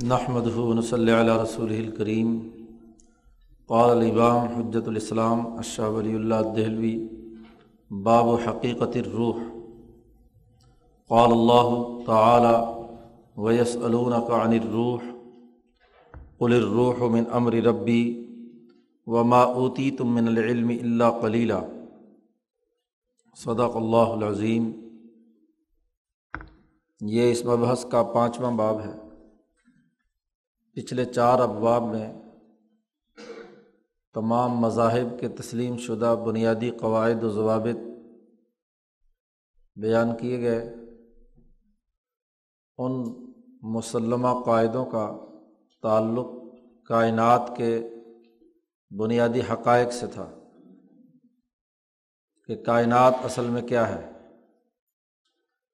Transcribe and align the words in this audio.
نحمد 0.00 0.46
صلی 0.84 1.12
علیہ 1.12 1.32
رسول 1.32 1.70
الکریم 1.70 2.28
قال 3.66 3.90
الامام 3.90 4.46
حجت 4.52 4.86
الاسلام 4.88 5.40
اشہ 5.58 5.88
ولی 5.94 6.14
اللہ 6.14 6.42
دہلوی 6.56 6.92
باب 7.90 8.26
و 8.26 8.36
حقیقت 8.36 8.96
الروح. 8.96 9.42
قال 11.10 11.32
اللہ 11.32 11.74
تعالی 12.06 12.54
ویس 13.36 13.76
کا 14.28 14.42
عن 14.44 14.52
الروح 14.52 15.02
قل 16.38 16.54
الروح 16.54 17.04
من 17.10 17.24
امر 17.32 17.52
ربی 17.52 18.02
وما 19.06 19.42
اوتی 19.42 19.90
تم 19.90 20.14
من 20.14 20.28
العلم 20.28 20.68
اللہ 20.68 21.20
کلیلہ 21.20 21.60
صدق 23.36 23.76
اللہ 23.76 24.18
العظیم 24.18 24.72
یہ 27.00 27.30
اس 27.32 27.44
مبحث 27.44 27.84
کا 27.84 28.02
پانچواں 28.02 28.56
باب 28.56 28.80
ہے۔ 28.80 29.01
پچھلے 30.72 31.04
چار 31.04 31.38
ابواب 31.38 31.82
میں 31.82 32.22
تمام 34.14 34.50
مذاہب 34.50 35.20
کے 35.20 35.28
تسلیم 35.28 35.76
شدہ 35.76 36.16
بنیادی 36.26 36.70
قواعد 36.70 37.22
و 37.22 37.30
ضوابط 37.30 37.76
بیان 39.76 40.16
کیے 40.16 40.40
گئے۔ 40.40 40.74
ان 42.78 42.92
مسلمہ 43.62 44.28
قاعدوں 44.44 44.86
کا 44.86 45.18
تعلق 45.82 46.26
کائنات 46.88 47.52
کے 47.56 47.88
بنیادی 48.90 49.40
حقائق 49.40 49.92
سے 49.92 50.06
تھا 50.06 50.30
کہ 52.46 52.64
کائنات 52.64 53.14
اصل 53.24 53.44
میں 53.44 53.62
کیا 53.62 53.88
ہے۔ 53.88 54.12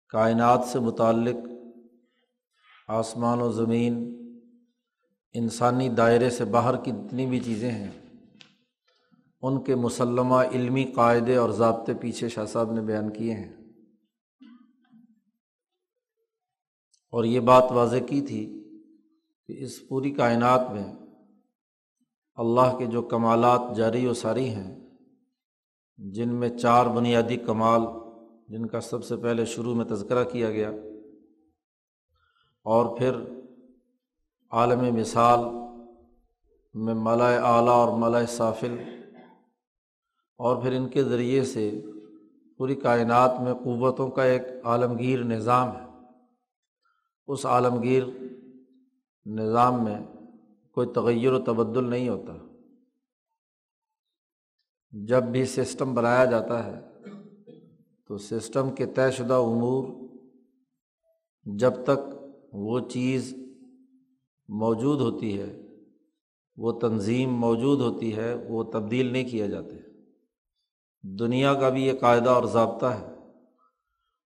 کائنات 0.09 0.65
سے 0.65 0.78
متعلق 0.78 1.37
آسمان 2.89 3.41
و 3.41 3.53
زمین 3.53 4.19
انسانی 5.34 5.89
دائرے 5.89 6.31
سے 6.31 6.45
باہر 6.45 6.77
کی 6.84 6.91
جتنی 6.91 7.27
بھی 7.27 7.41
چیزیں 7.41 7.71
ہیں، 7.71 7.91
ان 9.43 9.61
کے 9.65 9.75
مسلمہ 9.75 10.43
علمی 10.53 10.85
قاعدے 10.85 11.37
اور 11.37 11.51
ضابطے 11.51 11.95
پیچھے 11.95 12.29
شاہ 12.29 12.47
صاحب 12.47 12.73
نے 12.73 12.81
بیان 12.81 13.12
کیے 13.12 13.35
ہیں۔ 13.35 13.53
اور 17.12 17.25
یہ 17.25 17.41
بات 17.41 17.70
واضح 17.73 18.05
کی 18.09 18.20
تھی 18.20 18.43
کہ 19.48 19.55
اس 19.59 19.89
پوری 19.89 20.11
کائنات 20.11 20.70
میں 20.73 20.85
اللہ 22.39 22.77
کے 22.79 22.87
جو 22.87 23.03
کمالات 23.03 23.77
جاری 23.77 24.07
و 24.07 24.15
ساری 24.15 24.48
ہیں، 24.48 24.75
جن 25.98 26.35
میں 26.35 26.48
چار 26.59 26.87
بنیادی 26.87 27.37
کمال، 27.37 27.83
جن 28.48 28.67
کا 28.67 28.81
سب 28.81 29.05
سے 29.05 29.17
پہلے 29.17 29.45
شروع 29.45 29.75
میں 29.75 29.85
تذکرہ 29.85 30.25
کیا 30.25 30.51
گیا، 30.51 30.70
اور 32.67 32.97
پھر 32.98 33.13
عالم 34.51 34.95
مثال 34.95 35.39
میں 36.75 36.95
ملائے 36.95 37.37
اعلیٰ 37.37 37.69
اور 37.69 37.99
ملائے 37.99 38.27
صافل 38.27 38.77
اور 40.39 40.63
پھر 40.63 40.73
ان 40.73 40.89
کے 40.89 41.05
ذریعے 41.05 41.45
سے 41.45 41.83
پوری 42.59 42.75
کائنات 42.75 43.41
میں 43.41 43.55
قوتوں 43.55 44.11
کا 44.11 44.25
ایک 44.25 44.43
عالمگیر 44.65 45.25
نظام 45.25 45.77
ہے۔ 45.77 45.87
اس 47.27 47.47
عالمگیر 47.47 48.03
نظام 49.27 49.85
میں 49.85 49.99
کوئی 50.75 50.89
تغیر 50.89 51.33
و 51.33 51.39
تبدل 51.39 51.85
نہیں 51.85 52.09
ہوتا۔ 52.09 52.33
جب 54.91 55.23
بھی 55.23 55.45
سسٹم 55.45 55.95
بنایا 55.95 56.25
جاتا 56.25 56.65
ہے 56.65 56.81
تو 58.07 58.19
سسٹم 58.19 58.71
کے 58.71 58.87
طے 58.87 59.11
شدہ 59.11 59.35
امور 59.35 59.89
جب 61.45 61.73
تک 61.85 62.15
وہ 62.53 62.81
چیز 62.81 63.38
موجود 64.49 65.01
ہوتی 65.01 65.41
ہے، 65.41 65.63
وہ 66.57 66.73
تنظیم 66.73 67.35
موجود 67.35 67.81
ہوتی 67.81 68.17
ہے، 68.17 68.35
وہ 68.48 68.63
تبدیل 68.63 69.13
نہیں 69.13 69.29
کیا 69.29 69.47
جاتے۔ 69.47 69.77
دنیا 71.03 71.55
کا 71.55 71.69
بھی 71.69 71.86
یہ 71.86 71.92
قاعدہ 72.01 72.31
اور 72.31 72.45
ضابطہ 72.45 72.87
ہے۔ 72.87 73.07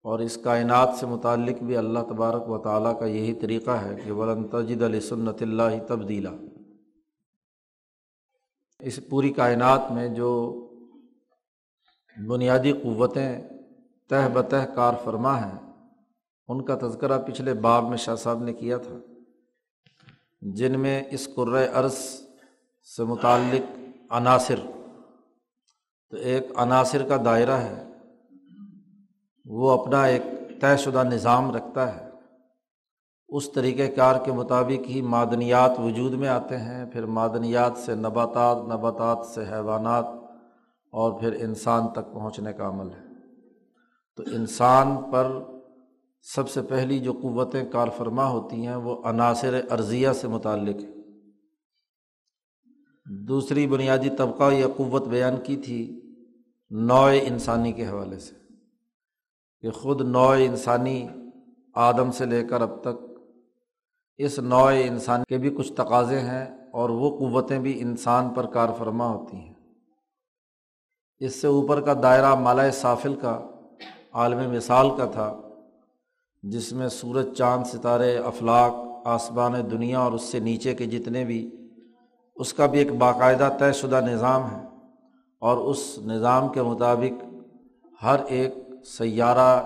اور 0.02 0.18
اس 0.18 0.38
کائنات 0.44 0.94
سے 1.00 1.06
متعلق 1.06 1.62
بھی 1.62 1.76
اللہ 1.76 1.98
تبارک 1.98 2.50
و 2.50 2.58
تعالیٰ 2.58 3.00
کا 3.00 3.06
یہی 3.06 3.34
طریقہ 3.34 3.70
ہے 3.70 3.96
کہ 4.04 4.12
ولن 4.12 4.48
تجد 4.48 4.82
علیہ 4.82 5.00
سنت 5.00 5.42
اللہ 5.42 5.62
تبدیلا۔ 5.88 6.30
اس 8.80 9.00
پوری 9.10 9.32
کائنات 9.32 9.80
میں 9.90 10.08
جو 10.08 10.58
بنیادی 12.28 12.72
قوتیں 12.72 13.48
تہ 14.08 14.28
بتہ 14.32 14.56
کار 14.74 14.94
فرما 15.04 15.46
ہیں، 15.46 15.72
ان 16.48 16.64
کا 16.64 16.78
تذکرہ 16.82 17.18
پچھلے 17.18 17.54
باب 17.54 17.88
میں 17.88 17.96
شاہ 17.96 18.14
صاحب 18.14 18.42
نے 18.42 18.52
کیا 18.52 18.76
تھا۔ 18.76 19.11
جن 20.42 20.80
میں 20.80 21.02
اس 21.10 21.28
عرض 21.74 21.94
سے 22.96 23.04
متعلق 23.04 23.78
عناصر، 24.12 24.54
تو 26.10 26.16
ایک 26.16 26.46
عناصر 26.56 27.02
کا 27.08 27.16
دائرہ 27.24 27.56
ہے، 27.56 27.84
وہ 29.46 29.70
اپنا 29.70 30.04
ایک 30.04 30.22
طے 30.60 30.76
شدہ 30.76 31.02
نظام 31.04 31.50
رکھتا 31.50 31.96
ہے۔ 31.96 32.10
اس 33.28 33.52
طریقۂ 33.52 33.96
کار 33.96 34.16
کے 34.24 34.32
مطابق 34.32 34.88
ہی 34.88 35.02
معدنیات 35.02 35.78
وجود 35.78 36.12
میں 36.12 36.28
آتے 36.28 36.56
ہیں، 36.56 36.84
پھر 36.86 37.06
معدنیات 37.06 37.72
سے 37.76 37.94
نباتات 37.94 38.56
نباتات 38.56 39.26
سے 39.26 39.44
حیوانات، 39.52 40.04
اور 40.90 41.20
پھر 41.20 41.32
انسان 41.40 41.88
تک 41.88 42.12
پہنچنے 42.12 42.52
کا 42.52 42.68
عمل 42.68 42.90
ہے۔ 42.90 43.04
تو 44.16 44.22
انسان 44.26 44.96
پر 45.12 45.32
سب 46.22 46.48
سے 46.48 46.62
پہلی 46.62 46.98
جو 46.98 47.12
قوتیں 47.12 47.64
کار 47.64 47.88
فرما 47.96 48.28
ہوتی 48.28 48.66
ہیں 48.66 48.74
وہ 48.74 49.02
عناصر 49.04 49.60
عرضیہ 49.70 50.12
سے 50.12 50.28
متعلق 50.28 50.76
ہے 50.76 51.02
دوسری 53.28 53.66
بنیادی 53.66 54.10
طبقہ 54.18 54.52
یا 54.52 54.66
قوت 54.76 55.08
بیان 55.08 55.34
کی 55.44 55.56
تھی 55.56 56.00
نوع 56.70 57.10
انسانی 57.22 57.72
کے 57.72 57.86
حوالے 57.86 58.18
سے 58.18 58.34
کہ 59.60 59.70
خود 59.70 60.00
نوع 60.00 60.34
انسانی 60.38 61.08
آدم 61.74 62.10
سے 62.10 62.26
لے 62.26 62.44
کر 62.44 62.60
اب 62.60 62.82
تک 62.82 63.20
اس 64.16 64.38
نوع 64.38 64.72
انسان 64.84 65.22
کے 65.28 65.38
بھی 65.38 65.50
کچھ 65.50 65.72
تقاضے 65.72 66.20
ہیں 66.20 66.44
اور 66.72 66.90
وہ 66.90 67.18
قوتیں 67.18 67.58
بھی 67.58 67.80
انسان 67.80 68.34
پر 68.34 68.46
کار 68.46 68.68
فرما 68.78 69.06
ہوتی 69.06 69.36
ہیں۔ 69.36 69.54
اس 71.18 71.40
سے 71.40 71.46
اوپر 71.46 71.80
کا 71.80 71.94
دائرہ 72.02 72.34
مالا 72.34 72.70
صافل 72.70 73.14
کا، 73.14 73.50
عالم 74.12 74.50
مثال 74.50 74.90
کا 74.96 75.04
تھا۔ 75.04 75.40
جس 76.42 76.72
میں 76.72 76.88
سورج، 76.88 77.36
چاند، 77.36 77.64
ستارے 77.64 78.18
افلاق 78.18 78.74
آسمان، 79.04 79.52
دنیا 79.70 79.98
اور 79.98 80.12
اس 80.12 80.22
سے 80.22 80.38
نیچے 80.38 80.74
کے 80.74 80.86
جتنے 80.86 81.24
بھی، 81.24 81.50
اس 82.36 82.54
کا 82.54 82.66
بھی 82.66 82.78
ایک 82.78 82.92
باقاعدہ 82.92 83.56
طے 83.58 83.72
شدہ 83.72 84.00
نظام 84.00 84.50
ہے۔ 84.50 84.66
اور 85.40 85.56
اس 85.56 85.98
نظام 85.98 86.48
کے 86.48 86.62
مطابق 86.62 87.24
ہر 88.02 88.16
ایک 88.26 88.54
سیارہ 88.84 89.62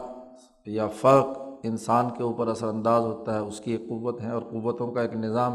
یا 0.67 0.89
فرق 0.89 1.27
انسان 1.63 2.11
کے 2.17 2.23
اوپر 2.23 2.49
اثر 2.49 2.67
انداز 2.67 3.03
ہوتا 3.03 3.35
ہے، 3.35 3.39
اس 3.39 3.61
کی 3.61 3.71
ایک 3.71 3.81
قوت 3.81 4.21
ہے 4.21 4.31
اور 4.31 4.43
قوتوں 4.43 4.93
کا 4.93 5.03
ایک 5.03 5.17
نظام۔ 5.17 5.53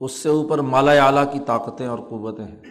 اس 0.00 0.12
سے 0.12 0.28
اوپر 0.28 0.58
مالا 0.58 0.92
اعلیٰ 0.92 1.32
کی 1.32 1.38
طاقتیں 1.46 1.86
اور 1.86 1.98
قوتیں 1.98 2.44
ہیں۔ 2.44 2.62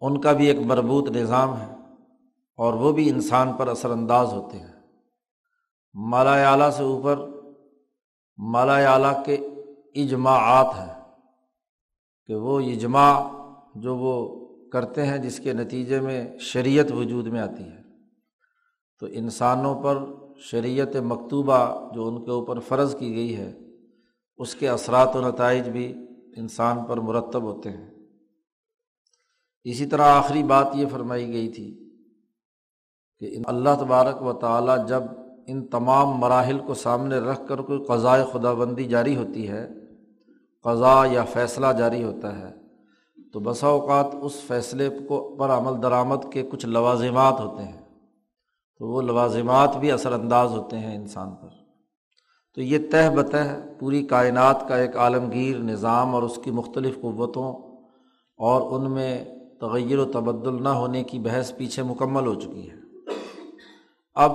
ان 0.00 0.20
کا 0.20 0.32
بھی 0.32 0.46
ایک 0.46 0.58
مربوط 0.58 1.10
نظام 1.10 1.60
ہے۔ 1.60 1.73
اور 2.56 2.74
وہ 2.74 2.92
بھی 2.92 3.10
انسان 3.10 3.52
پر 3.52 3.68
اثر 3.68 3.90
انداز 3.90 4.32
ہوتے 4.32 4.58
ہیں۔ 4.58 4.72
مالا 5.94 6.52
اعلیٰ 6.52 6.70
سے 6.70 6.82
اوپر 6.82 7.16
مالا 8.36 8.92
اعلیٰ 8.92 9.24
کے 9.24 9.34
اجماعات 9.94 10.74
ہیں 10.74 11.02
کہ 12.26 12.34
وہ 12.34 12.60
اجماع 12.60 13.28
جو 13.74 13.96
وہ 13.96 14.44
کرتے 14.70 15.06
ہیں 15.06 15.18
جس 15.18 15.38
کے 15.38 15.52
نتیجے 15.52 16.00
میں 16.00 16.38
شریعت 16.38 16.92
وجود 16.92 17.26
میں 17.26 17.40
آتی 17.40 17.64
ہے۔ 17.64 17.82
تو 19.00 19.06
انسانوں 19.10 19.82
پر 19.82 19.98
شریعت 20.38 20.96
مکتوبہ 20.96 21.94
جو 21.94 22.08
ان 22.08 22.24
کے 22.24 22.30
اوپر 22.30 22.58
فرض 22.58 22.96
کی 22.98 23.14
گئی 23.14 23.36
ہے، 23.36 23.52
اس 24.36 24.54
کے 24.54 24.68
اثرات 24.68 25.16
و 25.16 25.28
نتائج 25.28 25.68
بھی 25.68 25.94
انسان 26.36 26.84
پر 26.84 26.96
مرتب 26.96 27.42
ہوتے 27.42 27.70
ہیں۔ 27.70 27.90
اسی 29.64 29.86
طرح 29.86 30.02
آخری 30.02 30.42
بات 30.42 30.66
یہ 30.74 30.86
فرمائی 30.92 31.32
گئی 31.32 31.48
تھی 31.48 31.83
کہ 33.30 33.40
اللہ 33.44 33.68
تبارک 33.80 34.22
و 34.22 34.32
تعالیٰ 34.32 34.86
جب 34.86 35.02
ان 35.46 35.66
تمام 35.66 36.08
مراحل 36.08 36.58
کو 36.58 36.74
سامنے 36.74 37.18
رکھ 37.18 37.40
کر 37.48 37.58
کوئی 37.58 37.84
قضائے 37.84 38.24
خدا 38.32 38.52
بندی 38.52 38.84
جاری 38.84 39.16
ہوتی 39.16 39.48
ہے 39.48 39.68
قضا 40.64 41.04
یا 41.12 41.24
فیصلہ 41.24 41.66
جاری 41.78 42.04
ہوتا 42.04 42.38
ہے، 42.38 42.54
تو 43.32 43.40
بسا 43.40 43.66
اوقات 43.66 44.06
اس 44.22 44.32
فیصلے 44.46 44.88
کو 45.08 45.36
پر 45.38 45.48
عمل 45.50 45.82
درآمد 45.82 46.32
کے 46.32 46.42
کچھ 46.42 46.66
لوازمات 46.66 47.40
ہوتے 47.40 47.62
ہیں۔ 47.62 47.80
تو 48.78 48.86
وہ 48.86 49.02
لوازمات 49.02 49.76
بھی 49.76 49.92
اثر 49.92 50.12
انداز 50.12 50.52
ہوتے 50.52 50.78
ہیں 50.78 50.96
انسان 50.96 51.30
پر۔ 51.30 51.48
تو 52.54 52.62
یہ 52.62 52.78
تہ 52.90 53.10
بتہ 53.16 53.36
پوری 53.78 54.02
کائنات 54.02 54.68
کا 54.68 54.76
ایک 54.76 54.96
عالمگیر 54.96 55.58
نظام 55.58 56.14
اور 56.14 56.22
اس 56.22 56.38
کی 56.44 56.50
مختلف 56.50 57.00
قوتوں 57.00 57.54
اور 58.36 58.80
ان 58.80 58.90
میں 58.90 59.24
تغیر 59.60 59.98
و 59.98 60.04
تبدل 60.04 60.62
نہ 60.62 60.68
ہونے 60.68 61.04
کی 61.04 61.18
بحث 61.18 61.56
پیچھے 61.56 61.82
مکمل 61.82 62.26
ہو 62.26 62.34
چکی 62.34 62.70
ہے۔ 62.70 62.83
اب 64.14 64.32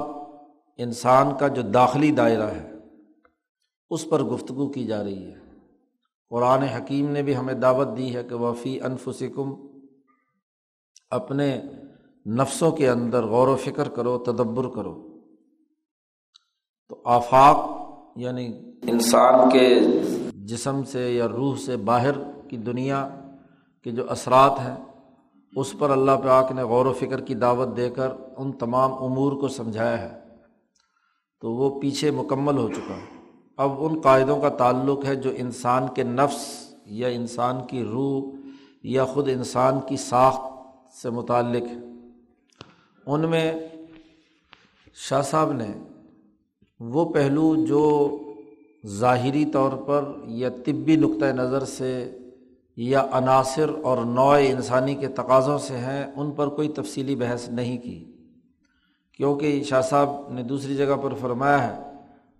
انسان 0.78 1.38
کا 1.40 1.48
جو 1.48 1.62
داخلی 1.62 2.12
دائرہ 2.12 2.48
ہے، 2.48 2.72
اس 3.90 4.10
پر 4.10 4.24
گفتگو 4.24 4.70
کی 4.70 4.86
جا 4.86 5.04
رہی 5.04 5.26
ہے۔ 5.26 5.36
قرآن 6.30 6.62
حکیم 6.62 7.12
نے 7.12 7.22
بھی 7.22 7.36
ہمیں 7.36 7.54
دعوت 7.54 7.88
دی 7.98 8.16
ہے 8.16 8.24
کہ 8.24 8.36
وفی 8.36 8.82
انفسکم، 8.82 9.56
اپنے 11.10 11.62
نفسوں 12.26 12.72
کے 12.72 12.90
اندر 12.90 13.24
غور 13.24 13.48
و 13.48 13.56
فکر 13.56 13.90
کرو، 13.90 14.18
تدبر 14.18 14.70
کرو۔ 14.70 15.20
تو 16.90 17.02
آفاق 17.06 17.70
یعنی 18.16 18.74
انسان 18.82 19.50
کے 19.50 19.80
جسم 20.36 20.84
سے 20.84 21.14
یا 21.14 21.28
روح 21.28 21.58
سے 21.58 21.78
باہر 21.78 22.48
کی 22.48 22.58
دنیا 22.58 23.10
کے 23.84 23.92
جو 23.92 24.12
اثرات 24.12 24.60
ہیں 24.60 24.76
اس 25.56 25.76
پر 25.80 25.90
اللہ 25.90 26.12
پاک 26.12 26.52
نے 26.52 26.64
غور 26.64 26.86
و 26.86 26.94
فکر 26.94 27.22
کی 27.22 27.36
دعوت 27.36 27.78
دے 27.78 27.90
کر 27.90 28.10
ان 28.38 28.52
تمام 28.52 28.94
امور 28.94 29.32
کو 29.32 29.48
سمجھایا 29.48 30.02
ہے۔ 30.02 30.20
تو 31.42 31.52
وہ 31.52 31.80
پیچھے 31.80 32.12
مکمل 32.12 32.58
ہو 32.58 32.68
چکا۔ 32.68 32.96
اب 33.58 33.72
ان 33.78 34.02
قاعدوں 34.02 34.42
کا 34.42 34.50
تعلق 34.50 35.06
ہے 35.06 35.16
جو 35.16 35.32
انسان 35.38 35.84
کے 35.96 36.04
نفس 36.04 36.74
یا 36.86 37.08
انسان 37.08 37.56
کی 37.68 37.84
روح 37.84 38.36
یا 38.84 39.06
خود 39.06 39.30
انسان 39.30 39.80
کی 39.88 39.98
ساخت 39.98 40.42
سے 40.98 41.10
متعلق 41.10 41.64
ہے۔ 41.64 41.78
ان 43.06 43.30
میں 43.30 43.54
شاہ 44.94 45.22
صاحب 45.22 45.52
نے 45.52 45.68
وہ 46.80 47.14
پہلو 47.14 47.56
جو 47.56 48.10
ظاہری 48.88 49.46
طور 49.46 49.72
پر 49.72 50.14
یا 50.26 50.50
طبی 50.66 50.96
نقطۂ 50.96 51.26
نظر 51.26 51.66
سے 51.66 52.19
یا 52.82 53.06
عناصر 53.12 53.70
اور 53.84 53.98
نوع 53.98 54.36
انسانی 54.36 54.96
کے 54.96 55.08
تقاضوں 55.08 55.58
سے 55.58 55.78
ہیں، 55.78 56.12
ان 56.16 56.32
پر 56.32 56.48
کوئی 56.48 56.70
تفصیلی 56.70 57.16
بحث 57.16 57.50
نہیں 57.50 57.78
کی۔ 57.78 58.06
کیونکہ 59.18 59.64
شاہ 59.64 59.82
صاحب 59.82 60.34
نے 60.34 60.44
دوسری 60.44 60.76
جگہ 60.76 60.96
پر 61.02 61.14
فرمایا 61.14 61.68
ہے 61.68 61.84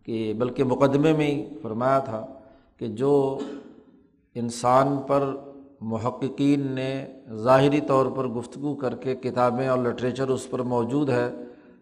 کہ، 0.04 0.34
بلکہ 0.38 0.64
مقدمے 0.64 1.14
میں 1.14 1.28
ہی 1.28 1.46
فرمایا 1.62 2.00
تھا 2.00 2.26
کہ 2.78 2.88
جو 2.88 3.40
انسان 4.36 4.98
پر 5.08 5.36
محققین 5.82 6.72
نے 6.72 7.06
ظاہری 7.36 7.82
طور 7.82 8.06
پر 8.06 8.28
گفتگو 8.28 8.76
کر 8.76 8.96
کے 8.96 9.16
کتابیں 9.16 9.68
اور 9.68 9.78
لٹریچر 9.78 10.28
اس 10.28 10.50
پر 10.50 10.60
موجود 10.60 11.10
ہے، 11.10 11.32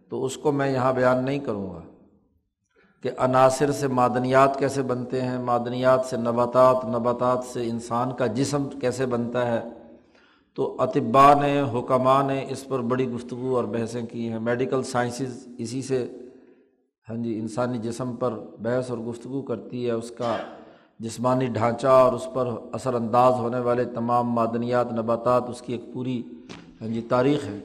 تو 0.09 0.25
اس 0.25 0.38
کو 0.38 0.51
میں 0.51 0.71
یہاں 0.71 0.94
بیان 0.94 1.25
نہیں 1.25 1.39
کروں 1.39 1.69
گا۔ 1.69 1.81
کہ 3.07 3.12
عناصر 3.18 3.71
سے 3.71 3.88
معدنیات 3.88 4.59
کیسے 4.59 4.81
بنتے 4.81 5.21
ہیں، 5.21 5.39
معدنیات 5.39 6.06
سے 6.06 6.18
نباتات 6.18 6.86
نباتات 6.86 7.44
سے 7.44 7.69
انسان 7.69 8.12
کا 8.13 8.27
جسم 8.27 8.68
کیسے 8.81 9.06
بنتا 9.06 9.51
ہے۔ 9.51 9.69
تو 10.56 10.75
اطباء 10.80 11.33
نے 11.42 11.62
حکمہ 11.74 12.21
نے 12.27 12.45
اس 12.50 12.68
پر 12.68 12.80
بڑی 12.80 13.12
گفتگو 13.12 13.56
اور 13.56 13.63
بحثیں 13.63 14.06
کی 14.06 14.30
ہیں۔ 14.30 14.39
میڈیکل 14.39 14.83
سائنسز 14.83 15.48
اسی 15.57 15.81
سے 15.81 16.12
ہاں 17.09 17.24
جی 17.24 17.39
انسانی 17.39 17.77
جسم 17.77 18.15
پر 18.15 18.33
بحث 18.59 18.89
اور 18.89 18.98
گفتگو 18.98 19.42
کرتی 19.42 19.86
ہے۔ 19.86 19.92
اس 19.92 20.12
کا 20.12 20.38
جسمانی 21.00 21.45
ڈھانچہ 21.45 21.88
اور 21.88 22.13
اس 22.13 22.27
پر 22.33 22.48
اثر 22.71 22.94
انداز 22.94 23.33
ہونے 23.33 23.59
والے 23.59 23.86
تمام 23.86 24.31
معدنیات، 24.31 24.94
نباتات، 24.94 25.50
اس 25.50 25.62
کی 25.62 25.74
ایک 25.74 25.94
پوری 25.94 26.24
ہاں 26.81 26.88
جی 26.88 27.01
تاریخ 27.01 27.44
ہے۔ 27.45 27.59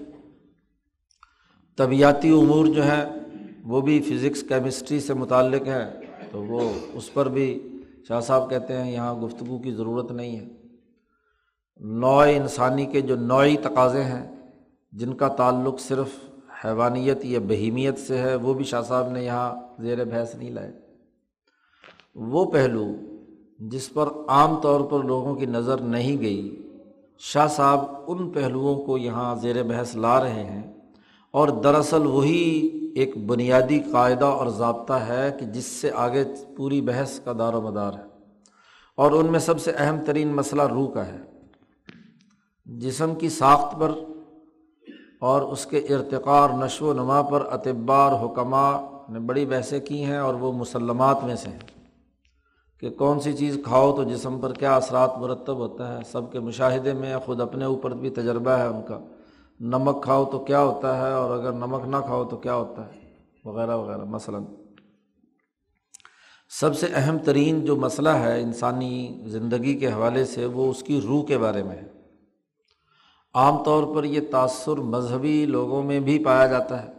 طبیعتی 1.77 2.31
امور 2.31 2.67
جو 2.67 2.83
ہیں 2.83 3.05
وہ 3.63 3.81
بھی 3.81 4.01
فزکس 4.03 4.43
کیمسٹری 4.43 5.01
سے 5.01 5.15
متعلق 5.15 5.69
ہے، 5.69 5.85
تو 6.31 6.43
وہ 6.43 6.61
اس 6.95 7.13
پر 7.15 7.29
بھی 7.29 7.47
شاہ 8.09 8.21
صاحب 8.21 8.49
کہتے 8.51 8.77
ہیں 8.77 8.91
یہاں 8.93 9.15
گفتگو 9.15 9.59
کی 9.59 9.73
ضرورت 9.73 10.11
نہیں 10.13 10.37
ہے۔ 10.37 10.49
نوع 11.81 12.23
انسانی 12.29 12.87
کے 12.87 13.01
جو 13.01 13.17
نوعی 13.17 13.57
تقاضے 13.63 14.03
ہیں، 14.05 14.25
جن 14.93 15.13
کا 15.15 15.29
تعلق 15.29 15.81
صرف 15.81 16.19
حیوانیت 16.65 17.25
یا 17.25 17.39
بہیمیت 17.49 17.99
سے 17.99 18.19
ہے، 18.19 18.35
وہ 18.35 18.55
بھی 18.55 18.65
شاہ 18.65 18.83
صاحب 18.83 19.11
نے 19.11 19.25
یہاں 19.25 19.55
زیر 19.83 20.05
بحث 20.05 20.35
نہیں 20.35 20.51
لائے۔ 20.51 20.73
وہ 22.33 22.45
پہلو 22.53 22.85
جس 23.71 23.93
پر 23.93 24.09
عام 24.29 24.61
طور 24.61 24.81
پر 24.91 25.05
لوگوں 25.05 25.35
کی 25.35 25.47
نظر 25.47 25.81
نہیں 25.87 26.21
گئی، 26.23 26.57
شاہ 27.23 27.47
صاحب 27.47 27.81
ان 28.07 28.31
پہلوؤں 28.31 28.85
کو 28.85 28.99
یہاں 28.99 29.35
زیر 29.43 29.63
بحث 29.63 29.95
لا 29.97 30.23
رہے 30.25 30.45
ہیں، 30.45 30.63
اور 31.35 31.49
دراصل 31.65 32.07
وہی 32.07 32.71
ایک 32.97 33.27
بنیادی 33.27 33.81
قاعدہ 33.93 34.25
اور 34.25 34.47
ضابطہ 34.47 34.93
ہے 34.93 35.37
کہ 35.41 35.47
جس 35.47 35.65
سے 35.65 35.91
آگے 35.95 36.25
پوری 36.57 36.81
بحث 36.81 37.21
کا 37.21 37.33
دار 37.39 37.55
و 37.55 37.61
مدار 37.61 37.93
ہے 37.93 38.05
اور 38.97 39.11
ان 39.11 39.27
میں 39.27 39.41
سب 39.41 39.61
سے 39.61 39.73
اہم 39.77 39.97
ترین 40.07 40.29
مسئلہ 40.29 40.63
روح 40.63 40.93
کا 40.93 41.07
ہے۔ 41.07 41.17
جسم 42.67 43.15
کی 43.15 43.29
ساخت 43.29 43.81
پر 43.81 43.91
اور 45.21 45.43
اس 45.43 45.67
کے 45.67 45.79
ارتقار 45.79 46.51
نشو 46.51 46.87
و 46.87 46.93
نما 46.93 47.23
پر 47.23 47.47
اطبار 47.51 48.25
حکمہ 48.25 48.87
نے 49.09 49.19
بڑی 49.19 49.47
بحثیں 49.47 49.81
کی 49.81 50.05
ہیں 50.05 50.17
اور 50.17 50.35
وہ 50.35 50.53
مسلمات 50.53 51.25
میں 51.25 51.35
سے 51.35 51.51
ہیں 51.51 51.59
کہ 52.81 52.91
کون 52.91 53.21
سی 53.21 53.33
چیز 53.33 53.59
کھاؤ 53.65 53.97
تو 53.97 54.05
جسم 54.05 54.41
پر 54.41 54.53
کیا 54.53 54.77
اثرات 54.77 55.19
مرتب 55.19 55.57
ہوتا 55.57 55.99
ہے 55.99 56.03
سب 56.13 56.33
کے 56.33 56.41
مشاہدے 56.41 56.93
میں 56.93 57.17
خود 57.25 57.41
اپنے 57.41 57.65
اوپر 57.65 57.91
بھی 57.91 58.11
تجربہ 58.11 58.51
ہے 58.51 58.67
ان 58.67 58.81
کا۔ 58.89 58.99
نمک 59.63 60.05
کھاؤ 60.05 60.25
تو 60.25 60.39
کیا 60.39 60.61
ہوتا 60.63 61.09
ہے 61.09 61.13
اور 61.13 61.39
اگر 61.39 61.53
نمک 61.53 61.89
نہ 61.89 61.97
کھاؤ 62.07 62.25
تو 62.25 62.37
کیا 62.37 62.55
ہوتا 62.55 62.87
ہے؟ 62.87 63.01
وغیرہ 63.45 63.77
وغیرہ، 63.77 64.05
مثلاً۔ 64.05 64.45
سب 66.61 66.77
سے 66.77 66.87
اہم 66.95 67.19
ترین 67.19 67.65
جو 67.65 67.77
مسئلہ 67.77 68.09
ہے 68.09 68.43
انسانی 68.43 69.21
زندگی 69.27 69.79
کے 69.79 69.93
حوالے 69.93 70.25
سے 70.25 70.47
وہ 70.47 70.71
اس 70.71 70.83
کی 70.83 71.01
روح 71.01 71.25
کے 71.25 71.39
بارے 71.39 71.63
میں 71.63 71.77
ہے۔ 71.77 71.87
عام 73.35 73.65
طور 73.65 73.95
پر 73.95 74.05
یہ 74.05 74.21
تأثر 74.31 74.77
مذہبی 74.77 75.47
لوگوں 75.47 75.83
میں 75.83 76.01
بھی 76.01 76.25
پایا 76.25 76.47
جاتا 76.47 76.83
ہے۔ 76.83 76.93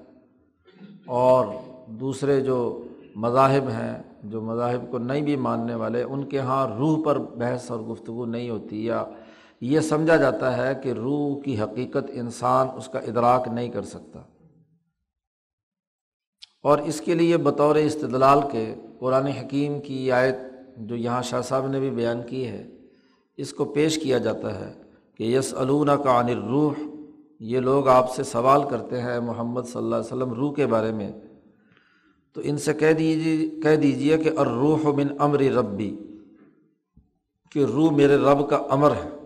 اور 1.07 1.45
دوسرے 1.87 2.41
جو 2.41 2.83
مذاہب 3.15 3.69
ہیں، 3.69 4.03
جو 4.23 4.41
مذاہب 4.41 4.91
کو 4.91 4.97
نہیں 4.97 5.21
بھی 5.21 5.35
ماننے 5.35 5.75
والے، 5.75 6.03
ان 6.03 6.23
کے 6.23 6.37
یہاں 6.37 6.67
روح 6.77 7.03
پر 7.05 7.19
بحث 7.19 7.71
اور 7.71 7.79
گفتگو 7.79 8.25
نہیں 8.25 8.49
ہوتی 8.49 8.85
یا 8.85 9.05
یہ 9.63 9.79
سمجھا 9.79 10.15
جاتا 10.15 10.57
ہے 10.57 10.75
کہ 10.83 10.91
روح 10.91 11.41
کی 11.41 11.59
حقیقت 11.59 12.11
انسان 12.13 12.67
اس 12.77 12.87
کا 12.87 12.99
ادراک 12.99 13.47
نہیں 13.47 13.69
کر 13.69 13.81
سکتا۔ 13.81 14.19
اور 16.63 16.77
اس 16.77 17.01
کے 17.01 17.13
لیے 17.13 17.37
بطور 17.37 17.75
استدلال 17.75 18.39
کے 18.51 18.75
قرآن 18.99 19.25
حکیم 19.25 19.81
کی 19.81 20.11
آیت 20.11 20.35
جو 20.77 20.95
یہاں 20.95 21.21
شاہ 21.21 21.41
صاحب 21.41 21.67
نے 21.67 21.79
بھی 21.79 21.89
بیان 21.89 22.21
کی 22.27 22.47
ہے، 22.47 22.67
اس 23.37 23.53
کو 23.53 23.65
پیش 23.65 23.99
کیا 23.99 24.17
جاتا 24.17 24.59
ہے 24.59 24.73
کہ 25.17 25.23
یس 25.23 25.53
علون 25.53 25.89
کا 26.03 26.19
عن 26.19 26.29
روح 26.29 26.73
یہ 27.39 27.59
لوگ 27.59 27.87
آپ 27.87 28.15
سے 28.15 28.23
سوال 28.23 28.61
کرتے 28.69 29.01
ہیں 29.01 29.19
محمد 29.19 29.61
صلی 29.61 29.83
اللہ 29.83 29.95
علیہ 29.95 30.05
وسلم 30.05 30.33
روح 30.33 30.53
کے 30.53 30.67
بارے 30.67 30.91
میں۔ 30.91 31.11
تو 32.33 32.41
ان 32.43 32.57
سے 32.57 32.73
کہہ 32.73 32.93
دیجیے 32.93 33.49
کہہ 33.61 33.75
دیجیے 33.75 34.17
کہ 34.17 34.31
الروح 34.37 34.93
من 34.95 35.07
امر 35.19 35.39
ربی، 35.39 35.95
کہ 37.51 37.65
روح 37.65 37.91
میرے 37.91 38.17
رب 38.17 38.49
کا 38.49 38.55
امر 38.55 38.91
ہے۔ 38.91 39.22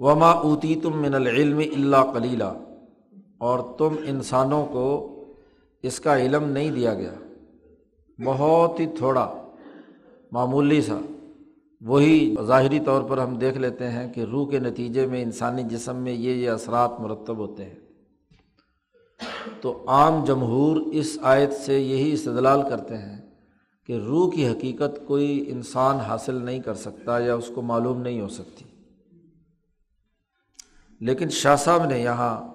وما 0.00 0.30
اوتی 0.30 0.74
تم 0.74 1.02
من 1.02 1.14
العلم 1.14 1.58
اللہ 1.58 2.12
کلیلہ 2.14 2.54
اور 3.38 3.58
تم 3.78 3.88
انسانوں 4.06 4.66
کو 4.66 5.14
اس 5.82 6.00
کا 6.00 6.18
علم 6.18 6.44
نہیں 6.44 6.70
دیا 6.70 6.94
گیا۔ 6.94 7.12
بہت 8.24 8.80
ہی 8.80 8.86
تھوڑا، 8.86 9.42
معمولی 10.32 10.82
سا۔ 10.82 10.98
وہی 11.80 12.34
ظاہری 12.46 12.80
طور 12.80 13.02
پر 13.02 13.18
ہم 13.18 13.34
دیکھ 13.34 13.58
لیتے 13.58 13.88
ہیں 13.88 14.12
کہ 14.12 14.20
روح 14.20 14.50
کے 14.50 14.58
نتیجے 14.58 15.06
میں 15.06 15.22
انسانی 15.22 15.62
جسم 15.62 15.96
میں 15.96 16.12
یہ 16.12 16.34
یہ 16.34 16.50
اثرات 16.50 17.00
مرتب 17.00 17.36
ہوتے 17.36 17.64
ہیں۔ 17.64 17.74
تو 19.60 19.84
عام 19.86 20.24
جمہور 20.24 20.76
اس 20.76 21.18
آیت 21.22 21.52
سے 21.52 21.80
یہی 21.80 22.12
استدلال 22.12 22.62
کرتے 22.70 22.96
ہیں 22.96 23.30
کہ 23.86 23.92
روح 23.92 24.30
کی 24.30 24.48
حقیقت 24.48 25.06
کوئی 25.06 25.44
انسان 25.48 25.96
حاصل 25.96 26.34
نہیں 26.34 26.58
کر 26.58 26.74
سکتا 26.74 27.18
یا 27.18 27.34
اس 27.34 27.50
کو 27.54 27.62
معلوم 27.62 28.00
نہیں 28.00 28.20
ہو 28.20 28.28
سکتی۔ 28.28 28.64
لیکن 31.00 31.28
شاہ 31.28 31.56
صاحب 31.56 31.84
نے 31.84 31.98
یہاں 31.98 32.48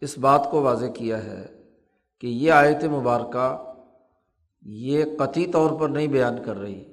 اس 0.00 0.18
بات 0.18 0.50
کو 0.50 0.62
واضح 0.62 0.86
کیا 0.86 1.24
ہے 1.24 1.46
کہ 2.20 2.26
یہ 2.26 2.52
آیت 2.52 2.84
مبارکہ 2.84 3.72
یہ 4.62 5.04
قطعی 5.18 5.46
طور 5.46 5.80
پر 5.80 5.88
نہیں 5.88 6.06
بیان 6.06 6.44
کر 6.44 6.56
رہی 6.56 6.84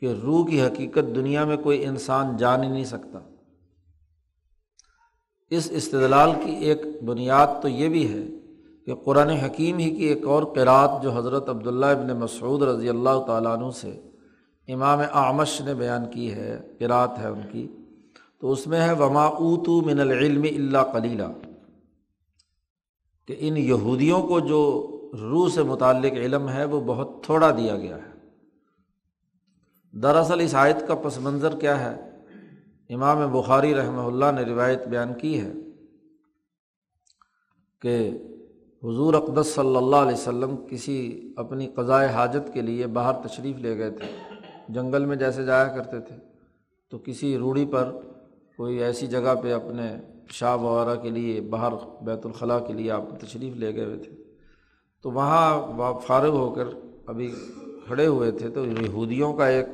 کہ 0.00 0.14
روح 0.22 0.48
کی 0.48 0.62
حقیقت 0.62 1.16
دنیا 1.16 1.44
میں 1.44 1.56
کوئی 1.56 1.84
انسان 1.84 2.36
جان 2.36 2.62
ہی 2.62 2.68
نہیں 2.68 2.84
سکتا۔ 2.84 3.18
اس 5.50 5.68
استدلال 5.70 6.30
کی 6.44 6.50
ایک 6.50 7.02
بنیاد 7.04 7.46
تو 7.62 7.68
یہ 7.68 7.88
بھی 7.88 8.12
ہے 8.12 8.24
کہ 8.86 8.94
قرآن 8.94 9.28
حکیم 9.28 9.78
ہی 9.78 9.96
کی 9.96 10.04
ایک 10.04 10.24
اور 10.24 10.42
قرأت 10.42 11.02
جو 11.02 11.12
حضرت 11.12 11.48
عبداللہ 11.48 11.86
ابن 11.86 12.16
مسعود 12.16 12.62
رضی 12.62 12.88
اللہ 12.88 13.24
تعالیٰ 13.26 13.58
عنہ 13.58 13.70
سے 13.70 14.00
امام 14.68 15.00
آمش 15.12 15.60
نے 15.60 15.74
بیان 15.74 16.10
کی 16.10 16.34
ہے 16.34 16.60
قرأت 16.78 17.18
ہے 17.18 17.28
ان 17.28 17.40
کی۔ 17.52 17.68
تو 18.42 18.52
اس 18.52 18.66
میں 18.66 18.80
ہے 18.80 18.92
وما 18.92 19.24
اوتو 19.24 19.80
من 19.80 20.00
العلم 20.00 20.42
اللہ 20.42 20.92
کلیلہ 20.92 21.22
کہ 23.26 23.36
ان 23.38 23.56
یہودیوں 23.56 24.22
کو 24.22 24.40
جو 24.40 24.60
روح 25.20 25.48
سے 25.48 25.62
متعلق 25.62 26.12
علم 26.12 26.48
ہے 26.48 26.64
وہ 26.64 26.80
بہت 26.80 27.24
تھوڑا 27.24 27.50
دیا 27.50 27.76
گیا 27.76 27.96
ہے۔ 27.96 28.10
دراصل 30.02 30.40
اس 30.40 30.54
آیت 30.54 30.76
کا 30.88 30.94
پس 30.94 31.18
منظر 31.18 31.58
کیا 31.58 31.80
ہے؟ 31.80 31.94
امام 32.94 33.32
بخاری 33.32 33.74
رحمہ 33.74 34.00
اللہ 34.00 34.32
نے 34.34 34.42
روایت 34.42 34.88
بیان 34.88 35.14
کی 35.14 35.40
ہے 35.40 35.52
کہ 37.80 38.10
حضور 38.84 39.14
اقدس 39.14 39.54
صلی 39.54 39.76
اللہ 39.76 39.96
علیہ 39.96 40.12
وسلم 40.12 40.56
کسی 40.70 41.32
اپنی 41.36 41.66
قضائے 41.66 42.08
حاجت 42.08 42.54
کے 42.54 42.62
لیے 42.62 42.86
باہر 42.86 43.28
تشریف 43.28 43.56
لے 43.56 43.78
گئے 43.78 43.90
تھے، 43.90 44.16
جنگل 44.68 45.04
میں 45.04 45.16
جیسے 45.16 45.44
جایا 45.44 45.64
کرتے 45.64 46.00
تھے، 46.00 46.16
تو 46.88 46.98
کسی 46.98 47.38
روڑی 47.38 47.66
پر 47.66 47.92
کوئی 48.56 48.82
ایسی 48.82 49.06
جگہ 49.06 49.34
پہ 49.42 49.52
اپنے 49.52 49.96
شاب 50.28 50.62
وغیرہ 50.62 51.00
کے 51.00 51.10
لیے 51.10 51.40
باہر 51.40 51.72
بیت 52.02 52.26
الخلاء 52.26 52.58
کے 52.58 52.72
لیے 52.72 52.90
آپ 52.90 53.20
تشریف 53.20 53.56
لے 53.56 53.74
گئے 53.74 53.84
ہوئے 53.84 53.96
تھے۔ 53.96 54.10
تو 55.02 55.10
وہاں 55.10 55.98
فارغ 56.06 56.30
ہو 56.30 56.50
کر 56.50 56.64
ابھی 57.06 57.34
کھڑے 57.86 58.06
ہوئے 58.06 58.30
تھے 58.30 58.48
تو 58.48 58.64
یہودیوں 58.66 59.32
کا 59.32 59.46
ایک 59.46 59.66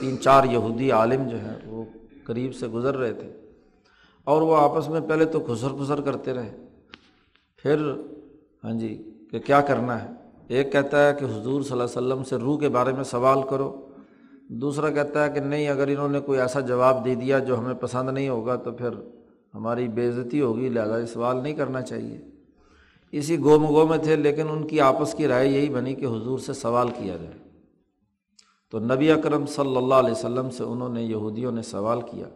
تین 0.00 0.20
چار 0.20 0.44
یہودی 0.44 0.90
عالم 0.90 1.28
جو 1.28 1.36
ہیں 1.36 1.56
وہ 1.66 1.84
قریب 2.24 2.54
سے 2.54 2.68
گزر 2.68 2.96
رہے 2.96 3.12
تھے۔ 3.12 3.32
اور 4.24 4.42
وہ 4.42 4.56
آپس 4.56 4.88
میں 4.88 5.00
پہلے 5.00 5.24
تو 5.24 5.40
خسر 5.40 5.68
خسر 5.68 6.00
کرتے 6.00 6.32
رہے۔ 6.32 6.56
پھر 7.56 7.92
ہاں 8.64 8.72
جی 8.72 9.18
کہ 9.30 9.38
کیا 9.38 9.60
کرنا 9.60 10.02
ہے؟ 10.02 10.08
ایک 10.48 10.72
کہتا 10.72 11.08
ہے 11.08 11.14
کہ 11.14 11.24
حضور 11.24 11.62
صلی 11.62 11.72
اللہ 11.72 11.82
علیہ 11.82 12.06
وسلم 12.06 12.24
سے 12.24 12.36
روح 12.36 12.58
کے 12.58 12.68
بارے 12.68 12.92
میں 12.92 13.04
سوال 13.04 13.38
کرو۔ 13.50 13.88
دوسرا 14.48 14.90
کہتا 14.90 15.24
ہے 15.24 15.30
کہ 15.30 15.40
نہیں، 15.40 15.68
اگر 15.68 15.88
انہوں 15.88 16.08
نے 16.08 16.20
کوئی 16.20 16.40
ایسا 16.40 16.60
جواب 16.60 17.04
دے 17.04 17.14
دیا 17.14 17.38
جو 17.38 17.58
ہمیں 17.58 17.74
پسند 17.74 18.10
نہیں 18.10 18.28
ہوگا 18.28 18.56
تو 18.56 18.72
پھر 18.72 18.88
ہماری 19.54 19.88
بےزتی 19.88 20.40
ہوگی، 20.40 20.68
لہٰذا 20.68 21.06
سوال 21.06 21.42
نہیں 21.42 21.54
کرنا 21.54 21.82
چاہیے۔ 21.82 22.20
اسی 23.12 23.38
گو 23.38 23.86
میں 23.86 23.98
تھے، 23.98 24.16
لیکن 24.16 24.48
ان 24.50 24.66
کی 24.66 24.80
آپس 24.80 25.14
کی 25.14 25.28
رائے 25.28 25.48
یہی 25.48 25.68
بنی 25.68 25.94
کہ 25.94 26.06
حضور 26.06 26.38
سے 26.38 26.52
سوال 26.52 26.88
کیا 26.88 27.16
جائے۔ 27.16 27.50
تو 28.70 28.78
نبی 28.78 29.10
اکرم 29.10 29.46
صلی 29.46 29.76
اللہ 29.76 29.94
علیہ 29.94 30.10
وسلم 30.10 30.50
سے 30.50 30.64
انہوں 30.64 30.88
نے 30.88 31.02
یہودیوں 31.02 31.52
نے 31.52 31.62
سوال 31.62 32.00
کیا۔ 32.00 32.26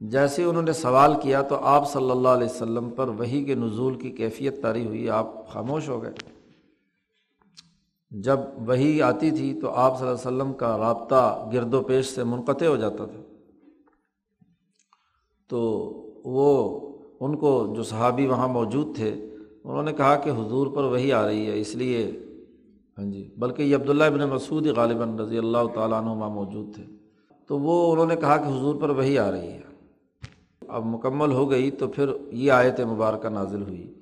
جیسے 0.00 0.44
انہوں 0.44 0.62
نے 0.62 0.72
سوال 0.72 1.12
کیا 1.22 1.42
تو 1.42 1.56
آپ 1.56 1.92
صلی 1.92 2.10
اللہ 2.10 2.28
علیہ 2.28 2.46
وسلم 2.46 2.90
پر 2.90 3.08
وہی 3.08 3.44
کے 3.44 3.54
نزول 3.54 3.94
کی 3.94 4.10
کیفیت 4.10 4.62
تاری 4.62 4.86
ہوئی، 4.86 5.10
آپ 5.10 5.48
خاموش 5.48 5.88
ہو 5.88 6.02
گئے۔ 6.02 6.37
جب 8.10 8.38
وہی 8.66 9.02
آتی 9.02 9.30
تھی 9.30 9.58
تو 9.60 9.70
آپ 9.70 9.98
صلی 9.98 10.08
اللہ 10.08 10.20
علیہ 10.20 10.36
وسلم 10.36 10.52
کا 10.52 10.78
رابطہ 10.78 11.50
گرد 11.52 11.74
و 11.74 11.82
پیش 11.82 12.06
سے 12.06 12.24
منقطع 12.24 12.66
ہو 12.66 12.76
جاتا 12.76 13.06
تھا۔ 13.06 13.22
تو 15.48 15.60
وہ 16.24 16.80
ان 17.20 17.36
کو 17.36 17.72
جو 17.76 17.82
صحابی 17.82 18.26
وہاں 18.26 18.48
موجود 18.48 18.96
تھے، 18.96 19.10
انہوں 19.64 19.82
نے 19.82 19.92
کہا 19.92 20.14
کہ 20.14 20.30
حضور 20.30 20.66
پر 20.66 20.84
وہی 20.84 21.12
آ 21.12 21.26
رہی 21.26 21.46
ہے، 21.46 21.60
اس 21.60 21.74
لیے۔ 21.74 22.20
ہاں 22.98 23.10
جی 23.10 23.34
بلکہ 23.38 23.62
یہ 23.62 23.76
عبداللہ 23.76 24.04
ابن 24.04 24.20
مسعود 24.20 24.66
غالباً 24.66 25.18
رضی 25.18 25.38
اللہ 25.38 25.66
تعالیٰ 25.74 25.98
عنہ 25.98 26.10
وہاں 26.10 26.30
موجود 26.30 26.74
تھے۔ 26.74 26.84
تو 27.46 27.58
وہ 27.58 27.92
انہوں 27.92 28.06
نے 28.06 28.16
کہا 28.16 28.36
کہ 28.36 28.48
حضور 28.48 28.74
پر 28.74 28.90
وہی 28.90 29.18
آ 29.18 29.30
رہی 29.30 29.48
ہے۔ 29.48 29.60
اب 30.68 30.84
مکمل 30.86 31.32
ہو 31.32 31.50
گئی 31.50 31.70
تو 31.70 31.88
پھر 31.88 32.10
یہ 32.30 32.52
آیت 32.52 32.80
مبارکہ 32.80 33.28
نازل 33.28 33.62
ہوئی۔ 33.62 33.97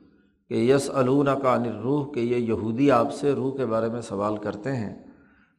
کہ 0.48 0.54
یس 0.54 0.90
علون 0.90 1.28
کا 1.42 1.64
روح 1.82 2.12
کہ 2.12 2.20
یہ 2.20 2.36
یہودی 2.36 2.90
آپ 2.90 3.14
سے 3.14 3.32
روح 3.32 3.56
کے 3.56 3.66
بارے 3.66 3.88
میں 3.88 4.00
سوال 4.00 4.36
کرتے 4.36 4.76
ہیں، 4.76 5.06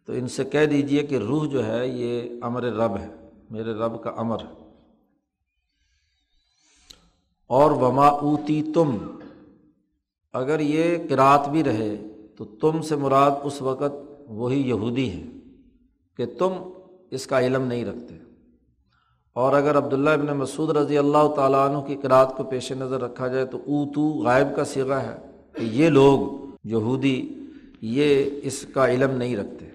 تو 0.06 0.14
ان 0.14 0.28
سے 0.28 0.44
کہہ 0.44 0.66
دیجیے 0.66 1.04
کہ 1.04 1.16
روح 1.16 1.48
جو 1.48 1.66
ہے 1.66 1.88
یہ 1.88 2.30
امر 2.42 2.64
رب 2.64 2.98
ہے، 2.98 3.08
میرے 3.50 3.74
رب 3.74 4.04
کا 4.04 4.10
امر۔ 4.10 4.38
ہے 4.40 4.68
اور 7.48 7.72
وما 7.72 8.08
اوتی 8.08 8.64
تم 8.74 8.98
اگر 10.34 10.60
یہ 10.60 10.98
کراط 11.10 11.50
بھی 11.50 11.64
رہے 11.64 11.96
تو 12.38 12.46
تم 12.46 12.82
سے 12.82 12.96
مراد 12.96 13.32
اس 13.44 13.62
وقت 13.62 14.22
وہی 14.28 14.70
یہودی 14.70 15.12
ہے 15.12 15.24
کہ 16.18 16.26
تم 16.26 16.52
اس 17.12 17.28
کا 17.28 17.40
علم 17.40 17.64
نہیں 17.64 17.86
رکھتے۔ 17.86 18.27
اور 19.38 19.54
اگر 19.54 19.78
عبداللہ 19.78 20.10
ابن 20.10 20.38
مسعود 20.38 20.78
رضی 20.78 20.98
اللہ 20.98 21.34
تعالیٰ 21.36 21.70
عنہ 21.70 21.78
کی 21.78 21.96
قرآت 21.96 22.38
کو 22.38 22.44
پیش 22.44 22.72
نظر 22.72 23.02
رکھا 23.02 23.28
جائے 23.28 23.46
تو 23.46 23.58
او 23.58 23.94
تو 23.94 24.02
غائب 24.02 24.48
کا 24.56 24.66
سگا 24.66 25.02
ہے 25.02 25.18
کہ 25.54 25.64
یہ 25.64 25.90
لوگ 25.90 26.46
یہودی 26.64 27.34
یہ 27.82 28.30
اس 28.44 28.66
کا 28.74 28.88
علم 28.88 29.12
نہیں 29.12 29.38
رکھتے۔ 29.38 29.70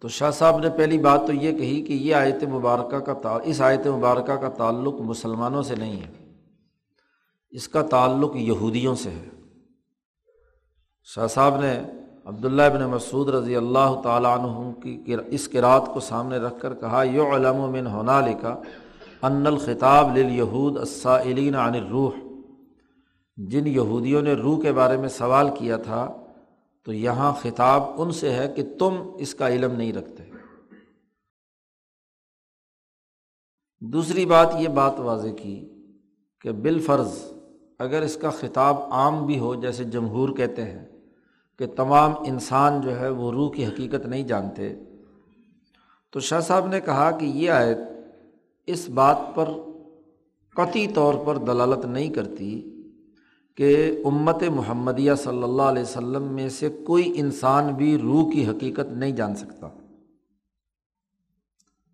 تو 0.00 0.08
شاہ 0.08 0.30
صاحب 0.30 0.58
نے 0.58 0.70
پہلی 0.70 0.98
بات 0.98 1.20
تو 1.26 1.32
یہ 1.32 1.52
کہی 1.52 1.82
کہ 1.82 1.92
یہ 1.92 2.14
آیت 2.14 2.44
مبارکہ 2.44 2.98
کا 2.98 3.38
اس 3.44 3.60
آیت 3.60 3.86
مبارکہ 3.86 4.36
کا 4.36 4.48
تعلق 4.48 4.94
مسلمانوں 5.00 5.62
سے 5.62 5.74
نہیں 5.74 6.00
ہے۔ 6.00 6.34
اس 7.50 7.68
کا 7.68 7.82
تعلق 7.82 8.36
یہودیوں 8.36 8.94
سے 8.94 9.10
ہے۔ 9.10 9.28
شاہ 11.04 11.26
صاحب 11.26 11.60
نے 11.60 11.80
عبداللہ 12.26 12.62
ابن 12.62 12.84
مسعود 12.90 13.28
رضی 13.28 13.56
اللہ 13.56 14.00
تعالیٰ 14.02 14.38
عنہ 14.38 14.72
کی 14.82 15.16
اس 15.26 15.48
کراط 15.48 15.88
کو 15.92 16.00
سامنے 16.00 16.36
رکھ 16.36 16.60
کر 16.60 16.74
کہا 16.74 17.02
یو 17.02 17.26
علم 17.36 17.60
من 17.72 17.86
ہونا 17.86 18.20
لکھا 18.20 18.60
ان 19.22 19.46
الخطاب 19.46 20.16
للہود 20.16 20.76
السائلین 20.78 21.54
عن 21.54 21.74
الروح۔ 21.74 22.12
جن 23.36 23.66
یہودیوں 23.66 24.22
نے 24.22 24.32
روح 24.32 24.60
کے 24.62 24.72
بارے 24.72 24.96
میں 24.96 25.08
سوال 25.08 25.48
کیا 25.58 25.76
تھا، 25.76 26.06
تو 26.84 26.92
یہاں 26.92 27.32
خطاب 27.40 27.82
ان 28.02 28.10
سے 28.12 28.32
ہے 28.32 28.46
کہ 28.56 28.62
تم 28.78 28.96
اس 29.18 29.34
کا 29.34 29.48
علم 29.48 29.72
نہیں 29.72 29.92
رکھتے۔ 29.92 30.22
دوسری 33.80 34.26
بات 34.26 34.54
یہ 34.58 34.68
بات 34.68 35.00
واضح 35.00 35.34
کی 35.42 35.56
کہ 36.40 36.52
بالفرض 36.52 37.18
اگر 37.78 38.02
اس 38.02 38.16
کا 38.16 38.30
خطاب 38.30 38.76
عام 38.90 39.26
بھی 39.26 39.38
ہو، 39.38 39.54
جیسے 39.54 39.84
جمہور 39.84 40.28
کہتے 40.28 40.64
ہیں 40.64 40.84
کہ 41.60 41.66
تمام 41.66 42.12
انسان 42.26 42.80
جو 42.80 43.00
ہے 43.00 43.08
وہ 43.08 43.32
روح 43.32 43.52
کی 43.52 43.66
حقیقت 43.66 44.06
نہیں 44.06 44.22
جانتے۔ 44.22 44.74
تو 46.10 46.20
شاہ 46.20 46.40
صاحب 46.40 46.66
نے 46.66 46.80
کہا 46.80 47.10
کہ 47.10 47.24
یہ 47.24 47.50
آیت 47.50 47.78
اس 48.66 48.88
بات 48.88 49.18
پر 49.34 49.48
قطعی 50.54 50.86
طور 50.86 51.14
پر 51.26 51.36
دلالت 51.36 51.84
نہیں 51.84 52.08
کرتی 52.08 52.82
کہ 53.56 53.98
امت 54.04 54.42
محمدیہ 54.42 55.14
صلی 55.14 55.42
اللہ 55.42 55.62
علیہ 55.62 55.82
وسلم 55.82 56.22
میں 56.22 56.48
سے 56.48 56.68
کوئی 56.86 57.12
انسان 57.16 57.74
بھی 57.74 57.98
روح 57.98 58.32
کی 58.32 58.46
حقیقت 58.46 58.92
نہیں 58.92 59.12
جان 59.12 59.36
سکتا۔ 59.36 59.68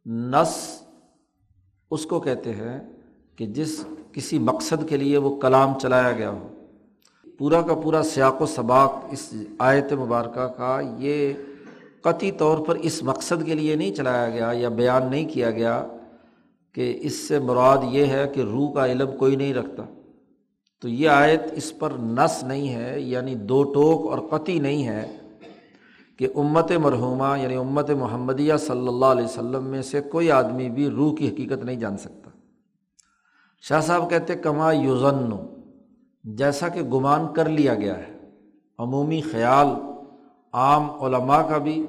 نس 0.06 0.82
اس 1.90 2.06
کو 2.06 2.20
کہتے 2.20 2.52
ہیں 2.52 2.92
کہ 3.36 3.46
جس 3.46 3.84
کسی 4.12 4.38
مقصد 4.38 4.88
کے 4.88 4.96
لیے 4.96 5.18
وہ 5.18 5.40
کلام 5.40 5.78
چلایا 5.78 6.12
گیا 6.12 6.30
ہو۔ 6.30 6.48
پورا 7.38 7.62
کا 7.62 7.74
پورا 7.74 8.02
سیاق 8.02 8.42
و 8.42 8.46
سباق 8.46 9.04
اس 9.10 9.34
آیت 9.58 9.92
مبارکہ 9.92 10.46
کا 10.46 10.80
یہ 10.98 11.32
قطعی 12.00 12.30
طور 12.32 12.58
پر 12.58 12.74
اس 12.74 13.02
مقصد 13.02 13.46
کے 13.46 13.54
لیے 13.54 13.74
نہیں 13.74 13.94
چلایا 13.94 14.30
گیا 14.30 14.50
یا 14.54 14.68
بیان 14.68 15.10
نہیں 15.10 15.28
کیا 15.28 15.50
گیا 15.50 15.86
کہ 16.74 16.98
اس 17.00 17.28
سے 17.28 17.38
مراد 17.38 17.78
یہ 17.90 18.04
ہے 18.04 18.28
کہ 18.34 18.40
روح 18.40 18.74
کا 18.74 18.86
علم 18.86 19.16
کوئی 19.18 19.36
نہیں 19.36 19.54
رکھتا۔ 19.54 19.82
تو 20.82 20.88
یہ 20.88 21.08
آیت 21.08 21.40
اس 21.52 21.78
پر 21.78 21.90
نس 21.98 22.42
نہیں 22.42 22.74
ہے 22.74 23.00
یعنی 23.00 23.34
دو 23.34 23.62
ٹوک 23.62 24.10
اور 24.10 24.18
قطعی 24.30 24.58
نہیں 24.58 24.86
ہے 24.86 25.16
کہ 26.18 26.28
امت 26.34 26.72
مرحومہ 26.72 27.38
یعنی 27.38 27.54
امت 27.54 27.90
محمدیہ 27.90 28.54
صلی 28.56 28.88
اللہ 28.88 29.06
علیہ 29.06 29.24
وسلم 29.24 29.64
میں 29.64 29.82
سے 29.82 30.00
کوئی 30.00 30.30
آدمی 30.30 30.70
بھی 30.70 30.90
روح 30.90 31.16
کی 31.16 31.28
حقیقت 31.28 31.64
نہیں 31.64 31.76
جان 31.76 31.96
سکتا۔ 31.96 32.30
شاہ 33.62 33.80
صاحب 33.80 34.10
کہتے 34.10 34.34
کما 34.34 34.72
یوزن 34.72 35.55
جیسا 36.26 36.68
کہ 36.68 36.82
گمان 36.82 37.34
کر 37.34 37.48
لیا 37.48 37.74
گیا 37.74 37.98
ہے۔ 37.98 38.18
عمومی 38.78 39.20
خیال 39.20 39.66
عام 40.52 40.90
علماء 40.90 41.48
کا 41.48 41.58
بھی 41.58 41.86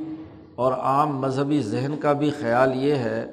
اور 0.56 0.74
عام 0.74 1.18
مذہبی 1.18 1.62
ذہن 1.62 1.96
کا 2.02 2.14
بھی 2.14 2.30
خیال 2.30 2.84
یہ 2.84 2.96
ہے 2.96 3.32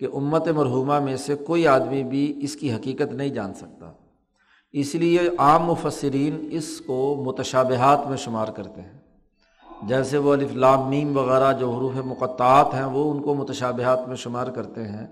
کہ 0.00 0.08
امت 0.14 0.48
مرحومہ 0.48 0.98
میں 0.98 1.16
سے 1.16 1.34
کوئی 1.34 1.66
آدمی 1.66 2.04
بھی 2.04 2.38
اس 2.42 2.56
کی 2.56 2.74
حقیقت 2.74 3.12
نہیں 3.12 3.28
جان 3.28 3.54
سکتا۔ 3.54 3.92
اس 4.72 4.94
لیے 4.94 5.20
عام 5.38 5.62
مفسرین 5.62 6.48
اس 6.50 6.80
کو 6.80 7.22
متشابہات 7.26 8.08
میں 8.08 8.16
شمار 8.16 8.48
کرتے 8.48 8.80
ہیں۔ 8.80 8.98
جیسے 9.82 10.18
وہ 10.18 10.32
الفلام 10.32 10.88
میم 10.88 11.16
وغیرہ 11.16 11.52
جو 11.52 11.70
حروف 11.70 11.94
مقطعات 12.04 12.74
ہیں 12.74 12.84
وہ 12.84 13.10
ان 13.10 13.22
کو 13.22 13.34
متشابہات 13.34 14.08
میں 14.08 14.16
شمار 14.16 14.46
کرتے 14.46 14.82
ہیں۔ 14.82 15.06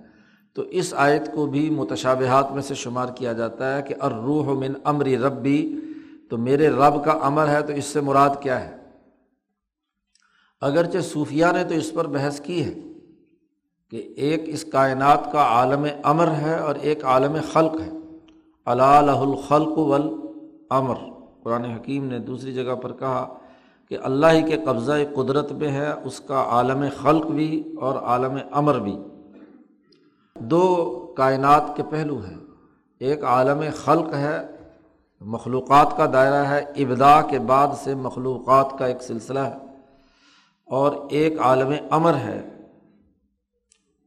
تو 0.57 0.63
اس 0.63 0.95
آیت 0.97 1.35
کو 1.35 1.47
بھی 1.47 1.71
متشابہات 1.71 2.53
میں 2.53 2.63
سے 2.63 2.75
شمار 2.75 3.09
کیا 3.09 3.33
جاتا 3.33 3.77
ہے 3.77 3.83
کہ 3.83 3.95
الروح 4.01 4.59
من 4.59 4.73
امری 4.85 5.19
ربی، 5.19 5.81
تو 6.31 6.39
میرے 6.39 6.69
رب 6.69 7.05
کا 7.05 7.11
امر 7.11 7.49
ہے 7.49 7.63
تو 7.63 7.73
اس 7.73 7.85
سے 7.85 8.01
مراد 8.01 8.31
کیا 8.41 8.65
ہے؟ 8.65 8.77
اگرچہ 10.61 10.99
صوفیہ 10.99 11.47
نے 11.53 11.65
تو 11.65 11.75
اس 11.75 11.93
پر 11.95 12.07
بحث 12.07 12.41
کی 12.41 12.65
ہے 12.65 12.75
کہ 13.91 14.15
ایک 14.17 14.43
اس 14.47 14.65
کائنات 14.65 15.33
کا 15.33 15.39
عالم 15.39 15.87
امر 16.03 16.31
ہے 16.31 16.59
اور 16.59 16.75
ایک 16.75 17.05
عالم 17.05 17.37
خلق 17.53 17.81
ہے۔ 17.81 17.91
اللہ 18.65 19.21
الخلق 19.21 19.79
ول 19.79 20.15
امر 20.71 20.95
قرآن 21.43 21.65
حکیم 21.65 22.05
نے 22.05 22.19
دوسری 22.19 22.55
جگہ 22.55 22.75
پر 22.75 22.93
کہا 22.93 23.35
کہ 23.89 23.99
اللہ 24.03 24.27
ہی 24.27 24.43
کے 24.43 24.57
قبضۂ 24.65 25.15
قدرت 25.15 25.53
میں 25.53 25.69
ہے، 25.69 25.93
اس 26.05 26.21
کا 26.21 26.45
عالم 26.49 26.85
خلق 27.03 27.27
بھی 27.27 27.73
اور 27.81 27.95
عالم 27.95 28.39
امر 28.53 28.79
بھی۔ 28.79 28.97
دو 30.39 30.87
کائنات 31.17 31.77
کے 31.77 31.83
پہلو 31.91 32.19
ہیں۔ 32.19 32.37
ایک 33.01 33.25
عالم 33.25 33.63
خلق 33.77 34.15
ہے، 34.15 34.47
مخلوقات 35.21 35.97
کا 35.97 36.07
دائرہ 36.13 36.45
ہے 36.47 36.59
ابدا 36.59 37.23
کے 37.23 37.39
بعد 37.39 37.69
سے 37.85 37.95
مخلوقات 37.95 38.79
کا 38.79 38.87
ایک 38.87 39.03
سلسلہ 39.03 39.39
ہے۔ 39.39 39.67
اور 40.67 40.93
ایک 41.11 41.41
عالم 41.41 41.73
امر 41.91 42.15
ہے۔ 42.15 42.49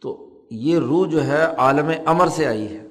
تو 0.01 0.29
یہ 0.51 0.79
روح 0.79 1.07
جو 1.07 1.27
ہے 1.27 1.43
عالم 1.43 1.91
امر 2.05 2.27
سے 2.27 2.47
آئی 2.47 2.77
ہے۔ 2.77 2.87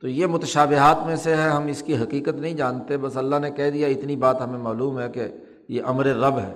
تو 0.00 0.08
یہ 0.08 0.26
متشابہات 0.26 1.06
میں 1.06 1.16
سے 1.16 1.36
ہے، 1.36 1.48
ہم 1.48 1.66
اس 1.66 1.82
کی 1.82 1.96
حقیقت 1.96 2.34
نہیں 2.34 2.54
جانتے۔ 2.54 2.96
بس 2.96 3.16
اللہ 3.16 3.36
نے 3.36 3.50
کہہ 3.50 3.70
دیا، 3.70 3.88
اتنی 3.88 4.16
بات 4.16 4.40
ہمیں 4.40 4.58
معلوم 4.58 5.00
ہے 5.00 5.08
کہ 5.08 5.28
یہ 5.68 5.82
امر 5.86 6.06
رب 6.06 6.38
ہے۔ 6.38 6.54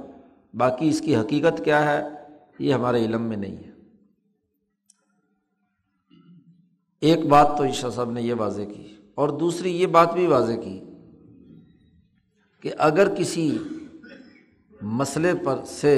باقی 0.54 0.88
اس 0.88 1.00
کی 1.00 1.16
حقیقت 1.16 1.64
کیا 1.64 1.92
ہے، 1.92 2.08
یہ 2.58 2.74
ہمارے 2.74 3.04
علم 3.04 3.22
میں 3.22 3.36
نہیں 3.36 3.56
ہے۔ 3.56 3.75
ایک 7.06 7.26
بات 7.28 7.56
تو 7.58 7.64
عشا 7.64 7.90
صاحب 7.90 8.10
نے 8.10 8.22
یہ 8.22 8.34
واضح 8.38 8.62
کی 8.72 8.86
اور 9.14 9.28
دوسری 9.40 9.70
یہ 9.80 9.86
بات 9.96 10.12
بھی 10.14 10.26
واضح 10.26 10.60
کی 10.62 10.78
کہ 12.64 12.70
اگر 12.86 13.14
کسی 13.14 13.46
مسئلے 14.80 15.32
پر 15.44 15.62
سے 15.68 15.94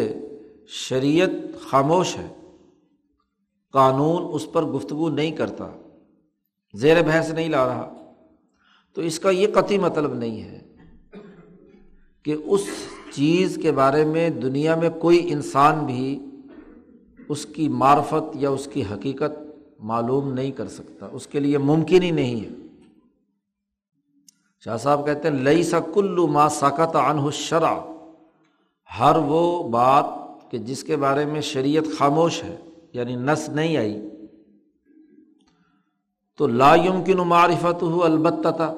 شریعت 0.79 1.31
خاموش 1.61 2.17
ہے، 2.17 2.29
قانون 3.75 4.29
اس 4.35 4.47
پر 4.53 4.65
گفتگو 4.73 5.09
نہیں 5.11 5.31
کرتا، 5.37 5.71
زیر 6.75 7.03
بحث 7.07 7.31
نہیں 7.31 7.49
لا 7.49 7.67
رہا، 7.67 7.89
تو 8.97 9.03
اس 9.03 9.19
کا 9.21 9.31
یہ 9.31 9.47
قطعی 9.55 9.79
مطلب 9.79 10.15
نہیں 10.15 10.43
ہے 10.43 10.61
کہ 12.25 12.37
اس 12.45 12.69
چیز 13.15 13.59
کے 13.63 13.73
بارے 13.73 14.05
میں 14.05 14.29
دنیا 14.43 14.75
میں 14.77 14.91
کوئی 15.01 15.19
انسان 15.33 15.85
بھی 15.87 16.19
اس 17.29 17.45
کی 17.55 17.69
معرفت 17.83 18.37
یا 18.43 18.51
اس 18.51 18.69
کی 18.73 18.83
حقیقت 18.91 19.39
معلوم 19.79 20.33
نہیں 20.33 20.53
کر 20.53 20.69
سکتا۔ 20.69 21.09
اس 21.13 21.27
کے 21.27 21.41
لیے 21.41 21.59
ممکن 21.59 22.03
ہی 22.03 22.11
نہیں 22.11 22.41
ہے۔ 22.41 22.49
شاہ 24.65 24.77
صاحب 24.77 25.07
کہتے 25.07 25.29
ہیں 25.29 25.35
لئی 25.35 25.63
سا 25.63 25.81
کلو 25.81 26.27
ما 26.27 26.49
ساکت 26.49 26.97
انہ 26.97 27.31
شرع 27.33 27.75
ہر 28.99 29.17
وہ 29.17 29.69
بات 29.69 30.05
کہ 30.51 30.59
جس 30.59 30.85
کے 30.85 30.97
بارے 30.97 31.25
میں 31.25 31.41
شریعت 31.41 31.85
خاموش 31.99 32.45
ہے 32.45 32.57
یعنی 32.93 33.17
نس 33.17 33.49
نہیں 33.49 33.77
آئی، 33.77 34.01
تو 36.37 36.47
لا 36.47 36.75
یمکن 36.75 37.17
معرفت 37.17 37.83
ہو 37.83 38.05
البتہ 38.05 38.49
تھا 38.57 38.75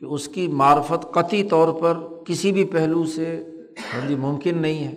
کہ 0.00 0.04
اس 0.04 0.28
کی 0.28 0.48
معرفت 0.48 1.12
قطعی 1.12 1.44
طور 1.44 1.80
پر 1.80 1.98
کسی 2.24 2.52
بھی 2.52 2.64
پہلو 2.64 3.04
سے 3.04 3.44
ہاں 3.94 4.08
جی 4.08 4.14
ممکن 4.14 4.58
نہیں 4.58 4.84
ہے۔ 4.84 4.94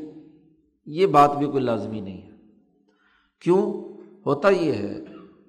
یہ 0.86 1.06
بات 1.06 1.38
بھی 1.38 1.46
کوئی 1.46 1.64
لازمی 1.64 2.02
نہیں 2.02 2.22
ہے۔ 2.22 2.32
کیوں؟ 3.40 3.89
ہوتا 4.26 4.50
یہ 4.50 4.72
ہے 4.72 5.00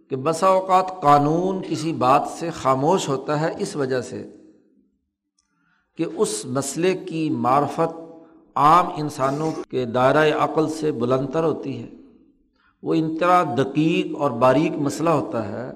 کہ 0.09 0.17
بسا 0.17 0.47
اوقات 0.47 1.03
قانون 1.03 1.63
کسی 1.69 1.93
بات 1.93 2.23
سے 2.39 2.51
خاموش 2.51 3.09
ہوتا 3.09 3.41
ہے 3.41 3.55
اس 3.59 3.77
وجہ 3.77 4.01
سے 4.01 4.31
کہ 5.97 6.07
اس 6.17 6.47
مسئلے 6.47 6.95
کی 6.95 7.31
معرفت 7.31 8.01
عام 8.55 8.87
انسانوں 8.97 9.51
کے 9.71 9.85
دائرۂ 9.85 10.33
عقل 10.33 10.69
سے 10.69 10.93
بلندر 10.93 11.45
ہوتی 11.45 11.83
ہے۔ 11.83 11.89
وہ 12.83 12.95
انتہا 12.95 13.55
دقیق 13.59 14.07
اور 14.19 14.31
باریک 14.31 14.73
مسئلہ 14.73 15.11
ہوتا 15.11 15.49
ہے 15.49 15.73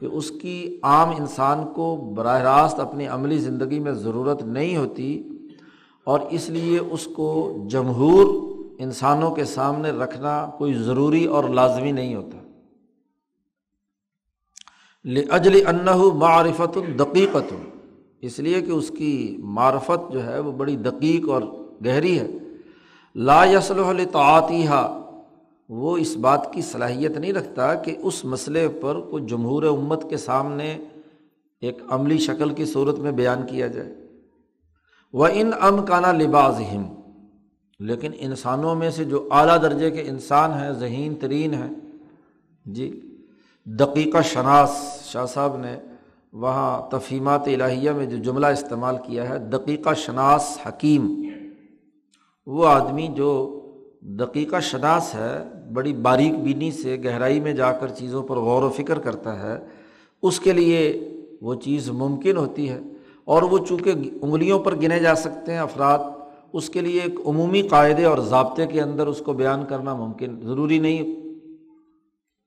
کہ 0.00 0.06
اس 0.06 0.30
کی 0.30 0.78
عام 0.82 1.08
انسان 1.08 1.64
کو 1.74 2.12
براہ 2.14 2.40
راست 2.40 2.80
اپنی 2.80 3.06
عملی 3.06 3.38
زندگی 3.38 3.78
میں 3.78 3.92
ضرورت 3.92 4.42
نہیں 4.42 4.76
ہوتی 4.76 5.22
اور 6.04 6.20
اس 6.30 6.50
لیے 6.50 6.78
اس 6.78 7.08
کو 7.16 7.56
جمہور 7.70 8.49
انسانوں 8.80 9.30
کے 9.30 9.44
سامنے 9.44 9.90
رکھنا 9.90 10.50
کوئی 10.58 10.74
ضروری 10.74 11.24
اور 11.24 11.44
لازمی 11.44 11.92
نہیں 11.92 12.14
ہوتا۔ 12.14 12.38
اجل 15.30 15.66
انّہ 15.66 15.96
معرفت 16.14 16.76
الدقیقت 16.76 17.54
اس 18.20 18.38
لیے 18.38 18.60
کہ 18.60 18.70
اس 18.70 18.92
کی 18.98 19.36
معرفت 19.38 20.12
جو 20.12 20.26
ہے 20.26 20.38
وہ 20.38 20.52
بڑی 20.52 20.76
دقیق 20.76 21.28
اور 21.28 21.42
گہری 21.86 22.18
ہے۔ 22.18 22.28
لا 23.14 23.44
یسل 23.44 24.04
تعطیہ 24.12 25.04
وہ 25.68 25.96
اس 25.96 26.16
بات 26.16 26.52
کی 26.52 26.62
صلاحیت 26.62 27.10
نہیں 27.10 27.32
رکھتا 27.32 27.74
کہ 27.74 27.96
اس 28.02 28.24
مسئلے 28.24 28.68
پر 28.68 29.00
کوئی 29.00 29.26
جمہور 29.26 29.62
امت 29.62 30.10
کے 30.10 30.16
سامنے 30.16 30.78
ایک 31.60 31.78
عملی 31.88 32.18
شکل 32.18 32.54
کی 32.54 32.64
صورت 32.64 32.98
میں 32.98 33.12
بیان 33.12 33.46
کیا 33.46 33.66
جائے۔ 33.66 33.94
وہ 35.12 35.26
ان 35.32 35.50
ام 35.60 35.86
کانا 35.86 36.12
لباس 36.12 36.60
ہم 36.74 36.84
لیکن 37.80 38.10
انسانوں 38.18 38.74
میں 38.74 38.90
سے 38.90 39.04
جو 39.04 39.28
اعلیٰ 39.30 39.62
درجے 39.62 39.90
کے 39.90 40.00
انسان 40.00 40.52
ہیں، 40.52 40.72
ذہین 40.72 41.14
ترین 41.14 41.54
ہیں۔ 41.54 41.74
جی 42.66 43.00
دقیقہ 43.64 44.18
شناس 44.24 45.02
شاہ 45.04 45.26
صاحب 45.26 45.56
نے 45.56 45.76
وہاں 46.32 46.90
تفہیمات 46.90 47.48
الہیہ 47.48 47.90
میں 47.90 48.06
جو 48.06 48.16
جملہ 48.16 48.46
استعمال 48.46 48.96
کیا 49.06 49.28
ہے، 49.28 49.38
دقیقہ 49.38 49.94
شناس 49.94 50.58
حکیم۔ 50.66 51.22
وہ 52.46 52.66
آدمی 52.66 53.08
جو 53.16 53.60
دقیقہ 54.00 54.60
شناس 54.60 55.14
ہے، 55.14 55.44
بڑی 55.72 55.92
باریک 55.92 56.38
بینی 56.38 56.72
سے 56.72 56.96
گہرائی 57.04 57.40
میں 57.40 57.52
جا 57.52 57.72
کر 57.72 57.88
چیزوں 57.88 58.22
پر 58.22 58.36
غور 58.36 58.62
و 58.62 58.70
فکر 58.70 58.98
کرتا 58.98 59.42
ہے، 59.42 59.66
اس 60.22 60.40
کے 60.40 60.52
لیے 60.52 61.08
وہ 61.40 61.54
چیز 61.54 61.90
ممکن 61.90 62.36
ہوتی 62.36 62.70
ہے۔ 62.70 62.80
اور 63.24 63.42
وہ 63.42 63.58
چونکہ 63.68 63.92
انگلیوں 64.22 64.58
پر 64.58 64.74
گنے 64.74 64.98
جا 64.98 65.14
سکتے 65.14 65.52
ہیں 65.52 65.58
افراد 65.58 65.98
اس 66.52 66.70
کے 66.70 66.80
لیے 66.80 67.00
ایک 67.00 67.18
عمومی 67.26 67.62
قاعدے 67.62 68.04
اور 68.04 68.18
ضابطے 68.18 68.66
کے 68.66 68.82
اندر 68.82 69.06
اس 69.06 69.22
کو 69.24 69.32
بیان 69.32 69.64
کرنا 69.64 69.94
ممکن، 69.94 70.40
ضروری 70.40 70.78
نہیں 70.78 71.20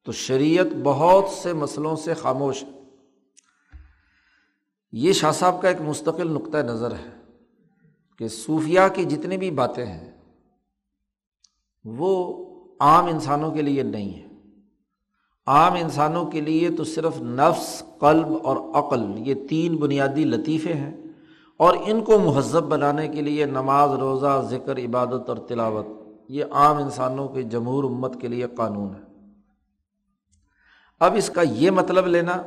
تو 0.06 0.12
شریعت 0.12 0.66
بہت 0.84 1.30
سے 1.30 1.54
مسئلوں 1.54 1.96
سے 1.96 2.14
خاموش 2.14 2.64
ہے۔ 2.64 2.70
یہ 4.92 5.14
شاہ 5.14 5.32
صاحب 5.32 5.62
کا 5.62 5.70
ایک 5.70 5.82
مستقل 5.82 6.32
نقطۂ 6.32 6.58
نظر 6.58 6.92
ہے 6.92 7.12
کہ 8.20 8.28
صوفیہ 8.28 8.80
کی 8.96 9.06
جتنی 9.06 9.38
بھی 9.38 9.52
باتیں 9.52 9.86
ہیں، 9.86 10.12
وہ 11.86 12.46
عام 12.80 13.06
انسانوں 13.06 13.52
کے 13.52 13.62
لیے 13.62 13.84
نہیں 13.84 14.14
ہے 14.14 14.28
عام 15.48 15.74
انسانوں 15.74 16.26
کے 16.26 16.42
لیے 16.42 16.70
تو 16.70 16.84
صرف 16.84 17.22
نفس، 17.22 17.84
قلب 18.00 18.28
اور 18.44 18.58
عقل، 18.74 19.02
یہ 19.18 19.34
تین 19.50 19.76
بنیادی 19.76 20.24
لطیفے 20.24 20.74
ہیں۔ 20.74 21.03
اور 21.64 21.74
ان 21.86 22.02
کو 22.04 22.20
مہذب 22.20 22.64
بنانے 22.64 23.08
کے 23.08 23.22
لیے 23.22 23.46
نماز، 23.46 23.92
روزہ، 23.92 24.42
ذکر، 24.50 24.78
عبادت 24.78 25.30
اور 25.30 25.38
تلاوت، 25.38 25.86
یہ 26.30 26.46
عام 26.52 26.78
انسانوں 26.78 27.28
کے 27.28 27.44
جمہور 27.44 27.84
امت 27.84 28.22
کے 28.22 28.28
لیے 28.28 28.48
قانون 28.58 28.96
ہے۔ 28.96 29.02
اب 31.00 31.16
اس 31.16 31.30
کا 31.30 31.42
یہ 31.42 31.72
مطلب 31.72 32.08
لینا 32.08 32.42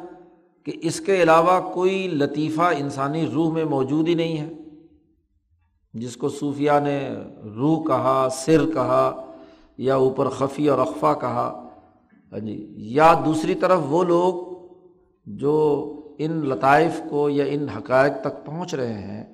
کہ 0.64 0.72
اس 0.82 1.00
کے 1.00 1.22
علاوہ 1.22 1.60
کوئی 1.74 2.08
لطیفہ 2.08 2.70
انسانی 2.78 3.26
روح 3.26 3.52
میں 3.52 3.64
موجود 3.64 4.08
ہی 4.08 4.14
نہیں 4.14 4.38
ہے، 4.38 4.54
جس 5.94 6.16
کو 6.16 6.28
صوفیہ 6.28 6.78
نے 6.82 6.98
روح 7.56 7.84
کہا، 7.84 8.28
سر 8.32 8.66
کہا، 8.74 9.22
یا 9.78 9.94
اوپر 9.94 10.28
خفی 10.28 10.68
اور 10.68 10.78
اقفا 10.78 11.12
کہا 11.14 11.62
ہاں 12.32 12.38
جی 12.38 12.74
یا 12.76 13.12
دوسری 13.26 13.54
طرف 13.54 13.80
وہ 13.88 14.04
لوگ 14.04 14.34
جو 15.26 15.54
ان 16.18 16.32
لطائف 16.32 17.00
کو 17.10 17.30
یا 17.30 17.44
ان 17.44 17.68
حقائق 17.68 18.12
تک 18.20 18.46
پہنچ 18.46 18.74
رہے 18.74 18.94
ہیں، 18.94 19.24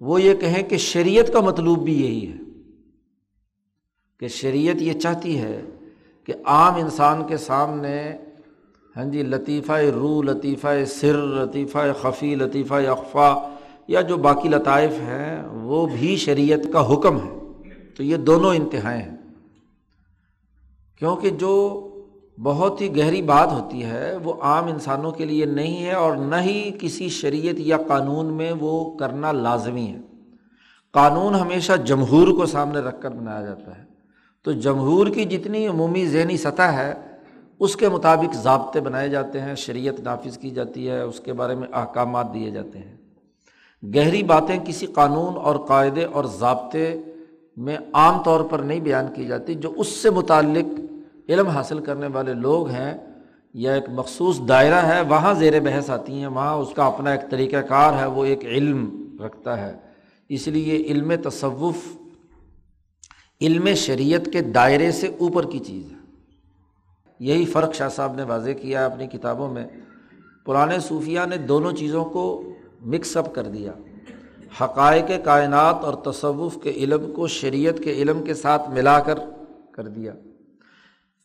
وہ 0.00 0.22
یہ 0.22 0.34
کہیں 0.34 0.62
کہ 0.62 0.76
شریعت 0.76 1.32
کا 1.32 1.40
مطلوب 1.40 1.84
بھی 1.84 2.02
یہی 2.02 2.32
ہے۔ 2.32 2.36
کہ 4.20 4.28
شریعت 4.28 4.82
یہ 4.82 4.92
چاہتی 4.92 5.38
ہے 5.38 5.62
کہ 6.24 6.34
عام 6.44 6.74
انسان 6.74 7.26
کے 7.26 7.36
سامنے 7.36 8.12
ہاں 8.96 9.04
جی 9.04 9.22
لطیفہ 9.22 9.72
روح، 9.72 10.22
لطیفہ 10.22 10.84
سر، 10.86 11.16
لطیفہ 11.16 11.78
خفی، 12.00 12.34
لطیفہ 12.34 12.74
اقفا 12.74 13.54
یا 13.88 14.00
جو 14.00 14.16
باقی 14.16 14.48
لطائف 14.48 14.90
ہیں، 14.90 15.46
وہ 15.46 15.86
بھی 15.86 16.16
شریعت 16.16 16.72
کا 16.72 16.92
حکم 16.92 17.16
ہے۔ 17.16 17.38
تو 17.96 18.02
یہ 18.02 18.16
دونوں 18.16 18.54
انتہائیں 18.54 19.02
ہیں۔ 19.02 19.16
کیونکہ 20.98 21.30
جو 21.30 21.84
بہت 22.42 22.80
ہی 22.80 22.96
گہری 22.96 23.22
بات 23.22 23.52
ہوتی 23.52 23.84
ہے، 23.84 24.16
وہ 24.24 24.32
عام 24.40 24.64
انسانوں 24.66 25.12
کے 25.12 25.24
لیے 25.24 25.44
نہیں 25.44 25.86
ہے 25.86 25.92
اور 25.92 26.16
نہ 26.16 26.36
ہی 26.36 26.70
کسی 26.80 27.08
شریعت 27.08 27.54
یا 27.58 27.76
قانون 27.86 28.26
میں 28.26 28.52
وہ 28.60 28.98
کرنا 28.98 29.32
لازمی 29.32 29.86
ہے۔ 29.86 29.98
قانون 30.92 31.34
ہمیشہ 31.34 31.72
جمہور 31.72 32.28
کو 32.28 32.46
سامنے 32.46 32.78
رکھ 32.78 33.02
کر 33.02 33.10
بنایا 33.10 33.40
جاتا 33.40 33.78
ہے۔ 33.78 33.84
تو 34.44 34.52
جمہور 34.52 35.06
کی 35.06 35.24
جتنی 35.24 35.66
عمومی 35.66 36.06
ذہنی 36.06 36.36
سطح 36.36 36.62
ہے، 36.62 36.94
اس 37.58 37.76
کے 37.76 37.88
مطابق 37.88 38.34
ضابطے 38.34 38.80
بنائے 38.80 39.08
جاتے 39.08 39.40
ہیں، 39.40 39.54
شریعت 39.54 40.00
نافذ 40.00 40.38
کی 40.38 40.50
جاتی 40.50 40.88
ہے، 40.88 41.00
اس 41.00 41.20
کے 41.20 41.32
بارے 41.32 41.54
میں 41.54 41.68
احکامات 41.72 42.34
دیے 42.34 42.50
جاتے 42.50 42.78
ہیں۔ 42.78 42.96
گہری 43.94 44.22
باتیں 44.22 44.58
کسی 44.64 44.86
قانون 44.86 45.36
اور 45.36 45.56
قاعدے 45.56 46.04
اور 46.04 46.24
ضابطے 46.24 47.00
میں 47.56 47.76
عام 47.92 48.22
طور 48.22 48.40
پر 48.40 48.58
نہیں 48.58 48.80
بیان 48.80 49.06
کی 49.14 49.24
جاتی، 49.24 49.54
جو 49.54 49.72
اس 49.76 49.88
سے 49.88 50.10
متعلق 50.10 50.80
علم 51.28 51.46
حاصل 51.46 51.78
کرنے 51.78 52.06
والے 52.06 52.34
لوگ 52.34 52.68
ہیں، 52.68 52.98
یا 53.54 53.74
ایک 53.74 53.84
مخصوص 53.88 54.40
دائرہ 54.48 54.74
ہے، 54.74 55.00
وہاں 55.00 55.34
زیر 55.34 55.60
بحث 55.60 55.90
آتی 55.90 56.12
ہیں، 56.12 56.26
وہاں 56.26 56.54
اس 56.54 56.68
کا 56.76 56.86
اپنا 56.86 57.10
ایک 57.10 57.30
طریقہ 57.30 57.56
کار 57.56 57.92
ہے، 57.92 58.06
وہ 58.06 58.24
ایک 58.24 58.44
علم 58.44 59.06
رکھتا 59.24 59.66
ہے۔ 59.66 59.76
اس 60.28 60.48
لیے 60.48 60.76
علم 60.76 61.12
تصوف، 61.24 61.96
علم 63.40 63.74
شریعت 63.74 64.28
کے 64.32 64.40
دائرے 64.40 64.92
سے 64.92 65.06
اوپر 65.06 65.50
کی 65.50 65.58
چیز 65.58 65.92
ہے۔ 65.92 65.96
یہی 67.20 67.44
فرق 67.44 67.74
شاہ 67.74 67.88
صاحب 67.88 68.14
نے 68.14 68.22
واضح 68.22 68.50
کیا 68.50 68.86
اپنی 68.86 69.06
کتابوں 69.06 69.48
میں۔ 69.48 69.66
پرانے 70.46 70.80
صوفیہ 70.80 71.20
نے 71.28 71.36
دونوں 71.36 71.72
چیزوں 71.72 72.04
کو 72.04 72.52
مکس 72.80 73.16
اپ 73.16 73.34
کر 73.34 73.42
دیا۔ 73.42 73.72
حقائق 74.60 75.24
کائنات 75.24 75.76
اور 75.82 75.94
تصوف 75.94 76.58
کے 76.62 76.70
علم 76.70 77.12
کو، 77.16 77.26
شریعت 77.26 77.78
کے 77.84 77.92
علم 77.92 78.24
کے 78.24 78.34
ساتھ 78.34 78.70
ملا 78.70 79.00
کر 79.00 79.18
کر 79.72 79.88
دیا۔ 79.88 80.12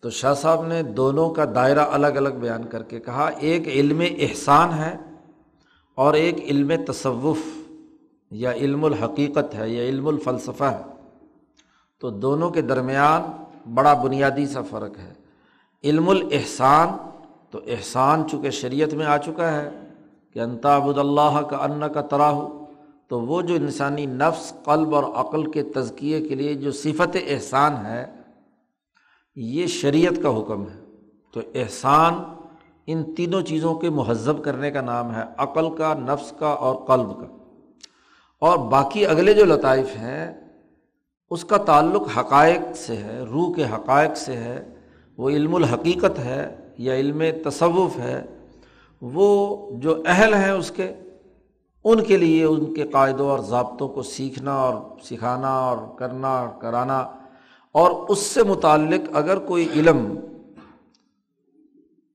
تو 0.04 0.10
شاہ 0.10 0.34
صاحب 0.34 0.68
نے 0.68 0.84
دونوں 0.84 1.30
کا 1.30 1.46
دائرہ 1.56 1.80
الگ 1.80 2.08
الگ 2.08 2.30
بیان 2.30 2.64
کر 2.64 2.84
کے 2.84 3.00
کہا، 3.00 3.30
ایک 3.40 3.68
علم 3.68 4.02
احسان 4.18 4.74
ہے 4.74 4.98
اور 5.96 6.14
ایک 6.14 6.38
علم 6.40 6.72
تصوف، 6.88 7.38
یا 8.32 8.52
علم 8.52 8.86
الحقیقت 8.86 9.56
ہے، 9.56 9.70
یا 9.70 9.84
علم 9.84 10.08
الفلسفہ 10.08 10.64
ہے۔ 10.64 10.82
تو 12.00 12.10
دونوں 12.10 12.50
کے 12.50 12.62
درمیان 12.62 13.44
بڑا 13.74 13.94
بنیادی 13.94 14.46
سا 14.46 14.62
فرق 14.62 15.00
ہے۔ 15.00 15.14
علم 15.84 16.10
الاحسان، 16.10 16.90
تو 17.52 17.60
احسان 17.68 18.24
چونکہ 18.32 18.50
شریعت 18.50 18.94
میں 18.94 19.06
آ 19.06 19.18
چکا 19.18 19.62
ہے، 19.62 19.70
کہ 20.34 20.40
انتابود 20.40 20.98
اللہ 20.98 21.42
کا 21.50 21.58
ان 21.58 21.84
کا 21.94 22.02
تراہ 22.02 22.42
تو 23.08 23.22
وہ 23.22 23.42
جو 23.42 23.56
انسانی 23.56 24.06
نفس، 24.06 24.54
قلب 24.64 24.96
اور 24.96 25.04
عقل 25.04 25.52
کے 25.52 25.64
تزکیے 25.64 26.22
کے 26.22 26.36
لیے 26.36 26.54
جو 26.54 26.72
صفت 26.72 27.18
احسان 27.28 27.86
ہے 27.86 28.23
یہ 29.36 29.68
شریعت 29.68 30.14
کا 30.24 30.30
حکم 30.40 30.64
ہے۔ 30.64 30.80
تو 31.34 31.42
احسان 31.56 32.14
ان 32.88 33.16
تینوں 33.16 33.42
چیزوں 33.42 33.76
کے 33.76 33.90
مہذب 33.90 34.44
کرنے 34.44 34.72
کا 34.72 34.82
نام 34.82 35.16
ہے، 35.16 35.22
عقل 35.38 35.76
کا، 35.76 35.94
نفس 35.94 36.34
کا 36.40 36.48
اور 36.48 36.76
قلب 36.76 37.10
کا۔ 37.18 37.38
اور 38.40 38.58
باقی 38.58 39.06
اگلے 39.06 39.34
جو 39.34 39.46
لطائف 39.46 39.88
ہیں، 39.98 40.50
اس 41.30 41.46
کا 41.46 41.58
تعلق 41.58 42.18
حقائق 42.18 42.76
سے 42.76 42.98
ہے، 42.98 43.20
روح 43.20 43.54
کے 43.54 43.64
حقائق 43.64 44.18
سے 44.18 44.34
ہے۔ 44.34 44.76
وہ 45.18 45.30
علم 45.30 45.56
الحقیقت 45.56 46.20
ہے 46.20 46.56
یا 46.78 46.94
علم 46.94 47.24
تصوف 47.50 47.98
ہے۔ 47.98 48.26
وہ 49.02 49.58
جو 49.78 50.04
اہل 50.06 50.34
ہیں 50.34 50.52
اس 50.52 50.72
کے، 50.72 50.92
ان 51.84 52.04
کے 52.04 52.18
لیے 52.18 52.44
ان 52.44 52.74
کے 52.74 52.84
قاعدوں 52.84 53.30
اور 53.30 53.40
ضابطوں 53.40 53.90
کو 53.90 54.02
سیکھنا 54.02 54.54
اور 54.54 54.98
سکھانا 55.04 55.60
اور 55.60 55.78
کرنا 55.98 56.28
اور 56.28 56.62
کرانا 56.62 57.08
اور 57.74 58.10
اس 58.10 58.20
سے 58.20 58.44
متعلق 58.44 59.10
اگر 59.14 59.40
کوئی 59.40 59.68
علم 59.76 60.16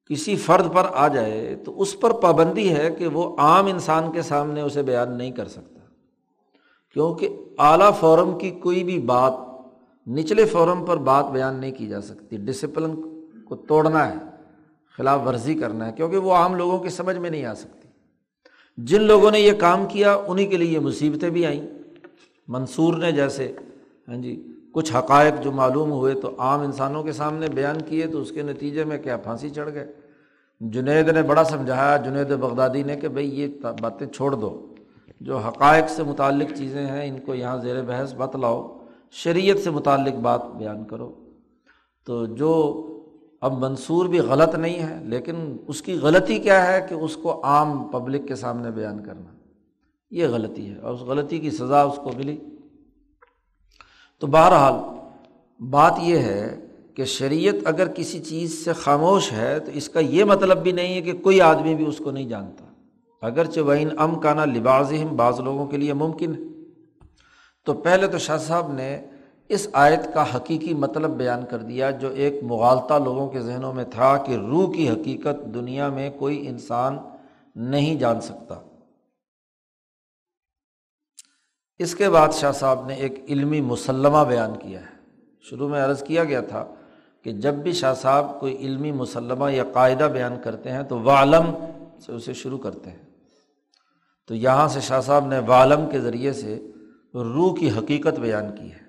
کسی 0.06 0.36
فرد 0.36 0.74
پر 0.74 0.86
آ 0.92 1.08
جائے 1.08 1.56
تو 1.64 1.80
اس 1.80 2.00
پر 2.00 2.12
پابندی 2.12 2.74
ہے 2.76 2.90
کہ 2.98 3.06
وہ 3.06 3.36
عام 3.38 3.66
انسان 3.66 4.12
کے 4.12 4.22
سامنے 4.22 4.60
اسے 4.60 4.82
بیان 4.82 5.18
نہیں 5.18 5.30
کر 5.30 5.48
سکتا۔ 5.48 5.80
کیونکہ 6.92 7.28
اعلیٰ 7.58 7.90
فورم 8.00 8.38
کی 8.38 8.50
کوئی 8.50 8.84
بھی 8.84 8.98
بات، 8.98 9.32
نچلے 10.08 10.44
فورم 10.44 10.84
پر 10.84 10.96
بات 10.96 11.30
بیان 11.30 11.54
نہیں 11.54 11.72
کی 11.72 11.86
جا 11.86 12.00
سکتی۔ 12.00 12.36
ڈسپلن 12.36 12.94
کو 13.44 13.56
توڑنا 13.56 14.08
ہے، 14.08 14.14
خلاف 14.96 15.20
ورزی 15.26 15.54
کرنا 15.54 15.86
ہے، 15.86 15.92
کیونکہ 15.92 16.16
وہ 16.16 16.32
عام 16.32 16.54
لوگوں 16.54 16.78
کی 16.78 16.88
سمجھ 16.88 17.16
میں 17.16 17.30
نہیں 17.30 17.44
آ 17.44 17.54
سکتی۔ 17.54 17.88
جن 18.76 19.02
لوگوں 19.02 19.30
نے 19.30 19.40
یہ 19.40 19.52
کام 19.52 19.86
کیا 19.86 20.14
انہیں 20.14 20.50
کے 20.50 20.56
لیے 20.56 20.72
یہ 20.72 20.78
مصیبتیں 20.78 21.30
بھی 21.30 21.46
آئیں۔ 21.46 21.66
منصور 22.48 22.94
نے 22.94 23.12
جیسے 23.12 23.52
ہاں 24.08 24.16
جی 24.16 24.52
کچھ 24.78 24.92
حقائق 24.92 25.42
جو 25.42 25.52
معلوم 25.52 25.90
ہوئے 25.92 26.14
تو 26.14 26.30
عام 26.38 26.60
انسانوں 26.60 27.02
کے 27.02 27.12
سامنے 27.12 27.46
بیان 27.54 27.76
کیے 27.86 28.06
تو 28.06 28.20
اس 28.20 28.32
کے 28.32 28.42
نتیجے 28.42 28.84
میں 28.84 28.98
کیا 28.98 29.16
پھانسی 29.16 29.50
چڑھ 29.50 29.74
گئے؟ 29.74 29.92
جنید 30.60 31.08
نے 31.08 31.22
بڑا 31.22 31.44
سمجھایا، 31.44 31.96
جنید 31.96 32.26
بغدادی 32.26 32.82
نے 32.82 32.96
کہ 32.96 33.08
بھائی 33.08 33.40
یہ 33.40 33.48
باتیں 33.80 34.06
چھوڑ 34.06 34.32
دو۔ 34.34 34.74
جو 35.20 35.36
حقائق 35.38 35.88
سے 35.88 36.02
متعلق 36.02 36.58
چیزیں 36.58 36.86
ہیں، 36.86 37.08
ان 37.08 37.16
کو 37.26 37.34
یہاں 37.34 37.58
زیر 37.58 37.82
بحث 37.82 38.14
بتلاؤ 38.14 38.78
شریعت 39.10 39.58
سے 39.58 39.70
متعلق 39.70 40.14
بات 40.14 40.40
بیان 40.56 40.84
کرو۔ 40.84 41.12
تو 42.06 42.26
جو 42.26 42.84
اب 43.40 43.58
منصور 43.58 44.06
بھی 44.06 44.18
غلط 44.18 44.54
نہیں 44.54 44.78
ہے، 44.78 45.04
لیکن 45.04 45.56
اس 45.68 45.82
کی 45.82 45.98
غلطی 46.02 46.38
کیا 46.38 46.72
ہے 46.72 46.86
کہ 46.88 46.94
اس 46.94 47.16
کو 47.16 47.44
عام 47.44 47.84
پبلک 47.84 48.28
کے 48.28 48.34
سامنے 48.34 48.70
بیان 48.70 49.02
کرنا۔ 49.02 49.36
یہ 50.10 50.26
غلطی 50.26 50.70
ہے 50.70 50.78
اور 50.78 50.94
اس 50.94 51.00
غلطی 51.00 51.38
کی 51.38 51.50
سزا 51.50 51.82
اس 51.82 51.96
کو 51.96 52.10
ملی۔ 52.16 52.36
تو 54.20 54.26
بہرحال 54.26 54.74
بات 55.64 55.94
یہ 56.02 56.18
ہے 56.18 56.56
کہ 56.94 57.04
شریعت 57.04 57.54
اگر 57.64 57.88
کسی 57.88 58.18
چیز 58.18 58.64
سے 58.64 58.72
خاموش 58.72 59.32
ہے 59.32 59.60
تو 59.60 59.70
اس 59.74 59.88
کا 59.88 60.00
یہ 60.00 60.24
مطلب 60.24 60.62
بھی 60.62 60.72
نہیں 60.72 60.94
ہے 60.94 61.00
کہ 61.00 61.12
کوئی 61.12 61.40
آدمی 61.40 61.74
بھی 61.74 61.86
اس 61.86 61.98
کو 61.98 62.10
نہیں 62.10 62.28
جانتا۔ 62.28 62.64
اگرچہ 63.22 63.60
وین 63.60 63.88
ام 63.98 64.14
کا 64.14 64.34
نا 64.34 64.44
لباس 64.44 64.92
بعض 65.16 65.40
لوگوں 65.40 65.66
کے 65.66 65.76
لیے 65.76 65.92
ممکن 65.92 66.34
ہے۔ 66.34 66.40
تو 67.64 67.72
پہلے 67.72 68.06
تو 68.06 68.18
شاہ 68.18 68.38
صاحب 68.38 68.72
نے 68.72 69.00
اس 69.48 69.68
آیت 69.72 70.14
کا 70.14 70.36
حقیقی 70.36 70.74
مطلب 70.74 71.10
بیان 71.10 71.40
کر 71.50 71.58
دیا 71.58 71.90
جو 71.90 72.08
ایک 72.08 72.42
مغالطہ 72.42 72.94
لوگوں 73.04 73.28
کے 73.28 73.40
ذہنوں 73.40 73.74
میں 73.74 73.84
تھا 73.84 74.16
کہ 74.16 74.32
روح 74.32 74.72
کی 74.72 74.88
حقیقت 74.88 75.54
دنیا 75.54 75.88
میں 75.88 76.10
کوئی 76.18 76.48
انسان 76.48 76.98
نہیں 77.56 77.94
جان 77.94 78.20
سکتا۔ 78.20 78.54
اس 81.78 81.94
کے 81.94 82.10
بعد 82.10 82.28
شاہ 82.32 82.52
صاحب 82.52 82.86
نے 82.86 82.94
ایک 82.94 83.24
علمی 83.28 83.60
مسلمہ 83.60 84.24
بیان 84.28 84.56
کیا 84.58 84.80
ہے۔ 84.80 84.96
شروع 85.40 85.68
میں 85.68 85.84
عرض 85.84 86.02
کیا 86.02 86.24
گیا 86.24 86.40
تھا 86.40 86.64
کہ 87.22 87.32
جب 87.32 87.54
بھی 87.54 87.72
شاہ 87.72 87.94
صاحب 87.94 88.40
کوئی 88.40 88.56
علمی 88.56 88.92
مسلمہ 88.92 89.52
یا 89.52 89.64
قاعدہ 89.72 90.04
بیان 90.04 90.34
کرتے 90.44 90.70
ہیں 90.70 90.82
تو 90.82 91.00
والم 91.00 91.54
سے 92.06 92.12
اسے 92.12 92.32
شروع 92.32 92.58
کرتے 92.58 92.90
ہیں۔ 92.90 93.10
تو 94.26 94.34
یہاں 94.34 94.68
سے 94.68 94.80
شاہ 94.80 95.00
صاحب 95.00 95.26
نے 95.26 95.38
والم 95.38 95.90
کے 95.90 96.00
ذریعے 96.00 96.32
سے 96.32 96.70
روح 97.14 97.56
کی 97.56 97.70
حقیقت 97.70 98.20
بیان 98.20 98.56
کی 98.56 98.72
ہے۔ 98.72 98.88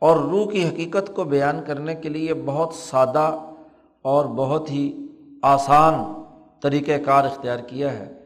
اور 0.00 0.16
روح 0.16 0.50
کی 0.50 0.68
حقیقت 0.68 1.14
کو 1.14 1.24
بیان 1.24 1.60
کرنے 1.66 1.94
کے 1.94 2.08
لیے 2.08 2.34
بہت 2.34 2.74
سادہ 2.74 3.38
اور 4.02 4.24
بہت 4.24 4.70
ہی 4.70 5.06
آسان 5.42 5.94
طریقۂ 6.62 6.92
کار 7.04 7.24
اختیار 7.24 7.58
کیا 7.58 7.92
ہے۔ 7.92 8.21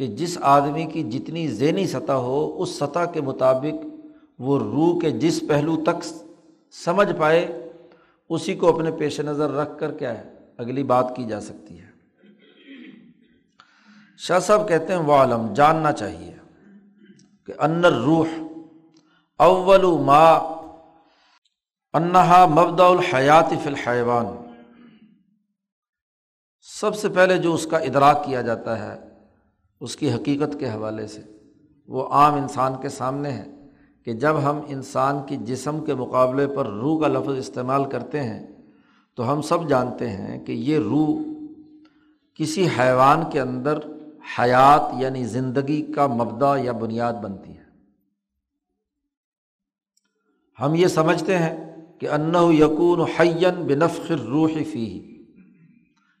کہ 0.00 0.06
جس 0.06 0.38
آدمی 0.40 0.84
کی 0.84 1.02
جتنی 1.02 1.48
ذہنی 1.48 1.86
سطح 1.86 2.12
ہو، 2.12 2.62
اس 2.62 2.68
سطح 2.68 3.04
کے 3.12 3.20
مطابق 3.20 3.86
وہ 4.38 4.58
روح 4.58 5.00
کے 5.00 5.10
جس 5.10 5.44
پہلو 5.48 5.84
تک 5.86 6.04
سمجھ 6.72 7.08
پائے، 7.18 7.68
اسی 8.28 8.54
کو 8.54 8.74
اپنے 8.74 8.90
پیش 8.90 9.20
نظر 9.20 9.50
رکھ 9.50 9.78
کر 9.78 9.92
کیا 9.92 10.18
ہے؟ 10.18 10.34
اگلی 10.58 10.82
بات 10.82 11.12
کی 11.16 11.24
جا 11.24 11.40
سکتی 11.40 11.80
ہے۔ 11.80 11.86
شاہ 14.18 14.38
صاحب 14.38 14.68
کہتے 14.68 14.92
ہیں 14.92 15.00
وہ 15.00 15.12
عالم 15.12 15.52
جاننا 15.54 15.92
چاہیے 15.92 16.34
کہ 17.46 17.52
انر 17.58 17.92
روح 17.92 18.28
اول 19.38 20.04
ما 20.04 20.32
انہا 21.92 22.46
مبدا 22.46 22.86
الحیات 22.86 23.50
فی 23.50 23.68
الحیوان۔ 23.68 24.26
سب 26.60 26.96
سے 26.96 27.08
پہلے 27.08 27.38
جو 27.38 27.54
اس 27.54 27.66
کا 27.66 27.78
ادراک 27.78 28.24
کیا 28.24 28.42
جاتا 28.42 28.78
ہے 28.78 29.09
اس 29.80 29.96
کی 29.96 30.12
حقیقت 30.12 30.56
کے 30.60 30.70
حوالے 30.70 31.06
سے۔ 31.06 31.22
وہ 31.88 32.08
عام 32.08 32.34
انسان 32.34 32.72
کے 32.82 32.88
سامنے 32.88 33.30
ہے 33.30 33.44
کہ 34.04 34.12
جب 34.12 34.42
ہم 34.42 34.60
انسان 34.66 35.16
کی 35.26 35.36
جسم 35.36 35.84
کے 35.84 35.94
مقابلے 35.94 36.46
پر 36.46 36.66
روح 36.66 37.00
کا 37.00 37.08
لفظ 37.08 37.38
استعمال 37.38 37.84
کرتے 37.84 38.22
ہیں، 38.22 38.46
تو 39.14 39.32
ہم 39.32 39.42
سب 39.42 39.68
جانتے 39.68 40.08
ہیں 40.08 40.44
کہ 40.44 40.52
یہ 40.52 40.78
روح 40.78 41.22
کسی 42.34 42.68
حیوان 42.78 43.20
کے 43.32 43.40
اندر 43.40 43.78
حیات 44.38 44.94
یعنی 44.98 45.24
زندگی 45.24 45.92
کا 45.92 46.06
مبدا 46.06 46.56
یا 46.56 46.72
بنیاد 46.72 47.12
بنتی 47.12 47.52
ہے۔ 47.52 47.60
ہم 50.60 50.74
یہ 50.74 50.86
سمجھتے 50.86 51.38
ہیں 51.38 51.76
کہ 51.98 52.08
انّ 52.08 52.36
یقون 52.52 53.00
حین 53.00 53.66
بنفخر 53.66 54.20
روح 54.20 54.50
فی 54.72 55.16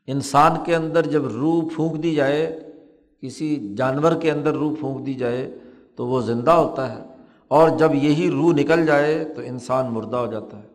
انسان 0.06 0.52
کے 0.66 0.76
اندر 0.76 1.06
جب 1.06 1.26
روح 1.26 1.64
پھونک 1.74 2.02
دی 2.02 2.14
جائے 2.14 2.69
کسی 3.22 3.74
جانور 3.76 4.12
کے 4.12 4.30
اندر 4.30 4.54
روح 4.54 4.74
پھونک 4.80 5.06
دی 5.06 5.14
جائے 5.14 5.58
تو 5.96 6.06
وہ 6.06 6.20
زندہ 6.20 6.50
ہوتا 6.50 6.96
ہے 6.96 7.02
اور 7.48 7.70
جب 7.70 7.94
یہی 7.94 8.30
روح 8.30 8.52
نکل 8.52 8.86
جائے 8.86 9.24
تو 9.36 9.42
انسان 9.44 9.92
مردہ 9.92 10.16
ہو 10.16 10.26
جاتا 10.26 10.58
ہے۔ 10.58 10.68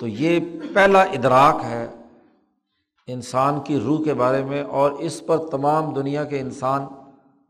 تو 0.00 0.06
یہ 0.06 0.40
پہلا 0.74 1.02
ادراک 1.02 1.64
ہے 1.64 1.86
انسان 3.06 3.60
کی 3.64 3.78
روح 3.78 4.04
کے 4.04 4.14
بارے 4.14 4.44
میں 4.44 4.62
اور 4.62 4.92
اس 4.92 5.26
پر 5.26 5.36
تمام 5.38 5.94
دنیا 5.94 6.24
کے 6.24 6.40
انسان 6.40 6.82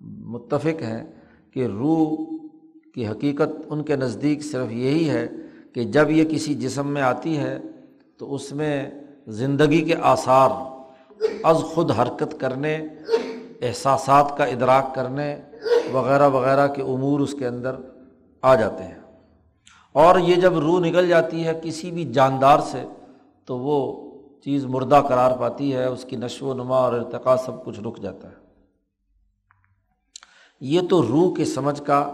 متفق 0.00 0.83
ہیں 0.83 1.05
کہ 1.50 1.66
روح 1.66 2.16
کی 2.94 3.07
حقیقت 3.07 3.48
ان 3.68 3.83
کے 3.83 3.96
نزدیک 3.96 4.42
صرف 4.42 4.72
یہی 4.72 5.11
ہے 5.11 5.29
کہ 5.74 5.85
جب 5.85 6.11
یہ 6.11 6.24
کسی 6.24 6.55
جسم 6.55 6.87
میں 6.87 7.03
آتی 7.03 7.37
ہے 7.37 7.59
تو 8.18 8.35
اس 8.35 8.53
میں 8.53 8.90
زندگی 9.27 9.81
کے 9.85 9.94
آثار 10.03 10.50
از 11.42 11.57
خود 11.57 11.90
حرکت 11.90 12.40
کرنے 12.40 12.87
احساسات 13.60 14.38
کا 14.38 14.44
ادراک 14.44 14.94
کرنے 14.94 15.40
وغیرہ 15.92 16.28
وغیرہ 16.28 16.68
کے 16.68 16.82
امور 16.82 17.20
اس 17.20 17.34
کے 17.38 17.46
اندر 17.46 17.76
آ 18.42 18.54
جاتے 18.54 18.84
ہیں۔ 18.84 18.98
اور 19.92 20.18
یہ 20.18 20.34
جب 20.34 20.58
روح 20.58 20.80
نکل 20.80 21.08
جاتی 21.08 21.46
ہے 21.46 21.60
کسی 21.62 21.90
بھی 21.90 22.12
جاندار 22.12 22.58
سے، 22.58 22.84
تو 23.46 23.58
وہ 23.58 24.04
چیز 24.42 24.64
مردہ 24.64 25.02
قرار 25.08 25.36
پاتی 25.36 25.74
ہے، 25.74 25.84
اس 25.84 26.04
کی 26.04 26.16
نشو 26.16 26.46
و 26.46 26.54
نما 26.54 26.76
اور 26.76 26.92
ارتقا 26.92 27.36
سب 27.36 27.64
کچھ 27.64 27.80
رک 27.80 27.98
جاتا 27.98 28.28
ہے۔ 28.28 28.34
یہ 30.60 30.80
تو 30.90 31.02
روح 31.02 31.34
کے 31.36 31.44
سمجھ 31.44 31.82
کا 31.82 32.12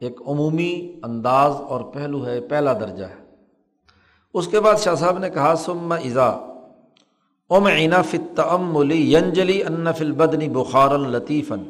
ایک 0.00 0.20
عمومی 0.26 1.00
انداز 1.04 1.52
اور 1.68 1.80
پہلو 1.80 2.26
ہے، 2.26 2.40
پہلا 2.40 2.72
درجہ 2.72 3.04
ہے۔ 3.04 3.22
اس 4.34 4.48
کے 4.48 4.60
بعد 4.60 4.74
شاہ 4.78 4.94
صاحب 4.94 5.18
نے 5.18 5.30
کہا 5.30 5.54
سم 5.56 5.92
ازا 5.92 6.51
ام 7.56 7.66
عینا 7.66 8.02
فتم 8.02 8.92
ینجلی 8.92 9.62
ان 9.62 9.92
فل 9.92 10.12
بدنی 10.12 10.48
بخار 10.48 10.90
الطیفن 10.90 11.62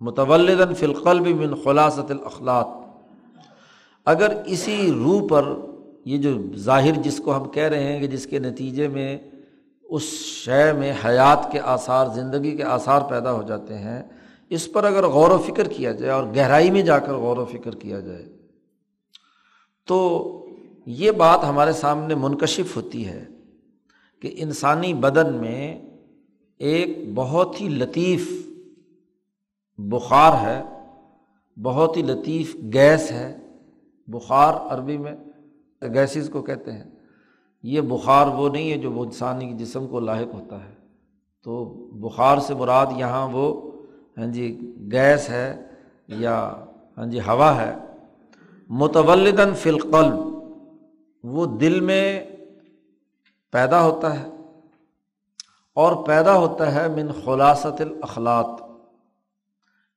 متولدن 0.00 0.74
فلقلب 0.74 1.26
من 1.26 1.54
خلاصت 1.64 2.10
الاخلاط 2.10 2.66
اگر 4.04 4.42
اسی 4.46 4.92
روح 4.92 5.28
پر 5.28 5.44
یہ 6.04 6.18
جو 6.18 6.56
ظاہر 6.56 6.92
جس 6.92 7.20
کو 7.24 7.36
ہم 7.36 7.48
کہہ 7.48 7.62
رہے 7.62 7.82
ہیں 7.82 8.00
کہ 8.00 8.06
جس 8.06 8.26
کے 8.26 8.38
نتیجے 8.38 8.88
میں 8.88 9.18
اس 9.84 10.02
شے 10.44 10.72
میں 10.72 10.92
حیات 11.04 11.52
کے 11.52 11.60
آثار، 11.60 12.06
زندگی 12.06 12.56
کے 12.56 12.64
آثار 12.64 13.00
پیدا 13.00 13.32
ہو 13.32 13.42
جاتے 13.42 13.78
ہیں، 13.78 14.02
اس 14.48 14.72
پر 14.72 14.84
اگر 14.84 15.04
غور 15.04 15.30
و 15.30 15.38
فکر 15.38 15.68
کیا 15.68 15.92
جائے 15.92 16.12
اور 16.12 16.24
گہرائی 16.24 16.70
میں 16.70 16.82
جا 16.82 16.98
کر 16.98 17.12
غور 17.12 17.36
و 17.36 17.44
فکر 17.44 17.74
کیا 17.74 18.00
جائے، 18.00 18.24
تو 19.86 19.98
یہ 20.86 21.10
بات 21.10 21.44
ہمارے 21.44 21.72
سامنے 21.72 22.14
منکشف 22.14 22.76
ہوتی 22.76 23.08
ہے۔ 23.08 23.24
کہ 24.24 24.34
انسانی 24.36 24.94
بدن 24.94 25.34
میں 25.34 25.82
ایک 26.58 26.98
بہت 27.14 27.60
ہی 27.60 27.68
لطیف 27.68 28.46
بخار 29.78 30.32
ہے، 30.42 30.62
بہت 31.62 31.96
ہی 31.96 32.02
لطیف 32.02 32.56
گیس 32.72 33.12
ہے۔ 33.12 33.38
بخار 34.06 34.54
عربی 34.54 34.98
میں 34.98 35.12
گیسز 35.82 36.30
کو 36.30 36.42
کہتے 36.42 36.72
ہیں۔ 36.72 36.84
یہ 37.62 37.80
بخار 37.80 38.26
وہ 38.26 38.48
نہیں 38.48 38.70
ہے 38.70 38.78
جو 38.78 38.92
وہ 38.92 39.04
انسانی 39.04 39.52
جسم 39.52 39.86
کو 39.86 40.00
لاحق 40.00 40.34
ہوتا 40.34 40.64
ہے۔ 40.64 40.74
تو 41.42 41.64
بخار 41.92 42.38
سے 42.38 42.54
مراد 42.54 42.86
یہاں 42.96 43.28
وہ 43.32 43.72
ہاں 44.18 44.26
جی 44.26 44.74
گیس 44.92 45.30
ہے 45.30 45.62
یا 46.08 46.64
ہاں 46.98 47.06
جی 47.06 47.20
ہوا 47.20 47.62
ہے۔ 47.62 47.74
متولدن 48.68 49.54
فلقل 49.54 50.10
وہ 51.24 51.46
دل 51.46 51.80
میں 51.80 52.24
پیدا 53.54 53.82
ہوتا 53.82 54.20
ہے۔ 54.20 54.28
اور 55.74 56.06
پیدا 56.06 56.36
ہوتا 56.36 56.74
ہے 56.74 56.88
من 56.88 57.12
خلاصت 57.24 57.80
الاخلاط 57.80 58.62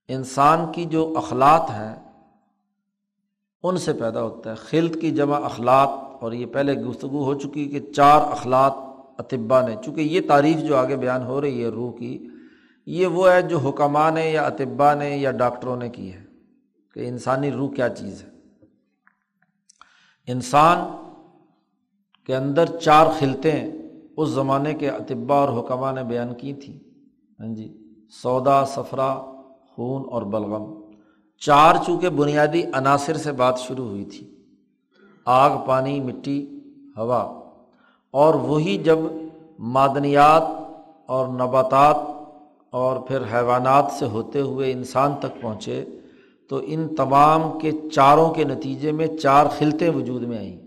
انسان 0.08 0.72
کی 0.72 0.86
جو 0.86 1.14
اخلاط 1.18 1.70
ہیں، 1.70 2.14
ان 3.64 3.78
سے 3.78 3.94
پیدا 3.94 4.24
ہوتا 4.24 4.50
ہے۔ 4.50 4.56
خلط 4.56 4.98
کی 5.02 5.12
جمع 5.12 5.46
اخلاط 5.46 5.90
اور 6.24 6.32
یہ 6.32 6.46
پہلے 6.46 6.74
گفتگو 6.74 7.24
ہو 7.24 7.36
چکی 7.36 7.70
کہ 7.70 7.94
چار 7.94 8.22
اخلاط 8.32 8.74
اطبا 9.18 9.62
نے۔ 9.62 9.76
چونکہ 9.86 10.02
یہ 10.02 10.22
تعریف 10.28 10.58
جو 10.58 10.78
آگے 10.78 10.96
بیان 10.96 11.26
ہو 11.26 11.42
رہی 11.42 11.64
ہے 11.64 11.70
روح 11.70 11.98
کی، 11.98 12.28
یہ 12.86 13.08
وہ 13.08 13.32
ہے 13.32 13.42
جو 13.42 13.58
حکمہ 13.58 14.10
نے 14.14 14.32
یا 14.32 14.42
اطبا 14.42 14.94
نے 14.94 15.18
یا 15.18 15.32
ڈاکٹروں 15.32 15.76
نے 15.76 15.90
کی 15.90 16.14
ہے 16.14 16.24
کہ 16.94 17.08
انسانی 17.08 17.52
روح 17.52 17.74
کیا 17.74 17.90
چیز 17.90 18.24
ہے۔ 18.24 18.30
انسان 20.28 21.07
کے 22.28 22.36
اندر 22.36 22.66
چار 22.66 23.08
خلطیں 23.20 23.72
اس 24.18 24.30
زمانے 24.30 24.74
کے 24.74 24.90
اطبا 24.90 25.36
اور 25.36 25.60
حکمہ 25.60 25.92
نے 25.92 26.04
بیان 26.04 26.34
کی 26.34 26.54
تھیں 26.54 26.80
ہاں 27.40 27.56
جی 27.56 27.78
سودا 28.24 28.66
سفرا 28.66 29.26
خون 29.76 30.04
اور 30.10 30.22
بلغم۔ 30.22 30.82
چار 31.40 31.76
چونکہ 31.86 32.10
بنیادی 32.10 32.64
عناصر 32.74 33.14
سے 33.14 33.32
بات 33.32 33.60
شروع 33.60 33.86
ہوئی 33.86 34.06
تھی۔ 34.06 34.36
آگ، 35.26 35.58
پانی، 35.68 36.00
مٹی، 36.00 36.60
ہوا۔ 36.98 37.42
اور 38.12 38.34
وہی 38.34 38.78
جب 38.78 38.98
معدنیات 39.60 40.44
اور 41.06 41.28
نباتات 41.28 41.96
اور 42.70 42.98
پھر 42.98 43.18
حیوانات 43.34 43.86
سے 44.00 44.06
ہوتے 44.06 44.42
ہوئے 44.42 44.72
انسان 44.72 45.14
تک 45.20 45.42
پہنچے، 45.42 45.86
تو 46.50 46.62
ان 46.64 46.96
تمام 46.96 47.60
کے 47.60 47.72
چاروں 47.94 48.30
کے 48.30 48.44
نتیجے 48.44 48.92
میں 48.92 49.08
چار 49.08 49.46
خلطیں 49.58 49.90
وجود 49.90 50.22
میں 50.22 50.38
آئیں۔ 50.38 50.67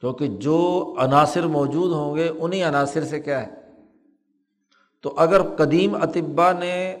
کیونکہ 0.00 0.26
جو 0.26 0.94
عناصر 0.98 1.46
موجود 1.46 1.92
ہوں 1.92 2.16
گے 2.16 2.30
انہیں 2.38 2.68
عناصر 2.68 3.04
سے 3.04 3.20
کیا 3.20 3.46
ہے؟ 3.46 3.60
تو 5.02 5.14
اگر 5.16 5.42
قدیم 5.42 5.94
اطبا 5.94 6.52
نے 6.52 6.96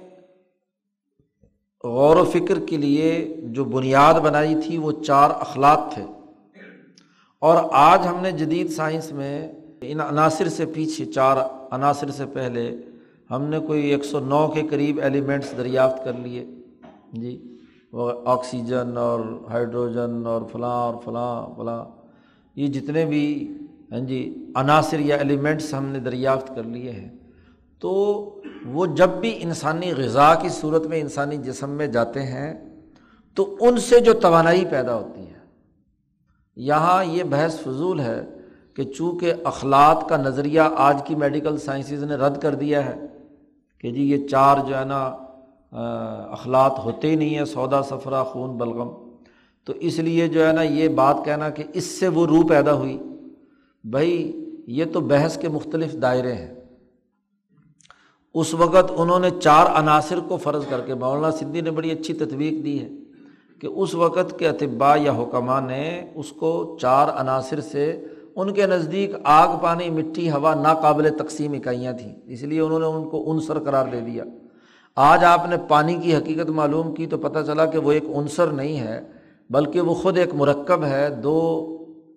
غور 1.84 2.16
و 2.16 2.24
فکر 2.24 2.58
کے 2.66 2.76
لیے 2.76 3.36
جو 3.42 3.64
بنیاد 3.64 4.14
بنائی 4.14 4.54
تھی، 4.64 4.78
وہ 4.78 4.92
چار 4.92 5.30
اخلاق 5.30 5.94
تھے۔ 5.94 6.02
اور 7.38 7.56
آج 7.72 8.06
ہم 8.06 8.22
نے 8.22 8.32
جدید 8.32 8.70
سائنس 8.70 9.12
میں 9.12 9.52
ان 9.82 10.00
عناصر 10.00 10.48
سے 10.48 10.66
پیچھے، 10.66 11.04
چار 11.04 11.36
عناصر 11.70 12.10
سے 12.10 12.26
پہلے 12.26 12.76
ہم 13.30 13.42
نے 13.42 13.58
کوئی 13.58 13.86
ایک 13.86 14.04
سو 14.04 14.20
نو 14.20 14.48
کے 14.48 14.62
قریب 14.70 15.00
ایلیمنٹس 15.02 15.56
دریافت 15.56 16.04
کر 16.04 16.12
لیے۔ 16.12 16.46
جی 17.12 17.58
وہ 17.92 18.12
آکسیجن 18.24 18.96
اور 18.96 19.20
ہائیڈروجن 19.50 20.26
اور 20.26 20.42
فلاں 20.52 20.82
اور 20.82 20.94
فلاں 21.04 21.56
فلاں۔ 21.56 21.99
یہ 22.56 22.66
جتنے 22.66 23.04
بھی 23.04 23.54
ہاں 23.92 24.00
جی 24.00 24.46
عناصر 24.54 25.00
یا 25.00 25.16
ایلیمنٹس 25.16 25.74
ہم 25.74 25.84
نے 25.84 25.98
دریافت 25.98 26.54
کر 26.56 26.62
لیے 26.62 26.90
ہیں، 26.90 27.08
تو 27.78 27.90
وہ 28.66 28.86
جب 28.86 29.08
بھی 29.08 29.38
انسانی 29.40 29.92
غذا 29.96 30.34
کی 30.34 30.48
صورت 30.48 30.86
میں، 30.86 31.00
انسانی 31.00 31.36
جسم 31.36 31.70
میں 31.70 31.86
جاتے 31.86 32.22
ہیں، 32.22 32.52
تو 33.34 33.56
ان 33.60 33.78
سے 33.78 34.00
جو 34.00 34.12
توانائی 34.12 34.64
پیدا 34.64 34.94
ہوتی 34.94 35.20
ہے۔ 35.20 35.38
یہاں 36.56 37.04
یہ 37.04 37.22
بحث 37.22 37.60
فضول 37.60 38.00
ہے 38.00 38.20
کہ 38.74 38.84
چونکہ 38.84 39.32
اخلاق 39.44 40.08
کا 40.08 40.16
نظریہ 40.16 40.60
آج 40.76 41.02
کی 41.06 41.14
میڈیکل 41.14 41.58
سائنسز 41.58 42.04
نے 42.04 42.14
رد 42.14 42.40
کر 42.42 42.54
دیا 42.54 42.84
ہے 42.86 43.06
کہ 43.78 43.90
جی 43.90 44.10
یہ 44.10 44.28
چار 44.28 44.56
جو 44.68 44.78
ہے 44.78 44.84
نا 44.84 45.02
اخلاط 46.30 46.78
ہوتے 46.78 47.10
ہی 47.10 47.16
نہیں 47.16 47.36
ہیں، 47.36 47.44
سودا، 47.44 47.82
سفرا، 47.82 48.22
خون، 48.22 48.56
بلغم۔ 48.56 49.09
تو 49.64 49.72
اس 49.72 49.98
لیے 49.98 50.28
جو 50.28 50.46
ہے 50.46 50.52
نا 50.52 50.62
یہ 50.62 50.88
بات 50.88 51.16
کہنا 51.24 51.50
کہ 51.50 51.64
اس 51.72 51.84
سے 51.84 52.08
وہ 52.08 52.26
روح 52.26 52.46
پیدا 52.48 52.72
ہوئی۔ 52.72 52.98
بھائی، 53.84 54.44
یہ 54.66 54.84
تو 54.92 55.00
بحث 55.00 55.38
کے 55.38 55.48
مختلف 55.48 55.92
دائرے 55.92 56.32
ہیں۔ 56.32 56.54
اس 58.34 58.54
وقت 58.54 58.92
انہوں 58.96 59.18
نے 59.18 59.28
چار 59.42 59.66
عناصر 59.80 60.18
کو 60.28 60.36
فرض 60.36 60.62
کر 60.68 60.80
کے، 60.86 60.94
مولانا 60.94 61.30
سدھی 61.30 61.60
نے 61.60 61.70
بڑی 61.70 61.90
اچھی 61.90 62.14
تطویق 62.14 62.64
دی 62.64 62.82
ہے 62.82 62.88
کہ 63.60 63.66
اس 63.66 63.94
وقت 63.94 64.38
کے 64.38 64.48
اطباء 64.48 64.96
یا 64.96 65.12
حکمہ 65.12 65.66
نے 65.66 66.06
اس 66.14 66.32
کو 66.32 66.78
چار 66.80 67.08
عناصر 67.08 67.60
سے، 67.60 68.04
ان 68.36 68.52
کے 68.52 68.66
نزدیک 68.66 69.10
آگ، 69.24 69.58
پانی، 69.62 69.90
مٹی، 69.90 70.30
ہوا 70.30 70.54
ناقابل 70.54 71.08
تقسیم 71.18 71.52
اکائیاں 71.52 71.92
تھیں۔ 71.92 72.14
اس 72.24 72.42
لیے 72.42 72.60
انہوں 72.60 72.78
نے 72.78 72.86
ان 72.86 73.08
کو 73.08 73.32
عنصر 73.32 73.58
قرار 73.58 73.86
دے 73.92 74.00
دیا۔ 74.00 74.24
آج 74.96 75.24
آپ 75.24 75.48
نے 75.48 75.56
پانی 75.68 75.94
کی 75.94 76.16
حقیقت 76.16 76.50
معلوم 76.50 76.94
کی 76.94 77.06
تو 77.06 77.18
پتہ 77.18 77.38
چلا 77.46 77.66
کہ 77.66 77.78
وہ 77.78 77.92
ایک 77.92 78.04
عنصر 78.04 78.46
نہیں 78.46 78.80
ہے۔ 78.80 79.19
بلکہ 79.50 79.80
وہ 79.80 79.94
خود 79.94 80.18
ایک 80.18 80.34
مرکب 80.34 80.84
ہے 80.84 81.10
دو 81.10 81.66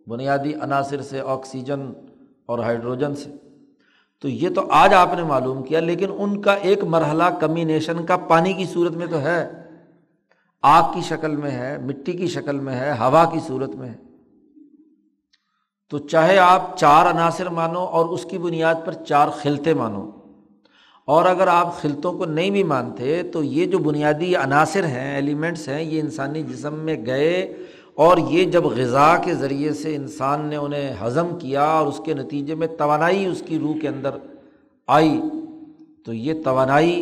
بنیادی 0.07 0.53
عناصر 0.53 1.01
سے، 1.01 1.19
آکسیجن 1.19 1.93
اور 2.45 2.59
ہائیڈروجن 2.59 3.15
سے۔ 3.15 3.29
تو 4.21 4.29
یہ 4.29 4.49
تو 4.49 4.71
آج 4.71 4.93
آپ 4.93 5.09
نے 5.15 5.23
معلوم 5.23 5.63
کیا، 5.63 5.79
لیکن 5.79 6.07
ان 6.17 6.41
کا 6.41 6.53
ایک 6.53 6.83
مرحلہ 6.83 7.23
کمبینیشن 7.39 8.05
کا 8.05 8.17
پانی 8.17 8.53
کی 8.53 8.65
صورت 8.65 8.91
میں 8.91 9.07
تو 9.07 9.21
ہے۔ 9.21 9.69
آگ 10.61 10.93
کی 10.93 11.01
شکل 11.01 11.35
میں 11.35 11.51
ہے، 11.51 11.77
مٹی 11.77 12.11
کی 12.11 12.27
شکل 12.27 12.59
میں 12.59 12.75
ہے، 12.75 12.91
ہوا 12.91 13.25
کی 13.25 13.39
صورت 13.47 13.69
میں 13.69 13.89
ہے۔ 13.89 13.95
تو 15.89 15.97
چاہے 15.97 16.37
آپ 16.37 16.77
چار 16.77 17.11
عناصر 17.11 17.49
مانو 17.49 17.79
اور 17.79 18.05
اس 18.05 18.25
کی 18.25 18.37
بنیاد 18.37 18.75
پر 18.85 18.93
چار 18.93 19.27
خلتے 19.29 19.73
مانو۔ 19.73 20.09
اور 21.07 21.25
اگر 21.25 21.47
آپ 21.47 21.81
خلطوں 21.81 22.11
کو 22.13 22.25
نہیں 22.25 22.49
بھی 22.49 22.63
مانتے، 22.63 23.21
تو 23.23 23.43
یہ 23.43 23.65
جو 23.65 23.77
بنیادی 23.79 24.35
عناصر 24.35 24.85
ہیں 24.85 25.13
ایلیمنٹس 25.15 25.67
ہیں، 25.69 25.81
یہ 25.83 26.01
انسانی 26.01 26.43
جسم 26.43 26.79
میں 26.85 26.95
گئے 27.05 27.41
اور 27.95 28.17
یہ 28.29 28.45
جب 28.51 28.65
غذا 28.75 29.15
کے 29.23 29.33
ذریعے 29.35 29.71
سے 29.73 29.95
انسان 29.95 30.45
نے 30.49 30.55
انہیں 30.55 30.93
ہضم 31.01 31.37
کیا 31.39 31.63
اور 31.63 31.87
اس 31.87 31.99
کے 32.05 32.13
نتیجے 32.13 32.55
میں 32.55 32.67
توانائی 32.77 33.25
اس 33.25 33.41
کی 33.45 33.59
روح 33.59 33.79
کے 33.81 33.87
اندر 33.87 34.17
آئی، 34.87 35.19
تو 36.05 36.13
یہ 36.13 36.41
توانائی 36.43 37.01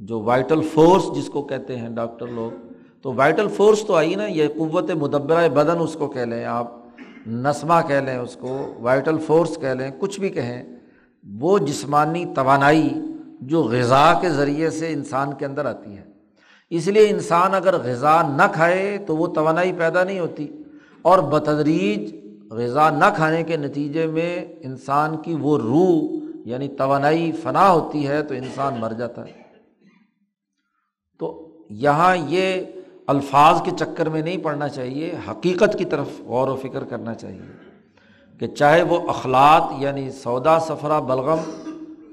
جو 0.00 0.20
وائٹل 0.22 0.60
فورس 0.72 1.04
جس 1.16 1.28
کو 1.28 1.42
کہتے 1.42 1.76
ہیں 1.76 1.88
ڈاکٹر 1.94 2.26
لوگ، 2.26 2.50
تو 3.02 3.12
وائٹل 3.14 3.48
فورس 3.56 3.84
تو 3.86 3.94
آئی 3.94 4.14
نا، 4.14 4.26
یہ 4.26 4.48
قوت 4.56 4.90
مدبرہ 5.00 5.48
بدن 5.54 5.80
اس 5.80 5.94
کو 5.98 6.08
کہہ 6.08 6.28
لیں 6.30 6.44
آپ، 6.44 6.72
نسمہ 7.26 7.80
کہہ 7.88 8.00
لیں 8.06 8.16
اس 8.16 8.36
کو 8.40 8.56
وائٹل 8.80 9.18
فورس 9.26 9.56
کہہ 9.60 9.74
لیں، 9.78 9.90
کچھ 9.98 10.20
بھی 10.20 10.28
کہیں، 10.28 10.62
وہ 11.24 11.58
جسمانی 11.58 12.24
توانائی 12.34 12.88
جو 13.40 13.62
غذا 13.62 14.14
کے 14.20 14.30
ذریعے 14.30 14.70
سے 14.70 14.92
انسان 14.92 15.32
کے 15.34 15.46
اندر 15.46 15.66
آتی 15.66 15.96
ہے۔ 15.96 16.02
اس 16.70 16.88
لیے 16.88 17.08
انسان 17.08 17.54
اگر 17.54 17.74
غذا 17.78 18.22
نہ 18.22 18.42
کھائے 18.52 18.98
تو 19.06 19.16
وہ 19.16 19.26
توانائی 19.26 19.72
پیدا 19.72 20.04
نہیں 20.04 20.20
ہوتی۔ 20.20 20.48
اور 21.02 21.18
بتدریج 21.18 22.14
غذا 22.50 22.90
نہ 22.90 23.04
کھانے 23.16 23.42
کے 23.42 23.56
نتیجے 23.56 24.06
میں 24.06 24.46
انسان 24.60 25.16
کی 25.16 25.34
وہ 25.34 25.58
روح 25.58 26.20
یعنی 26.44 26.68
توانائی 26.68 27.32
فنا 27.32 27.70
ہوتی 27.70 28.08
ہے 28.08 28.22
تو 28.22 28.34
انسان 28.34 28.74
مر 28.80 28.92
جاتا 28.92 29.24
ہے۔ 29.26 29.32
تو 31.18 31.48
یہاں 31.70 32.16
یہ 32.16 32.62
الفاظ 33.06 33.62
کے 33.62 33.70
چکر 33.78 34.08
میں 34.08 34.22
نہیں 34.22 34.36
پڑھنا 34.36 34.68
چاہیے، 34.68 35.14
حقیقت 35.30 35.78
کی 35.78 35.84
طرف 35.84 36.06
غور 36.24 36.48
و 36.48 36.56
فکر 36.56 36.84
کرنا 36.84 37.14
چاہیے 37.14 37.40
کہ 38.38 38.46
چاہے 38.46 38.82
وہ 38.82 39.08
اخلاط 39.08 39.62
یعنی 39.78 40.10
سودا 40.10 40.58
سفرا 40.60 41.00
بلغم 41.00 41.38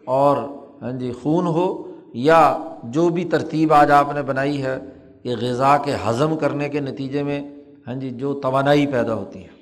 اور 0.06 0.38
ہاں 0.82 0.92
جی 0.92 1.12
خون 1.12 1.48
ہو 1.48 1.92
یا 2.14 2.58
جو 2.84 3.10
بھی 3.10 3.26
ترتیب 3.26 3.74
آج 3.74 3.92
آپ 3.92 4.14
نے 4.14 4.22
بنائی 4.22 4.64
ہے 4.64 4.78
کہ 5.24 5.36
غذا 5.42 5.78
کے 5.78 5.96
ہضم 6.08 6.38
کرنے 6.38 6.70
کے 6.70 6.80
نتیجے 6.80 7.24
میں 7.24 7.42
ہاں 7.88 7.96
جی 7.96 8.10
جو 8.10 8.34
توانائی 8.34 8.88
پیدا 8.88 9.14
ہوتی 9.14 9.44
ہے۔ 9.44 9.58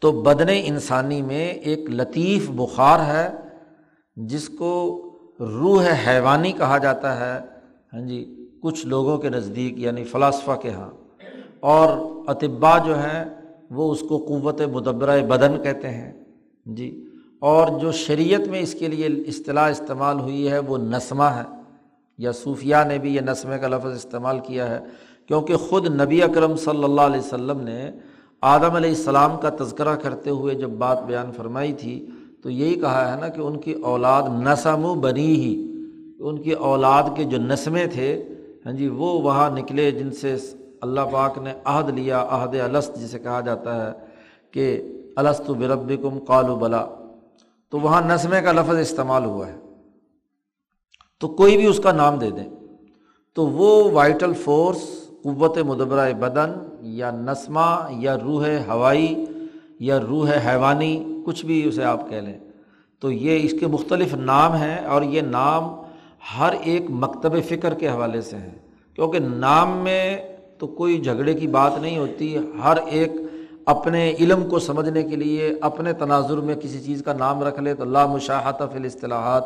تو 0.00 0.12
بدن 0.12 0.46
انسانی 0.62 1.22
میں 1.22 1.48
ایک 1.48 1.90
لطیف 1.90 2.50
بخار 2.50 2.98
ہے، 3.14 3.30
جس 4.16 4.48
کو 4.48 5.02
روح 5.40 5.86
حیوانی 6.06 6.52
کہا 6.52 6.78
جاتا 6.78 7.20
ہے 7.20 7.40
ہاں 7.92 8.00
جی 8.00 8.48
کچھ 8.62 8.86
لوگوں 8.86 9.18
کے 9.18 9.28
نزدیک 9.28 9.78
یعنی 9.78 10.04
فلاسفہ 10.04 10.52
کے 10.62 10.68
یہاں 10.68 10.90
اور 11.60 11.88
اطباء 12.30 12.78
جو 12.78 12.98
ہیں، 12.98 13.24
وہ 13.70 13.92
اس 13.92 14.00
کو 14.00 14.18
قوت 14.18 14.60
مدبرۂ 14.60 15.22
بدن 15.22 15.62
کہتے 15.62 15.88
ہیں۔ 15.88 16.12
جی 16.66 17.09
اور 17.42 17.68
جو 17.80 17.92
شریعت 17.92 18.48
میں 18.48 18.60
اس 18.60 18.74
کے 18.78 18.88
لیے 18.88 19.06
اصطلاح 19.06 19.68
استعمال 19.70 20.20
ہوئی 20.20 20.50
ہے 20.50 20.58
وہ 20.58 20.78
نسمہ 20.78 21.24
ہے 21.24 21.42
یا 22.18 22.32
صوفیہ 22.32 22.76
نے 22.88 22.98
بھی 22.98 23.14
یہ 23.14 23.20
نسمے 23.20 23.58
کا 23.58 23.68
لفظ 23.68 23.94
استعمال 23.96 24.38
کیا 24.46 24.68
ہے 24.70 24.78
کیونکہ 25.26 25.56
خود 25.56 25.86
نبی 26.00 26.22
اکرم 26.22 26.56
صلی 26.56 26.84
اللہ 26.84 27.00
علیہ 27.00 27.20
وسلم 27.20 27.60
نے 27.60 27.90
آدم 28.42 28.74
علیہ 28.74 28.90
السلام 28.90 29.36
کا 29.36 29.50
تذکرہ 29.58 29.94
کرتے 29.94 30.30
ہوئے 30.30 30.54
جب 30.54 30.70
بات 30.78 31.02
بیان 31.06 31.32
فرمائی 31.36 31.72
تھی 31.72 32.06
تو 32.42 32.50
یہی 32.50 32.74
کہا 32.74 33.12
ہے 33.12 33.20
نا 33.20 33.28
کہ 33.28 33.40
ان 33.40 33.58
کی 33.60 33.72
اولاد 33.72 34.22
نسم 34.42 34.84
و 34.84 34.94
بنی 34.94 35.34
ہی، 35.34 35.54
ان 36.18 36.38
کی 36.42 36.52
اولاد 36.52 37.16
کے 37.16 37.24
جو 37.24 37.38
نسمیں 37.38 37.86
تھے 37.86 38.24
ہاں 38.66 38.72
جی 38.72 38.88
وہ 38.88 39.20
وہاں 39.22 39.50
نکلے 39.50 39.90
جن 39.90 40.10
سے 40.10 40.36
اللہ 40.80 41.00
پاک 41.12 41.38
نے 41.38 41.52
عہد 41.64 41.88
لیا، 41.98 42.24
عہد 42.28 42.54
الست 42.60 43.00
جسے 43.00 43.18
کہا 43.18 43.40
جاتا 43.40 43.86
ہے 43.86 43.92
کہ 44.52 44.82
السط 45.16 45.50
و 45.50 45.54
برب 45.54 45.92
کم 46.02 46.18
قالو 46.18 46.56
بلا۔ 46.56 46.86
تو 47.70 47.80
وہاں 47.80 48.02
نسمے 48.02 48.42
کا 48.42 48.52
لفظ 48.52 48.78
استعمال 48.78 49.24
ہوا 49.24 49.48
ہے۔ 49.48 49.56
تو 51.20 51.28
کوئی 51.28 51.56
بھی 51.56 51.66
اس 51.66 51.80
کا 51.84 51.92
نام 51.92 52.18
دے 52.18 52.30
دیں۔ 52.30 52.48
تو 53.34 53.46
وہ 53.46 53.90
وائٹل 53.90 54.32
فورس، 54.34 55.10
قوت 55.22 55.58
مدبرۂ 55.58 56.12
بدن 56.12 56.52
یا 56.80 57.10
نسمہ 57.10 57.86
یا 57.90 58.16
روح 58.18 58.46
ہوائی 58.68 59.24
یا 59.80 60.00
روح 60.00 60.30
حیوانی، 60.46 61.22
کچھ 61.26 61.46
بھی 61.46 61.68
اسے 61.68 61.84
آپ 61.84 62.10
کہہ 62.10 62.16
لیں۔ 62.16 62.38
تو 63.00 63.12
یہ 63.12 63.38
اس 63.42 63.54
کے 63.60 63.66
مختلف 63.66 64.14
نام 64.14 64.52
ہیں 64.52 64.84
اور 64.84 65.02
یہ 65.02 65.20
نام 65.20 65.82
ہر 66.38 66.54
ایک 66.64 66.82
مکتب 66.90 67.32
فکر 67.48 67.74
کے 67.74 67.88
حوالے 67.88 68.20
سے 68.20 68.36
ہیں۔ 68.36 68.58
کیونکہ 68.94 69.18
نام 69.18 69.78
میں 69.78 70.28
تو 70.58 70.66
کوئی 70.66 71.00
جھگڑے 71.00 71.34
کی 71.34 71.46
بات 71.46 71.72
نہیں 71.80 71.98
ہوتی، 71.98 72.36
ہر 72.36 72.76
ایک 72.86 73.12
اپنے 73.70 74.14
علم 74.20 74.48
کو 74.48 74.58
سمجھنے 74.58 75.02
کے 75.02 75.16
لیے 75.16 75.54
اپنے 75.60 75.92
تناظر 75.92 76.36
میں 76.36 76.54
کسی 76.54 76.80
چیز 76.80 77.02
کا 77.02 77.12
نام 77.12 77.42
رکھ 77.42 77.60
لے 77.60 77.74
تو 77.74 77.82
اللہ 77.82 78.06
مشاہت 78.06 78.58
فی 78.58 78.78
الاصطلاحات۔ 78.78 79.44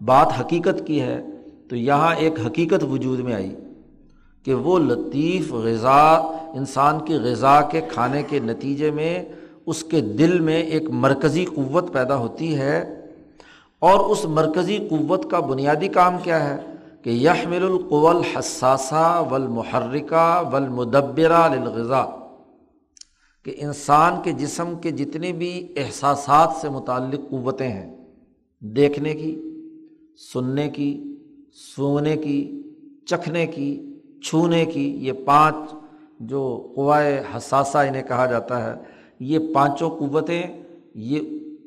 بات 0.00 0.40
حقیقت 0.40 0.86
کی 0.86 1.00
ہے 1.00 1.22
تو 1.68 1.76
یہاں 1.76 2.14
ایک 2.14 2.32
حقیقت 2.46 2.84
وجود 2.84 3.20
میں 3.20 3.34
آئی 3.34 3.54
کہ 4.42 4.54
وہ 4.54 4.78
لطیف 4.78 5.52
غذا، 5.52 6.16
انسان 6.54 6.98
کی 7.04 7.14
غذا 7.14 7.60
کے 7.60 7.80
کھانے 7.80 8.22
کے 8.22 8.38
نتیجے 8.38 8.90
میں 8.90 9.24
اس 9.66 9.84
کے 9.84 10.00
دل 10.00 10.40
میں 10.40 10.62
ایک 10.62 10.90
مرکزی 10.90 11.44
قوت 11.44 11.92
پیدا 11.92 12.16
ہوتی 12.16 12.56
ہے۔ 12.56 13.02
اور 13.78 13.98
اس 14.00 14.24
مرکزی 14.24 14.78
قوت 14.90 15.30
کا 15.30 15.40
بنیادی 15.40 15.88
کام 15.88 16.16
کیا 16.22 16.48
ہے 16.48 16.56
کہ 17.02 17.10
یحمل 17.10 17.62
القول 17.62 18.16
حساسہ 18.16 19.22
ولمحرکہ 19.30 20.42
ولمدبرہ 20.52 21.48
للغذا۔ 21.54 22.25
کہ 23.46 23.54
انسان 23.58 24.22
کے 24.22 24.32
جسم 24.32 24.74
کے 24.82 24.90
جتنے 24.90 25.32
بھی 25.32 25.74
احساسات 25.76 26.48
سے 26.60 26.68
متعلق 26.68 27.30
قوتیں 27.30 27.68
ہیں، 27.68 27.96
دیکھنے 28.60 29.14
کی، 29.14 29.52
سننے 30.32 30.68
کی 30.68 31.14
سونے 31.76 32.16
کی، 32.16 32.62
چکھنے 33.06 33.46
کی، 33.46 33.94
چھونے 34.24 34.64
کی، 34.64 34.98
یہ 35.06 35.12
پانچ 35.24 35.74
جو 36.20 36.72
قوائے 36.74 37.22
حساسہ 37.36 37.78
انہیں 37.78 38.02
کہا 38.02 38.26
جاتا 38.26 38.64
ہے، 38.64 38.74
یہ 39.20 39.38
پانچوں 39.54 39.90
قوتیں، 39.90 40.42
یہ 40.94 41.20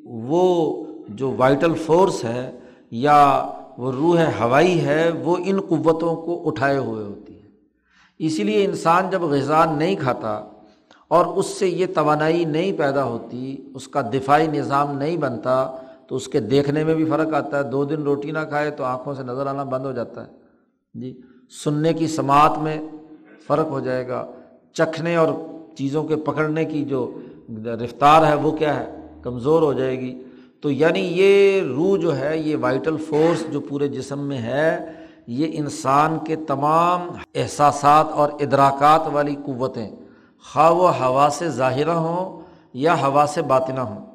وہ 0.04 0.84
جو 1.08 1.34
وائٹل 1.36 1.74
فورس 1.74 2.24
ہے 2.24 2.58
یا 2.90 3.50
وہ 3.78 3.92
روح 3.92 4.20
ہوائی 4.40 4.80
ہے، 4.80 5.10
وہ 5.24 5.36
ان 5.44 5.60
قوتوں 5.60 6.16
کو 6.16 6.48
اٹھائے 6.48 6.78
ہوئے 6.78 7.04
ہوتی 7.04 7.34
ہے۔ 7.34 7.48
اسی 8.18 8.42
لیے 8.42 8.64
انسان 8.64 9.10
جب 9.10 9.22
غذا 9.22 9.64
نہیں 9.64 9.96
کھاتا 9.96 10.44
اور 11.10 11.26
اس 11.26 11.46
سے 11.46 11.68
یہ 11.68 11.86
توانائی 11.94 12.44
نہیں 12.44 12.72
پیدا 12.72 13.04
ہوتی، 13.04 13.56
اس 13.74 13.88
کا 13.88 14.00
دفاعی 14.00 14.46
نظام 14.46 14.98
نہیں 14.98 15.16
بنتا، 15.16 15.76
تو 16.06 16.16
اس 16.16 16.28
کے 16.28 16.40
دیکھنے 16.40 16.84
میں 16.84 16.94
بھی 16.94 17.04
فرق 17.04 17.34
آتا 17.34 17.58
ہے۔ 17.58 17.62
دو 17.62 17.84
دن 17.84 18.02
روٹی 18.02 18.30
نہ 18.30 18.38
کھائے 18.48 18.70
تو 18.70 18.84
آنکھوں 18.84 19.14
سے 19.14 19.22
نظر 19.22 19.46
آنا 19.46 19.64
بند 19.64 19.84
ہو 19.84 19.92
جاتا 19.92 20.26
ہے۔ 20.26 20.30
جی 20.94 21.20
سننے 21.64 21.92
کی 21.92 22.06
سماعت 22.06 22.58
میں 22.58 22.78
فرق 23.46 23.66
ہو 23.66 23.80
جائے 23.80 24.08
گا۔ 24.08 24.26
چکھنے 24.72 25.16
اور 25.16 25.28
چیزوں 25.76 26.04
کے 26.04 26.16
پکڑنے 26.16 26.64
کی 26.64 26.84
جو 26.84 27.18
رفتار 27.64 28.26
ہے، 28.26 28.34
وہ 28.34 28.50
کیا 28.50 28.80
ہے؟ 28.80 29.06
کمزور 29.22 29.62
ہو 29.62 29.72
جائے 29.72 30.00
گی۔ 30.00 30.22
تو 30.60 30.70
یعنی 30.70 31.00
یہ 31.00 31.62
روح 31.62 31.98
جو 31.98 32.18
ہے، 32.18 32.38
یہ 32.38 32.56
وائٹل 32.60 32.96
فورس 32.96 33.52
جو 33.52 33.60
پورے 33.60 33.88
جسم 33.88 34.18
میں 34.18 34.38
ہے، 34.38 34.92
یہ 35.26 35.46
انسان 35.52 36.18
کے 36.26 36.36
تمام 36.36 37.08
احساسات 37.34 38.06
اور 38.12 38.28
ادراکات 38.40 39.00
والی 39.12 39.36
قوتیں 39.44 39.90
خواہ 40.44 40.70
و 40.70 40.88
ہوا 40.88 41.28
سے 41.32 41.48
ظاہرہ 41.48 41.90
ہوں 41.90 42.40
یا 42.72 42.94
ہوا 42.94 43.26
سے 43.28 43.42
باطنہ 43.42 43.80
ہوں۔ 43.80 44.06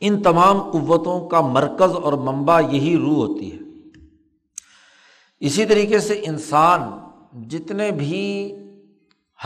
ان 0.00 0.22
تمام 0.22 0.70
قوتوں 0.70 1.28
کا 1.28 1.40
مرکز 1.40 1.96
اور 2.02 2.12
منبع 2.12 2.60
یہی 2.60 2.96
روح 2.96 3.14
ہوتی 3.14 3.52
ہے۔ 3.52 3.58
اسی 5.40 5.64
طریقے 5.64 5.98
سے 5.98 6.22
انسان 6.26 6.80
جتنے 7.48 7.90
بھی 7.90 8.54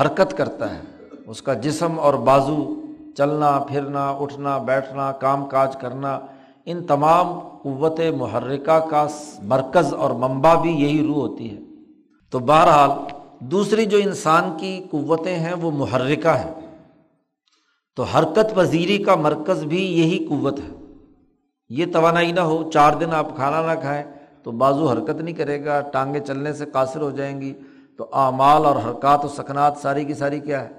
حرکت 0.01 0.37
کرتا 0.37 0.75
ہے، 0.75 0.81
اس 1.27 1.43
کا 1.43 1.55
جسم 1.55 2.01
اور 2.01 2.15
بازو 2.15 2.75
چلنا، 3.17 3.65
پھرنا، 3.69 4.11
اٹھنا، 4.11 4.59
بیٹھنا، 4.59 5.13
کام 5.13 5.47
کاج 5.47 5.77
کرنا، 5.77 6.21
ان 6.67 6.87
تمام 6.87 7.39
قوت 7.39 8.01
محرکہ 8.17 8.79
کا 8.79 9.07
مرکز 9.43 9.95
اور 9.95 10.11
منبع 10.11 10.55
بھی 10.55 10.71
یہی 10.71 11.07
روح 11.07 11.17
ہوتی 11.17 11.51
ہے۔ 11.51 11.61
تو 12.31 12.39
بہرحال 12.39 12.91
دوسری 13.41 13.87
جو 13.87 13.99
انسان 13.99 14.59
کی 14.59 14.85
قوتیں 14.91 15.37
ہیں 15.37 15.55
وہ 15.55 15.71
محرکہ 15.71 16.29
ہیں۔ 16.29 16.55
تو 17.97 18.03
حرکت 18.03 18.55
پذیری 18.55 18.99
کا 18.99 19.15
مرکز 19.15 19.65
بھی 19.65 19.99
یہی 19.99 20.27
قوت 20.29 20.59
ہے۔ 20.59 20.95
یہ 21.69 21.87
توانائی 21.93 22.33
نہ 22.33 22.41
ہو، 22.41 22.71
چار 22.71 22.93
دن 22.93 23.15
آپ 23.15 23.37
کھانا 23.37 23.75
نہ 23.75 23.81
کھائیں 23.81 24.05
تو 24.43 24.51
بازو 24.51 24.89
حرکت 24.89 25.21
نہیں 25.21 25.35
کرے 25.35 25.65
گا، 25.65 25.81
ٹانگیں 25.81 26.21
چلنے 26.21 26.53
سے 26.53 26.65
قاصر 26.65 27.01
ہو 27.01 27.11
جائیں 27.11 27.41
گی۔ 27.41 27.55
تو 27.99 28.09
اعمال 28.13 28.67
اور 28.67 28.77
حرکات 28.77 29.25
و 29.25 29.29
سکنات 29.29 29.79
ساری 29.83 30.05
کی 30.05 30.15
ساری 30.15 30.41
کیا 30.41 30.65
ہے؟ 30.65 30.71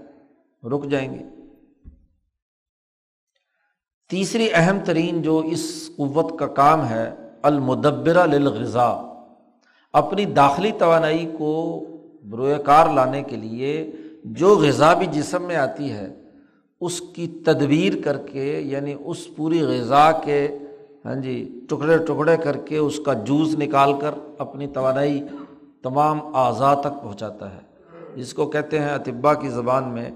رک 0.67 0.85
جائیں 0.85 1.13
گے۔ 1.13 1.23
تیسری 4.09 4.49
اہم 4.53 4.77
ترین 4.85 5.21
جو 5.21 5.37
اس 5.37 5.91
قوت 5.97 6.39
کا 6.39 6.47
کام 6.47 6.87
ہے، 6.89 7.13
المدبرہ 7.41 8.25
للغذا۔ 8.25 9.13
اپنی 9.93 10.25
داخلی 10.25 10.71
توانائی 10.71 11.31
کو 11.37 11.83
بروئے 12.29 12.57
کار 12.65 12.89
لانے 12.93 13.23
کے 13.23 13.35
لیے 13.35 13.91
جو 14.37 14.55
غذا 14.55 14.93
بھی 14.93 15.05
جسم 15.11 15.43
میں 15.43 15.55
آتی 15.55 15.91
ہے، 15.91 16.07
اس 16.81 17.01
کی 17.15 17.27
تدبیر 17.45 17.93
کر 18.03 18.17
کے 18.17 18.59
یعنی 18.61 18.95
اس 18.99 19.35
پوری 19.35 19.61
غذا 19.61 20.11
کے 20.23 20.47
ہاں 21.05 21.15
جی 21.15 21.35
ٹکڑے 21.69 21.97
ٹکڑے 21.97 22.35
کر 22.37 22.57
کے 22.57 22.77
اس 22.77 22.99
کا 23.05 23.13
جوس 23.13 23.55
نکال 23.57 23.93
کر 23.99 24.13
اپنی 24.37 24.67
توانائی 24.67 25.21
تمام 25.83 26.19
اعضاء 26.35 26.73
تک 26.73 27.01
پہنچاتا 27.03 27.53
ہے۔ 27.53 27.61
جس 28.15 28.33
کو 28.33 28.45
کہتے 28.45 28.79
ہیں 28.79 28.89
اطبا 28.89 29.33
کی 29.33 29.49
زبان 29.49 29.83
میں 29.83 30.09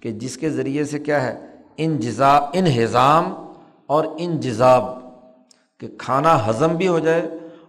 کہ 0.00 0.12
جس 0.12 0.36
کے 0.36 0.50
ذریعے 0.50 0.84
سے 0.84 0.98
کیا 0.98 1.22
ہے، 1.22 1.34
ان 1.76 1.96
جزا، 1.96 2.30
ان 2.52 2.66
ہضام 2.66 3.32
اور 3.86 4.04
ان 4.18 4.40
جزاب، 4.40 4.84
کہ 5.80 5.88
کھانا 5.98 6.36
ہضم 6.48 6.76
بھی 6.76 6.88
ہو 6.88 6.98
جائے 6.98 7.28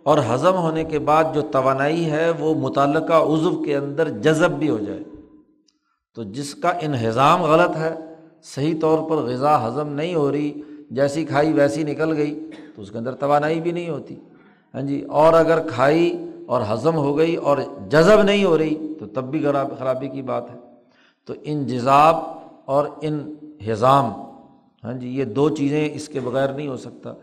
اور 0.10 0.18
ہضم 0.34 0.56
ہونے 0.56 0.84
کے 0.84 1.00
بعد 1.00 1.24
جو 1.34 1.42
توانائی 1.42 2.12
ہے 2.12 2.30
وہ 2.40 2.54
متعلقہ 2.56 3.14
عضو 3.14 3.64
کے 3.64 3.76
اندر 3.76 4.10
جذب 4.10 4.52
بھی 4.52 4.70
ہو 4.70 4.78
جائے۔ 4.78 5.04
تو 6.16 6.24
جس 6.24 6.56
کا 6.56 6.70
انہضام 6.70 7.44
غلط 7.44 7.78
ہے، 7.78 7.96
صحیح 8.44 8.80
طور 8.82 9.10
پر 9.10 9.16
غذا 9.16 9.68
ہضم 9.68 9.88
نہیں 9.88 10.16
ہو 10.16 10.32
رہی، 10.32 10.62
جیسی 10.92 11.26
کھائی 11.26 11.54
ویسی 11.54 11.84
نکل 11.84 12.18
گئی، 12.18 12.50
تو 12.76 12.82
اس 12.82 12.92
کے 12.92 12.98
اندر 12.98 13.16
توانائی 13.16 13.62
بھی 13.62 13.72
نہیں 13.72 13.90
ہوتی۔ 13.90 14.16
ہاں 14.74 14.82
جی 14.82 15.02
اور 15.02 15.34
اگر 15.34 15.68
کھائی 15.68 16.30
اور 16.48 16.62
ہضم 16.74 16.96
ہو 16.96 17.18
گئی 17.18 17.36
اور 17.36 17.58
جذب 17.90 18.22
نہیں 18.22 18.46
ہو 18.46 18.58
رہی، 18.58 18.94
تو 19.00 19.06
تب 19.06 19.24
بھی 19.24 19.46
خرابی 19.80 20.08
کی 20.08 20.22
بات 20.22 20.50
ہے۔ 20.50 20.60
تو 21.26 21.34
ان 21.44 21.68
جذاب 21.68 22.16
اور 22.66 22.88
ان 23.02 23.34
ہضام 23.72 24.12
ہاں 24.84 24.94
جی 24.94 25.08
یہ 25.10 25.26
دو 25.26 25.50
چیزیں 25.50 25.90
اس 25.94 26.08
کے 26.08 26.20
بغیر 26.20 26.50
نہیں 26.50 26.68
ہو 26.68 26.78
سکتا۔ 26.78 27.14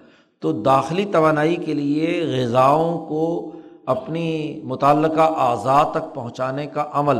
تو 0.41 0.53
داخلی 0.53 1.05
توانائی 1.05 1.57
کے 1.57 1.75
لیے 1.75 2.37
غذاؤں 2.37 3.07
کو 3.07 3.51
اپنی 3.87 4.61
متعلقہ 4.65 5.21
اعضاء 5.21 5.91
تک 5.91 6.15
پہنچانے 6.15 6.67
کا 6.67 6.85
عمل 6.93 7.19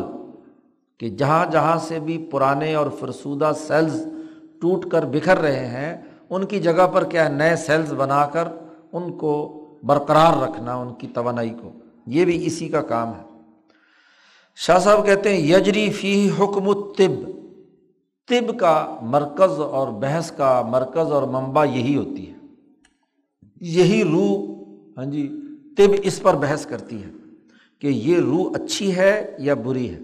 کہ 0.99 1.09
جہاں 1.09 1.47
جہاں 1.51 1.79
سے 1.79 1.99
بھی 1.99 2.29
پرانے 2.31 2.75
اور 2.75 2.87
فرسودہ 3.01 3.53
سیلز 3.67 4.07
ٹوٹ 4.61 4.89
کر 4.89 5.05
بکھر 5.05 5.39
رہے 5.39 5.67
ہیں، 5.67 5.97
ان 6.31 6.45
کی 6.45 6.61
جگہ 6.61 6.87
پر 6.93 7.05
کیا 7.05 7.29
نئے 7.29 7.57
سیلز 7.57 7.93
بنا 7.93 8.27
کر 8.27 8.49
ان 8.93 9.13
کو 9.13 9.63
برقرار 9.85 10.43
رکھنا، 10.43 10.75
ان 10.75 10.95
کی 10.95 11.07
توانائی 11.07 11.51
کو۔ 11.51 11.71
یہ 12.07 12.25
بھی 12.25 12.47
اسی 12.47 12.69
کا 12.69 12.83
کام 12.83 13.09
ہے۔ 13.09 13.39
شاہ 14.57 14.79
صاحب 14.79 15.07
کہتے 15.07 15.29
ہیں، 15.29 15.39
یجری 15.39 15.91
فی 15.91 16.31
حکم 16.39 16.73
طب 16.73 17.31
طب 18.29 18.59
کا 18.59 18.97
مرکز 19.03 19.61
اور 19.61 19.89
بحث 19.89 20.31
کا 20.31 20.63
مرکز 20.63 21.13
اور 21.13 21.23
منبع 21.23 21.65
یہی 21.65 21.97
ہوتی 21.97 22.31
ہے۔ 22.31 22.36
یہی 23.61 24.05
روح 24.05 24.57
ہاں 24.97 25.05
جی 25.05 25.41
طب 25.77 25.95
اس 26.03 26.23
پر 26.23 26.35
بحث 26.35 26.67
کرتی 26.67 27.03
ہے 27.03 27.11
کہ 27.79 27.87
یہ 27.87 28.19
روح 28.19 28.51
اچھی 28.55 28.97
ہے 28.97 29.37
یا 29.39 29.55
بری 29.55 29.91
ہے۔ 29.91 29.99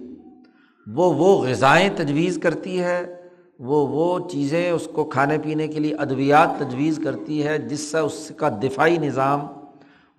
وہ 0.87 1.15
وہ 1.15 1.43
غذائیں 1.43 1.89
تجویز 1.97 2.39
کرتی 2.43 2.81
ہے، 2.81 3.17
وہ 3.59 3.87
وہ 3.87 4.29
چیزیں 4.29 4.71
اس 4.71 4.89
کو 4.93 5.05
کھانے 5.05 5.39
پینے 5.39 5.69
کے 5.69 5.81
لیے 5.81 5.95
ادویات 5.95 6.49
تجویز 6.59 7.01
کرتی 7.05 7.47
ہے 7.47 7.59
جس 7.59 7.81
سے 7.81 7.99
اس 7.99 8.33
کا 8.37 8.49
دفاعی 8.49 8.99
نظام، 8.99 9.41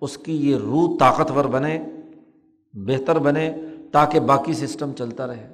اس 0.00 0.18
کی 0.18 0.50
یہ 0.50 0.56
روح 0.56 0.96
طاقتور 0.96 1.44
بنے، 1.44 1.84
بہتر 2.74 3.18
بنے، 3.18 3.52
تاکہ 3.92 4.20
باقی 4.20 4.52
سسٹم 4.52 4.92
چلتا 4.92 5.26
رہے۔ 5.26 5.50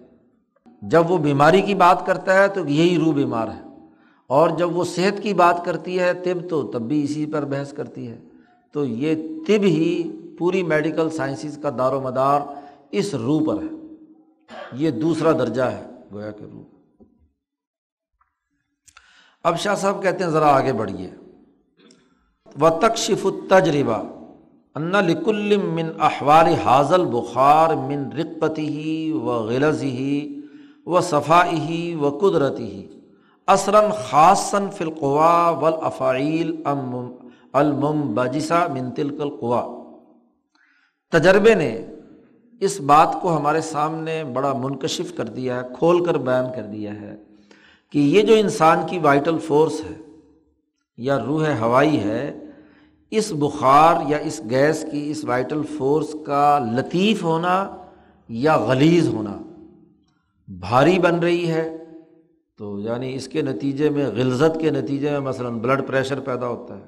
جب 0.82 1.10
وہ 1.10 1.18
بیماری 1.18 1.62
کی 1.62 1.74
بات 1.74 2.06
کرتا 2.06 2.42
ہے 2.42 2.48
تو 2.48 2.68
یہی 2.68 2.98
روح 2.98 3.14
بیمار 3.14 3.48
ہے۔ 3.48 3.69
اور 4.30 4.50
جب 4.50 4.76
وہ 4.76 4.84
صحت 4.84 5.22
کی 5.22 5.34
بات 5.34 5.64
کرتی 5.64 5.98
ہے، 6.00 6.14
طب 6.14 6.48
تو 6.50 6.62
تب 6.62 6.82
بھی 6.82 7.04
اسی 7.04 7.26
پر 7.26 7.44
بحث 7.44 7.72
کرتی 7.72 8.08
ہے۔ 8.08 8.18
تو 8.72 8.84
یہ 8.84 9.14
طب 9.46 9.62
ہی 9.62 10.10
پوری 10.38 10.62
میڈیکل 10.62 11.10
سائنسز 11.10 11.58
کا 11.62 11.70
دار 11.78 11.92
و 11.92 12.00
مدار 12.00 12.40
اس 12.90 13.14
روح 13.14 13.40
پر 13.46 13.62
ہے۔ 13.62 13.68
یہ 14.72 14.90
دوسرا 14.90 15.32
درجہ 15.32 15.62
ہے، 15.62 15.86
گویا 16.12 16.30
کہ 16.30 16.44
روح 16.52 16.62
اب 19.44 19.58
شاہ 19.58 19.74
صاحب 19.74 20.02
کہتے 20.02 20.24
ہیں، 20.24 20.30
ذرا 20.30 20.56
آگے 20.56 20.72
بڑھیے۔ 20.72 21.10
و 22.60 22.70
تکشف 22.70 23.26
تجربہ 23.48 24.02
ان 24.74 24.92
لکل 24.92 25.56
من 25.56 25.86
احوال 26.00 26.46
حاضل 26.64 27.04
بخار 27.04 27.74
من 27.74 28.18
رقتی 28.18 28.68
ہی 28.68 29.12
و 29.12 29.26
غلظ 29.26 29.82
ہی 29.82 30.40
و 30.86 31.00
صفائی 31.00 31.94
و 31.94 32.18
قدرتی 32.18 32.64
ہی 32.64 32.99
اثراً 33.50 33.90
خاصن 34.08 34.68
فلقوا 34.70 35.48
ولافعیل 35.50 36.52
المم 37.52 38.14
بجسا 38.14 38.66
من 38.72 38.90
تلک 38.90 39.20
القوا۔ 39.20 39.62
تجربے 41.12 41.54
نے 41.54 41.70
اس 42.60 42.80
بات 42.80 43.16
کو 43.22 43.36
ہمارے 43.36 43.60
سامنے 43.60 44.22
بڑا 44.24 44.52
منکشف 44.52 45.16
کر 45.16 45.24
دیا 45.24 45.56
ہے، 45.56 45.62
کھول 45.78 46.04
کر 46.04 46.18
بیان 46.18 46.46
کر 46.54 46.62
دیا 46.62 46.94
ہے 47.00 47.16
کہ 47.90 47.98
یہ 47.98 48.22
جو 48.22 48.34
انسان 48.34 48.86
کی 48.86 48.98
وائٹل 48.98 49.38
فورس 49.38 49.80
ہے 49.90 49.94
یا 50.98 51.18
روح 51.24 51.46
ہوائی 51.60 52.00
ہے، 52.00 52.38
اس 53.10 53.32
بخار 53.32 53.94
یا 54.08 54.16
اس 54.16 54.40
گیس 54.50 54.84
کی، 54.92 55.10
اس 55.10 55.24
وائٹل 55.24 55.62
فورس 55.78 56.14
کا 56.26 56.58
لطیف 56.72 57.22
ہونا 57.22 57.56
یا 58.28 58.56
غلیظ 58.56 59.08
ہونا 59.08 59.36
بھاری 60.48 60.98
بن 60.98 61.18
رہی 61.18 61.50
ہے۔ 61.50 61.79
تو 62.60 62.78
یعنی 62.78 63.14
اس 63.14 63.28
کے 63.28 63.42
نتیجے 63.42 63.90
میں 63.90 64.06
غلزت 64.06 64.60
کے 64.60 64.70
نتیجے 64.70 65.10
میں 65.10 65.20
مثلاً 65.20 65.58
بلڈ 65.58 65.86
پریشر 65.86 66.20
پیدا 66.20 66.46
ہوتا 66.46 66.76
ہے، 66.76 66.82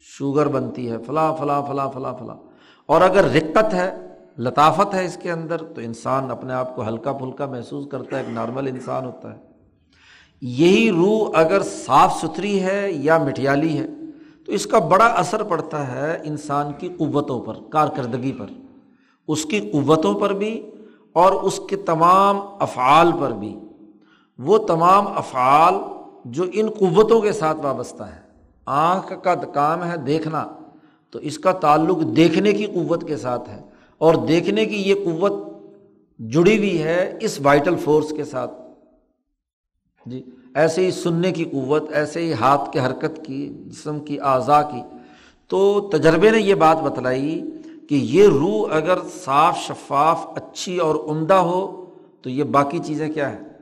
شوگر 0.00 0.48
بنتی 0.48 0.90
ہے، 0.90 0.98
فلاں 0.98 1.36
فلاں 1.36 1.62
فلاں 1.66 1.90
فلاں 1.92 2.14
فلاں۔ 2.18 2.36
اور 2.86 3.00
اگر 3.00 3.24
رقت 3.24 3.74
ہے، 3.74 3.94
لطافت 4.38 4.94
ہے 4.94 5.04
اس 5.04 5.18
کے 5.22 5.32
اندر، 5.32 5.56
تو 5.56 5.80
انسان 5.80 6.30
اپنے 6.30 6.52
آپ 6.52 6.76
کو 6.76 6.88
ہلکا 6.88 7.12
پھلکا 7.12 7.46
محسوس 7.46 7.86
کرتا 7.90 8.16
ہے، 8.16 8.22
ایک 8.22 8.34
نارمل 8.34 8.66
انسان 8.66 9.04
ہوتا 9.04 9.34
ہے۔ 9.34 9.38
یہی 10.40 10.90
روح 10.90 11.30
اگر 11.34 11.62
صاف 11.62 12.16
ستھری 12.20 12.62
ہے 12.62 12.92
یا 12.92 13.18
مٹھیالی 13.18 13.78
ہے، 13.78 13.86
تو 14.46 14.52
اس 14.52 14.66
کا 14.66 14.78
بڑا 14.78 15.06
اثر 15.06 15.42
پڑتا 15.42 15.92
ہے 15.92 16.18
انسان 16.24 16.72
کی 16.78 16.88
قوتوں 16.98 17.40
پر، 17.40 17.54
کارکردگی 17.70 18.32
پر۔ 18.32 18.46
اس 19.28 19.44
کی 19.44 19.60
قوتوں 19.60 20.14
پر 20.14 20.32
بھی 20.32 20.70
اور 21.12 21.32
اس 21.32 21.60
کے 21.70 21.76
تمام 21.76 22.40
افعال 22.60 23.10
پر 23.20 23.30
بھی۔ 23.30 23.56
وہ 24.38 24.58
تمام 24.58 25.06
افعال 25.06 25.74
جو 26.24 26.44
ان 26.52 26.70
قوتوں 26.70 27.20
کے 27.20 27.32
ساتھ 27.32 27.58
وابستہ 27.62 28.02
ہے 28.02 28.26
آنکھ 28.66 29.12
کا 29.22 29.34
کام 29.34 29.84
ہے 29.84 29.96
دیکھنا، 29.96 30.46
تو 31.10 31.18
اس 31.18 31.38
کا 31.38 31.52
تعلق 31.52 32.16
دیکھنے 32.16 32.52
کی 32.52 32.66
قوت 32.66 33.08
کے 33.08 33.16
ساتھ 33.16 33.48
ہے۔ 33.48 33.62
اور 33.98 34.14
دیکھنے 34.14 34.64
کی 34.64 34.76
یہ 34.76 34.94
قوت 34.94 35.32
جڑی 36.18 36.58
ہوئی 36.58 36.82
ہے 36.82 37.18
اس 37.20 37.40
وائٹل 37.42 37.76
فورس 37.76 38.12
کے 38.16 38.24
ساتھ۔ 38.24 38.52
جی 40.06 40.22
ایسے 40.54 40.86
ہی 40.86 40.90
سننے 40.90 41.32
کی 41.32 41.44
قوت، 41.44 41.82
ایسے 41.92 42.20
ہی 42.20 42.32
ہاتھ 42.32 42.72
کے 42.72 42.80
حرکت 42.80 43.24
کی، 43.26 43.62
جسم 43.66 44.00
کی 44.00 44.20
اعضاء 44.20 44.62
کی۔ 44.62 44.82
تو 45.48 45.90
تجربے 45.92 46.30
نے 46.30 46.38
یہ 46.38 46.54
بات 46.54 46.82
بتلائی 46.82 47.42
کہ 47.88 47.94
یہ 47.94 48.28
روح 48.28 48.74
اگر 48.74 48.98
صاف 49.24 49.58
شفاف، 49.58 50.26
اچھی 50.36 50.78
اور 50.78 50.94
عمدہ 50.94 51.34
ہو، 51.34 51.84
تو 52.22 52.30
یہ 52.30 52.44
باقی 52.44 52.78
چیزیں 52.78 53.12
کیا 53.12 53.32
ہیں؟ 53.32 53.55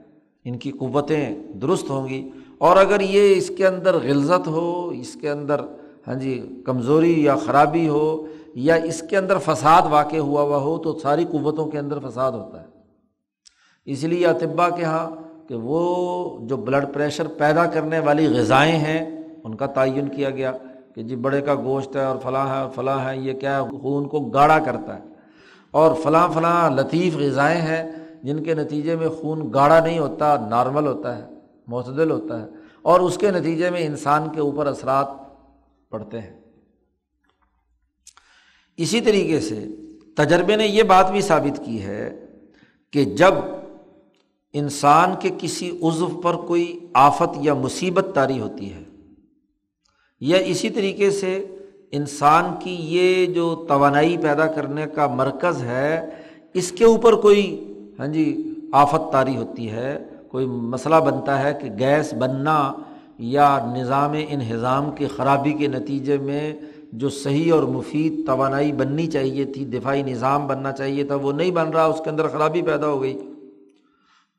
ان 0.45 0.59
کی 0.59 0.71
قوتیں 0.71 1.35
درست 1.53 1.91
ہوں 1.91 2.09
گی۔ 2.09 2.31
اور 2.59 2.77
اگر 2.77 3.01
یہ 3.01 3.37
اس 3.37 3.51
کے 3.57 3.67
اندر 3.67 3.95
غلزت 3.95 4.49
ہو، 4.49 4.89
اس 4.89 5.17
کے 5.21 5.31
اندر 5.31 5.61
ہاں 6.09 6.15
جی 6.15 6.63
کمزوری 6.67 7.25
یا 7.25 7.35
خرابی 7.35 7.89
ہو، 7.89 8.27
یا 8.55 8.75
اس 8.75 9.03
کے 9.11 9.17
اندر 9.17 9.39
فساد 9.39 9.83
واقع 9.91 10.17
ہوا 10.17 10.43
ہوا 10.43 10.57
ہو، 10.57 10.79
تو 10.79 10.99
ساری 10.99 11.25
قوتوں 11.25 11.67
کے 11.67 11.79
اندر 11.79 11.99
فساد 12.09 12.33
ہوتا 12.33 12.61
ہے۔ 12.61 12.67
اس 13.85 14.05
لیے 14.05 14.27
اطبا 14.27 14.71
کے 14.71 14.83
یہاں 14.83 15.11
کہ 15.49 15.55
وہ 15.55 16.39
جو 16.47 16.57
بلڈ 16.57 16.85
پریشر 16.95 17.27
پیدا 17.27 17.67
کرنے 17.67 17.99
والی 17.99 18.27
غذائیں 18.27 18.79
ہیں، 18.79 19.23
ان 19.45 19.55
کا 19.55 19.67
تعین 19.67 20.09
کیا 20.09 20.31
گیا 20.31 20.53
کہ 20.95 21.03
جی 21.03 21.17
بڑے 21.17 21.41
کا 21.41 21.55
گوشت 21.55 21.97
ہے 21.97 22.05
اور 22.05 22.17
فلاں 22.23 22.47
ہے 22.47 22.71
فلاں 22.75 23.05
ہے، 23.05 23.19
یہ 23.19 23.33
کیا 23.33 23.63
ہے؟ 23.63 23.79
خون 23.79 24.09
کو 24.09 24.21
گاڑھا 24.21 24.59
کرتا 24.59 24.97
ہے۔ 24.97 25.05
اور 25.71 25.95
فلاں 25.95 26.29
فلاں 26.29 26.71
لطیف 26.71 27.17
غذائیں 27.17 27.61
ہیں 27.61 28.04
جن 28.25 28.43
کے 28.45 28.55
نتیجے 28.55 28.97
میں 28.97 29.09
خون 29.11 29.41
گاڑھا 29.55 29.79
نہیں 29.81 29.99
ہوتا، 29.99 30.37
نارمل 30.51 30.87
ہوتا 30.87 31.17
ہے، 31.19 31.25
معتدل 31.69 32.11
ہوتا 32.11 32.41
ہے، 32.43 32.47
اور 32.83 33.01
اس 33.01 33.19
کے 33.19 33.31
نتیجے 33.31 33.71
میں 33.71 33.87
انسان 33.87 34.29
کے 34.35 34.41
اوپر 34.41 34.67
اثرات 34.67 35.09
پڑتے 35.93 36.21
ہیں۔ 36.21 36.33
اسی 38.79 39.01
طریقے 39.01 39.41
سے 39.41 39.65
تجربے 40.17 40.57
نے 40.57 40.67
یہ 40.67 40.83
بات 40.83 41.11
بھی 41.11 41.21
ثابت 41.21 41.61
کی 41.65 41.83
ہے 41.83 42.11
کہ 42.93 43.05
جب 43.17 43.35
انسان 44.55 45.15
کے 45.21 45.31
کسی 45.39 45.71
عضو 45.83 46.09
پر 46.23 46.37
کوئی 46.47 46.67
آفت 46.95 47.37
یا 47.41 47.55
مصیبت 47.55 48.07
طاری 48.15 48.41
ہوتی 48.41 48.73
ہے، 48.73 48.83
یا 50.23 50.39
اسی 50.47 50.71
طریقے 50.71 51.11
سے 51.11 51.37
انسان 51.93 52.45
کی 52.61 52.75
یہ 52.89 53.27
جو 53.35 53.55
توانائی 53.69 54.17
پیدا 54.17 54.47
کرنے 54.47 54.87
کا 54.95 55.07
مرکز 55.15 55.63
ہے، 55.63 56.01
اس 56.55 56.73
کے 56.73 56.85
اوپر 56.85 57.15
کوئی 57.21 57.45
ہاں 57.99 58.07
جی 58.07 58.55
آفت 58.73 59.13
طاری 59.13 59.37
ہوتی 59.37 59.71
ہے، 59.71 59.99
کوئی 60.29 60.47
مسئلہ 60.47 60.97
بنتا 60.97 61.43
ہے 61.43 61.55
کہ 61.63 61.69
گیس 61.79 62.15
بننا 62.15 62.73
یا 63.19 63.73
نظام 63.77 64.13
انہضام 64.29 64.93
کی 64.93 65.07
خرابی 65.07 65.53
کے 65.53 65.67
نتیجے 65.67 66.19
میں 66.19 66.53
جو 66.93 67.09
صحیح 67.09 67.53
اور 67.53 67.63
مفید 67.63 68.27
توانائی 68.27 68.73
بننی 68.73 69.07
چاہیے 69.07 69.45
تھی، 69.45 69.65
دفاعی 69.65 70.03
نظام 70.03 70.47
بننا 70.47 70.73
چاہیے 70.73 71.05
تھا، 71.05 71.15
وہ 71.15 71.33
نہیں 71.33 71.51
بن 71.51 71.69
رہا، 71.69 71.85
اس 71.85 72.01
کے 72.05 72.11
اندر 72.11 72.29
خرابی 72.29 72.63
پیدا 72.63 72.87
ہو 72.87 73.03
گئی۔ 73.03 73.19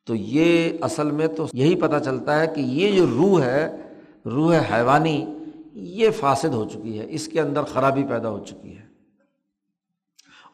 تو 0.07 0.15
یہ 0.15 0.69
اصل 0.81 1.11
میں 1.11 1.27
تو 1.27 1.45
یہی 1.53 1.75
پتہ 1.75 2.03
چلتا 2.05 2.41
ہے 2.41 2.47
کہ 2.47 2.61
یہ 2.61 2.95
جو 2.95 3.05
روح 3.07 3.41
ہے، 3.41 3.77
روح 4.25 4.55
حیوانی، 4.73 5.25
یہ 5.73 6.09
فاسد 6.09 6.53
ہو 6.53 6.65
چکی 6.65 6.99
ہے، 6.99 7.05
اس 7.09 7.27
کے 7.27 7.41
اندر 7.41 7.61
خرابی 7.61 8.03
پیدا 8.03 8.29
ہو 8.29 8.39
چکی 8.39 8.77
ہے۔ 8.77 8.84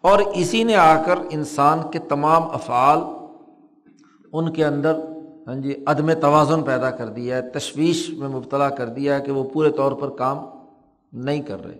اور 0.01 0.19
اسی 0.19 0.63
نے 0.63 0.75
آ 0.75 1.03
کر 1.03 1.19
انسان 1.29 1.79
کے 1.91 1.99
تمام 1.99 2.43
افعال 2.43 2.99
ان 4.33 4.53
کے 4.53 4.65
اندر 4.65 4.99
ہاں 5.47 5.55
جی 5.55 5.75
عدم 5.85 6.13
توازن 6.13 6.63
پیدا 6.63 6.91
کر 6.91 7.07
دیا 7.07 7.37
ہے، 7.37 7.49
تشویش 7.49 8.09
میں 8.09 8.27
مبتلا 8.27 8.69
کر 8.69 8.87
دیا 8.87 9.15
ہے 9.15 9.21
کہ 9.21 9.31
وہ 9.31 9.43
پورے 9.43 9.71
طور 9.71 9.91
پر 9.91 10.09
کام 10.09 10.37
نہیں 11.13 11.41
کر 11.41 11.65
رہے۔ 11.65 11.79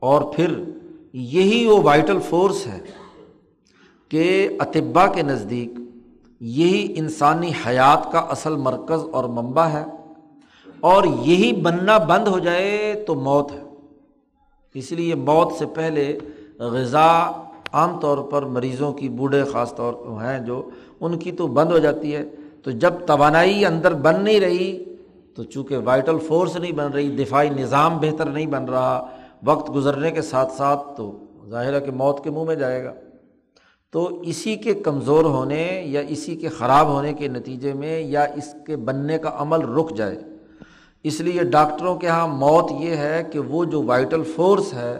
اور 0.00 0.22
پھر 0.34 0.64
یہی 1.12 1.66
وہ 1.66 1.82
وائٹل 1.82 2.18
فورس 2.20 2.66
ہے 2.66 2.80
کہ 4.08 4.48
اطبا 4.60 5.06
کے 5.06 5.22
نزدیک 5.22 5.70
یہی 6.40 6.94
انسانی 6.96 7.52
حیات 7.66 8.12
کا 8.12 8.18
اصل 8.18 8.56
مرکز 8.56 9.00
اور 9.12 9.24
منبع 9.24 9.64
ہے 9.64 9.84
اور 10.80 11.04
یہی 11.04 11.52
بننا 11.52 11.98
بند 11.98 12.28
ہو 12.28 12.38
جائے 12.38 13.04
تو 13.06 13.14
موت 13.14 13.52
ہے۔ 13.52 13.63
اس 14.74 14.92
لیے 14.92 15.14
موت 15.14 15.52
سے 15.58 15.66
پہلے 15.66 16.18
غذا 16.58 17.30
عام 17.72 18.00
طور 18.00 18.18
پر 18.18 18.42
مریضوں 18.42 18.92
کی 18.92 19.08
بوڑھے 19.08 19.44
خاص 19.44 19.74
طور 19.74 19.94
ہیں 20.22 20.38
جو، 20.38 20.70
ان 21.00 21.18
کی 21.18 21.32
تو 21.32 21.46
بند 21.46 21.70
ہو 21.70 21.78
جاتی 21.78 22.14
ہے۔ 22.14 22.24
تو 22.62 22.70
جب 22.70 22.94
توانائی 23.06 23.64
اندر 23.64 23.94
بن 23.94 24.24
نہیں 24.24 24.40
رہی، 24.40 24.84
تو 25.34 25.44
چونکہ 25.44 25.76
وائٹل 25.76 26.18
فورس 26.18 26.56
نہیں 26.56 26.72
بن 26.72 26.92
رہی، 26.92 27.08
دفاعی 27.08 27.50
نظام 27.50 27.98
بہتر 27.98 28.26
نہیں 28.26 28.46
بن 28.46 28.64
رہا، 28.64 29.06
وقت 29.44 29.74
گزرنے 29.74 30.10
کے 30.10 30.22
ساتھ 30.22 30.52
ساتھ 30.52 30.96
تو 30.96 31.18
ظاہر 31.50 31.74
ہے 31.74 31.80
کہ 31.80 31.90
موت 31.90 32.24
کے 32.24 32.30
منہ 32.30 32.44
میں 32.44 32.54
جائے 32.54 32.84
گا۔ 32.84 32.92
تو 33.90 34.20
اسی 34.20 34.56
کے 34.56 34.74
کمزور 34.74 35.24
ہونے 35.24 35.82
یا 35.86 36.00
اسی 36.00 36.36
کے 36.36 36.48
خراب 36.48 36.86
ہونے 36.86 37.12
کے 37.12 37.28
نتیجے 37.28 37.72
میں 37.72 38.00
یا 38.00 38.24
اس 38.24 38.54
کے 38.66 38.76
بننے 38.76 39.18
کا 39.18 39.30
عمل 39.34 39.60
رک 39.60 39.96
جائے۔ 39.96 40.18
اس 41.04 41.20
لیے 41.20 41.42
ڈاکٹروں 41.42 41.96
کے 41.96 42.06
یہاں 42.06 42.28
موت 42.28 42.72
یہ 42.80 42.96
ہے 42.96 43.22
کہ 43.32 43.38
وہ 43.38 43.64
جو 43.64 43.82
وائٹل 43.82 44.22
فورس 44.36 44.74
ہے، 44.74 44.98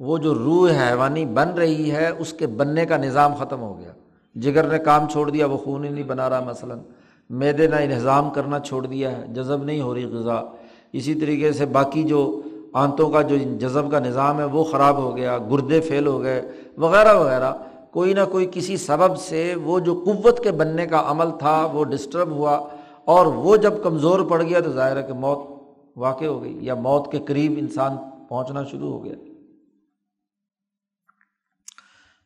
وہ 0.00 0.18
جو 0.18 0.34
روح 0.34 0.70
حیوانی 0.70 1.24
بن 1.24 1.48
رہی 1.48 1.90
ہے، 1.90 2.10
اس 2.18 2.32
کے 2.32 2.46
بننے 2.46 2.86
کا 2.86 2.96
نظام 2.96 3.34
ختم 3.34 3.60
ہو 3.60 3.78
گیا۔ 3.78 3.92
جگر 4.34 4.64
نے 4.64 4.78
کام 4.78 5.08
چھوڑ 5.08 5.30
دیا، 5.30 5.46
وہ 5.46 5.56
خون 5.56 5.84
ہی 5.84 5.90
نہیں 5.90 6.04
بنا 6.04 6.30
رہا 6.30 6.44
مثلاً۔ 6.46 6.78
میدے 7.30 7.66
نے 7.66 7.84
انہضام 7.84 8.30
کرنا 8.30 8.60
چھوڑ 8.60 8.86
دیا 8.86 9.18
ہے، 9.18 9.26
جذب 9.26 9.64
نہیں 9.64 9.80
ہو 9.80 9.94
رہی 9.94 10.04
غذا۔ 10.04 10.42
اسی 10.92 11.14
طریقے 11.14 11.52
سے 11.52 11.66
باقی 11.66 12.02
جو 12.02 12.40
آنتوں 12.72 13.10
کا 13.10 13.22
جو 13.22 13.36
جذب 13.36 13.90
کا 13.90 13.98
نظام 13.98 14.38
ہے، 14.38 14.44
وہ 14.44 14.64
خراب 14.64 14.96
ہو 14.96 15.16
گیا، 15.16 15.38
گردے 15.38 15.80
فیل 15.80 16.06
ہو 16.06 16.22
گئے، 16.22 16.42
وغیرہ 16.78 17.14
وغیرہ۔ 17.14 17.52
کوئی 17.90 18.14
نہ 18.14 18.20
کوئی 18.30 18.46
کسی 18.52 18.76
سبب 18.76 19.16
سے 19.16 19.54
وہ 19.64 19.80
جو 19.80 20.04
قوت 20.06 20.44
کے 20.44 20.50
بننے 20.50 20.86
کا 20.86 21.02
عمل 21.06 21.30
تھا، 21.38 21.68
وہ 21.72 21.84
ڈسٹرب 21.84 22.30
ہوا۔ 22.30 22.68
اور 23.04 23.26
وہ 23.26 23.56
جب 23.56 23.82
کمزور 23.82 24.20
پڑ 24.20 24.42
گیا 24.42 24.60
تو 24.60 24.72
ظاہر 24.72 24.96
ہے 24.96 25.02
کہ 25.02 25.12
موت 25.12 25.38
واقع 25.96 26.24
ہو 26.24 26.42
گئی 26.42 26.58
یا 26.60 26.74
موت 26.74 27.12
کے 27.12 27.18
قریب 27.18 27.52
انسان 27.58 27.96
پہنچنا 28.28 28.64
شروع 28.64 28.92
ہو 28.92 29.04
گیا۔ 29.04 29.14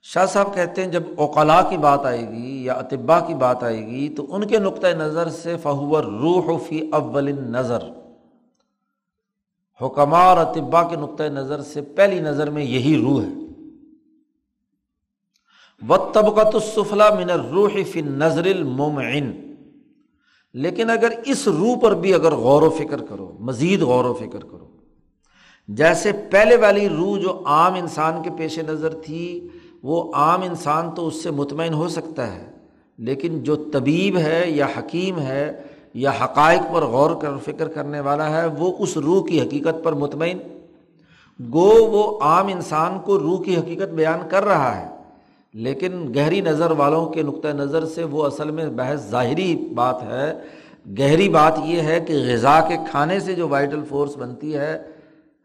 شاہ 0.02 0.26
صاحب 0.26 0.54
کہتے 0.54 0.84
ہیں 0.84 0.90
جب 0.90 1.02
اوقلا 1.16 1.62
کی 1.62 1.76
بات 1.76 2.06
آئے 2.06 2.28
گی 2.28 2.64
یا 2.64 2.72
اطبا 2.72 3.20
کی 3.20 3.34
بات 3.34 3.62
آئے 3.62 3.86
گی 3.86 4.08
تو 4.08 4.34
ان 4.34 4.46
کے 4.46 4.58
نقطۂ 4.58 4.86
نظر 4.86 5.28
سے 5.28 5.56
فہور 5.56 6.04
روح 6.04 6.58
فی 6.68 6.90
اول 6.92 7.32
نظر 7.32 7.78
حکمہ 9.80 10.16
اور 10.16 10.36
اطبا 10.36 10.82
کے 10.82 10.96
نقطۂ 10.96 11.22
نظر 11.22 11.62
سے 11.62 11.80
پہلی 11.80 12.20
نظر 12.20 12.50
میں 12.50 12.64
یہی 12.64 13.00
روح 13.00 13.22
ہے۔ 13.22 13.28
و 15.88 15.96
طبقت 16.12 16.54
السفلا 16.54 17.10
من 17.14 17.30
روح 17.30 17.76
فی 17.92 18.00
نظر 18.00 18.44
المومعن 18.44 19.45
لیکن 20.56 20.90
اگر 20.90 21.12
اس 21.24 21.48
روح 21.48 21.78
پر 21.78 21.94
بھی 21.94 22.14
اگر 22.14 22.32
غور 22.32 22.62
و 22.62 22.70
فکر 22.70 23.00
کرو، 23.00 23.32
مزید 23.40 23.82
غور 23.82 24.04
و 24.04 24.14
فکر 24.14 24.38
کرو، 24.38 24.66
جیسے 25.68 26.12
پہلے 26.30 26.56
والی 26.56 26.88
روح 26.88 27.18
جو 27.18 27.42
عام 27.46 27.74
انسان 27.74 28.22
کے 28.22 28.30
پیش 28.36 28.58
نظر 28.58 28.94
تھی، 28.94 29.48
وہ 29.82 30.12
عام 30.14 30.42
انسان 30.42 30.90
تو 30.96 31.06
اس 31.06 31.22
سے 31.22 31.30
مطمئن 31.30 31.74
ہو 31.74 31.88
سکتا 31.88 32.34
ہے، 32.34 32.46
لیکن 32.98 33.42
جو 33.42 33.56
طبیب 33.56 34.16
ہے 34.16 34.44
یا 34.46 34.66
حکیم 34.78 35.18
ہے 35.18 35.62
یا 35.94 36.12
حقائق 36.24 36.74
پر 36.74 36.82
غور 36.82 37.10
کر، 37.20 37.30
فکر 37.44 37.68
کرنے 37.68 38.00
والا 38.00 38.30
ہے، 38.30 38.46
وہ 38.58 38.72
اس 38.78 38.96
روح 38.96 39.26
کی 39.26 39.40
حقیقت 39.40 39.84
پر 39.84 39.92
مطمئن۔ 39.92 40.38
گو 41.52 41.70
وہ 41.84 42.18
عام 42.20 42.46
انسان 42.46 42.98
کو 43.04 43.18
روح 43.18 43.42
کی 43.42 43.56
حقیقت 43.56 43.88
بیان 43.88 44.28
کر 44.28 44.44
رہا 44.44 44.76
ہے۔ 44.80 44.95
لیکن 45.56 46.12
گہری 46.14 46.40
نظر 46.40 46.70
والوں 46.70 47.06
کے 47.06 47.22
نقطۂ 47.22 47.48
نظر 47.48 47.84
سے 47.84 48.04
وہ 48.04 48.24
اصل 48.24 48.50
میں 48.50 48.66
بحث 48.66 49.10
ظاہری 49.10 49.56
بات 49.74 50.02
ہے۔ 50.02 50.32
گہری 50.98 51.28
بات 51.28 51.58
یہ 51.64 51.80
ہے 51.80 52.00
کہ 52.00 52.14
غذا 52.26 52.60
کے 52.60 52.76
کھانے 52.90 53.20
سے 53.20 53.34
جو 53.34 53.48
وائٹل 53.48 53.80
فورس 53.88 54.16
بنتی 54.16 54.56
ہے 54.56 54.82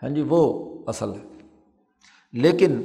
ہاں 0.03 0.09
جی 0.09 0.23
وہ 0.29 0.69
اصل 0.87 1.09
ہے۔ 1.09 1.39
لیکن 2.33 2.81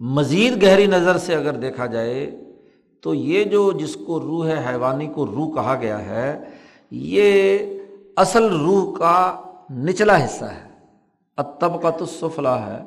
مزید 0.00 0.62
گہری 0.62 0.86
نظر 0.86 1.18
سے 1.18 1.34
اگر 1.34 1.52
دیکھا 1.52 1.86
جائے 1.86 2.30
تو 3.00 3.14
یہ 3.14 3.44
جو 3.44 3.72
جس 3.72 3.96
کو 4.06 4.20
روح 4.20 4.46
ہے 4.46 4.64
حیوانی 4.68 5.06
کو 5.06 5.26
روح 5.26 5.54
کہا 5.54 5.78
گیا 5.80 6.06
ہے، 6.06 6.40
یہ 6.90 7.58
اصل 8.16 8.44
روح 8.44 8.98
کا 8.98 9.40
نچلا 9.70 10.24
حصہ 10.24 10.44
ہے۔ 10.44 10.68
اتب 11.36 11.82
کا 11.82 11.90
تو 11.90 12.04
ہے، 12.46 12.82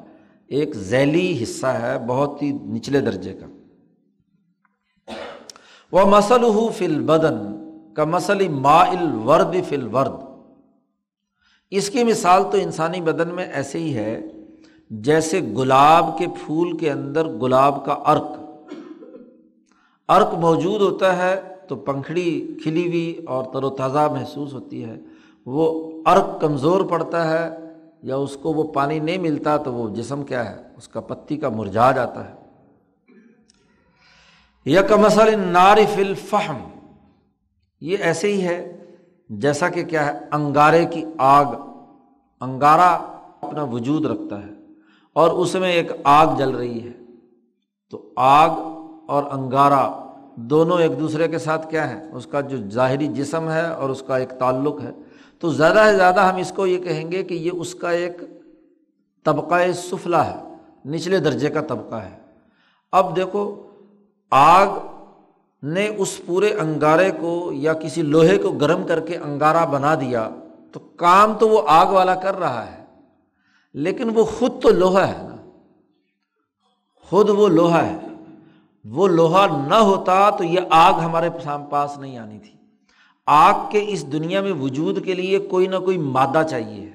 ایک 0.48 0.76
ذیلی 0.76 1.44
حصہ 1.44 1.68
ہے، 1.68 1.98
بہت 2.08 2.42
ہی 2.42 2.52
نچلے 2.52 3.00
درجے 3.00 3.34
کا۔ 3.34 3.46
وہ 5.92 6.06
مسل 6.06 6.46
فل 6.74 7.02
بدن 7.02 7.38
کا 7.94 8.04
مسل 8.04 8.48
ما 8.48 8.80
الورد۔ 8.84 9.56
فل 9.70 9.96
ورد 9.96 10.24
اس 11.72 11.90
کی 11.90 12.04
مثال 12.04 12.44
تو 12.52 12.58
انسانی 12.58 13.02
بدن 13.02 13.28
میں 13.28 13.46
ایسے 13.46 13.80
ہی 13.80 13.94
ہے 13.94 14.22
جیسے 14.90 15.42
گلاب 15.58 16.18
کے 16.18 16.28
پھول 16.46 16.78
کے 16.78 16.92
اندر 16.92 17.26
گلاب 17.26 17.86
کا 17.86 17.94
ارک 17.94 18.30
ارک 20.10 20.34
موجود 20.34 20.82
ہوتا 20.82 21.18
ہے 21.18 21.42
تو 21.68 21.76
پنکھڑی 21.76 22.56
کھلی 22.64 22.88
ہوئی 22.88 23.26
اور 23.28 23.44
تر 23.54 23.64
و 23.64 23.70
تازہ 23.70 24.08
محسوس 24.12 24.54
ہوتی 24.54 24.86
ہے۔ 24.86 24.98
وہ 25.46 25.92
ارک 26.06 26.42
کمزور 26.42 26.82
پڑتا 26.82 27.30
ہے 27.30 27.58
یا 28.04 28.16
اس 28.16 28.38
کو 28.42 28.54
وہ 28.54 28.64
پانی 28.64 29.00
نہیں 29.00 29.18
ملتا 29.18 29.58
تو 29.58 29.74
وہ 29.74 29.90
جسم 29.90 30.24
کیا 30.24 30.50
ہے؟ 30.50 30.64
اس 30.78 30.88
کا 30.88 31.00
پتی 31.00 31.38
کا 31.38 31.50
مرجا 31.50 31.92
جاتا 31.92 32.30
ہے۔ 32.30 32.45
یک 34.66 34.92
مسل 34.92 35.40
نارف 35.40 35.98
الفہم 35.98 36.58
یہ 37.82 37.98
ایسے 38.02 38.34
ہی 38.34 38.48
ہے 38.48 38.86
جیسا 39.30 39.70
کہ 39.70 39.84
کیا 39.84 40.06
ہے، 40.06 40.20
انگارے 40.32 40.86
کی 40.86 41.06
آگ 41.18 41.46
انگارا 42.42 42.90
اپنا 43.42 43.64
وجود 43.64 44.06
رکھتا 44.06 44.40
ہے 44.40 44.52
اور 45.14 45.30
اس 45.30 45.54
میں 45.54 45.72
ایک 45.72 45.92
آگ 46.04 46.28
جل 46.38 46.50
رہی 46.50 46.88
ہے۔ 46.88 46.92
تو 47.90 48.14
آگ 48.16 48.50
اور 49.08 49.24
انگارا 49.24 50.04
دونوں 50.36 50.80
ایک 50.80 51.00
دوسرے 51.00 51.28
کے 51.28 51.38
ساتھ 51.38 51.70
کیا 51.70 51.90
ہے 51.90 52.04
اس 52.14 52.26
کا 52.26 52.42
جو 52.42 52.58
ظاہری 52.70 53.08
جسم 53.08 53.50
ہے 53.50 53.68
اور 53.68 53.90
اس 53.90 54.04
کا 54.08 54.18
ایک 54.18 54.30
تعلق 54.30 54.82
ہے۔ 54.82 54.92
تو 55.40 55.50
زیادہ 55.50 55.84
سے 55.92 55.96
زیادہ 55.96 56.20
ہم 56.20 56.36
اس 56.36 56.54
کو 56.56 56.68
یہ 56.68 56.78
کہیں 56.78 57.12
گے 57.12 57.24
کہ 57.24 57.34
یہ 57.34 57.52
اس 57.54 57.76
کا 57.76 57.92
ایک 57.92 58.18
طبقۂ 59.24 59.74
سفلا 59.74 60.26
ہے، 60.26 60.56
نچلے 60.86 61.18
درجے 61.18 61.50
کا 61.50 61.62
طبقہ 61.62 61.96
ہے۔ 61.96 62.18
اب 62.92 63.16
دیکھو 63.16 63.65
آگ 64.32 64.68
نے 65.64 65.88
اس 65.98 66.22
پورے 66.26 66.54
انگارے 66.54 67.12
کو 67.20 67.52
یا 67.54 67.74
کسی 67.74 68.02
لوہے 68.02 68.38
کو 68.38 68.52
گرم 68.52 68.88
کر 68.88 69.00
کے 69.00 69.18
انگارا 69.18 69.66
بنا 69.66 69.96
دیا، 69.96 70.30
تو 70.72 70.80
کام 70.80 71.34
تو 71.34 71.50
وہ 71.50 71.62
آگ 71.68 71.86
والا 71.86 72.16
کر 72.16 72.40
رہا 72.40 72.72
ہے۔ 72.72 72.86
لیکن 73.74 74.10
وہ 74.16 74.24
خود 74.24 74.62
تو 74.62 74.70
لوہا 74.70 75.08
ہے 75.08 75.24
نا۔ 75.24 75.50
خود 77.04 77.30
وہ 77.30 77.48
لوہا 77.48 77.86
ہے۔ 77.86 77.98
وہ 78.86 79.08
لوہا 79.08 79.68
نہ 79.68 79.76
ہوتا 79.76 80.30
تو 80.30 80.44
یہ 80.44 80.60
آگ 80.70 80.94
ہمارے 80.94 81.30
پاس 81.70 81.98
نہیں 81.98 82.18
آنی 82.18 82.40
تھی۔ 82.40 82.52
آگ 83.26 83.54
کے 83.72 83.86
اس 83.88 84.12
دنیا 84.12 84.42
میں 84.42 84.52
وجود 84.52 85.06
کے 85.06 85.14
لیے 85.14 85.40
کوئی 85.40 85.68
نہ 85.68 85.76
کوئی 85.76 85.98
مادہ 85.98 86.42
چاہیے۔ 86.50 86.92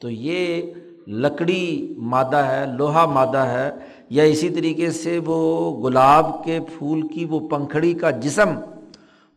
تو 0.00 0.10
یہ 0.10 0.62
لکڑی 1.06 1.94
مادہ 1.98 2.36
ہے، 2.36 2.66
لوہا 2.66 3.06
مادہ 3.06 3.38
ہے۔ 3.38 3.70
یا 4.10 4.22
اسی 4.22 4.48
طریقے 4.48 4.90
سے 4.90 5.20
وہ 5.26 5.82
گلاب 5.82 6.44
کے 6.44 6.60
پھول 6.78 7.08
کی 7.08 7.24
وہ 7.24 7.48
پنکھڑی 7.48 7.92
کا 7.92 8.10
جسم 8.10 8.60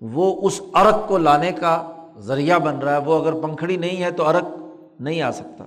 وہ 0.02 0.48
اس 0.48 0.62
ارک 0.74 1.08
کو 1.08 1.18
لانے 1.18 1.52
کا 1.52 1.92
ذریعہ 2.20 2.60
بن 2.60 2.78
رہا 2.78 2.94
ہے۔ 2.94 2.98
وہ 2.98 3.20
اگر 3.20 3.34
پنکھڑی 3.34 3.78
نہیں 3.78 4.04
ہے 4.04 4.12
تو 4.12 4.28
ارک 4.28 4.46
نہیں 5.00 5.22
آ 5.22 5.32
سکتا۔ 5.32 5.64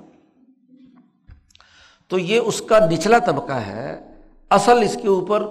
تو 2.08 2.18
یہ 2.18 2.40
اس 2.40 2.62
کا 2.62 2.86
نچلا 2.86 3.18
طبقہ 3.18 3.52
ہے۔ 3.52 4.00
اصل 4.50 4.82
اس 4.82 4.98
کے 5.02 5.08
اوپر 5.08 5.42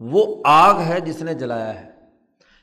وہ 0.00 0.36
آگ 0.44 0.80
ہے 0.80 1.00
جس 1.00 1.22
نے 1.22 1.34
جلایا 1.34 1.80
ہے۔ 1.80 1.90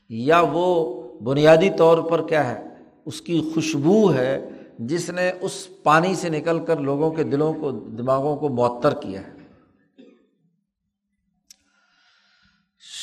یا 0.10 0.44
وہ 0.52 1.04
بنیادی 1.24 1.70
طور 1.70 1.98
پر 1.98 2.28
کیا 2.28 2.50
ہے؟ 2.50 2.64
اس 3.06 3.22
کی 3.22 3.52
خوشبو 3.54 4.14
ہے 4.14 4.50
جس 4.80 5.10
نے 5.10 5.32
اس 5.42 5.84
پانی 5.84 6.16
سے 6.16 6.30
نکل 6.30 6.60
کر 6.60 6.78
لوگوں 6.78 7.12
کے 7.12 7.24
دلوں 7.24 7.54
کو، 7.54 7.72
دماغوں 7.72 8.36
کو 8.36 8.50
معطر 8.50 8.94
کیا 8.94 9.22
ہے۔ 9.22 9.43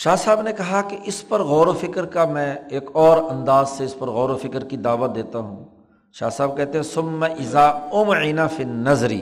شاہ 0.03 0.16
صاحب 0.16 0.40
نے 0.42 0.53
کہا 0.57 0.80
کہ 0.88 0.96
اس 1.05 1.28
پر 1.28 1.42
غور 1.42 1.66
و 1.66 1.72
فکر 1.72 2.07
کا 2.07 2.24
میں 2.24 2.55
ایک 2.70 2.84
اور 2.92 3.18
انداز 3.30 3.68
سے 3.68 3.84
اس 3.84 3.98
پر 3.98 4.09
غور 4.09 4.30
و 4.30 4.36
فکر 4.36 4.64
کی 4.64 4.76
دعوت 4.76 5.14
دیتا 5.14 5.38
ہوں۔ 5.38 5.64
شاہ 6.12 6.30
صاحب 6.30 6.57
کہتے 6.57 6.78
ہیں 6.78 6.82
سم 6.82 7.24
ازا 7.24 7.66
ام 7.68 8.11
عینہ 8.11 8.46
فن 8.57 8.68
نظری 8.84 9.20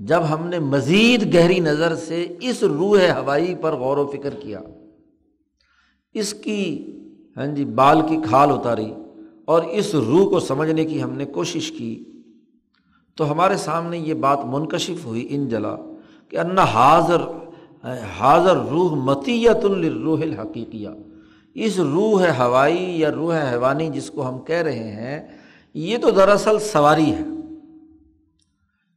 جب 0.00 0.22
ہم 0.30 0.46
نے 0.48 0.58
مزید 0.58 1.34
گہری 1.34 1.60
نظر 1.60 1.94
سے 1.96 2.26
اس 2.40 2.62
روح 2.62 3.06
ہوائی 3.16 3.54
پر 3.60 3.72
غور 3.72 3.96
و 3.96 4.06
فکر 4.06 4.34
کیا، 4.34 4.60
اس 6.14 6.34
کی 6.34 6.62
ہاں 7.36 7.46
جی 7.46 7.64
بال 7.64 8.00
کی 8.08 8.16
کھال 8.28 8.50
اتاری 8.50 8.92
اور 9.44 9.62
اس 9.62 9.94
روح 9.94 10.28
کو 10.30 10.40
سمجھنے 10.40 10.84
کی 10.84 11.02
ہم 11.02 11.12
نے 11.12 11.24
کوشش 11.24 11.70
کی، 11.78 11.92
تو 13.16 13.30
ہمارے 13.32 13.56
سامنے 13.56 13.98
یہ 13.98 14.14
بات 14.14 14.44
منکشف 14.46 15.04
ہوئی 15.04 15.26
ان 15.30 15.48
جلا 15.48 15.76
کہ 16.28 16.38
انا 16.38 16.64
حاضر 16.64 17.20
حاضر 18.18 18.56
روح 18.56 18.94
متیت 18.94 19.64
الروح 19.64 20.20
الحقیقیہ۔ 20.20 20.88
اس 21.54 21.78
روح 21.78 22.26
ہوائی 22.38 23.00
یا 23.00 23.12
روح 23.12 23.50
حیوانی 23.50 23.88
جس 23.88 24.10
کو 24.10 24.28
ہم 24.28 24.38
کہہ 24.38 24.56
رہے 24.56 24.92
ہیں، 24.92 25.28
یہ 25.74 25.98
تو 25.98 26.10
دراصل 26.10 26.58
سواری 26.58 27.12
ہے۔ 27.12 27.22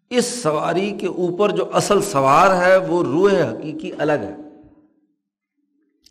اس 0.09 0.43
سواری 0.43 0.91
کے 0.91 1.07
اوپر 1.07 1.49
جو 1.49 1.65
اصل 1.73 2.01
سوار 2.01 2.65
ہے، 2.65 2.77
وہ 2.77 3.03
روح 3.03 3.31
حقیقی 3.31 3.91
الگ 3.97 4.11
ہے۔ 4.11 4.35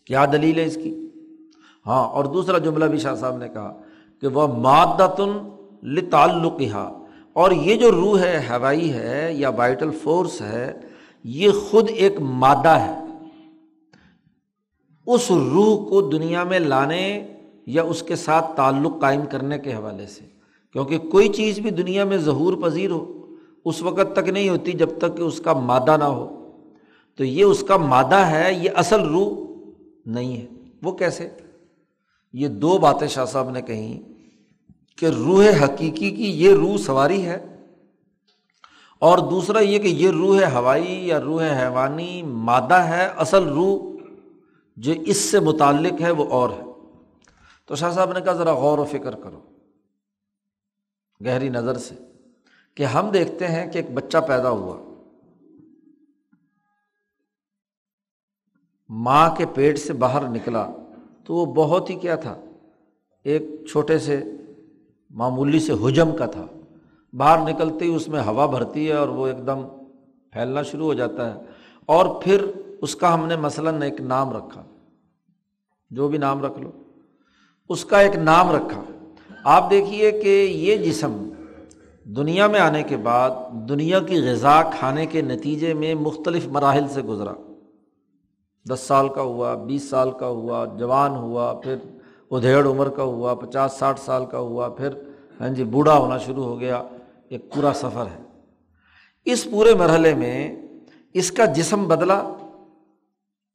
کیا 0.05 0.25
دلیل 0.25 0.59
ہے 0.59 0.64
اس 0.64 0.75
کی؟ 0.75 1.09
ہاں 1.87 2.09
اور 2.09 2.25
دوسرا 2.25 2.59
جملہ 2.59 2.85
بھی 2.85 2.99
شاہ 2.99 3.14
صاحب 3.14 3.37
نے 3.37 3.49
کہا 3.49 3.81
کہ 4.20 4.27
وہ 4.27 4.47
مادتن 4.47 5.49
لتعلق 5.83 6.62
اور 7.33 7.51
یہ 7.51 7.77
جو 7.77 7.93
روح 7.93 8.18
ہے 8.20 8.47
ہوائی 8.51 8.93
ہے 8.93 9.33
یا 9.33 9.49
وائٹل 9.49 9.91
فورس 10.03 10.41
ہے 10.41 10.81
یہ 11.25 11.51
خود 11.51 11.91
ایک 11.91 12.20
مادہ 12.20 12.68
ہے۔ 12.68 12.99
اس 15.07 15.31
روح 15.31 15.89
کو 15.89 16.11
دنیا 16.11 16.45
میں 16.45 16.59
لانے 16.59 17.27
یا 17.66 17.83
اس 17.83 18.03
کے 18.03 18.16
ساتھ 18.16 18.57
تعلق 18.57 19.01
قائم 19.01 19.20
کرنے 19.31 19.59
کے 19.59 19.75
حوالے 19.75 20.07
سے، 20.07 20.25
کیونکہ 20.73 20.99
کوئی 20.99 21.29
چیز 21.29 21.59
بھی 21.59 21.70
دنیا 21.70 22.05
میں 22.05 22.18
ظہور 22.18 22.55
پذیر 22.62 22.91
ہو، 22.91 23.27
اس 23.64 23.83
وقت 23.83 24.16
تک 24.16 24.29
نہیں 24.29 24.49
ہوتی 24.49 24.73
جب 24.73 24.89
تک 24.99 25.16
کہ 25.16 25.23
اس 25.23 25.41
کا 25.41 25.53
مادہ 25.53 25.97
نہ 25.97 26.05
ہو۔ 26.05 26.51
تو 27.16 27.25
یہ 27.25 27.45
اس 27.45 27.64
کا 27.68 27.77
مادہ 27.77 28.14
ہے، 28.14 28.53
یہ 28.62 28.70
اصل 28.77 29.01
روح 29.01 29.53
نہیں 30.07 30.37
ہے۔ 30.37 30.47
وہ 30.83 30.93
کیسے؟ 30.93 31.29
یہ 32.33 32.49
دو 32.49 32.79
باتیں 32.79 33.07
شاہ 33.07 33.25
صاحب 33.25 33.51
نے 33.51 33.62
کہیں 33.62 34.01
کہ 34.99 35.07
روح 35.07 35.64
حقیقی 35.64 36.11
کی 36.11 36.25
یہ 36.25 36.55
روح 36.55 36.77
سواری 36.77 37.23
ہے۔ 37.23 37.52
اور 39.03 39.19
دوسرا 39.19 39.61
یہ 39.61 39.79
کہ 39.79 39.89
یہ 39.89 40.11
روح 40.11 40.45
ہوائی 40.45 41.09
یا 41.09 41.21
روح 41.21 41.43
حیوانی 41.43 42.23
مادہ 42.23 42.75
ہے، 42.75 43.07
اصل 43.07 43.49
روح 43.49 44.03
جو 44.77 44.93
اس 45.07 45.17
سے 45.17 45.41
متعلق 45.41 46.01
ہے 46.01 46.11
وہ 46.11 46.25
اور 46.25 46.51
ہے۔ 46.51 46.63
تو 47.67 47.75
شاہ 47.75 47.91
صاحب 47.91 48.13
نے 48.13 48.21
کہا 48.21 48.33
ذرا 48.33 48.53
غور 48.53 48.79
و 48.79 48.85
فکر 48.85 49.15
کرو، 49.15 49.41
گہری 51.25 51.49
نظر 51.49 51.79
سے، 51.79 51.95
کہ 52.75 52.83
ہم 52.83 53.11
دیکھتے 53.11 53.49
ہیں 53.49 53.73
کہ 53.73 53.79
ایک 53.79 53.91
بچہ 53.91 54.19
پیدا 54.19 54.51
ہوا۔ 54.51 54.77
ماں 58.89 59.37
کے 59.37 59.47
پیٹ 59.47 59.79
سے 59.79 59.93
باہر 59.93 60.29
نکلا 60.29 60.69
تو 61.25 61.35
وہ 61.35 61.47
بہت 61.55 61.91
ہی 61.91 61.95
کیا 61.95 62.17
تھا، 62.17 62.41
ایک 63.23 63.43
چھوٹے 63.71 63.99
سے 63.99 64.23
معمولی 65.11 65.61
سے 65.61 65.73
حجم 65.73 66.17
کا 66.17 66.27
تھا۔ 66.27 66.47
باہر 67.17 67.49
نکلتے 67.49 67.85
ہی 67.85 67.95
اس 67.95 68.09
میں 68.09 68.23
ہوا 68.23 68.47
بھرتی 68.47 68.89
ہے 68.89 68.93
اور 68.93 69.09
وہ 69.09 69.27
ایک 69.27 69.47
دم 69.47 69.63
پھیلنا 70.31 70.63
شروع 70.63 70.87
ہو 70.87 70.95
جاتا 70.95 71.35
ہے۔ 71.35 71.41
اور 71.87 72.23
پھر 72.23 72.47
اس 72.83 72.97
کا 72.97 73.15
ہم 73.15 73.27
نے 73.27 73.37
مثلاً 73.37 73.83
ایک 73.83 74.01
نام 74.01 74.31
رکھا۔ 74.37 74.63
جو 75.91 76.09
بھی 76.09 76.19
نام 76.19 76.45
رکھ 76.45 76.59
لو۔ 76.61 76.71
اس 77.69 77.85
کا 77.85 78.01
ایک 78.01 78.17
نام 78.17 78.51
رکھا۔ 78.51 78.83
آپ 79.45 79.71
دیکھیے 79.71 80.11
کہ 80.11 80.45
یہ 80.45 80.77
جسم 80.77 81.29
دنیا 82.05 82.47
میں 82.47 82.61
آنے 82.61 82.83
کے 82.83 82.97
بعد 82.97 83.31
دنیا 83.53 84.01
کی 84.01 84.31
غذا 84.31 84.63
کھانے 84.63 85.07
کے 85.07 85.23
نتیجے 85.23 85.75
میں 85.75 85.95
مختلف 85.95 86.47
مراحل 86.47 86.89
سے 86.89 87.03
گزرا۔ 87.03 87.33
دس 88.71 88.81
سال 88.81 89.09
کا 89.09 89.23
ہوا، 89.23 89.55
بیس 89.55 89.91
سال 89.91 90.11
کا 90.11 90.27
ہوا، 90.27 90.65
جوان 90.65 91.11
ہوا، 91.11 91.61
پھر 91.65 91.77
ادھیڑ 92.31 92.67
عمر 92.67 92.89
کا 92.89 93.03
ہوا، 93.03 93.35
پچاس 93.35 93.73
ساٹھ 93.73 94.01
سال 94.01 94.27
کا 94.27 94.39
ہوا، 94.39 94.69
پھر 94.69 94.89
ہاں 95.41 95.49
جی 95.49 95.65
بوڑھا 95.65 95.99
ہونا 95.99 96.19
شروع 96.19 96.45
ہو 96.45 96.61
گیا۔ 96.61 96.83
ایک 97.33 97.55
پورا 97.55 97.72
سفر 97.74 98.05
ہے۔ 98.07 98.22
اس 99.24 99.49
پورے 99.51 99.74
مرحلے 99.74 100.14
میں 100.14 100.57
اس 101.14 101.33
کا 101.33 101.45
جسم 101.45 101.89
بدلا، 101.89 102.33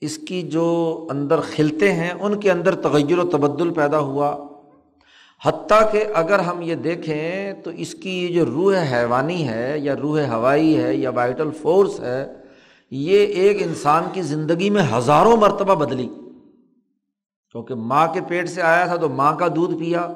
اس 0.01 0.17
کی 0.17 0.41
جو 0.41 1.07
اندر 1.11 1.39
کھلتے 1.41 1.91
ہیں، 1.91 2.11
ان 2.11 2.39
کے 2.39 2.51
اندر 2.51 2.75
تغیر 2.75 3.19
و 3.19 3.29
تبدل 3.29 3.73
پیدا 3.73 3.99
ہوا۔ 3.99 4.47
حتیٰ 5.45 5.91
کہ 5.91 6.03
اگر 6.13 6.39
ہم 6.39 6.61
یہ 6.61 6.75
دیکھیں 6.75 7.53
تو 7.53 7.69
اس 7.69 7.93
کی 7.93 8.25
یہ 8.25 8.33
جو 8.33 8.45
روح 8.45 8.75
حیوانی 8.91 9.47
ہے 9.47 9.79
یا 9.79 9.95
روح 10.01 10.21
ہوائی 10.21 10.83
ہے 10.83 10.95
یا 10.95 11.09
وائٹل 11.09 11.49
فورس 11.61 11.99
ہے، 11.99 12.33
یہ 12.91 13.25
ایک 13.25 13.61
انسان 13.61 14.03
کی 14.13 14.21
زندگی 14.21 14.69
میں 14.69 14.83
ہزاروں 14.97 15.37
مرتبہ 15.37 15.75
بدلی۔ 15.75 16.09
کیونکہ 17.51 17.75
ماں 17.75 18.07
کے 18.13 18.19
پیٹ 18.27 18.49
سے 18.49 18.61
آیا 18.61 18.85
تھا 18.85 18.95
تو 18.95 19.09
ماں 19.09 19.35
کا 19.35 19.47
دودھ 19.47 19.75
پیا۔ 19.79 20.07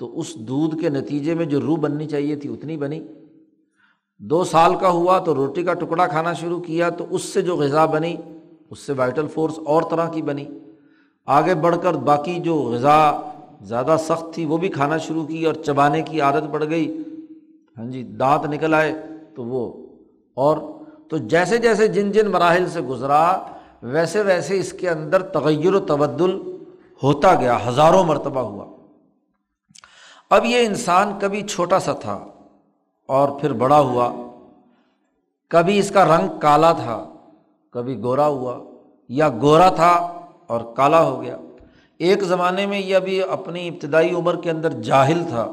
تو 0.00 0.18
اس 0.18 0.34
دودھ 0.34 0.80
کے 0.80 0.88
نتیجے 0.88 1.34
میں 1.34 1.44
جو 1.44 1.60
روح 1.60 1.78
بننی 1.78 2.06
چاہیے 2.06 2.36
تھی 2.36 2.52
اتنی 2.52 2.76
بنی۔ 2.76 3.00
دو 4.18 4.44
سال 4.44 4.74
کا 4.74 4.88
ہوا 4.88 5.18
تو 5.18 5.34
روٹی 5.34 5.62
کا 5.62 5.74
ٹکڑا 5.74 6.06
کھانا 6.06 6.32
شروع 6.32 6.60
کیا 6.60 6.90
تو 6.90 7.06
اس 7.10 7.22
سے 7.22 7.42
جو 7.42 7.56
غذا 7.56 7.86
بنی، 7.86 8.16
اس 8.70 8.78
سے 8.78 8.92
وائٹل 8.92 9.26
فورس 9.26 9.58
اور 9.64 9.82
طرح 9.82 10.08
کی 10.08 10.22
بنی۔ 10.22 10.44
آگے 11.26 11.54
بڑھ 11.54 11.76
کر 11.82 11.92
باقی 11.92 12.38
جو 12.38 12.54
غذا 12.54 13.20
زیادہ 13.60 13.96
سخت 14.00 14.34
تھی 14.34 14.44
وہ 14.44 14.56
بھی 14.56 14.68
کھانا 14.68 14.98
شروع 14.98 15.26
کی 15.26 15.44
اور 15.44 15.54
چبانے 15.54 16.02
کی 16.02 16.20
عادت 16.20 16.52
پڑ 16.52 16.64
گئی۔ 16.70 17.02
ہاں 17.78 17.84
جی 17.84 18.02
دانت 18.02 18.46
نکل 18.46 18.74
آئے 18.74 18.92
تو 19.34 19.44
وہ 19.44 19.86
اور 20.34 20.56
تو 21.08 21.16
جیسے 21.16 21.58
جیسے 21.58 21.88
جن 21.88 22.12
جن 22.12 22.30
مراحل 22.30 22.68
سے 22.68 22.80
گزرا، 22.80 23.42
ویسے 23.82 24.22
ویسے 24.22 24.58
اس 24.58 24.72
کے 24.72 24.88
اندر 24.88 25.22
تغیر 25.22 25.74
و 25.74 25.80
تبدل 25.80 26.58
ہوتا 27.02 27.34
گیا، 27.34 27.58
ہزاروں 27.68 28.04
مرتبہ 28.04 28.40
ہوا۔ 28.40 28.64
اب 30.30 30.44
یہ 30.44 30.66
انسان 30.66 31.18
کبھی 31.20 31.42
چھوٹا 31.42 31.78
سا 31.78 31.92
تھا 31.92 32.24
اور 33.06 33.40
پھر 33.40 33.52
بڑا 33.52 33.78
ہوا، 33.78 34.30
کبھی 35.48 35.78
اس 35.78 35.90
کا 35.90 36.16
رنگ 36.16 36.28
کالا 36.40 36.72
تھا، 36.72 37.08
کبھی 37.70 38.02
گورا 38.02 38.26
ہوا، 38.26 38.58
یا 39.08 39.28
گورا 39.28 39.70
تھا 39.70 40.20
اور 40.46 40.60
کالا 40.76 41.02
ہو 41.02 41.22
گیا۔ 41.22 41.36
ایک 41.98 42.22
زمانے 42.22 42.66
میں 42.66 42.78
یہ 42.78 42.96
ابھی 42.96 43.22
اپنی 43.22 43.68
ابتدائی 43.68 44.14
عمر 44.14 44.40
کے 44.40 44.50
اندر 44.50 44.70
جاہل 44.70 45.22
تھا 45.28 45.52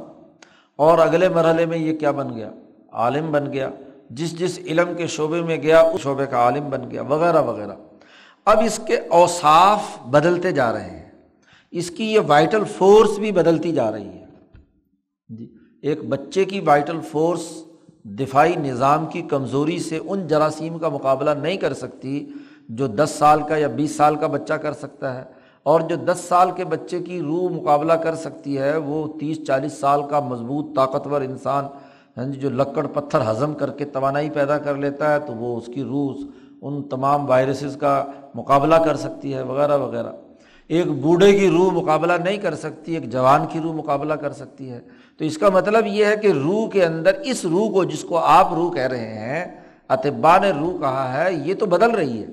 اور 0.75 0.99
اگلے 0.99 1.30
مرحلے 1.30 1.65
میں 1.65 1.78
یہ 1.78 1.97
کیا 1.97 2.11
بن 2.11 2.36
گیا؟ 2.36 2.51
عالم 2.91 3.32
بن 3.32 3.53
گیا۔ 3.53 3.69
جس 4.09 4.39
جس 4.39 4.59
علم 4.59 4.93
کے 4.97 5.07
شعبے 5.07 5.41
میں 5.41 5.57
گیا، 5.57 5.82
اس 5.82 6.01
شعبے 6.01 6.25
کا 6.25 6.38
عالم 6.38 6.69
بن 6.69 6.91
گیا، 6.91 7.01
وغیرہ 7.01 7.41
وغیرہ۔ 7.41 7.75
اب 8.45 8.59
اس 8.65 8.80
کے 8.88 8.97
اوصاف 9.09 9.82
بدلتے 10.05 10.51
جا 10.51 10.73
رہے 10.73 10.89
ہیں۔ 10.89 11.09
اس 11.71 11.91
کی 11.91 12.13
یہ 12.13 12.19
وائٹل 12.28 12.63
فورس 12.78 13.19
بھی 13.19 13.32
بدلتی 13.32 13.71
جا 13.71 13.91
رہی 13.91 14.07
ہے۔ 14.07 14.16
جی، 15.30 15.47
ایک 15.84 16.03
بچے 16.09 16.43
کی 16.45 16.59
وائٹل 16.59 16.99
فورس 17.01 17.41
دفاعی 18.19 18.55
نظام 18.55 19.05
کی 19.05 19.21
کمزوری 19.21 19.78
سے 19.80 19.99
ان 20.03 20.28
جراثیم 20.28 20.78
کا 20.78 20.89
مقابلہ 20.89 21.30
نہیں 21.41 21.57
کر 21.57 21.73
سکتی 21.73 22.25
جو 22.69 22.88
دس 22.88 23.15
سال 23.17 23.41
کا 23.47 23.57
یا 23.57 23.67
بیس 23.67 23.95
سال 23.95 24.15
کا 24.15 24.28
بچہ 24.28 24.53
کر 24.53 24.73
سکتا 24.73 25.13
ہے، 25.15 25.23
اور 25.65 25.82
جو 25.82 25.95
دس 26.07 26.25
سال 26.28 26.51
کے 26.51 26.65
بچے 26.65 26.99
کی 26.99 27.19
روح 27.21 27.49
مقابلہ 27.51 27.93
کر 27.93 28.15
سکتی 28.15 28.57
ہے، 28.57 28.75
وہ 28.78 29.07
تیس 29.19 29.45
چالیس 29.47 29.80
سال 29.80 30.01
کا 30.09 30.19
مضبوط 30.19 30.75
طاقتور 30.75 31.21
انسان 31.21 31.65
ہاں 32.17 32.25
جی 32.25 32.39
جو 32.39 32.49
لکڑ 32.49 32.86
پتھر 32.88 33.21
ہضم 33.30 33.53
کر 33.53 33.71
کے 33.71 33.86
توانائی 33.86 34.30
پیدا 34.30 34.57
کر 34.57 34.75
لیتا 34.75 35.13
ہے، 35.13 35.19
تو 35.19 35.34
وہ 35.34 35.57
اس 35.57 35.65
کی 35.65 35.84
روح، 35.84 36.23
ان 36.61 36.82
تمام 36.89 37.30
وائرسز 37.30 37.75
کا 37.78 38.03
مقابلہ 38.36 38.75
کر 38.86 38.95
سکتی 38.95 39.34
ہے، 39.34 39.41
وغیرہ 39.41 39.78
وغیرہ۔ 39.78 40.11
ایک 40.69 40.88
بوڑھے 41.01 41.32
کی 41.39 41.49
روح 41.49 41.71
مقابلہ 41.71 42.13
نہیں 42.23 42.38
کر 42.38 42.55
سکتی، 42.55 42.93
ایک 42.93 43.11
جوان 43.11 43.45
کی 43.51 43.59
روح 43.63 43.73
مقابلہ 43.73 44.13
کر 44.13 44.34
سکتی 44.34 44.69
ہے۔ 44.71 44.80
تو 45.18 45.26
اس 45.26 45.38
کا 45.38 45.49
مطلب 45.49 45.86
یہ 45.86 46.05
ہے 46.05 46.15
کہ 46.18 46.28
روح 46.28 46.70
کے 46.70 46.86
اندر 46.86 47.11
اس 47.13 47.45
روح 47.45 47.72
کو 47.72 47.84
جس 47.84 48.03
کو 48.03 48.18
آپ 48.18 48.53
روح 48.53 48.74
کہہ 48.74 48.88
رہے 48.88 49.07
ہیں 49.07 49.61
اطبا 49.88 50.38
نے 50.38 50.51
روح 50.51 50.80
کہا 50.80 51.24
ہے، 51.24 51.34
یہ 51.34 51.53
تو 51.53 51.65
بدل 51.65 51.91
رہی 51.91 52.24
ہے۔ 52.24 52.28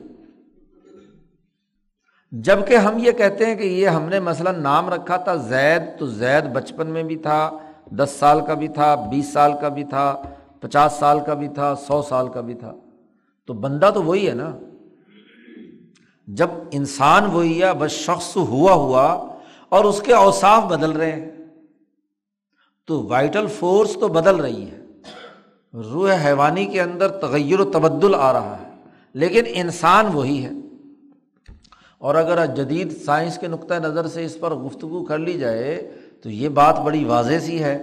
جبکہ 2.33 2.77
ہم 2.77 2.99
یہ 2.99 3.13
کہتے 3.13 3.47
ہیں 3.47 3.55
کہ 3.55 3.63
یہ 3.63 3.89
ہم 3.89 4.03
نے 4.03 4.21
مثلاً 4.21 4.63
نام 4.63 4.89
رکھا 4.89 5.17
تھا 5.17 5.35
زید، 5.35 5.83
تو 5.99 6.07
زید 6.07 6.45
بچپن 6.45 6.87
میں 6.87 7.03
بھی 7.03 7.17
تھا، 7.17 7.59
دس 7.91 8.17
سال 8.19 8.41
کا 8.47 8.55
بھی 8.55 8.69
تھا، 8.69 8.95
بیس 8.95 9.33
سال 9.33 9.53
کا 9.61 9.69
بھی 9.69 9.85
تھا، 9.85 10.23
پچاس 10.61 10.93
سال 10.93 11.19
کا 11.27 11.35
بھی 11.35 11.49
تھا، 11.49 11.75
سو 11.75 12.03
سال 12.03 12.29
کا 12.29 12.41
بھی 12.41 12.55
تھا۔ 12.55 12.73
تو 13.47 13.55
بندہ 13.55 13.91
تو 13.95 14.03
وہی 14.03 14.29
ہے 14.29 14.35
نا۔ 14.35 14.59
جب 16.27 16.49
انسان 16.71 17.27
وہی 17.27 17.63
ہے، 17.63 17.73
بس 17.79 17.91
شخص 17.91 18.37
ہوا 18.37 18.73
ہوا 18.73 19.33
اور 19.69 19.85
اس 19.85 20.03
کے 20.03 20.15
اوساف 20.15 20.63
بدل 20.63 20.91
رہے 20.91 21.13
ہیں۔ 21.13 21.34
تو 22.87 23.03
وائٹل 23.03 23.47
فورس 23.47 23.97
تو 24.01 24.09
بدل 24.09 24.37
رہی 24.37 24.71
ہے 24.71 24.81
روح 25.75 26.27
حیوانی 26.27 26.67
کے 26.67 26.81
اندر 26.81 27.09
تغیر 27.09 27.61
و 27.61 27.65
تبدل 27.65 28.15
آ 28.15 28.33
رہا 28.33 28.57
ہے، 28.63 28.71
لیکن 29.15 29.43
انسان 29.47 30.07
وہی 30.13 30.45
ہے۔ 30.45 30.51
اور 31.99 32.15
اگر 32.15 32.47
جدید 32.47 33.05
سائنس 33.05 33.39
کے 33.39 33.49
نقطۂ 33.49 33.75
نظر 33.75 34.07
سے 34.07 34.25
اس 34.25 34.41
پر 34.41 34.55
گفتگو 34.55 35.05
کر 35.05 35.19
لی 35.19 35.33
جائے، 35.33 35.91
تو 36.23 36.31
یہ 36.31 36.49
بات 36.49 36.81
بڑی 36.81 37.05
واضح 37.05 37.39
سی 37.43 37.63
ہے 37.63 37.83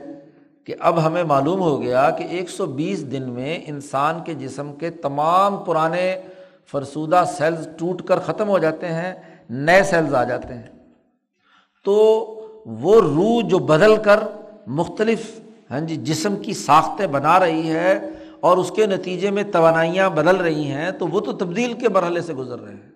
کہ 0.66 0.76
اب 0.80 1.06
ہمیں 1.06 1.24
معلوم 1.24 1.60
ہو 1.62 1.82
گیا 1.82 2.10
کہ 2.10 2.24
ایک 2.24 2.49
سو 2.49 2.66
بیس 2.66 3.12
دن 3.12 3.30
میں 3.30 3.60
انسان 3.68 4.24
کے 4.26 4.34
جسم 4.34 4.74
کے 4.74 4.89
تمام 4.89 5.58
پرانے 5.58 6.22
فرسودہ 6.72 7.24
سیلز 7.38 7.68
ٹوٹ 7.78 8.02
کر 8.02 8.20
ختم 8.20 8.49
ہو 8.49 8.58
جاتے 8.58 8.88
ہیں، 8.88 9.14
نئے 9.49 9.84
سیلز 9.84 10.14
آ 10.14 10.24
جاتے 10.24 10.54
ہیں۔ 10.54 10.68
تو 11.86 11.93
وہ 12.66 13.02
روح 13.02 13.47
جو 13.47 13.60
بدل 13.60 13.95
کر 13.95 14.20
مختلف 14.68 15.39
ہاں 15.72 15.80
جی 15.80 15.95
جسم 15.95 16.36
کی 16.36 16.53
ساختیں 16.53 17.07
بنا 17.07 17.39
رہی 17.39 17.70
ہے 17.70 18.09
اور 18.39 18.57
اس 18.57 18.72
کے 18.72 18.86
نتیجے 18.86 19.30
میں 19.30 19.43
توانائیاں 19.43 20.09
بدل 20.09 20.36
رہی 20.36 20.64
ہیں، 20.64 20.91
تو 20.91 21.07
وہ 21.07 21.20
تو 21.20 21.32
تبدیل 21.32 21.74
کے 21.74 21.89
مرحلے 21.89 22.22
سے 22.22 22.34
گزر 22.34 22.59
رہے 22.59 22.74
ہیں۔ 22.74 22.91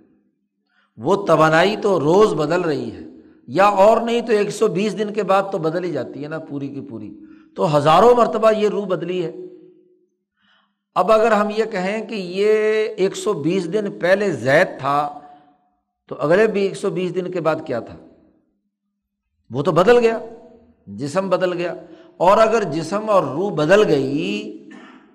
وہ 0.98 1.26
توانائی 1.26 1.76
تو 1.78 2.00
روز 2.00 2.34
بدل 2.34 2.62
رہی 2.62 2.92
ہے، 2.92 3.00
یا 3.48 3.66
اور 3.66 4.02
نہیں 4.02 4.22
تو 4.22 4.32
ایک 4.32 4.50
سو 4.50 4.68
بیس 4.68 4.98
دن 4.98 5.14
کے 5.14 5.24
بعد 5.24 5.44
تو 5.52 5.58
بدل 5.58 5.84
ہی 5.84 5.92
جاتی 5.92 6.24
ہے 6.24 6.28
نا، 6.28 6.40
پوری 6.40 6.68
کی 6.68 6.82
پوری۔ 6.82 7.20
تو 7.56 7.78
ہزاروں 7.78 8.16
مرتبہ 8.16 8.52
یہ 8.58 8.70
روح 8.70 8.86
بدلی 8.86 9.26
ہے۔ 9.26 9.32
اب 10.96 11.12
اگر 11.12 11.32
ہم 11.32 11.50
یہ 11.58 11.64
کہیں 11.72 12.06
کہ 12.06 12.16
یہ 12.16 12.54
ایک 12.98 13.16
سو 13.16 13.34
بیس 13.34 13.74
دن 13.74 14.00
پہلے 14.00 14.32
زید 14.32 14.68
تھا، 14.80 15.20
تو 16.08 16.16
اگلے 16.20 16.48
بھی 16.48 16.62
ایک 16.62 16.76
سو 16.76 16.90
بیس 16.90 17.16
دن 17.16 17.32
کے 17.32 17.42
بعد 17.42 17.56
کیا 17.66 17.80
تھا؟ 17.80 17.96
وہ 19.52 19.64
تو 19.64 19.72
بدل 19.72 19.98
گیا۔ 19.98 20.20
جسم 20.88 21.30
بدل 21.30 21.54
گیا۔ 21.54 21.74
اور 22.18 22.38
اگر 22.38 22.64
جسم 22.64 23.10
اور 23.10 23.24
روح 23.24 23.54
بدل 23.54 23.88
گئی، 23.88 24.52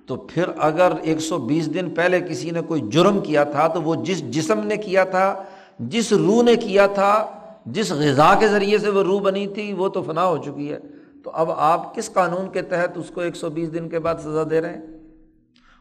تو 0.06 0.16
پھر 0.16 0.44
اگر 0.58 0.92
ایک 1.02 1.20
سو 1.20 1.38
بیس 1.38 1.74
دن 1.74 1.90
پہلے 1.90 2.20
کسی 2.20 2.50
نے 2.50 2.60
کوئی 2.60 2.82
جرم 2.90 3.20
کیا 3.20 3.44
تھا، 3.44 3.68
تو 3.68 3.82
وہ 3.82 3.94
جس 3.94 4.30
جسم 4.30 4.66
نے 4.66 4.76
کیا 4.76 5.04
تھا، 5.04 5.42
جس 5.78 6.12
روح 6.12 6.42
نے 6.42 6.56
کیا 6.56 6.86
تھا، 6.86 7.26
جس 7.66 7.92
غذا 7.92 8.34
کے 8.34 8.48
ذریعے 8.48 8.78
سے 8.78 8.90
وہ 8.90 9.02
روح 9.02 9.20
بنی 9.20 9.46
تھی، 9.46 9.72
وہ 9.72 9.88
تو 9.88 10.02
فنا 10.02 10.26
ہو 10.26 10.36
چکی 10.36 10.72
ہے۔ 10.72 10.78
تو 11.24 11.30
اب 11.34 11.50
آپ 11.50 11.94
کس 11.94 12.12
قانون 12.12 12.48
کے 12.52 12.62
تحت 12.62 12.98
اس 12.98 13.10
کو 13.14 13.20
ایک 13.20 13.36
سو 13.36 13.50
بیس 13.50 13.74
دن 13.74 13.88
کے 13.88 13.98
بعد 13.98 14.14
سزا 14.14 14.42
دے 14.50 14.60
رہے 14.60 14.72
ہیں؟ 14.72 14.82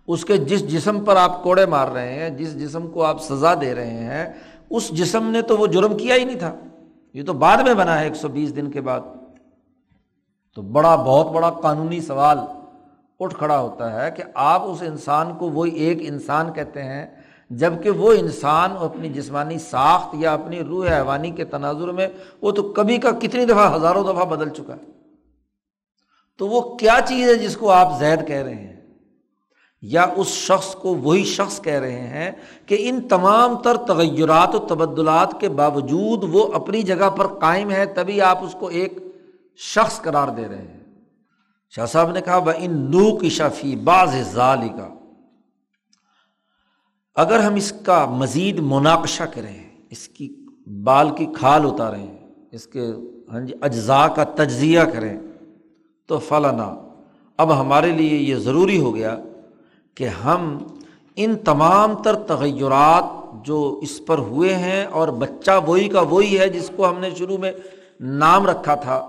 اس 0.07 0.25
کے 0.25 0.37
جس 0.37 0.67
جسم 0.67 1.05
پر 1.05 1.15
آپ 1.15 1.43
کوڑے 1.43 1.65
مار 1.65 1.87
رہے 1.87 2.13
ہیں، 2.13 2.29
جس 2.29 2.59
جسم 2.59 2.87
کو 2.87 3.03
آپ 3.03 3.21
سزا 3.21 3.53
دے 3.61 3.75
رہے 3.75 3.89
ہیں، 3.89 4.33
اس 4.69 4.89
جسم 4.89 5.23
نے 5.23 5.41
تو 5.41 5.57
وہ 5.57 5.67
جرم 5.67 5.97
کیا 5.97 6.15
ہی 6.15 6.23
نہیں 6.23 6.39
تھا۔ 6.39 6.55
یہ 7.13 7.23
تو 7.23 7.33
بعد 7.33 7.57
میں 7.57 7.73
بنا 7.73 7.99
ہے 7.99 8.03
ایک 8.03 8.15
سو 8.15 8.27
بیس 8.27 8.55
دن 8.55 8.71
کے 8.71 8.81
بعد۔ 8.81 8.99
تو 10.55 10.61
بڑا 10.61 10.95
بہت 10.95 11.27
بڑا 11.27 11.49
قانونی 11.49 12.01
سوال 12.01 12.37
اٹھ 13.19 13.35
کھڑا 13.35 13.59
ہوتا 13.59 14.05
ہے 14.05 14.11
کہ 14.11 14.23
آپ 14.33 14.61
اس 14.65 14.81
انسان 14.81 15.33
کو 15.37 15.49
وہی 15.49 15.71
ایک 15.71 15.97
انسان 16.01 16.53
کہتے 16.53 16.83
ہیں 16.83 17.05
جبکہ 17.49 17.89
وہ 17.89 18.11
انسان 18.11 18.71
اپنی 18.79 19.09
جسمانی 19.09 19.59
ساخت 19.59 20.15
یا 20.19 20.33
اپنی 20.33 20.59
روح 20.59 20.87
حیوانی 20.87 21.31
کے 21.31 21.45
تناظر 21.45 21.87
میں 21.87 22.07
وہ 22.41 22.51
تو 22.51 22.63
کبھی 22.63 22.97
کا 22.97 23.11
کتنی 23.11 23.45
دفعہ، 23.45 23.75
ہزاروں 23.75 24.03
دفعہ 24.03 24.25
بدل 24.25 24.49
چکا 24.49 24.73
ہے۔ 24.73 24.91
تو 26.37 26.47
وہ 26.47 26.75
کیا 26.75 26.99
چیز 27.05 27.29
ہے 27.29 27.35
جس 27.35 27.57
کو 27.57 27.71
آپ 27.71 27.99
زید 27.99 28.27
کہہ 28.27 28.43
رہے 28.43 28.55
ہیں؟ 28.55 28.81
یا 29.81 30.05
اس 30.15 30.27
شخص 30.27 30.75
کو 30.75 30.95
وہی 30.95 31.23
شخص 31.23 31.61
کہہ 31.61 31.79
رہے 31.79 31.99
ہیں 31.99 32.31
کہ 32.65 32.75
ان 32.79 33.01
تمام 33.01 33.57
تر 33.57 33.77
تغیرات 33.77 34.55
و 34.55 34.59
تبدلات 34.59 35.39
کے 35.39 35.49
باوجود 35.49 36.23
وہ 36.31 36.53
اپنی 36.53 36.81
جگہ 36.81 37.09
پر 37.09 37.27
قائم 37.27 37.71
ہے، 37.71 37.85
تبھی 37.85 38.21
آپ 38.21 38.43
اس 38.43 38.55
کو 38.59 38.67
ایک 38.67 38.99
شخص 39.59 39.99
قرار 40.01 40.27
دے 40.27 40.47
رہے 40.47 40.57
ہیں۔ 40.57 40.77
شاہ 41.73 41.85
صاحب 41.85 42.11
نے 42.11 42.21
کہا 42.21 42.37
وہ 42.37 42.51
ان 42.57 42.79
نو 42.91 43.05
کی 43.17 43.29
شفی 43.29 43.75
باز 43.83 44.15
ظالی 44.33 44.69
کا 44.77 44.87
اگر 47.17 47.39
ہم 47.39 47.55
اس 47.55 47.71
کا 47.85 48.05
مزید 48.11 48.59
مناقشہ 48.63 49.23
کریں، 49.33 49.57
اس 49.89 50.07
کی 50.07 50.27
بال 50.83 51.09
کی 51.15 51.25
کھال 51.37 51.65
اتاریں، 51.65 52.07
اس 52.51 52.67
کے 52.67 52.85
ہاں 53.31 53.39
جی 53.41 53.53
اجزاء 53.61 54.07
کا 54.15 54.23
تجزیہ 54.35 54.81
کریں، 54.93 55.17
تو 56.09 56.19
فلانا 56.27 56.73
اب 57.39 57.59
ہمارے 57.59 57.91
لیے 57.91 58.17
یہ 58.17 58.35
ضروری 58.45 58.79
ہو 58.79 58.95
گیا 58.95 59.15
کہ 59.97 60.07
ہم 60.23 60.57
ان 61.17 61.35
تمام 61.45 62.01
تر 62.03 62.15
تغیرات 62.27 63.17
جو 63.45 63.59
اس 63.83 63.99
پر 64.05 64.17
ہوئے 64.29 64.55
ہیں، 64.55 64.85
اور 64.85 65.07
بچہ 65.19 65.59
وہی 65.67 65.87
کا 65.89 66.01
وہی 66.09 66.39
ہے 66.39 66.49
جس 66.49 66.71
کو 66.75 66.89
ہم 66.89 66.99
نے 66.99 67.09
شروع 67.17 67.37
میں 67.37 67.51
نام 68.23 68.45
رکھا 68.47 68.75
تھا 68.83 68.99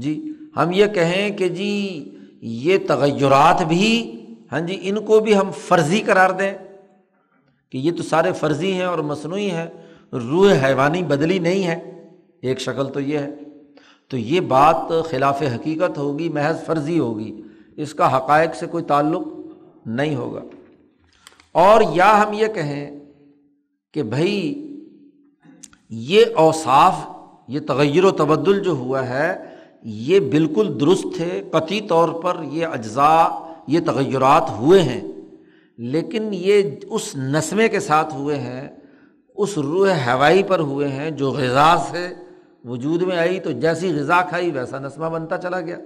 جی 0.00 0.32
ہم 0.56 0.70
یہ 0.72 0.86
کہیں 0.86 1.36
کہ 1.36 1.48
جی 1.48 2.04
یہ 2.40 2.78
تغیرات 2.88 3.62
بھی 3.62 4.12
ہاں 4.52 4.60
جی 4.60 4.78
ان 4.82 5.04
کو 5.04 5.20
بھی 5.20 5.36
ہم 5.36 5.50
فرضی 5.50 6.00
قرار 6.00 6.30
دیں 6.30 6.54
کہ 7.70 7.78
یہ 7.78 7.92
تو 7.92 8.02
سارے 8.02 8.32
فرضی 8.32 8.72
ہیں 8.72 8.84
اور 8.84 8.98
مصنوعی 8.98 9.50
ہیں، 9.50 9.66
روح 10.12 10.52
حیوانی 10.66 11.02
بدلی 11.02 11.38
نہیں 11.38 11.66
ہے، 11.66 12.06
ایک 12.40 12.60
شکل 12.60 12.88
تو 12.88 13.00
یہ 13.00 13.18
ہے۔ 13.18 13.30
تو 14.08 14.16
یہ 14.16 14.40
بات 14.40 14.76
خلاف 15.10 15.42
حقیقت 15.42 15.98
ہوگی، 15.98 16.28
محض 16.28 16.64
فرضی 16.64 16.98
ہوگی، 16.98 17.42
اس 17.76 17.94
کا 17.94 18.16
حقائق 18.16 18.54
سے 18.54 18.66
کوئی 18.66 18.84
تعلق 18.84 19.28
نہیں 19.86 20.14
ہوگا۔ 20.14 20.42
اور 21.52 21.80
یا 21.94 22.22
ہم 22.22 22.32
یہ 22.32 22.46
کہیں 22.46 22.98
کہ 23.92 24.02
بھائی 24.02 24.66
یہ 25.90 26.24
اوصاف، 26.36 26.94
یہ 27.48 27.60
تغیر 27.60 28.04
و 28.04 28.10
تبدل 28.10 28.62
جو 28.62 28.70
ہوا 28.70 29.08
ہے 29.08 29.55
یہ 29.86 30.20
بالکل 30.20 30.80
درست 30.80 31.04
تھے 31.16 31.42
قطعی 31.50 31.80
طور 31.80 32.08
پر 32.22 32.42
یہ 32.52 32.66
اجزاء، 32.66 33.26
یہ 33.66 33.80
تغیرات 33.86 34.50
ہوئے 34.50 34.82
ہیں، 34.82 35.00
لیکن 35.78 36.28
یہ 36.32 36.70
اس 36.90 37.14
نسمے 37.16 37.68
کے 37.68 37.80
ساتھ 37.80 38.14
ہوئے 38.14 38.36
ہیں، 38.36 38.68
اس 39.36 39.58
روح 39.58 39.92
ہوائی 40.06 40.42
پر 40.42 40.60
ہوئے 40.60 40.88
ہیں 40.88 41.10
جو 41.10 41.30
غذا 41.30 41.76
سے 41.90 42.08
وجود 42.64 43.02
میں 43.02 43.16
آئی، 43.16 43.38
تو 43.40 43.50
جیسی 43.50 43.92
غذا 43.94 44.20
کھائی، 44.22 44.50
ویسا 44.50 44.78
نسمہ 44.78 45.06
بنتا 45.06 45.38
چلا 45.38 45.60
گیا۔ 45.60 45.76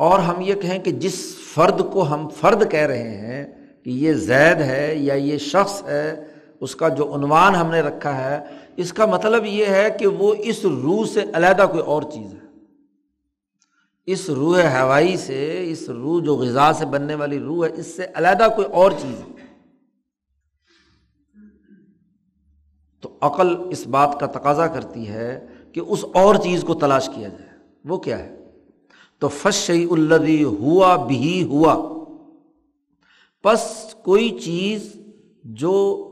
اور 0.00 0.18
ہم 0.18 0.40
یہ 0.40 0.54
کہیں 0.54 0.78
کہ 0.78 0.90
جس 0.92 1.18
فرد 1.54 1.80
کو 1.92 2.02
ہم 2.02 2.28
فرد 2.40 2.70
کہہ 2.70 2.86
رہے 2.86 3.16
ہیں 3.16 3.44
کہ 3.84 3.90
یہ 3.90 4.12
زید 4.12 4.60
ہے 4.60 4.94
یا 4.94 5.14
یہ 5.14 5.38
شخص 5.38 5.82
ہے، 5.82 6.24
اس 6.60 6.74
کا 6.76 6.88
جو 6.88 7.14
عنوان 7.14 7.54
ہم 7.54 7.70
نے 7.70 7.80
رکھا 7.80 8.16
ہے 8.16 8.38
اس 8.80 8.92
کا 8.92 9.06
مطلب 9.06 9.44
یہ 9.44 9.66
ہے 9.66 9.96
کہ 9.98 10.06
وہ 10.06 10.34
اس 10.38 10.64
روح 10.64 11.06
سے 11.06 11.24
علیحدہ 11.34 11.66
کوئی 11.70 11.82
اور 11.82 12.02
چیز 12.02 12.34
ہے۔ 12.34 12.38
اس 14.06 14.30
روح 14.30 14.62
ہوائی 14.62 15.16
سے، 15.16 15.70
اس 15.70 15.88
روح 15.88 16.22
جو 16.22 16.36
غذا 16.36 16.72
سے 16.72 16.86
بننے 16.86 17.14
والی 17.14 17.38
روح 17.38 17.66
ہے، 17.66 17.70
اس 17.74 17.86
سے 17.86 18.06
علیحدہ 18.14 18.48
کوئی 18.56 18.68
اور 18.72 18.92
چیز 18.92 19.20
ہے۔ 19.20 19.46
تو 23.00 23.18
عقل 23.20 23.56
اس 23.70 23.86
بات 23.86 24.16
کا 24.20 24.26
تقاضا 24.26 24.66
کرتی 24.66 25.08
ہے 25.08 25.46
کہ 25.72 25.80
اس 25.80 26.04
اور 26.14 26.34
چیز 26.34 26.64
کو 26.66 26.74
تلاش 26.74 27.10
کیا 27.14 27.28
جائے۔ 27.28 27.50
وہ 27.84 27.98
کیا 27.98 28.18
ہے؟ 28.18 28.36
تو 29.18 29.28
فش 29.28 29.70
الدی 29.90 30.44
ہوا 30.44 31.06
بھی 31.06 31.42
ہوا 31.42 32.04
بس 33.44 33.94
کوئی 34.02 34.38
چیز 34.38 34.96
جو 35.44 36.06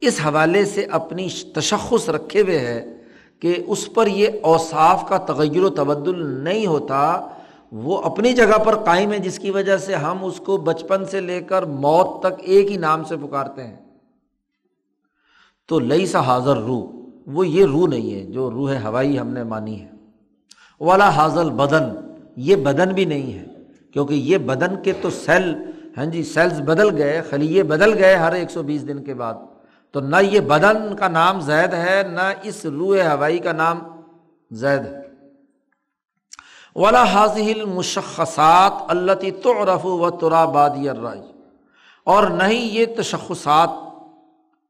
اس 0.00 0.20
حوالے 0.24 0.64
سے 0.64 0.84
اپنی 0.84 1.28
تشخص 1.54 2.08
رکھے 2.08 2.40
ہوئے 2.40 2.58
ہے 2.58 2.96
کہ 3.40 3.64
اس 3.66 3.94
پر 3.94 4.06
یہ 4.06 4.28
اوصاف 4.42 5.08
کا 5.08 5.16
تغیر 5.16 5.62
و 5.62 5.70
تبدل 5.70 6.26
نہیں 6.26 6.66
ہوتا، 6.66 7.26
وہ 7.72 8.02
اپنی 8.02 8.32
جگہ 8.32 8.58
پر 8.58 8.74
قائم 8.74 9.12
ہے 9.12 9.18
جس 9.18 9.38
کی 9.38 9.50
وجہ 9.50 9.76
سے 9.76 9.94
ہم 9.94 10.24
اس 10.24 10.38
کو 10.38 10.56
بچپن 10.56 11.04
سے 11.04 11.20
لے 11.20 11.40
کر 11.40 11.62
موت 11.62 12.20
تک 12.20 12.34
ایک 12.38 12.70
ہی 12.70 12.76
نام 12.76 13.04
سے 13.04 13.16
پکارتے 13.16 13.64
ہیں۔ 13.64 13.76
تو 15.68 15.78
لئی 15.78 16.06
سا 16.06 16.20
حاضر 16.20 16.56
روح، 16.56 16.88
وہ 17.26 17.48
یہ 17.48 17.64
روح 17.64 17.88
نہیں 17.88 18.14
ہے 18.14 18.24
جو 18.24 18.50
روح 18.50 18.72
ہوائی 18.84 19.18
ہم 19.18 19.28
نے 19.28 19.42
مانی 19.42 19.80
ہے۔ 19.80 19.88
والا 20.80 21.08
حاضل 21.08 21.50
بدن، 21.50 22.12
یہ 22.36 22.56
بدن 22.56 22.88
بھی 22.88 23.04
نہیں 23.04 23.32
ہے، 23.32 23.44
کیونکہ 23.92 24.14
یہ 24.14 24.38
بدن 24.38 24.82
کے 24.82 24.92
تو 24.92 25.10
سیل 25.10 25.54
ہاں 25.96 26.06
جی 26.06 26.22
سیلز 26.22 26.60
بدل 26.60 26.96
گئے، 26.96 27.22
خلیے 27.30 27.62
بدل 27.62 27.98
گئے 27.98 28.14
ہر 28.14 28.32
ایک 28.32 28.50
سو 28.50 28.62
بیس 28.62 28.88
دن 28.88 29.04
کے 29.04 29.14
بعد۔ 29.14 29.34
تو 29.90 30.00
نہ 30.00 30.16
یہ 30.22 30.40
بدن 30.40 30.96
کا 30.96 31.08
نام 31.08 31.40
زید 31.40 31.74
ہے، 31.74 32.02
نہ 32.12 32.32
اس 32.42 32.64
روح 32.64 33.02
ہوائی 33.02 33.38
کا 33.38 33.52
نام 33.52 33.78
زید 34.50 34.86
ہے۔ 34.86 35.00
ولا 36.76 37.04
حاضل 37.04 37.64
مشخصات 37.64 38.72
اللہ 38.88 39.12
تو 39.42 39.64
رف 39.64 39.86
و 39.86 40.10
ترا 40.10 40.44
بادی 40.44 40.88
اور 42.04 42.24
نہیں 42.24 42.66
یہ 42.74 42.86
تشخصات، 42.96 43.68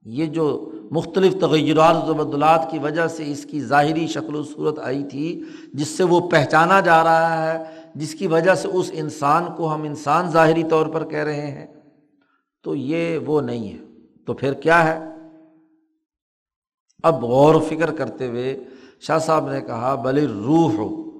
یہ 0.04 0.26
جو 0.26 0.70
مختلف 0.90 1.34
تغیرات 1.40 1.96
و 1.96 2.12
تبدلات 2.12 2.70
کی 2.70 2.78
وجہ 2.78 3.06
سے 3.06 3.30
اس 3.32 3.44
کی 3.44 3.60
ظاہری 3.60 4.06
شکل 4.06 4.34
و 4.34 4.42
صورت 4.42 4.78
آئی 4.78 5.04
تھی، 5.04 5.44
جس 5.74 5.88
سے 5.88 6.04
وہ 6.04 6.20
پہچانا 6.30 6.80
جا 6.80 7.04
رہا 7.04 7.52
ہے، 7.52 7.64
جس 7.94 8.14
کی 8.14 8.26
وجہ 8.26 8.54
سے 8.54 8.68
اس 8.68 8.90
انسان 8.92 9.46
کو 9.56 9.74
ہم 9.74 9.82
انسان 9.82 10.30
ظاہری 10.30 10.64
طور 10.64 10.86
پر 10.86 11.04
کہہ 11.04 11.24
رہے 11.24 11.50
ہیں، 11.50 11.66
تو 12.62 12.74
یہ 12.74 13.18
وہ 13.18 13.40
نہیں 13.40 13.72
ہے۔ 13.72 13.87
تو 14.28 14.34
پھر 14.34 14.52
کیا 14.52 14.84
ہے؟ 14.88 14.98
اب 17.02 17.24
غور 17.24 17.54
و 17.54 17.60
فکر 17.60 17.90
کرتے 17.90 18.26
ہوئے 18.26 18.64
شاہ 19.00 19.18
صاحب 19.18 19.50
نے 19.50 19.60
کہا 19.60 19.94
بھلے 19.94 20.26
روح 20.26 20.72
ہو 20.72 21.10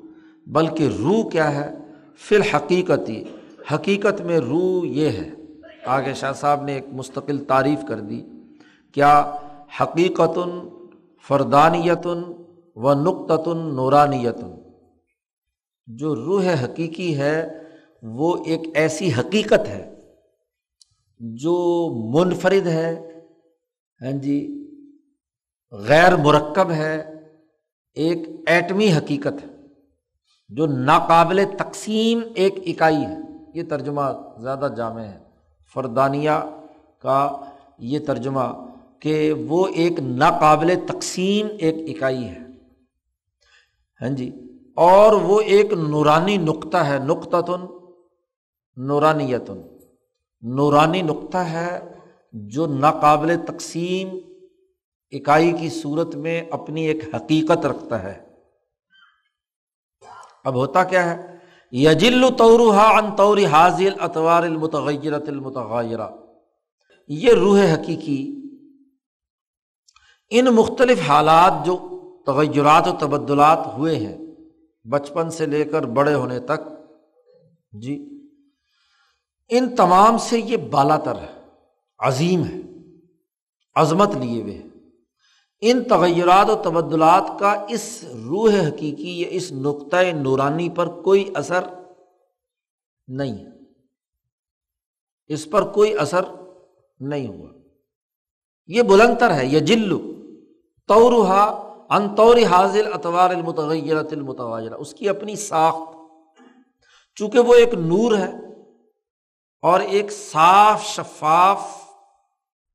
بلکہ 0.47 0.89
روح 0.99 1.31
کیا 1.31 1.55
ہے؟ 1.55 1.75
فی 2.19 2.37
الحقیقتی، 2.37 3.25
حقیقت 3.75 4.21
میں 4.21 4.39
روح 4.39 4.87
یہ 4.87 5.09
ہے۔ 5.09 5.31
آگے 5.87 6.15
شاہ 6.15 6.33
صاحب 6.33 6.63
نے 6.63 6.75
ایک 6.75 6.85
مستقل 6.93 7.45
تعریف 7.45 7.79
کر 7.89 8.01
دی، 8.01 8.23
کیا 8.93 9.37
حقیقت 9.81 10.39
فردانیتن 11.29 12.23
و 12.77 12.95
نقطۃ 12.95 13.55
نورانیتن۔ 13.55 14.55
جو 15.87 16.15
روح 16.15 16.65
حقیقی 16.65 17.17
ہے، 17.19 17.49
وہ 18.03 18.37
ایک 18.47 18.61
ایسی 18.75 19.13
حقیقت 19.19 19.69
ہے 19.69 19.98
جو 21.21 21.89
منفرد 22.15 22.67
ہے 22.67 23.05
ہاں 24.03 24.13
جی 24.13 24.55
غیر 25.73 26.17
مرکب 26.17 26.71
ہے، 26.71 27.25
ایک 27.95 28.19
ایٹمی 28.47 28.93
حقیقت 28.93 29.45
ہے، 29.45 29.67
جو 30.49 30.67
ناقابل 30.67 31.41
تقسیم 31.59 32.21
ایک 32.35 32.55
اکائی 32.67 32.97
ہے۔ 32.97 33.17
یہ 33.55 33.63
ترجمہ 33.69 34.01
زیادہ 34.43 34.69
جامع 34.77 35.01
ہے۔ 35.01 35.19
فردانیہ 35.75 36.31
کا 37.03 37.37
یہ 37.79 37.99
ترجمہ 37.99 38.67
کہ 39.01 39.33
وہ 39.33 39.67
ایک 39.67 40.01
ناقابل 40.01 40.75
تقسیم 40.87 41.47
ایک 41.59 41.97
اکائی 41.97 42.25
ہے۔ 42.25 42.39
ہاں 44.03 44.09
جی 44.09 44.31
اور 44.77 45.13
وہ 45.13 45.41
ایک 45.41 45.73
نورانی 45.73 46.37
نقطہ 46.37 46.77
ہے 46.77 46.99
نقطہ 46.99 47.41
تن 47.41 47.67
نورانیتن۔ 48.77 49.78
نورانی 50.41 51.03
نقطہ 51.03 51.39
ہے 51.39 51.93
جو 52.33 52.67
ناقابل 52.67 53.37
تقسیم 53.47 54.09
اکائی 55.11 55.53
کی 55.53 55.69
صورت 55.69 56.15
میں 56.15 56.43
اپنی 56.51 56.87
ایک 56.87 57.15
حقیقت 57.15 57.67
رکھتا 57.67 58.03
ہے۔ 58.03 58.27
اب 60.45 60.55
ہوتا 60.55 60.85
کیا 60.85 61.11
ہے؟ 61.11 61.37
یجل 61.73 62.25
ان 62.25 63.17
طور 63.17 63.39
حاضل 63.39 63.93
اطوار 64.01 64.43
المتغیرت 64.43 65.29
المتغیرہ۔ 65.29 66.09
یہ 67.09 67.33
روح 67.33 67.75
حقیقی 67.75 68.43
ان 70.31 70.45
مختلف 70.45 71.01
حالات 71.01 71.67
جو 71.67 71.77
تغیرات 72.27 72.89
و 72.89 72.93
تبدلات 72.93 73.67
ہوئے 73.77 73.97
ہیں، 73.97 74.17
بچپن 74.85 75.31
سے 75.31 75.47
لے 75.47 75.65
کر 75.65 75.83
بڑے 75.83 76.15
ہونے 76.15 76.41
تک 76.41 76.61
جی 77.73 78.18
ان 79.49 79.77
تمام 79.77 80.19
سے 80.19 80.41
یہ 80.41 80.57
بالا 80.57 80.97
تر 80.97 81.15
ہے، 81.15 81.41
عظیم 81.99 82.45
ہے، 82.45 82.61
عظمت 83.75 84.15
لیے 84.15 84.43
ہوئے 84.43 84.63
ان 85.61 85.85
تغیرات 85.85 86.51
و 86.51 86.55
تبدلات 86.55 87.39
کا 87.41 87.65
اس 87.69 88.05
روح 88.05 88.53
حقیقی 88.69 89.21
یا 89.21 89.29
اس 89.31 89.53
نقطۂ 89.53 90.13
نورانی 90.15 90.69
پر 90.69 91.03
کوئی 91.03 91.31
اثر 91.35 91.61
نہیں۔ 93.09 93.33
ہے 93.33 93.51
اس 95.27 95.51
پر 95.51 95.73
کوئی 95.73 95.99
اثر 95.99 96.21
نہیں 97.01 97.29
ہوا۔ 97.29 97.49
یہ 98.67 98.83
بلندر 98.83 99.35
ہے، 99.35 99.47
یہ 99.47 99.61
جلو۔ 99.61 100.01
توروہا 100.87 101.45
انطور 101.91 102.37
حاضل 102.37 102.93
اتوار 102.93 103.31
المتغیرت 103.31 104.13
المتواجرہ 104.13 104.75
اس 104.75 104.95
کی 104.95 105.09
اپنی 105.09 105.37
ساخت۔ 105.37 105.97
چونکہ 107.15 107.39
وہ 107.39 107.55
ایک 107.55 107.75
نور 107.75 108.17
ہے 108.17 108.48
اور 109.63 109.81
ایک 109.81 110.13
صاف 110.13 110.85
شفاف 110.85 111.61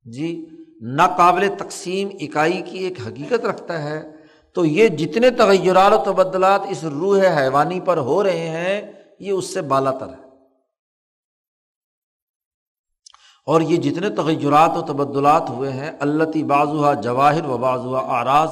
جی 0.04 0.46
ناقابل 0.82 1.48
تقسیم 1.58 2.08
اکائی 2.20 2.62
کی 2.62 2.78
ایک 2.78 3.00
حقیقت 3.06 3.44
رکھتا 3.44 3.82
ہے۔ 3.82 4.16
تو 4.54 4.64
یہ 4.64 4.88
جتنے 4.88 5.30
تغیرات 5.30 6.08
و 6.08 6.12
تبدلات 6.12 6.60
اس 6.68 6.84
روح 6.84 7.20
حیوانی 7.38 7.80
پر 7.80 7.96
ہو 7.96 8.22
رہے 8.22 8.48
ہیں، 8.48 8.92
یہ 9.18 9.32
اس 9.32 9.54
سے 9.54 9.62
بالا 9.62 9.90
تر 9.90 10.08
ہے۔ 10.08 10.24
اور 13.46 13.60
یہ 13.60 13.76
جتنے 13.76 14.10
تغیرات 14.10 14.76
و 14.76 14.80
تبدلات 14.80 15.50
ہوئے 15.50 15.70
ہیں 15.70 15.90
اللہ 16.00 16.44
بازوہ 16.44 16.94
جواہر 16.94 17.44
و 17.46 17.58
بازوہ 17.58 18.00
آراز 18.04 18.48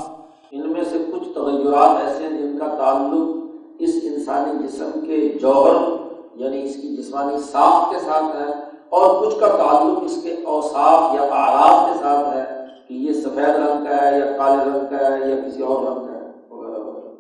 ان 0.51 0.73
میں 0.73 0.85
سے 0.85 0.99
کچھ 0.99 1.29
تغیرات 1.35 2.03
ایسے 2.03 2.23
ہیں 2.23 2.31
جن 2.31 2.59
کا 2.59 2.67
تعلق 2.67 3.37
اس 3.79 3.91
انسانی 4.03 4.67
جسم 4.67 4.91
کے 5.07 5.39
جوہر 5.39 6.12
یعنی 6.35 6.63
اس 6.63 6.77
کی 6.77 6.97
جسمانی 6.97 7.37
صاف 7.53 7.91
کے 7.91 7.99
ساتھ 8.05 8.37
ہے 8.37 8.53
اور 8.89 9.27
کچھ 9.27 9.41
کا 9.41 9.49
تعلق 9.49 9.99
اس 10.05 10.21
کے 10.23 10.35
اوساف 10.45 11.15
یا 11.15 11.23
آراز 11.31 11.93
کے 11.93 12.05
ساتھ 12.05 12.37
ہے 12.37 12.65
کہ 12.89 12.95
یہ 12.95 13.13
سفید 13.13 13.49
رنگ 13.49 13.87
کا 13.87 14.03
ہے 14.03 14.19
یا 14.19 14.33
کالے 14.37 14.65
رنگ 14.65 14.87
کا 14.91 15.13
ہے 15.13 15.31
یا 15.31 15.37
کسی 15.49 15.63
اور 15.63 15.87
رنگ 15.87 16.07
کا 16.07 16.13
ہے، 16.13 16.31
وغیرہ 16.51 16.81
وغیرہ۔ 16.81 17.15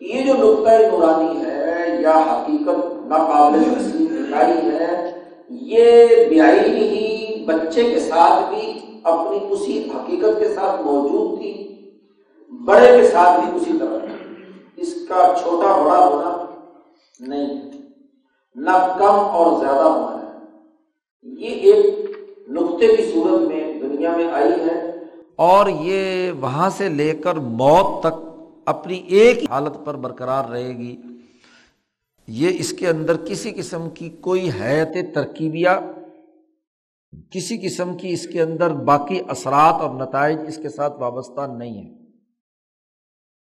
یہ 0.00 0.32
جو 0.32 0.32
نقطۂ 0.32 0.70
نورانی 0.70 1.40
ہے 1.44 1.96
یا 2.00 2.18
حقیقت 2.18 3.06
ناقابل 3.06 3.62
تسلیم 3.64 4.36
ہے، 4.72 5.12
یہ 5.50 6.06
بیائی 6.28 6.70
ہی 6.70 7.44
بچے 7.44 7.82
کے 7.82 8.00
ساتھ 8.00 8.54
بھی 8.54 8.80
اپنی 9.04 9.38
اسی 9.50 9.90
حقیقت 9.94 10.40
کے 10.40 10.48
ساتھ 10.48 10.82
موجود 10.82 11.38
تھی، 11.38 11.80
بڑے 12.64 13.00
کے 13.00 13.08
ساتھ 13.08 13.40
بھی 13.40 13.56
اسی 13.56 13.78
طرح۔ 13.78 14.06
اس 14.76 14.94
کا 15.08 15.34
چھوٹا 15.42 15.82
بڑا 15.82 16.06
ہونا 16.06 16.44
نہیں۔ 17.20 17.67
نہ 18.58 18.96
کم 18.98 19.14
اور 19.14 19.64
زیادہ 19.64 19.88
ہونا 19.88 20.22
ہے۔ 20.22 20.46
یہ 21.22 21.72
ایک 21.72 22.10
نقطے 22.48 22.96
کی 22.96 23.02
صورت 23.02 23.48
میں 23.48 23.80
دنیا 23.80 24.16
میں 24.16 24.26
آئی 24.26 24.52
ہے۔ 24.52 24.90
اور 25.36 25.66
یہ 25.68 26.32
وہاں 26.40 26.70
سے 26.70 26.88
لے 26.88 27.14
کر 27.14 27.34
موت 27.34 28.02
تک 28.02 28.28
اپنی 28.66 28.94
ایک 28.94 29.50
حالت 29.50 29.74
پر 29.84 29.96
برقرار 29.96 30.44
رہے 30.44 30.76
گی۔ 30.76 30.96
یہ 32.26 32.50
اس 32.58 32.72
کے 32.72 32.88
اندر 32.88 33.16
کسی 33.16 33.50
قسم 33.50 33.90
کی 33.90 34.08
کوئی 34.08 34.50
حیت 34.60 35.14
ترکیبیہ، 35.14 35.68
کسی 37.30 37.58
قسم 37.58 37.96
کی 37.96 38.12
اس 38.12 38.26
کے 38.26 38.42
اندر 38.42 38.70
باقی 38.70 39.20
اثرات 39.28 39.74
اور 39.74 39.90
نتائج 39.90 40.38
اس 40.48 40.56
کے 40.56 40.68
ساتھ 40.68 41.00
وابستہ 41.00 41.40
نہیں 41.58 41.84
ہے 41.84 41.98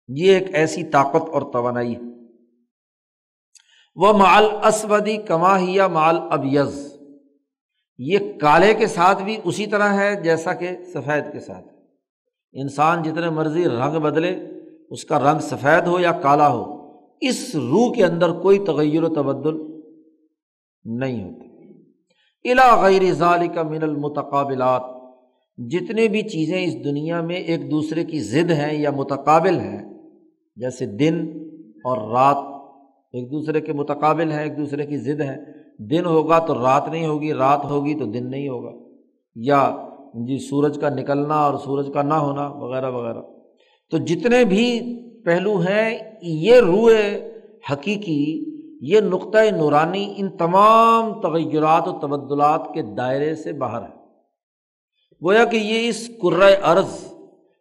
یہ 0.08 0.38
ایک 0.38 0.56
ایسی 0.56 0.84
طاقت 0.84 1.30
اور 1.30 1.41
توانائی 1.54 1.95
ہے۔ 1.95 2.11
وہ 3.96 4.14
مال 4.14 4.46
اسودی 4.64 5.18
کما 5.18 5.60
ہی 5.60 5.78
مال 5.92 6.18
ابیز 6.30 6.98
یہ 7.98 8.18
کالے 8.42 8.74
کے 8.74 8.88
ساتھ 8.88 9.24
بھی 9.24 9.38
اسی 9.44 9.66
طرح 9.66 9.89
ہے 9.89 10.22
جیسا 10.24 10.54
کہ 10.54 10.70
سفید 10.94 11.34
کے 11.34 11.39
ساتھ۔ 11.39 11.66
انسان 12.54 13.04
جتنے 13.04 13.30
مرضی 13.30 13.66
رنگ 13.66 14.00
بدلے، 14.00 14.36
اس 14.89 15.06
کا 15.06 15.20
رنگ 15.20 15.39
سفید 15.39 15.88
ہو 15.88 16.00
یا 16.00 16.12
کالا 16.12 16.48
ہو، 16.48 16.64
اس 17.22 17.56
روح 17.56 17.94
کے 17.94 18.06
اندر 18.06 18.32
کوئی 18.32 18.60
تغیر 18.60 19.04
و 19.04 19.10
تبدل 19.10 19.58
نہیں 20.86 21.24
ہوتا۔ 21.24 21.46
الا 22.52 22.82
غیر 22.82 23.14
ظال 23.14 23.48
کا 23.48 23.64
من 23.64 23.84
المتقابلات 23.84 24.82
جتنے 25.58 26.08
بھی 26.08 26.22
چیزیں 26.22 26.66
اس 26.66 26.86
دنیا 26.86 27.22
میں 27.22 27.36
ایک 27.36 27.72
دوسرے 27.72 28.04
کی 28.04 28.20
ضد 28.20 28.52
ہیں 28.52 28.74
یا 28.74 28.92
متقابل 28.92 29.60
ہیں، 29.60 29.94
جیسے 30.56 30.86
دن 30.86 31.20
اور 31.84 32.12
رات 32.12 32.51
ایک 33.14 33.32
دوسرے 33.32 33.62
کے 33.62 33.74
متقابل 33.74 34.32
ہیں، 34.32 34.43
ایک 34.43 34.57
دوسرے 34.57 34.86
کی 34.86 34.97
ضد 34.97 35.22
ہے 35.22 35.62
دن 35.89 36.05
ہوگا 36.05 36.39
تو 36.39 36.53
رات 36.53 36.88
نہیں 36.88 37.07
ہوگی، 37.07 37.34
رات 37.34 37.66
ہوگی 37.66 37.95
تو 37.95 38.05
دن 38.05 38.32
نہیں 38.32 38.49
ہوگا۔ 38.49 38.72
یا 39.36 39.76
جی 40.14 40.38
سورج 40.38 40.78
کا 40.82 40.89
نکلنا 40.89 41.36
اور 41.36 41.57
سورج 41.57 41.89
کا 41.93 42.01
نہ 42.01 42.14
ہونا، 42.14 42.47
وغیرہ 42.47 42.91
وغیرہ۔ 42.91 43.22
تو 43.91 43.97
جتنے 43.97 44.45
بھی 44.45 44.80
پہلو 45.26 45.57
ہیں، 45.57 45.99
یہ 46.22 46.55
روح 46.55 46.91
حقیقی، 47.72 48.51
یہ 48.82 48.99
نقطۂ 48.99 49.51
نورانی، 49.57 50.14
ان 50.18 50.30
تمام 50.30 51.22
تغیرات 51.22 51.88
و 51.88 51.99
تبدلات 51.99 52.74
کے 52.74 52.82
دائرے 52.82 53.36
سے 53.36 53.53
باہر 53.53 53.82
ہے 53.82 54.01
گویا 55.26 55.45
کہ 55.45 55.57
یہ 55.57 55.89
اس 55.89 56.09
ارض 56.64 57.14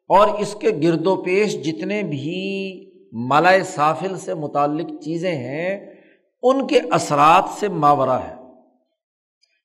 اور 0.08 0.28
اس 0.38 0.54
کے 0.54 0.70
گرد 0.82 1.06
و 1.06 1.16
پیش 1.16 1.64
جتنے 1.64 2.02
بھی 2.02 2.89
مالائے 3.12 3.62
سافل 3.62 4.16
سے 4.16 4.34
متعلق 4.34 5.02
چیزیں 5.02 5.34
ہیں، 5.34 5.94
ان 6.42 6.66
کے 6.66 6.80
اثرات 6.90 7.44
سے 7.58 7.68
ماورا 7.68 8.24
ہے۔ 8.28 8.34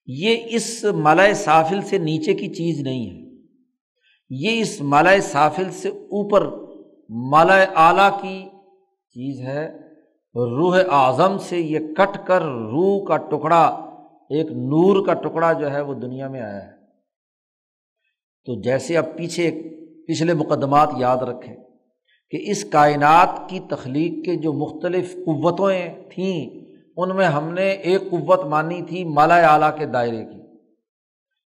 یہ 0.05 0.37
اس 0.45 0.83
مالائے 0.83 1.33
سافل 1.33 1.81
سے 1.81 1.97
نیچے 1.97 2.33
کی 2.33 2.47
چیز 2.47 2.79
نہیں 2.79 3.09
ہے۔ 3.09 3.43
یہ 4.29 4.61
اس 4.61 4.81
مالائے 4.81 5.21
سافل 5.21 5.71
سے 5.71 5.89
اوپر 5.89 6.47
مالا 7.09 7.65
اعلیٰ 7.75 8.21
کی 8.21 8.49
چیز 9.09 9.41
ہے۔ 9.41 9.69
روح 10.35 10.77
اعظم 10.91 11.37
سے 11.37 11.57
یہ 11.57 11.79
کٹ 11.79 12.27
کر 12.27 12.41
روح 12.41 13.05
کا 13.05 13.17
ٹکڑا، 13.17 13.65
ایک 14.29 14.51
نور 14.51 15.05
کا 15.05 15.13
ٹکڑا 15.13 15.53
جو 15.53 15.71
ہے 15.71 15.81
وہ 15.81 15.93
دنیا 15.93 16.27
میں 16.27 16.41
آیا 16.41 16.65
ہے۔ 16.65 16.71
تو 18.45 18.61
جیسے 18.61 18.97
اب 18.97 19.05
پیچھے، 19.17 19.51
پچھلے 20.07 20.33
مقدمات 20.33 20.89
یاد 20.97 21.17
رکھیں۔ 21.17 21.55
کہ 22.35 22.51
اس 22.51 22.65
کائنات 22.65 23.49
کی 23.49 23.59
تخلیق 23.59 24.25
کے 24.25 24.35
جو 24.35 24.53
مختلف 24.53 25.13
قوتیں 25.13 25.95
تھیں، 26.09 26.49
ان 26.97 27.15
میں 27.15 27.25
ہم 27.25 27.53
نے 27.53 27.69
ایک 27.69 28.01
قوت 28.01 28.45
مانی 28.45 28.81
تھی 28.81 29.03
مالا 29.03 29.53
اعلیٰ 29.53 29.77
کے 29.77 29.85
دائرے 29.85 30.25
کی۔ 30.25 30.57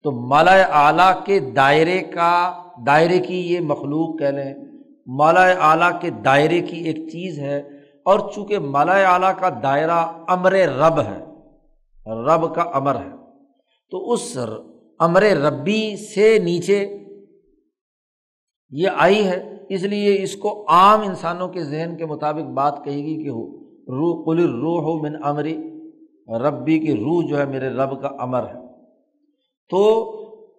تو 0.03 0.11
مالا 0.11 0.51
اعلیٰ 0.51 1.25
کے 1.25 1.39
دائرے 1.39 1.99
کا، 1.99 2.63
دائرے 2.87 3.19
کی 3.19 3.53
یہ 3.53 3.59
مخلوق 3.59 4.19
کہہ 4.19 4.27
لیں 4.27 4.53
مالا 5.07 5.41
اعلیٰ 5.41 6.01
کے 6.01 6.09
دائرے 6.09 6.61
کی 6.61 6.77
ایک 6.77 6.95
چیز 6.95 7.39
ہے۔ 7.39 7.57
اور 8.05 8.31
چونکہ 8.35 8.59
مالا 8.59 9.13
اعلیٰ 9.13 9.31
کا 9.39 9.49
دائرہ 9.63 10.05
امر 10.27 10.51
رب 10.51 11.01
ہے، 11.01 11.19
رب 12.11 12.55
کا 12.55 12.61
امر 12.61 12.95
ہے، 12.95 13.15
تو 13.91 14.11
اس 14.11 14.37
امر 14.99 15.21
ربی 15.21 15.95
سے 15.97 16.39
نیچے 16.39 16.97
یہ 18.69 18.87
آئی 18.97 19.27
ہے۔ 19.27 19.58
اس 19.69 19.83
لیے 19.83 20.23
اس 20.23 20.35
کو 20.35 20.65
عام 20.67 21.01
انسانوں 21.01 21.47
کے 21.47 21.63
ذہن 21.63 21.95
کے 21.97 22.05
مطابق 22.05 22.49
بات 22.49 22.85
کہے 22.85 22.97
گی 22.97 23.23
کہ 23.23 23.29
ہو 23.29 23.59
روح 23.87 24.25
کل 24.25 24.59
روح 24.59 24.81
ہو 24.81 25.01
من 25.01 25.15
امری، 25.23 25.57
ربی 26.27 26.79
کی 26.79 26.93
روح 26.93 27.29
جو 27.29 27.37
ہے 27.37 27.45
میرے 27.45 27.69
رب 27.69 28.01
کا 28.01 28.07
امر 28.07 28.43
ہے۔ 28.43 28.59
تو 29.69 30.03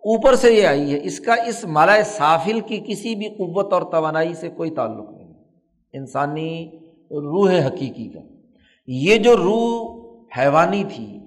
اوپر 0.05 0.35
سے 0.35 0.53
یہ 0.53 0.67
آئی 0.67 0.93
ہے، 0.93 0.99
اس 1.03 1.21
کا 1.21 1.35
اس 1.35 1.65
مالا 1.65 2.03
سافل 2.05 2.61
کی 2.61 2.81
کسی 2.87 3.15
بھی 3.15 3.29
قوت 3.29 3.73
اور 3.73 3.83
توانائی 3.83 4.35
سے 4.35 4.49
کوئی 4.49 4.71
تعلق 4.71 5.11
نہیں۔ 5.11 5.35
انسانی 5.93 6.71
روح 7.11 7.67
حقیقی 7.67 8.09
کا۔ 8.09 8.21
یہ 8.87 9.17
جو 9.17 9.37
روح 9.37 10.01
حیوانی 10.39 10.85
تھی 10.95 11.19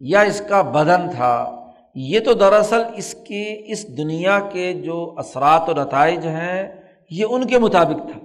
یا 0.00 0.20
اس 0.20 0.42
کا 0.48 0.62
بدن 0.62 1.10
تھا، 1.10 1.64
یہ 1.94 2.20
تو 2.20 2.32
دراصل 2.32 2.82
اس 2.96 3.14
کے، 3.14 3.72
اس 3.72 3.98
دنیا 3.98 4.40
کے 4.52 4.72
جو 4.72 5.14
اثرات 5.16 5.68
و 5.68 5.72
نتائج 5.72 6.26
ہیں 6.26 6.87
یہ 7.10 7.24
ان 7.30 7.46
کے 7.46 7.58
مطابق 7.58 8.12
تھا۔ 8.12 8.20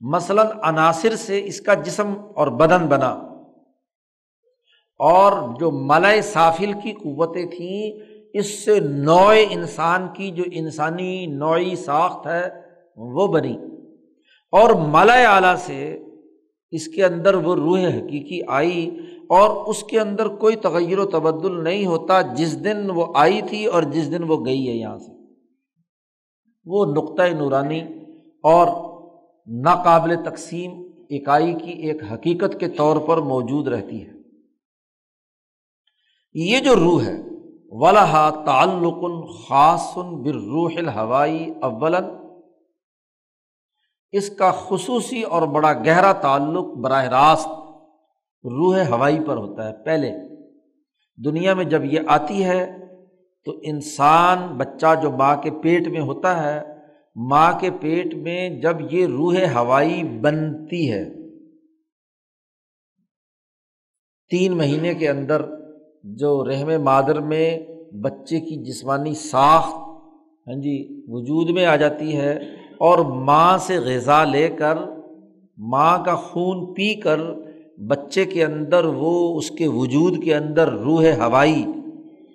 مثلاً 0.00 0.46
عناصر 0.62 1.16
سے 1.16 1.44
اس 1.44 1.60
کا 1.60 1.74
جسم 1.74 2.14
اور 2.34 2.46
بدن 2.46 2.86
بنا۔ 2.86 3.08
اور 4.98 5.58
جو 5.60 5.70
ملئے 5.70 6.22
سافل 6.22 6.72
کی 6.72 6.92
قوتیں 6.92 7.46
تھیں، 7.46 8.00
اس 8.34 8.64
سے 8.64 8.80
نوع 8.80 9.34
انسان 9.50 10.06
کی 10.16 10.30
جو 10.30 10.44
انسانی 10.52 11.26
نوعی 11.26 11.76
ساخت 11.76 12.26
ہے، 12.26 12.48
وہ 12.96 13.26
بنی۔ 13.26 13.56
اور 14.52 14.70
مالا 14.70 15.34
اعلیٰ 15.34 15.56
سے 15.56 16.04
اس 16.70 16.88
کے 16.88 17.04
اندر 17.04 17.34
وہ 17.34 17.54
روح 17.54 17.80
حقیقی 17.80 18.40
آئی، 18.48 18.90
اور 19.28 19.66
اس 19.66 19.84
کے 19.84 20.00
اندر 20.00 20.28
کوئی 20.28 20.56
تغیر 20.56 20.98
و 20.98 21.04
تبدل 21.04 21.64
نہیں 21.64 21.86
ہوتا 21.86 22.20
جس 22.20 22.64
دن 22.64 22.90
وہ 22.90 23.06
آئی 23.14 23.40
تھی 23.42 23.66
اور 23.66 23.82
جس 23.82 24.10
دن 24.10 24.22
وہ 24.22 24.44
گئی 24.44 24.68
ہے 24.68 24.74
یہاں 24.74 24.98
سے۔ 24.98 25.12
وہ 26.66 26.86
نقطۂ 26.86 27.28
نورانی 27.28 27.82
اور 28.44 28.66
ناقابل 29.46 30.24
تقسیم 30.24 30.70
اکائی 31.10 31.54
کی 31.54 31.70
ایک 31.70 32.02
حقیقت 32.12 32.60
کے 32.60 32.68
طور 32.68 32.96
پر 32.96 33.16
موجود 33.16 33.68
رہتی 33.68 34.06
ہے۔ 34.06 34.12
یہ 36.34 36.60
جو 36.60 36.74
روح 36.74 37.02
ہے 37.02 37.20
ولہ 37.70 38.42
تعلق 38.46 39.26
خاص 39.48 39.96
بروح 39.96 40.70
الہوائی 40.76 41.52
اول 41.62 41.94
اس 44.12 44.30
کا 44.30 44.50
خصوصی 44.50 45.22
اور 45.22 45.42
بڑا 45.42 45.72
گہرا 45.72 46.12
تعلق 46.12 46.64
براہ 46.64 47.04
راست 47.04 47.48
روح 48.44 48.78
ہوائی 48.88 49.18
پر 49.26 49.36
ہوتا 49.36 49.68
ہے۔ 49.68 49.84
پہلے 49.84 50.12
دنیا 51.24 51.54
میں 51.54 51.64
جب 51.64 51.84
یہ 51.84 52.00
آتی 52.06 52.44
ہے 52.44 52.76
تو 53.44 53.52
انسان، 53.62 54.46
بچہ 54.56 54.94
جو 55.02 55.10
ماں 55.10 55.36
کے 55.36 55.50
پیٹ 55.50 55.88
میں 55.88 56.00
ہوتا 56.00 56.42
ہے 56.42 56.73
ماں 57.16 57.50
کے 57.60 57.70
پیٹ 57.80 58.14
میں 58.14 58.48
جب 58.60 58.76
یہ 58.90 59.06
روح 59.06 59.36
ہوائی 59.54 60.02
بنتی 60.22 60.90
ہے، 60.92 61.04
تین 64.30 64.56
مہینے 64.56 64.94
کے 64.94 65.08
اندر 65.08 65.42
جو 66.16 66.32
رحم 66.44 66.70
مادر 66.84 67.20
میں 67.22 67.48
بچے 68.02 68.40
کی 68.40 68.56
جسمانی 68.64 69.14
ساخت 69.14 69.76
ہاں 70.46 70.60
جی 70.62 70.76
وجود 71.08 71.50
میں 71.50 71.64
آ 71.66 71.76
جاتی 71.76 72.16
ہے 72.16 72.32
اور 72.86 72.98
ماں 73.26 73.56
سے 73.58 73.78
غذا 73.78 74.22
لے 74.24 74.48
کر 74.58 74.78
ماں 75.58 75.96
کا 76.04 76.14
خون 76.22 76.64
پی 76.74 76.92
کر 77.00 77.20
بچے 77.88 78.24
کے 78.24 78.44
اندر 78.44 78.84
وہ 78.96 79.14
اس 79.38 79.50
کے 79.50 79.66
وجود 79.70 80.22
کے 80.24 80.34
اندر 80.34 80.72
روح 80.84 81.04
ہوائی، 81.20 81.64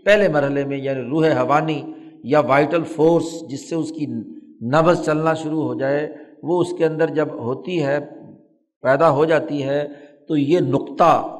پہلے 0.05 0.27
مرحلے 0.29 0.65
میں 0.65 0.77
یعنی 0.77 1.01
روح 1.09 1.27
ہوانی 1.39 1.81
یا 2.23 2.39
وائٹل 2.47 2.83
فورس 2.95 3.39
جس 3.49 3.69
سے 3.69 3.75
اس 3.75 3.91
کی 3.91 4.05
نبز 4.61 5.05
چلنا 5.05 5.33
شروع 5.33 5.63
ہو 5.63 5.79
جائے، 5.79 6.15
وہ 6.43 6.61
اس 6.61 6.73
کے 6.77 6.85
اندر 6.85 7.07
جب 7.07 7.29
ہوتی 7.33 7.83
ہے، 7.83 7.99
پیدا 8.81 9.09
ہو 9.09 9.25
جاتی 9.25 9.63
ہے، 9.63 9.87
تو 10.27 10.37
یہ 10.37 10.59
نقطہ 10.59 11.35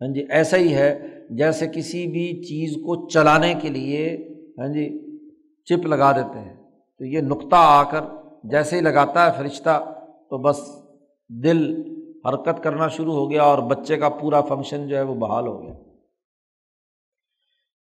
ہاں 0.00 0.14
جی 0.14 0.26
ایسا 0.30 0.56
ہی 0.56 0.74
ہے 0.74 1.08
جیسے 1.30 1.66
کسی 1.66 2.06
بھی 2.06 2.42
چیز 2.42 2.74
کو 2.74 3.08
چلانے 3.08 3.54
کے 3.54 3.68
لیے 3.68 4.28
ہاں 4.58 4.68
جی 4.68 5.16
چپ 5.64 5.86
لگا 5.86 6.12
دیتے 6.12 6.38
ہیں۔ 6.38 6.56
تو 6.98 7.04
یہ 7.04 7.20
نقطہ 7.20 7.56
آ 7.58 7.82
کر 7.82 8.00
جیسے 8.44 8.76
ہی 8.76 8.80
لگاتا 8.80 9.26
ہے 9.26 9.38
فرشتہ، 9.38 9.94
تو 10.30 10.38
بس 10.38 10.60
دل 11.28 11.82
حرکت 12.24 12.62
کرنا 12.62 12.88
شروع 12.88 13.14
ہو 13.14 13.30
گیا 13.30 13.42
اور 13.42 13.58
بچے 13.58 13.96
کا 13.96 14.08
پورا 14.08 14.40
فنکشن 14.40 14.88
جو 14.88 14.96
ہے 14.96 15.02
وہ 15.02 15.14
بحال 15.14 15.46
ہو 15.46 15.62
گیا۔ 15.62 15.74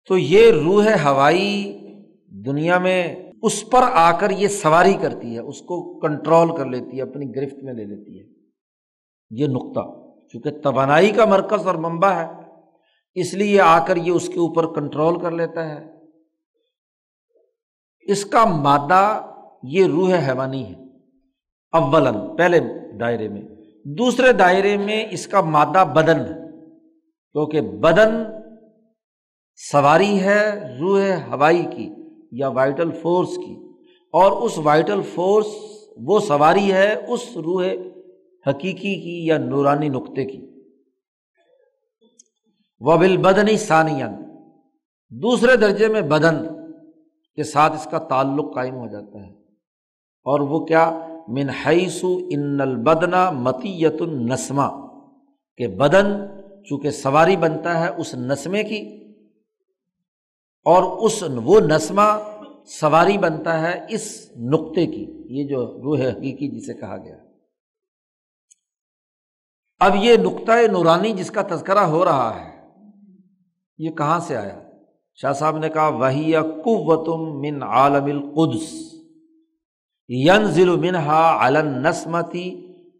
تو 0.08 0.18
یہ 0.18 0.50
روح 0.50 0.88
ہوائی 1.04 1.78
دنیا 2.44 2.78
میں 2.78 3.27
اس 3.42 3.70
پر 3.70 3.82
آ 3.82 4.18
کر 4.18 4.30
یہ 4.30 4.48
سواری 4.48 4.94
کرتی 4.94 5.34
ہے، 5.34 5.40
اس 5.40 5.60
کو 5.60 6.00
کنٹرول 6.00 6.56
کر 6.56 6.66
لیتی 6.66 6.96
ہے، 6.96 7.02
اپنی 7.02 7.36
گرفت 7.36 7.62
میں 7.62 7.72
لے 7.72 7.84
لیتی 7.84 8.20
ہے۔ 8.20 8.24
یہ 9.30 9.46
نقطہ، 9.46 9.80
چونکہ 10.28 10.50
توانائی 10.50 11.10
کا 11.10 11.24
مرکز 11.24 11.66
اور 11.66 11.74
ممبا 11.74 12.20
ہے، 12.20 12.26
اس 13.14 13.34
لیے 13.34 13.60
آ 13.60 13.86
کر 13.86 13.96
یہ 13.96 14.12
اس 14.12 14.26
کے 14.26 14.38
اوپر 14.38 14.66
کنٹرول 14.66 15.20
کر 15.20 15.30
لیتا 15.30 15.68
ہے۔ 15.68 15.86
اس 18.00 18.24
کا 18.24 18.44
مادہ، 18.44 19.30
یہ 19.62 19.86
روح 19.86 20.14
حیوانی 20.14 20.66
ہے 20.66 20.74
اولن 21.72 22.36
پہلے 22.36 22.60
دائرے 23.00 23.28
میں۔ 23.28 23.42
دوسرے 23.84 24.32
دائرے 24.32 24.76
میں 24.76 25.06
اس 25.10 25.26
کا 25.26 25.40
مادہ 25.40 25.84
بدن 25.94 26.20
ہے، 26.20 26.66
کیونکہ 27.32 27.60
بدن 27.60 28.24
سواری 29.70 30.20
ہے 30.20 30.60
روح 30.80 31.00
ہوائی 31.30 31.64
کی۔ 31.76 31.97
یا 32.32 32.48
وائٹل 32.48 32.90
فورس 32.90 33.36
کی۔ 33.36 33.56
اور 34.12 34.32
اس 34.32 34.58
وائٹل 34.58 35.00
فورس 35.14 35.46
وہ 35.96 36.18
سواری 36.18 36.72
ہے 36.72 37.04
اس 37.08 37.36
روح 37.36 37.66
حقیقی 38.46 39.00
کی 39.00 39.26
یا 39.26 39.38
نورانی 39.38 39.88
نقطے 39.88 40.24
کی۔ 40.24 40.46
وبل 42.80 43.16
بدنی 43.16 43.56
ثانین 43.56 44.06
دوسرے 45.10 45.56
درجے 45.56 45.88
میں 45.88 46.00
بدن 46.00 46.44
کے 47.34 47.42
ساتھ 47.42 47.72
اس 47.72 47.88
کا 47.90 47.98
تعلق 47.98 48.54
قائم 48.54 48.74
ہو 48.74 48.86
جاتا 48.86 49.26
ہے۔ 49.26 49.30
اور 50.24 50.40
وہ 50.40 50.64
کیا؟ 50.64 51.06
منحص 51.28 52.04
ان 52.04 52.60
البدنا 52.60 53.30
متیت 53.30 54.02
النسمہ، 54.02 54.86
کہ 55.56 55.66
بدن 55.66 56.26
چونکہ 56.64 56.90
سواری 56.90 57.36
بنتا 57.36 57.80
ہے 57.80 58.00
اس 58.00 58.14
نسمے 58.14 58.64
کی 58.64 59.07
اور 60.68 60.82
اس 61.04 61.22
وہ 61.44 61.60
نسمہ 61.60 62.08
سواری 62.70 63.18
بنتا 63.18 63.60
ہے 63.62 63.74
اس 63.88 64.06
نقطے 64.52 64.86
کی، 64.86 65.04
یہ 65.30 65.48
جو 65.48 65.60
روح 65.84 66.00
حقیقی 66.00 66.48
جسے 66.48 66.74
کہا 66.74 66.96
گیا۔ 66.96 67.16
اب 69.80 69.96
یہ 69.96 70.16
نقطۂ 70.16 70.66
نورانی 70.72 71.12
جس 71.12 71.30
کا 71.30 71.42
تذکرہ 71.48 71.84
ہو 71.86 72.04
رہا 72.04 72.30
ہے، 72.40 72.50
یہ 73.78 73.90
کہاں 73.90 74.18
سے 74.20 74.36
آیا؟ 74.36 74.58
شاہ 75.18 75.32
صاحب 75.32 75.58
نے 75.58 75.68
کہا 75.68 75.88
وہی 75.88 76.32
قوتم 76.64 77.20
من 77.40 77.62
عالم 77.62 78.04
القدس 78.04 78.70
ین 80.10 80.44
ضلع 80.50 80.74
منہا 80.80 81.22
علن 81.40 81.68
نسمتی 81.82 82.48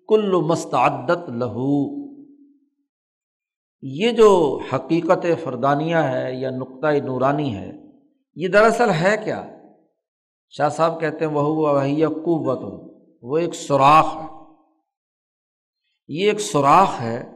کل 0.09 0.33
مستعدت 0.47 1.29
لہو 1.31 1.75
یہ 3.83 4.11
جو 4.11 4.59
حقیقت 4.75 5.27
فردانیہ 5.45 5.97
ہے 5.97 6.35
یا 6.35 6.51
نقطۂ 6.51 7.05
نورانی 7.05 7.57
ہے، 7.57 7.73
یہ 8.37 8.49
دراصل 8.49 8.91
ہے 8.91 9.17
کیا؟ 9.25 9.45
شاہ 10.51 10.69
صاحب 10.69 11.01
کہتے 11.01 11.25
ہیں 11.25 11.33
وہ 11.33 11.43
وہی 11.43 12.05
قوت، 12.05 12.91
وہ 13.23 13.39
ایک 13.39 13.55
سوراخ 13.55 14.17
ہے۔ 14.17 14.27
یہ 16.09 16.29
ایک 16.29 16.41
سوراخ 16.41 17.01
ہے 17.01 17.33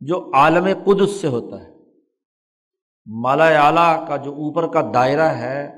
جو 0.00 0.30
عالم 0.34 0.66
قدس 0.84 1.10
سے 1.10 1.28
ہوتا 1.28 1.60
ہے۔ 1.60 1.72
مالا 3.06 3.44
اعلیٰ 3.44 4.08
کا 4.08 4.16
جو 4.16 4.30
اوپر 4.30 4.66
کا 4.66 4.90
دائرہ 4.94 5.28
ہے، 5.28 5.76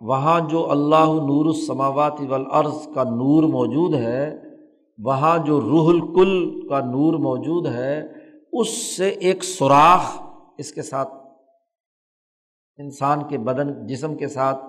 وہاں 0.00 0.40
جو 0.48 0.70
اللہ 0.70 1.04
نور 1.04 1.46
السماوات 1.46 2.20
والارض 2.28 2.88
کا 2.94 3.04
نور 3.04 3.42
موجود 3.42 3.94
ہے، 3.94 4.36
وہاں 4.98 5.38
جو 5.38 5.60
روح 5.60 5.88
الکل 5.88 6.66
کا 6.68 6.80
نور 6.80 7.14
موجود 7.14 7.66
ہے 7.66 8.13
اس 8.60 8.96
سے 8.96 9.08
ایک 9.08 9.44
سوراخ 9.44 10.22
اس 10.58 10.72
کے 10.72 10.82
ساتھ، 10.82 11.14
انسان 12.78 13.28
کے 13.28 13.38
بدن، 13.38 13.86
جسم 13.86 14.14
کے 14.14 14.28
ساتھ 14.28 14.64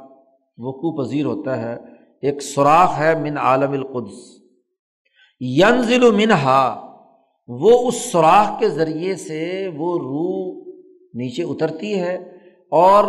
وقوع 0.57 1.03
پذیر 1.03 1.25
ہوتا 1.25 1.61
ہے۔ 1.61 1.77
ایک 2.21 2.41
سوراخ 2.41 2.97
ہے 2.97 3.15
من 3.15 3.37
عالم 3.37 3.71
القدس۔ 3.71 4.41
ینزل 5.41 6.11
منہا، 6.11 6.91
وہ 7.47 7.87
اس 7.87 8.11
سوراخ 8.11 8.59
کے 8.59 8.69
ذریعے 8.69 9.15
سے 9.15 9.69
وہ 9.77 9.97
روح 9.99 10.71
نیچے 11.13 11.43
اترتی 11.43 11.99
ہے 11.99 12.15
اور 12.71 13.03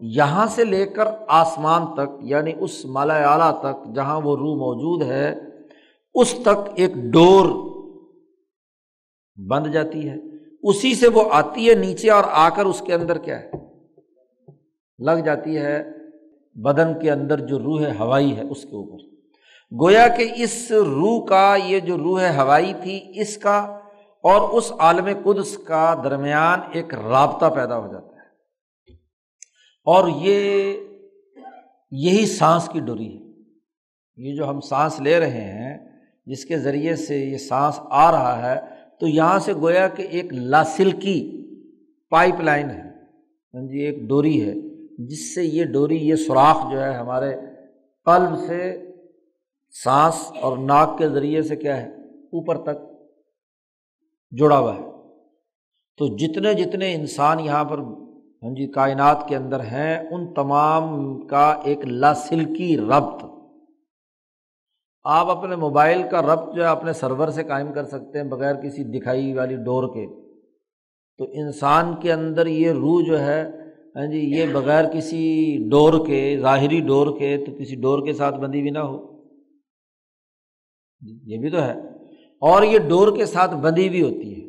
یہاں 0.00 0.46
سے 0.46 0.64
لے 0.64 0.86
کر 0.86 1.04
آسمان 1.28 1.94
تک 1.94 2.10
یعنی 2.20 2.52
اس 2.60 2.84
مالا 2.84 3.14
اعلیٰ 3.14 3.60
تک 3.60 3.94
جہاں 3.94 4.20
وہ 4.20 4.36
روح 4.36 4.56
موجود 4.56 5.02
ہے، 5.02 5.34
اس 6.14 6.34
تک 6.42 6.70
ایک 6.74 6.94
ڈور 6.94 7.73
بند 9.36 9.66
جاتی 9.66 10.08
ہے۔ 10.08 10.14
اسی 10.62 10.94
سے 10.94 11.08
وہ 11.08 11.22
آتی 11.32 11.70
ہے 11.70 11.74
نیچے 11.74 12.10
اور 12.10 12.24
آ 12.26 12.48
کر 12.48 12.64
اس 12.64 12.82
کے 12.86 12.94
اندر 12.94 13.18
کیا 13.18 13.40
ہے؟ 13.40 13.50
لگ 14.98 15.20
جاتی 15.24 15.56
ہے 15.56 15.84
بدن 16.54 17.00
کے 17.00 17.10
اندر 17.10 17.46
جو 17.46 17.58
روح 17.58 17.86
ہوائی 17.98 18.36
ہے 18.36 18.42
اس 18.42 18.62
کے 18.62 18.76
اوپر۔ 18.76 19.14
گویا 19.80 20.08
کہ 20.08 20.32
اس 20.36 20.70
روح 20.70 21.26
کا 21.26 21.56
یہ 21.64 21.80
جو 21.80 21.98
روح 21.98 22.22
ہوائی 22.22 22.72
تھی، 22.82 23.20
اس 23.20 23.36
کا 23.36 23.58
اور 24.22 24.48
اس 24.48 24.72
عالم 24.78 25.08
قدس 25.24 25.58
کا 25.58 26.00
درمیان 26.04 26.60
ایک 26.72 26.94
رابطہ 26.94 27.46
پیدا 27.54 27.78
ہو 27.78 27.92
جاتا 27.92 28.06
ہے۔ 28.06 28.28
اور 29.84 30.08
یہ 30.16 30.72
یہی 31.90 32.26
سانس 32.26 32.68
کی 32.72 32.80
ڈوری 32.80 33.18
ہے۔ 33.18 33.32
یہ 34.16 34.36
جو 34.36 34.48
ہم 34.48 34.60
سانس 34.60 35.00
لے 35.00 35.20
رہے 35.20 35.40
ہیں، 35.40 35.78
جس 36.26 36.44
کے 36.44 36.58
ذریعے 36.58 36.96
سے 36.96 37.18
یہ 37.18 37.36
سانس 37.36 37.80
آ 37.90 38.12
رہا 38.12 38.54
ہے 38.54 38.73
تو 39.00 39.06
یہاں 39.06 39.38
سے 39.38 39.54
گویا 39.54 39.88
کہ 39.88 40.02
ایک 40.02 40.32
لاسل 40.32 40.90
کی 40.90 41.40
پائپ 42.10 42.40
لائن 42.40 42.70
ہے 42.70 42.82
ہاں 43.54 43.66
جی 43.68 43.78
ایک 43.78 43.98
ڈوری 44.08 44.48
ہے، 44.48 44.54
جس 44.98 45.34
سے 45.34 45.44
یہ 45.44 45.64
ڈوری، 45.64 45.96
یہ 45.96 46.16
سوراخ 46.16 46.72
جو 46.72 46.82
ہے 46.84 46.94
ہمارے 46.94 47.34
قلب 48.06 48.38
سے 48.46 48.90
سانس 49.84 50.32
اور 50.40 50.58
ناک 50.58 50.98
کے 50.98 51.08
ذریعے 51.08 51.42
سے 51.42 51.56
کیا 51.56 51.76
ہے، 51.82 51.88
اوپر 52.32 52.62
تک 52.62 52.78
جڑا 54.32 54.58
ہوا 54.58 54.74
ہے۔ 54.74 54.82
تو 55.96 56.16
جتنے 56.16 56.54
جتنے 56.54 56.94
انسان 56.94 57.40
یہاں 57.40 57.64
پر 57.64 57.78
ہاں 57.78 58.54
جی 58.54 58.66
کائنات 58.66 59.28
کے 59.28 59.36
اندر 59.36 59.60
ہیں، 59.60 59.98
ان 60.10 60.34
تمام 60.34 61.20
کا 61.26 61.60
ایک 61.64 61.84
لاسلکی 61.84 62.76
ربط 62.76 63.24
آپ 65.04 65.30
اپنے 65.30 65.56
موبائل 65.56 66.02
کا 66.10 66.22
ربط 66.22 66.54
جو 66.54 66.62
ہے 66.62 66.68
اپنے 66.68 66.92
سرور 66.92 67.28
سے 67.28 67.42
قائم 67.44 67.72
کر 67.72 67.84
سکتے 67.84 68.20
ہیں 68.20 68.28
بغیر 68.28 68.54
کسی 68.54 68.84
دکھائی 68.84 69.32
والی 69.32 69.56
ڈور 69.56 69.94
کے۔ 69.94 70.06
تو 71.18 71.24
انسان 71.32 71.94
کے 72.00 72.12
اندر 72.12 72.46
یہ 72.46 72.70
روح 72.72 73.02
جو 73.06 73.20
ہے 73.20 73.50
ہاں 73.96 74.06
جی 74.06 74.18
یہ 74.18 74.46
بغیر 74.52 74.84
کسی 74.92 75.56
ڈور 75.70 76.06
کے، 76.06 76.38
ظاہری 76.40 76.80
ڈور 76.80 77.18
کے، 77.18 77.44
تو 77.46 77.52
کسی 77.58 77.76
ڈور 77.76 78.06
کے 78.06 78.12
ساتھ 78.12 78.34
بندی 78.34 78.62
بھی 78.62 78.70
نہ 78.70 78.78
ہو۔ 78.78 79.22
یہ 81.00 81.38
بھی 81.38 81.50
تو 81.50 81.62
ہے۔ 81.62 81.72
اور 82.40 82.62
یہ 82.62 82.78
ڈور 82.78 83.16
کے 83.16 83.26
ساتھ 83.26 83.54
بندی 83.54 83.88
بھی 83.88 84.02
ہوتی 84.02 84.42
ہے۔ 84.42 84.48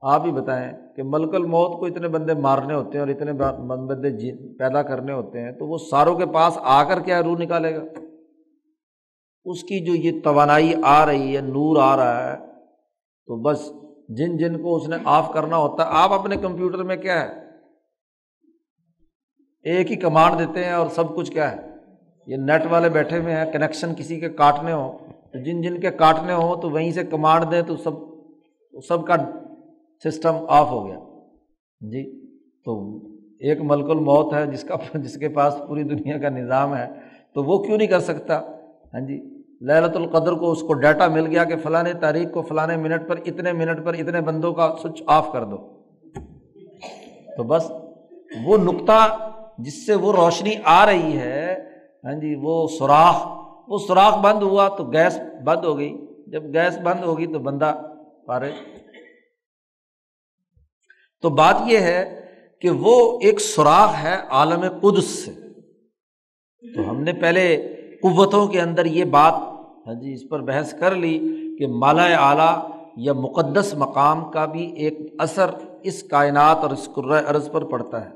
آپ 0.00 0.26
ہی 0.26 0.32
بتائیں 0.32 0.72
کہ 0.96 1.02
ملک 1.02 1.34
الموت 1.34 1.78
کو 1.78 1.86
اتنے 1.86 2.08
بندے 2.08 2.34
مارنے 2.34 2.74
ہوتے 2.74 2.90
ہیں 2.92 3.00
اور 3.00 3.08
اتنے 3.08 3.32
بندے 3.66 4.10
جی، 4.10 4.56
پیدا 4.58 4.82
کرنے 4.82 5.12
ہوتے 5.12 5.40
ہیں، 5.40 5.52
تو 5.52 5.66
وہ 5.66 5.78
ساروں 5.78 6.18
کے 6.18 6.26
پاس 6.26 6.58
آ 6.60 6.84
کر 6.84 7.00
کیا 7.00 7.22
روح 7.22 7.38
نکالے 7.38 7.74
گا؟ 7.76 7.82
اس 9.46 9.62
کی 9.62 9.80
جو 9.80 9.94
یہ 9.94 10.20
توانائی 10.24 10.74
آ 10.82 11.06
رہی 11.06 11.36
ہے، 11.36 11.40
نور 11.40 11.76
آ 11.76 11.96
رہا 11.96 12.32
ہے، 12.32 12.36
تو 13.26 13.36
بس 13.36 13.72
جن 14.08 14.36
جن 14.36 14.62
کو 14.62 14.76
اس 14.76 14.88
نے 14.88 14.96
آف 15.04 15.32
کرنا 15.32 15.56
ہوتا 15.56 15.84
ہے، 15.84 15.88
آپ 15.92 16.12
اپنے 16.12 16.36
کمپیوٹر 16.36 16.82
میں 16.82 16.96
کیا 16.96 17.20
ہے؟ 17.22 17.46
ایک 19.62 19.90
ہی 19.90 19.96
کمانڈ 19.96 20.38
دیتے 20.38 20.64
ہیں 20.64 20.72
اور 20.72 20.86
سب 20.86 21.16
کچھ 21.16 21.32
کیا 21.32 21.52
ہے؟ 21.52 21.56
یہ 22.26 22.36
نیٹ 22.36 22.66
والے 22.70 22.88
بیٹھے 22.88 23.18
ہوئے 23.18 23.34
ہیں، 23.34 23.52
کنیکشن 23.52 23.94
کسی 23.94 24.20
کے 24.20 24.28
کاٹنے 24.28 24.72
ہوں، 24.72 24.98
تو 25.32 25.38
جن 25.38 25.62
جن 25.62 25.80
کے 25.80 25.90
کاٹنے 25.90 26.32
ہوں، 26.32 26.62
تو 26.62 26.70
وہیں 26.70 26.92
سے 26.92 27.04
کمانڈ 27.04 27.50
دیں 27.50 27.62
تو 27.62 27.76
سب 27.76 27.92
سب 28.88 29.06
کا 29.06 29.16
سسٹم 30.04 30.34
آف 30.48 30.70
ہو 30.70 30.86
گیا۔ 30.86 30.98
جی 31.80 32.30
تو 32.64 32.98
ایک 33.38 33.60
ملک 33.60 33.90
الموت 33.90 34.34
ہے، 34.34 34.46
جس 34.46 34.64
کا، 34.64 34.76
جس 34.94 35.16
کے 35.16 35.28
پاس 35.28 35.54
پوری 35.68 35.82
دنیا 35.82 36.18
کا 36.18 36.28
نظام 36.28 36.76
ہے، 36.76 36.86
تو 37.34 37.42
وہ 37.42 37.64
کیوں 37.64 37.78
نہیں 37.78 37.88
کر 37.88 38.00
سکتا؟ 38.00 38.40
ہاں 38.94 39.00
جی 39.00 39.35
للت 39.60 39.96
القدر 39.96 40.32
کو 40.32 40.52
اس 40.52 40.60
کو 40.60 40.74
ڈیٹا 40.74 41.08
مل 41.08 41.26
گیا 41.26 41.44
کہ 41.44 41.56
فلاں 41.56 41.84
تاریخ 42.00 42.32
کو 42.32 42.42
فلاں 42.42 42.66
منٹ 42.66 43.08
پر، 43.08 43.16
اتنے 43.16 43.52
منٹ 43.52 43.84
پر، 43.84 43.94
اتنے 43.94 44.20
بندوں 44.20 44.52
کا 44.52 44.76
سوئچ 44.82 45.02
آف 45.06 45.32
کر 45.32 45.44
دو۔ 45.44 45.56
تو 47.36 47.42
بس 47.42 47.70
وہ 48.44 48.56
نقطہ 48.56 49.30
جس 49.58 49.86
سے 49.86 49.94
وہ 49.94 50.12
روشنی 50.12 50.54
آ 50.64 50.86
رہی 50.86 51.18
ہے 51.18 51.68
ہاں 52.04 52.12
جی 52.12 52.34
وہ 52.42 52.68
سوراخ 52.68 53.26
وہ 53.68 53.78
سوراخ 53.78 54.18
بند 54.18 54.42
ہوا 54.42 54.68
تو 54.68 54.84
گیس 54.84 55.18
بند 55.44 55.64
ہو 55.64 55.78
گئی۔ 55.78 56.06
جب 56.26 56.42
گیس 56.54 56.78
بند 56.78 57.04
ہوگی 57.04 57.26
تو 57.26 57.38
بندہ 57.38 57.82
پارے۔ 58.26 58.52
تو 61.22 61.30
بات 61.30 61.54
یہ 61.66 61.78
ہے 61.78 62.26
کہ 62.60 62.70
وہ 62.70 63.18
ایک 63.22 63.40
سوراخ 63.40 64.04
ہے 64.04 64.14
عالم 64.30 64.64
قدس 64.82 65.04
سے۔ 65.04 65.32
تو 66.74 66.90
ہم 66.90 67.00
نے 67.02 67.12
پہلے 67.12 67.72
قوتوں 68.06 68.46
کے 68.46 68.60
اندر 68.60 68.84
یہ 68.84 69.04
بات 69.04 69.34
ہاں 69.86 69.94
جی 69.94 70.12
اس 70.12 70.28
پر 70.28 70.40
بحث 70.40 70.74
کر 70.78 70.94
لی 70.94 71.18
کہ 71.58 71.66
مالا 71.66 72.04
اعلیٰ 72.04 72.70
یا 72.96 73.12
مقدس 73.12 73.74
مقام 73.74 74.30
کا 74.30 74.46
بھی 74.46 74.72
ایک 74.72 74.98
اثر 75.18 75.50
اس 75.82 76.02
کائنات 76.02 76.56
اور 76.56 76.70
اس 76.70 76.88
ارض 77.28 77.50
پر 77.50 77.64
پڑتا 77.64 78.04
ہے۔ 78.04 78.10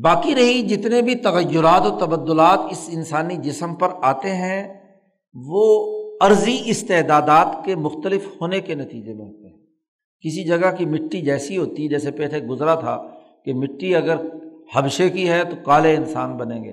باقی 0.00 0.34
رہی 0.34 0.62
جتنے 0.62 1.02
بھی 1.02 1.14
تغیرات 1.14 1.86
و 1.86 1.98
تبدلات 1.98 2.58
اس 2.70 2.90
انسانی 2.92 3.36
جسم 3.36 3.74
پر 3.74 3.88
آتے 4.02 4.34
ہیں، 4.34 4.80
وہ 5.34 5.64
عرضی 6.20 6.62
استعدادات 6.64 7.64
کے 7.64 7.76
مختلف 7.76 8.26
ہونے 8.40 8.60
کے 8.60 8.74
نتیجے 8.74 9.14
میں 9.14 9.26
ہوتے 9.26 9.48
ہیں۔ 9.48 9.58
کسی 10.20 10.44
جگہ 10.44 10.76
کی 10.78 10.86
مٹی 10.86 11.20
جیسی 11.20 11.56
ہوتی 11.56 11.84
ہے 11.84 11.88
جیسے 11.88 12.10
پیٹھے 12.10 12.38
گزرا 12.38 12.74
تھا 12.74 13.06
کہ 13.44 13.54
مٹی 13.54 13.94
اگر 13.94 14.16
حبشے 14.74 15.10
کی 15.10 15.28
ہے 15.28 15.44
تو 15.44 15.56
کالے 15.64 15.96
انسان 15.96 16.36
بنیں 16.36 16.64
گے۔ 16.64 16.70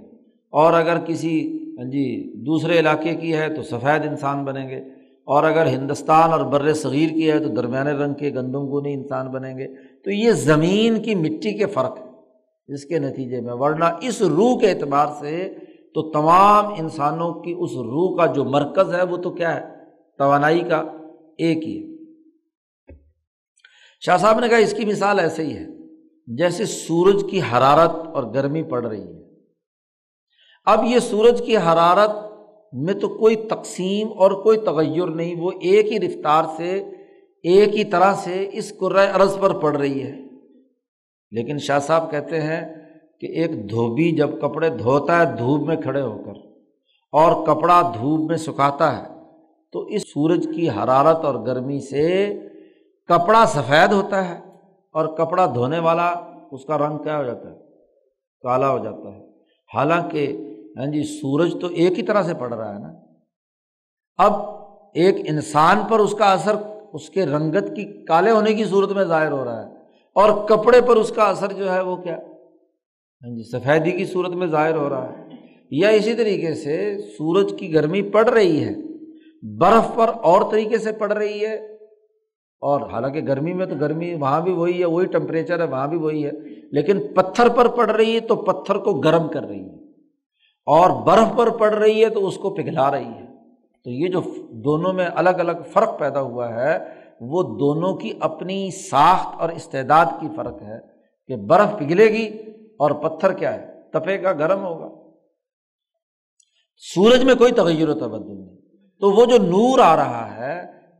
اور 0.49 0.73
اگر 0.73 0.97
کسی 0.99 1.63
ہاں 1.77 1.85
جی 1.85 2.33
دوسرے 2.45 2.79
علاقے 2.79 3.15
کی 3.15 3.35
ہے 3.35 3.55
تو 3.55 3.63
سفید 3.63 4.07
انسان 4.07 4.45
بنیں 4.45 4.69
گے۔ 4.69 4.77
اور 5.25 5.43
اگر 5.43 5.67
ہندوستان 5.67 6.31
اور 6.31 6.39
بر 6.39 6.73
صغیر 6.73 7.09
کی 7.09 7.31
ہے 7.31 7.39
تو 7.39 7.49
درمیانے 7.49 7.91
رنگ 7.91 8.13
کے 8.13 8.29
گندم 8.29 8.67
گونی 8.67 8.93
انسان 8.93 9.27
بنیں 9.27 9.57
گے۔ 9.57 9.67
تو 10.03 10.11
یہ 10.11 10.31
زمین 10.31 11.01
کی 11.01 11.15
مٹی 11.15 11.57
کے 11.57 11.65
فرق 11.65 11.97
ہے۔ 11.97 12.05
جس 12.67 12.85
کے 12.85 12.99
نتیجے 12.99 13.41
میں، 13.41 13.53
ورنہ 13.53 13.85
اس 14.01 14.21
روح 14.21 14.59
کے 14.59 14.71
اعتبار 14.71 15.07
سے 15.19 15.53
تو 15.93 16.11
تمام 16.11 16.65
انسانوں 16.77 17.33
کی 17.33 17.55
اس 17.59 17.71
روح 17.71 18.17
کا 18.17 18.25
جو 18.25 18.43
مرکز 18.43 18.95
ہے 18.95 19.03
وہ 19.03 19.17
تو 19.17 19.31
کیا 19.31 19.55
ہے؟ 19.55 19.61
توانائی 20.17 20.59
کا 20.59 20.83
ایک 21.37 21.57
ہی 21.57 21.83
ہے۔ 21.83 21.93
شاہ 24.05 24.17
صاحب 24.17 24.39
نے 24.39 24.47
کہا 24.47 24.57
اس 24.57 24.73
کی 24.73 24.85
مثال 24.85 25.19
ایسے 25.19 25.43
ہی 25.43 25.57
ہے۔ 25.57 25.82
جیسے 26.27 26.65
سورج 26.65 27.25
کی 27.31 27.39
حرارت 27.41 27.91
اور 28.13 28.23
گرمی 28.23 28.63
پڑ 28.63 28.85
رہی 28.85 29.01
ہے۔ 29.01 29.23
اب 30.65 30.83
یہ 30.85 30.99
سورج 30.99 31.41
کی 31.45 31.57
حرارت 31.57 32.09
میں 32.73 32.93
تو 32.93 33.07
کوئی 33.07 33.35
تقسیم 33.35 34.07
اور 34.07 34.31
کوئی 34.43 34.57
تغیر 34.57 35.07
نہیں، 35.07 35.35
وہ 35.41 35.51
ایک 35.61 35.91
ہی 35.91 35.99
رفتار 35.99 36.43
سے، 36.57 36.89
ایک 37.43 37.75
ہی 37.75 37.83
طرح 37.83 38.13
سے 38.13 38.49
اس 38.53 38.73
عرض 39.13 39.39
پر 39.39 39.59
پڑ 39.59 39.77
رہی 39.77 40.03
ہے۔ 40.03 40.19
لیکن 41.31 41.57
شاہ 41.57 41.79
صاحب 41.79 42.11
کہتے 42.11 42.41
ہیں 42.41 42.73
کہ 43.21 43.25
ایک 43.25 43.69
دھوبی 43.69 44.11
جب 44.11 44.29
کپڑے 44.41 44.69
دھوتا 44.69 45.19
ہے، 45.19 45.37
دھوپ 45.37 45.67
میں 45.67 45.75
کھڑے 45.75 46.01
ہو 46.01 46.23
کر، 46.25 46.39
اور 47.11 47.45
کپڑا 47.45 47.81
دھوپ 47.81 48.29
میں 48.29 48.37
سکھاتا 48.37 48.97
ہے، 48.97 49.13
تو 49.71 49.81
اس 49.85 50.01
سورج 50.01 50.47
کی 50.55 50.69
حرارت 50.69 51.25
اور 51.25 51.45
گرمی 51.45 51.79
سے 51.79 52.33
کپڑا 53.07 53.45
سفید 53.45 53.93
ہوتا 53.93 54.29
ہے۔ 54.29 54.52
اور 54.93 55.05
کپڑا 55.05 55.45
دھونے 55.45 55.79
والا 55.79 56.13
اس 56.51 56.65
کا 56.65 56.77
رنگ 56.77 56.97
کیا 56.97 57.17
ہو 57.17 57.23
جاتا 57.23 57.51
ہے؟ 57.51 57.55
کالا 58.41 58.69
ہو 58.69 58.77
جاتا 58.77 59.15
ہے۔ 59.15 59.27
حالانکہ 59.75 60.37
ہاں 60.77 60.85
جی 60.85 61.03
سورج 61.03 61.55
تو 61.61 61.67
ایک 61.67 61.97
ہی 61.97 62.03
طرح 62.03 62.23
سے 62.23 62.33
پڑ 62.33 62.53
رہا 62.53 62.73
ہے 62.73 62.79
نا۔ 62.79 62.93
اب 64.17 64.33
ایک 64.93 65.15
انسان 65.29 65.79
پر 65.89 65.99
اس 65.99 66.11
کا 66.11 66.31
اثر 66.31 66.55
اس 66.93 67.09
کے 67.09 67.25
رنگت 67.25 67.75
کی 67.75 68.05
کالے 68.05 68.31
ہونے 68.31 68.53
کی 68.53 68.65
صورت 68.65 68.91
میں 68.91 69.03
ظاہر 69.03 69.31
ہو 69.31 69.45
رہا 69.45 69.67
ہے۔ 69.67 69.73
اور 70.15 70.47
کپڑے 70.47 70.81
پر 70.81 70.95
اس 70.95 71.09
کا 71.09 71.23
اثر 71.23 71.51
جو 71.53 71.73
ہے 71.73 71.81
وہ 71.81 71.95
کیا؟ 71.95 72.15
ہاں 72.15 73.35
جی 73.35 73.43
سفیدی 73.43 73.91
کی 73.91 74.05
صورت 74.05 74.29
میں 74.29 74.47
ظاہر 74.47 74.75
ہو 74.75 74.89
رہا 74.89 75.11
ہے۔ 75.11 75.23
یا 75.71 75.89
اسی 75.89 76.13
طریقے 76.13 76.53
سے 76.53 76.97
سورج 77.17 77.53
کی 77.59 77.73
گرمی 77.73 78.01
پڑ 78.01 78.29
رہی 78.29 78.63
ہے، 78.63 78.75
برف 79.57 79.95
پر 79.95 80.11
اور 80.23 80.51
طریقے 80.51 80.77
سے 80.77 80.91
پڑ 80.91 81.11
رہی 81.13 81.45
ہے۔ 81.45 81.72
اور 82.63 82.81
حالانکہ 82.81 83.21
گرمی 83.21 83.53
میں 83.53 83.65
تو 83.65 83.75
گرمی 83.75 84.13
وہاں 84.13 84.41
بھی 84.41 84.51
وہی 84.51 84.79
ہے، 84.79 84.85
وہی 84.85 85.05
ٹمپریچر 85.05 85.59
ہے، 85.59 85.63
وہاں 85.63 85.87
بھی 85.87 85.97
وہی 85.97 86.25
ہے۔ 86.25 86.31
لیکن 86.71 87.13
پتھر 87.15 87.49
پر 87.49 87.67
پڑ 87.67 87.89
رہی 87.89 88.15
ہے 88.15 88.19
تو 88.19 88.35
پتھر 88.35 88.77
کو 88.77 88.93
گرم 88.93 89.27
کر 89.27 89.43
رہی 89.43 89.69
ہے۔ 89.69 89.75
اور 90.65 91.01
برف 91.05 91.37
پر 91.37 91.49
پڑ 91.49 91.73
رہی 91.73 92.03
ہے 92.03 92.09
تو 92.09 92.27
اس 92.27 92.37
کو 92.37 92.49
پگھلا 92.49 92.91
رہی 92.91 93.05
ہے۔ 93.05 93.25
تو 93.83 93.89
یہ 93.89 94.07
جو 94.07 94.21
دونوں 94.51 94.93
میں 94.93 95.07
الگ 95.15 95.29
الگ 95.29 95.51
فرق 95.71 95.99
پیدا 95.99 96.21
ہوا 96.21 96.53
ہے، 96.53 96.79
وہ 97.21 97.43
دونوں 97.43 97.95
کی 97.95 98.11
اپنی 98.19 98.71
ساخت 98.71 99.41
اور 99.41 99.49
استعداد 99.49 100.05
کی 100.19 100.27
فرق 100.35 100.61
ہے 100.61 100.79
کہ 101.27 101.35
برف 101.35 101.79
پگھلے 101.79 102.05
گی 102.05 102.27
اور 102.79 102.91
پتھر 102.91 103.33
کیا 103.33 103.53
ہے؟ 103.53 103.73
تپے 103.93 104.23
گا، 104.23 104.31
گرم 104.31 104.65
ہوگا۔ 104.65 104.89
سورج 106.77 107.23
میں 107.23 107.35
کوئی 107.35 107.51
تغیر 107.51 107.89
و 107.89 107.93
تبدل 107.93 108.35
نہیں۔ 108.35 108.55
تو 108.99 109.11
وہ 109.11 109.25
جو 109.25 109.37
نور 109.37 109.79
آ 109.79 109.95
رہا 109.95 110.32
ہے 110.32 110.32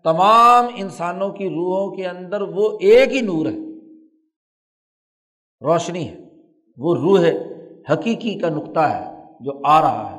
تمام 0.03 0.65
انسانوں 0.75 1.29
کی 1.29 1.49
روحوں 1.49 1.95
کے 1.95 2.07
اندر 2.07 2.41
وہ 2.41 2.69
ایک 2.81 3.15
ہی 3.15 3.21
نور 3.21 3.45
ہے، 3.45 3.57
روشنی 5.61 6.07
ہے، 6.09 6.15
وہ 6.77 6.95
روح 6.95 7.25
حقیقی 7.91 8.39
کا 8.39 8.49
نقطہ 8.49 8.79
ہے 8.79 9.05
جو 9.39 9.51
آ 9.63 9.81
رہا 9.81 10.11
ہے۔ 10.11 10.17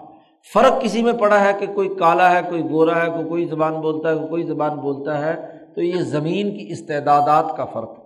فرق 0.52 0.82
کسی 0.82 1.02
میں 1.02 1.12
پڑا 1.12 1.44
ہے 1.44 1.52
کہ 1.60 1.66
کوئی 1.74 1.88
کالا 1.88 2.34
ہے، 2.34 2.40
کوئی 2.48 2.62
گورا 2.70 3.04
ہے، 3.04 3.10
کوئی 3.10 3.28
کوئی 3.28 3.44
زبان 3.44 3.80
بولتا 3.80 4.10
ہے 4.10 4.26
کوئی 4.28 4.42
زبان 4.42 4.78
بولتا 4.78 5.18
ہے، 5.26 5.34
تو 5.74 5.82
یہ 5.82 6.00
زمین 6.00 6.58
کی 6.58 6.66
استعدادات 6.68 7.56
کا 7.56 7.64
فرق 7.64 7.98
ہے۔ 7.98 8.02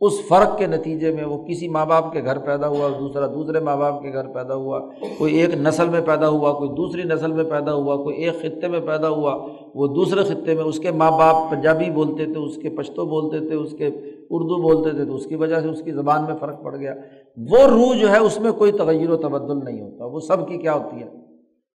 اس 0.00 0.12
فرق 0.28 0.58
کے 0.58 0.66
نتیجے 0.66 1.12
میں 1.12 1.24
وہ 1.24 1.44
کسی 1.44 1.68
ماں 1.68 1.86
باپ 1.86 2.12
کے 2.12 2.24
گھر 2.24 2.38
پیدا 2.38 2.68
ہوا، 2.68 2.88
دوسرا 2.98 3.26
دوسرے 3.26 3.60
ماں 3.60 3.76
باپ 3.76 4.02
کے 4.02 4.12
گھر 4.12 4.26
پیدا 4.26 4.54
ہوا، 4.54 4.80
کوئی 5.18 5.34
ایک 5.34 5.54
نسل 5.54 5.88
میں 5.88 6.00
پیدا 6.00 6.28
ہوا، 6.28 6.52
کوئی 6.52 6.70
دوسری 6.70 7.02
نسل 7.02 7.32
میں 7.32 7.44
پیدا 7.44 7.74
ہوا، 7.74 7.96
کوئی 7.96 8.16
ایک 8.16 8.40
خطے 8.40 8.68
میں 8.68 8.80
پیدا 8.80 9.08
ہوا۔ 9.08 9.46
وہ 9.74 9.86
دوسرے 9.86 10.22
خطے 10.22 10.54
میں 10.54 10.64
اس 10.64 10.78
کے 10.78 10.90
ماں 10.90 11.10
باپ 11.10 11.50
پنجابی 11.50 11.90
بولتے 11.90 12.24
تھے، 12.24 12.38
اس 12.38 12.56
کے 12.56 12.70
پشتو 12.70 13.06
بولتے 13.06 13.46
تھے، 13.46 13.54
اس 13.54 13.74
کے 13.78 13.86
اردو 14.30 14.62
بولتے 14.62 14.96
تھے، 14.96 15.04
تو 15.04 15.14
اس 15.14 15.26
کی 15.26 15.34
وجہ 15.34 15.60
سے 15.60 15.68
اس 15.68 15.82
کی 15.82 15.92
زبان 15.92 16.24
میں 16.24 16.34
فرق 16.40 16.64
پڑ 16.64 16.76
گیا۔ 16.76 16.94
وہ 17.36 17.58
روح 17.58 18.00
جو 18.00 18.10
ہے 18.10 18.18
اس 18.18 18.40
میں 18.40 18.52
کوئی 18.52 18.72
تغیر 18.72 19.10
و 19.10 19.16
تبدل 19.16 19.64
نہیں 19.64 19.82
ہوتا، 19.82 20.04
وہ 20.04 20.20
سب 20.20 20.48
کی 20.48 20.58
کیا 20.58 20.74
ہوتی 20.74 20.96
ہے؟ 20.96 21.08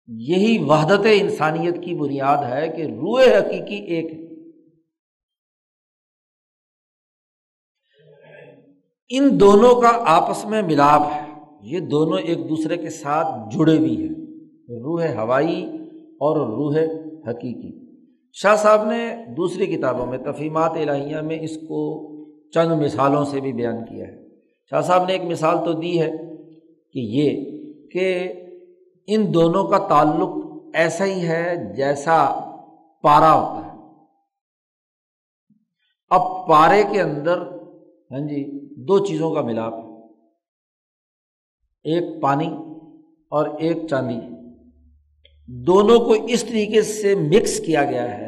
یہی 0.08 0.64
وحدت 0.64 1.08
انسانیت 1.14 1.84
کی 1.84 1.96
بنیاد 1.96 2.38
ہے 2.52 2.68
کہ 2.68 2.82
روح 2.82 3.22
حقیقی 3.22 3.76
ایک 3.76 4.14
ہے۔ 4.14 4.26
ان 9.10 9.40
دونوں 9.40 9.82
کا 9.82 9.92
آپس 10.06 10.46
میں 10.46 10.62
ملاپ 10.62 11.02
ہے، 11.16 11.34
یہ 11.62 11.80
دونوں 11.80 12.18
ایک 12.18 12.50
دوسرے 12.50 12.78
کے 12.78 12.90
ساتھ 12.90 13.56
جڑے 13.56 13.78
بھی 13.78 14.02
ہیں۔ 14.02 14.10
روح 14.70 15.06
ہوائی 15.06 15.66
اور 15.98 16.48
روح 16.48 16.76
حقیقی۔ 17.30 17.85
شاہ 18.42 18.56
صاحب 18.56 18.84
نے 18.84 19.16
دوسری 19.38 19.66
کتابوں 19.66 20.06
میں 20.06 20.18
تفیمات 20.18 20.72
الہیہ 20.72 21.18
میں 21.18 21.40
اس 21.42 21.56
کو 21.56 21.80
چند 22.52 22.82
مثالوں 22.82 23.26
سے 23.26 23.42
بھی 23.42 23.54
بیان 23.54 23.86
کیا 23.86 24.08
ہے۔ 24.08 24.30
شاہ 24.70 24.82
صاحب 24.82 25.06
نے 25.06 25.14
ایک 25.14 25.22
مثال 25.22 25.66
تو 25.66 25.74
دی 25.74 26.02
ہے 26.02 26.12
کہ 26.94 27.00
یہ 27.00 27.60
کہ 27.90 28.34
ان 29.08 29.34
دونوں 29.34 29.64
کا 29.64 29.78
تعلق 29.78 30.30
ایسا 30.74 31.06
ہی 31.06 31.28
ہے 31.28 31.74
جیسا 31.76 32.40
پارا 33.02 33.34
ہوتا 33.34 33.68
ہے۔ 33.68 33.80
اب 36.10 36.48
پارے 36.48 36.84
کے 36.92 37.02
اندر 37.02 37.38
ہاں 38.12 38.20
جی 38.20 38.66
دو 38.86 39.06
چیزوں 39.06 39.34
کا 39.34 39.42
ملاپ 39.42 39.74
ایک 41.84 42.22
پانی 42.22 42.48
اور 43.30 43.48
ایک 43.60 43.78
چاندی۔ 43.90 44.20
دونوں 45.48 46.00
کو 46.00 46.16
اس 46.28 46.44
طریقے 46.44 46.82
سے 46.82 47.16
مکس 47.16 47.60
کیا 47.60 47.84
گیا 47.84 48.18
ہے۔ 48.18 48.25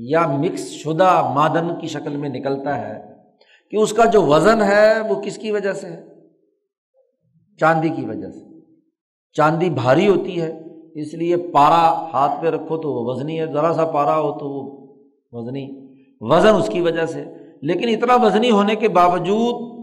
یا 0.00 0.26
مکس 0.26 0.68
شدہ 0.68 1.32
مادن 1.34 1.80
کی 1.80 1.86
شکل 1.86 2.16
میں 2.16 2.28
نکلتا 2.28 2.88
ہے 2.88 3.14
کہ 3.70 3.76
اس 3.76 3.92
کا 3.92 4.04
جو 4.04 4.22
وزن 4.22 4.62
ہے 4.62 5.00
وہ 5.08 5.22
کس 5.22 5.38
کی 5.38 5.50
وجہ 5.50 5.72
سے 5.72 5.86
ہے؟ 5.86 6.04
چاندی 7.60 7.88
کی 7.88 8.04
وجہ 8.04 8.30
سے۔ 8.30 8.60
چاندی 9.32 9.70
بھاری 9.70 10.08
ہوتی 10.08 10.40
ہے، 10.40 10.62
اس 10.94 11.14
لیے 11.14 11.36
پارا 11.36 12.10
ہاتھ 12.10 12.42
پہ 12.42 12.48
رکھو 12.48 12.76
تو 12.76 12.92
وہ 12.92 13.14
وزنی 13.14 13.40
ہے، 13.40 13.46
ذرا 13.46 13.72
سا 13.74 13.84
پارا 13.84 14.20
ہو 14.20 14.38
تو 14.38 14.48
وہ 14.50 14.86
وزنی۔ 15.32 15.94
وزن 16.20 16.54
اس 16.54 16.68
کی 16.68 16.80
وجہ 16.80 17.06
سے، 17.06 17.24
لیکن 17.62 17.88
اتنا 17.88 18.26
وزنی 18.26 18.50
ہونے 18.50 18.74
کے 18.74 18.88
باوجود 18.88 19.78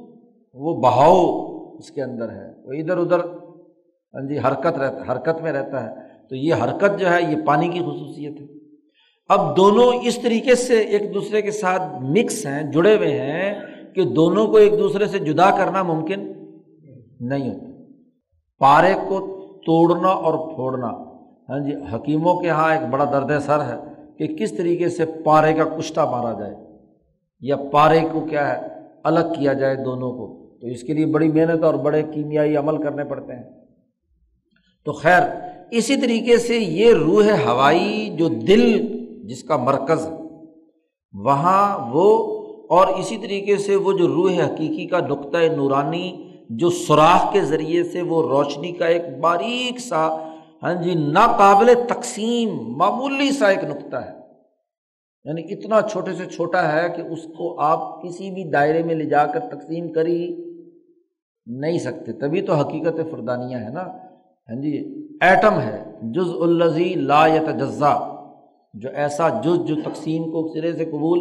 وہ 0.53 0.81
بہاؤ 0.81 1.45
اس 1.77 1.91
کے 1.91 2.03
اندر 2.03 2.29
ہے۔ 2.29 2.65
وہ 2.65 2.71
ادھر 2.71 2.97
ادھر 2.97 3.19
ہاں 3.19 4.27
جی 4.27 4.37
حرکت 4.37 4.79
رہتا، 4.79 5.13
حرکت 5.13 5.41
میں 5.41 5.51
رہتا 5.51 5.83
ہے۔ 5.83 5.95
تو 6.29 6.35
یہ 6.35 6.53
حرکت 6.53 6.99
جو 6.99 7.09
ہے، 7.09 7.31
یہ 7.31 7.37
پانی 7.45 7.67
کی 7.67 7.79
خصوصیت 7.79 8.41
ہے۔ 8.41 8.54
اب 9.29 9.57
دونوں 9.57 9.93
اس 10.03 10.19
طریقے 10.21 10.55
سے 10.55 10.77
ایک 10.77 11.13
دوسرے 11.13 11.41
کے 11.41 11.51
ساتھ 11.51 11.81
مکس 12.01 12.45
ہیں، 12.45 12.71
جڑے 12.71 12.97
ہوئے 12.97 13.21
ہیں 13.21 13.61
کہ 13.95 14.03
دونوں 14.03 14.47
کو 14.47 14.57
ایک 14.57 14.79
دوسرے 14.79 15.05
سے 15.07 15.19
جدا 15.19 15.57
کرنا 15.57 15.83
ممکن 15.83 16.31
نہیں 17.19 17.49
ہوتا۔ 17.49 17.93
پارے 18.59 18.93
کو 19.07 19.19
توڑنا 19.65 20.07
اور 20.07 20.55
پھوڑنا۔ 20.55 20.87
ہاں 21.49 21.59
جی 21.59 21.73
حکیموں 21.93 22.41
کے 22.41 22.47
یہاں 22.47 22.73
ایک 22.73 22.89
بڑا 22.89 23.05
درد 23.05 23.39
سر 23.45 23.59
ہے 23.59 23.75
کہ 24.17 24.35
کس 24.35 24.51
طریقے 24.51 24.89
سے 24.89 25.05
پارے 25.05 25.53
کا 25.53 25.63
کشتہ 25.63 26.01
مارا 26.01 26.39
جائے 26.39 26.55
یا 27.41 27.55
پارے 27.55 27.99
کو 28.11 28.19
کیا 28.19 28.55
ہے، 28.55 28.67
الگ 29.03 29.33
کیا 29.39 29.53
جائے 29.53 29.75
دونوں 29.75 30.11
کو۔ 30.11 30.57
تو 30.61 30.67
اس 30.67 30.83
کے 30.83 30.93
لیے 30.93 31.05
بڑی 31.05 31.27
محنت 31.27 31.63
اور 31.63 31.73
بڑے 31.73 32.03
کیمیائی 32.03 32.57
عمل 32.57 32.83
کرنے 32.83 33.03
پڑتے 33.03 33.33
ہیں۔ 33.33 33.43
تو 34.85 34.91
خیر، 34.91 35.21
اسی 35.71 35.95
طریقے 35.95 36.37
سے 36.37 36.57
یہ 36.57 36.93
روح 36.93 37.25
ہوائی 37.45 38.15
جو 38.17 38.27
دل 38.27 38.94
جس 39.25 39.43
کا 39.43 39.57
مرکز 39.57 40.05
ہے۔ 40.05 40.17
وہاں 41.13 41.89
وہ 41.93 42.35
اور 42.69 42.87
اسی 42.87 43.17
طریقے 43.17 43.57
سے 43.57 43.75
وہ 43.75 43.93
جو 43.93 44.07
روح 44.07 44.31
حقیقی 44.45 44.87
کا 44.87 44.99
نقطۂ 44.99 45.37
نورانی 45.55 46.29
جو 46.49 46.69
سوراخ 46.69 47.33
کے 47.33 47.41
ذریعے 47.41 47.83
سے 47.83 48.01
وہ 48.01 48.29
روشنی 48.29 48.71
کا 48.71 48.85
ایک 48.85 49.01
باریک 49.21 49.79
سا 49.79 50.15
ہاں 50.63 50.73
جی 50.73 50.93
ناقابل 50.93 51.73
تقسیم، 51.89 52.77
معمولی 52.77 53.31
سا 53.31 53.47
ایک 53.47 53.63
نقطہ 53.63 53.95
ہے۔ 53.95 54.11
یعنی 55.23 55.41
اتنا 55.53 55.81
چھوٹے 55.81 56.13
سے 56.13 56.25
چھوٹا 56.25 56.73
ہے 56.73 56.89
کہ 56.89 57.01
اس 57.01 57.23
کو 57.37 57.59
آپ 57.59 58.03
کسی 58.03 58.31
بھی 58.31 58.43
دائرے 58.43 58.83
میں 58.83 58.95
لے 58.95 59.05
جا 59.05 59.25
کر 59.25 59.39
تقسیم 59.39 59.93
کر 59.93 60.05
ہی 60.05 60.35
نہیں 61.45 61.79
سکتے۔ 61.79 62.13
تبھی 62.13 62.41
تو 62.41 62.53
حقیقت 62.53 63.11
فردانیہ 63.11 63.57
ہے 63.57 63.69
نا۔ 63.69 63.81
ہاں 64.49 64.61
جی 64.61 65.07
ایٹم 65.21 65.59
ہے 65.59 65.83
جز 66.01 66.29
الزی 66.41 66.93
لا 66.95 67.27
یتجزا۔ 67.27 68.14
جو 68.75 68.89
ایسا 68.93 69.29
جز 69.29 69.67
جو 69.67 69.75
تقسیم 69.85 70.23
کو 70.23 70.53
سرے 70.53 70.73
سے 70.73 70.85
قبول 70.85 71.19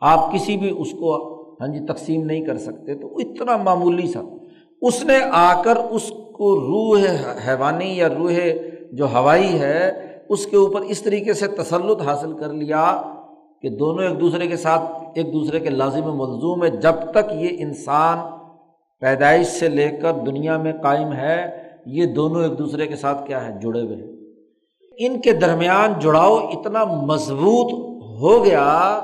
آپ 0.00 0.32
کسی 0.32 0.56
بھی 0.56 0.74
اس 0.78 0.92
کو 0.92 1.32
ہاں 1.60 1.68
جی 1.68 1.86
تقسیم 1.86 2.24
نہیں 2.24 2.44
کر 2.44 2.56
سکتے، 2.56 2.94
تو 2.94 3.16
اتنا 3.16 3.56
معمولی 3.56 4.06
سا۔ 4.06 4.20
اس 4.82 5.04
نے 5.04 5.18
آ 5.32 5.62
کر 5.62 5.76
اس 5.76 6.10
کو 6.10 6.60
روح 6.60 7.00
حیوانی 7.48 7.96
یا 7.96 8.08
روح 8.08 8.32
جو 8.92 9.06
ہوائی 9.06 9.60
ہے، 9.60 9.92
اس 10.28 10.46
کے 10.46 10.56
اوپر 10.56 10.80
اس 10.80 11.02
طریقے 11.02 11.32
سے 11.32 11.46
تسلط 11.46 12.02
حاصل 12.02 12.32
کر 12.32 12.52
لیا 12.52 13.02
کہ 13.62 13.68
دونوں 13.68 14.08
ایک 14.08 14.20
دوسرے 14.20 14.46
کے 14.46 14.56
ساتھ 14.56 14.82
ایک 15.14 15.32
دوسرے 15.32 15.60
کے 15.60 15.70
لازم 15.70 16.04
ملزوم 16.04 16.64
ہے۔ 16.64 16.70
جب 16.70 16.94
تک 17.10 17.32
یہ 17.32 17.48
انسان 17.58 18.18
پیدائش 19.00 19.46
سے 19.46 19.68
لے 19.68 19.88
کر 19.88 20.12
دنیا 20.12 20.56
میں 20.56 20.72
قائم 20.82 21.12
ہے، 21.12 21.50
یہ 21.86 22.06
دونوں 22.06 22.42
ایک 22.42 22.58
دوسرے 22.58 22.86
کے 22.86 22.96
ساتھ 22.96 23.26
کیا 23.26 23.46
ہے؟ 23.46 23.60
جڑے 23.60 23.80
ہوئے 23.80 23.96
ہیں۔ 23.96 24.11
ان 24.98 25.20
کے 25.20 25.32
درمیان 25.32 25.92
جڑاؤ 26.00 26.36
اتنا 26.36 26.84
مضبوط 26.84 27.72
ہو 28.02 28.44
گیا 28.44 29.00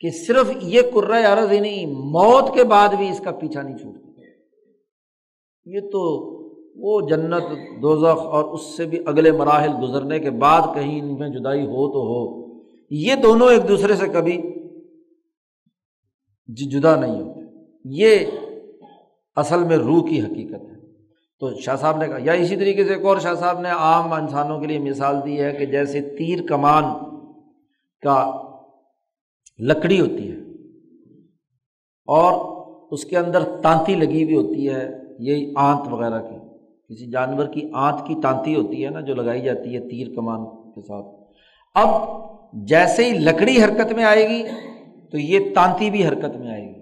کہ 0.00 0.10
صرف 0.10 0.50
یہ 0.62 0.82
کرا 0.94 1.32
عرض 1.32 1.50
ہی 1.50 1.56
یعنی 1.56 1.68
نہیں 1.68 1.86
موت 1.86 2.54
کے 2.54 2.64
بعد 2.64 2.88
بھی 2.88 3.08
اس 3.08 3.20
کا 3.20 3.30
پیچھا 3.30 3.62
نہیں 3.62 3.76
چھوٹتا 3.76 4.02
یہ 5.64 5.80
تو 5.80 6.32
وہ 6.76 7.08
جنت 7.08 7.42
دوزخ 7.82 8.20
اور 8.20 8.44
اس 8.44 8.76
سے 8.76 8.86
بھی 8.86 8.98
اگلے 9.06 9.32
مراحل 9.32 9.70
گزرنے 9.82 10.18
کے 10.18 10.30
بعد 10.30 10.60
کہیں 10.74 11.00
ان 11.00 11.18
میں 11.18 11.28
جدائی 11.28 11.62
ہو 11.62 11.92
تو 11.92 11.98
ہو۔ 11.98 12.42
یہ 12.90 13.14
دونوں 13.22 13.50
ایک 13.50 13.68
دوسرے 13.68 13.94
سے 13.94 14.06
کبھی 14.08 14.42
جدا 16.48 16.96
نہیں 16.96 17.22
ہوتے۔ 17.22 17.40
یہ 17.84 18.18
اصل 19.36 19.64
میں 19.64 19.76
روح 19.76 20.08
کی 20.08 20.20
حقیقت 20.20 20.62
ہے۔ 20.62 20.71
تو 21.42 21.48
شاہ 21.60 21.76
صاحب 21.76 21.96
نے 21.98 22.06
کہا، 22.08 22.18
یا 22.22 22.32
اسی 22.32 22.56
طریقے 22.56 22.84
سے 22.84 22.92
ایک 22.94 23.04
اور 23.04 23.18
شاہ 23.18 23.34
صاحب 23.34 23.60
نے 23.60 23.68
عام 23.84 24.12
انسانوں 24.12 24.58
کے 24.60 24.66
لیے 24.66 24.78
مثال 24.78 25.16
دی 25.24 25.40
ہے 25.40 25.52
کہ 25.52 25.66
جیسے 25.66 26.00
تیر 26.18 26.46
کمان 26.48 26.84
کا 28.02 28.18
لکڑی 29.58 30.00
ہوتی 30.00 30.30
ہے 30.30 30.36
اور 32.08 32.92
اس 32.92 33.04
کے 33.04 33.16
اندر 33.18 33.44
تانتی 33.62 33.94
لگی 33.94 34.22
ہوئی 34.24 34.36
ہوتی 34.36 34.68
ہے، 34.68 34.86
یہ 35.18 35.58
آنت 35.58 35.88
وغیرہ 35.92 36.20
کی، 36.20 36.38
کسی 36.90 37.10
جانور 37.10 37.46
کی 37.46 37.68
آنت 37.74 38.06
کی 38.06 38.14
تانتی 38.22 38.54
ہوتی 38.54 38.84
ہے 38.84 38.90
نا 38.90 39.00
جو 39.00 39.14
لگائی 39.14 39.42
جاتی 39.42 39.74
ہے 39.74 39.80
تیر 39.88 40.14
کمان 40.16 40.44
کے 40.74 40.80
ساتھ۔ 40.80 41.06
اب 41.74 41.88
جیسے 42.68 43.04
ہی 43.04 43.18
لکڑی 43.18 43.62
حرکت 43.62 43.92
میں 43.92 44.04
آئے 44.04 44.28
گی 44.28 44.42
تو 45.12 45.18
یہ 45.18 45.54
تانتی 45.54 45.90
بھی 45.90 46.06
حرکت 46.08 46.36
میں 46.36 46.50
آئے 46.50 46.64
گی۔ 46.64 46.81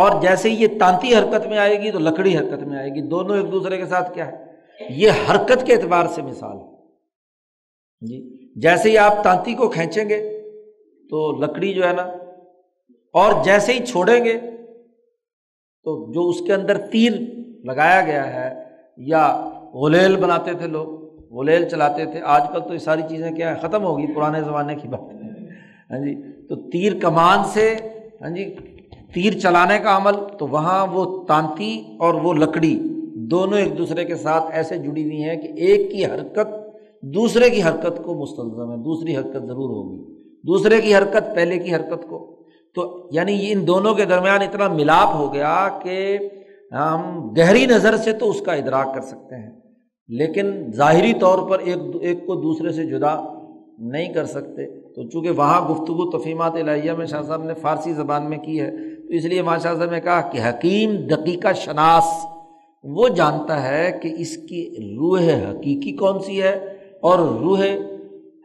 اور 0.00 0.20
جیسے 0.22 0.50
ہی 0.50 0.62
یہ 0.62 0.78
تانتی 0.78 1.14
حرکت 1.14 1.46
میں 1.46 1.58
آئے 1.58 1.80
گی 1.82 1.90
تو 1.90 1.98
لکڑی 1.98 2.36
حرکت 2.36 2.62
میں 2.62 2.78
آئے 2.78 2.88
گی۔ 2.94 3.00
دونوں 3.08 3.36
ایک 3.36 3.50
دوسرے 3.52 3.76
کے 3.78 3.86
ساتھ 3.86 4.14
کیا 4.14 4.26
ہے؟ 4.26 4.36
یہ 4.80 5.10
حرکت 5.28 5.64
کے 5.66 5.74
اعتبار 5.74 6.06
سے 6.14 6.22
مثال 6.22 6.56
ہے۔ 6.56 6.72
جی 8.02 8.18
جیسے 8.62 8.90
ہی 8.90 8.96
آپ 8.98 9.22
تانتی 9.24 9.54
کو 9.54 9.68
کھینچیں 9.68 10.08
گے 10.08 10.18
تو 11.10 11.30
لکڑی 11.40 11.72
جو 11.74 11.86
ہے 11.86 11.92
نا، 11.92 12.02
اور 13.14 13.32
جیسے 13.44 13.72
ہی 13.72 13.84
چھوڑیں 13.86 14.24
گے 14.24 14.38
تو 15.86 16.12
جو 16.12 16.28
اس 16.28 16.40
کے 16.46 16.52
اندر 16.54 16.78
تیر 16.92 17.12
لگایا 17.64 18.00
گیا 18.06 18.26
ہے 18.34 18.52
یا 19.06 19.22
غلیل 19.74 20.16
بناتے 20.16 20.52
تھے 20.54 20.66
لوگ، 20.66 20.88
غلیل 21.36 21.68
چلاتے 21.68 22.04
تھے، 22.06 22.20
آج 22.24 22.42
کل 22.52 22.60
تو 22.60 22.72
یہ 22.72 22.78
ساری 22.78 23.02
چیزیں 23.08 23.30
کیا 23.32 23.50
ہے 23.50 23.60
ختم 23.60 23.84
ہوگی 23.84 24.06
پرانے 24.14 24.40
زمانے 24.42 24.74
کی 24.74 24.88
بات۔ 24.88 25.12
ہاں 25.90 26.04
جی 26.04 26.14
تو 26.48 26.56
تیر 26.70 26.98
کمان 27.00 27.44
سے 27.54 27.74
ہاں 28.20 28.30
جی 28.36 28.44
تیر 29.14 29.32
چلانے 29.32 29.78
کا 29.78 29.96
عمل، 29.96 30.12
تو 30.38 30.46
وہاں 30.46 30.86
وہ 30.92 31.24
تانتی 31.24 31.96
اور 31.98 32.14
وہ 32.14 32.32
لکڑی 32.32 32.74
دونوں 33.30 33.58
ایک 33.58 33.78
دوسرے 33.78 34.04
کے 34.04 34.14
ساتھ 34.14 34.44
ایسے 34.52 34.76
جڑی 34.76 35.04
ہوئی 35.04 35.22
ہیں 35.22 35.36
کہ 35.36 35.46
ایک 35.46 35.90
کی 35.90 36.04
حرکت 36.04 36.48
دوسرے 37.02 37.50
کی 37.50 37.62
حرکت 37.62 38.02
کو 38.04 38.14
مستلزم 38.14 38.72
ہے، 38.72 38.76
دوسری 38.76 39.16
حرکت 39.16 39.46
ضرور 39.46 39.70
ہوگی۔ 39.70 40.22
دوسرے 40.46 40.80
کی 40.80 40.94
حرکت 40.94 41.34
پہلے 41.34 41.58
کی 41.58 41.74
حرکت 41.74 42.08
کو۔ 42.08 42.44
تو 42.74 43.08
یعنی 43.12 43.52
ان 43.52 43.66
دونوں 43.66 43.94
کے 43.94 44.04
درمیان 44.04 44.42
اتنا 44.42 44.68
ملاپ 44.68 45.14
ہو 45.14 45.34
گیا 45.34 45.68
کہ 45.82 46.18
ہم 46.72 47.30
گہری 47.38 47.66
نظر 47.66 47.96
سے 47.96 48.12
تو 48.12 48.30
اس 48.30 48.40
کا 48.40 48.52
ادراک 48.52 48.94
کر 48.94 49.00
سکتے 49.00 49.34
ہیں، 49.34 49.50
لیکن 50.08 50.72
ظاہری 50.72 51.12
طور 51.12 51.50
پر 51.50 51.58
ایک 51.58 51.78
ایک 52.00 52.26
کو 52.26 52.34
دوسرے 52.34 52.72
سے 52.72 52.84
جدا 52.84 53.14
نہیں 53.78 54.12
کر 54.12 54.24
سکتے۔ 54.24 54.66
تو 54.94 55.08
چونکہ 55.08 55.30
وہاں 55.30 55.68
گفتگو 55.68 56.18
تفیمات 56.18 56.52
الہیہ 56.54 56.92
میں 56.92 57.06
شاہ 57.06 57.22
صاحب 57.22 57.44
نے 57.44 57.54
فارسی 57.54 57.92
زبان 57.92 58.28
میں 58.30 58.38
کی 58.38 58.60
ہے 58.60 58.93
تو 59.14 59.18
اس 59.18 59.24
لیے 59.24 59.42
ماشاء 59.42 59.74
صاحب 59.74 59.90
نے 59.90 60.00
کہا 60.00 60.20
کہ 60.20 60.38
حکیم 60.48 60.96
دقیقہ 60.96 61.52
شناس، 61.52 62.04
وہ 62.84 63.08
جانتا 63.08 63.68
ہے 63.68 63.98
کہ 64.02 64.14
اس 64.18 64.36
کی 64.36 64.74
روح 64.78 65.20
حقیقی 65.20 65.96
کون 65.96 66.20
سی 66.20 66.42
ہے 66.42 66.78
اور 67.00 67.18
روح 67.18 67.62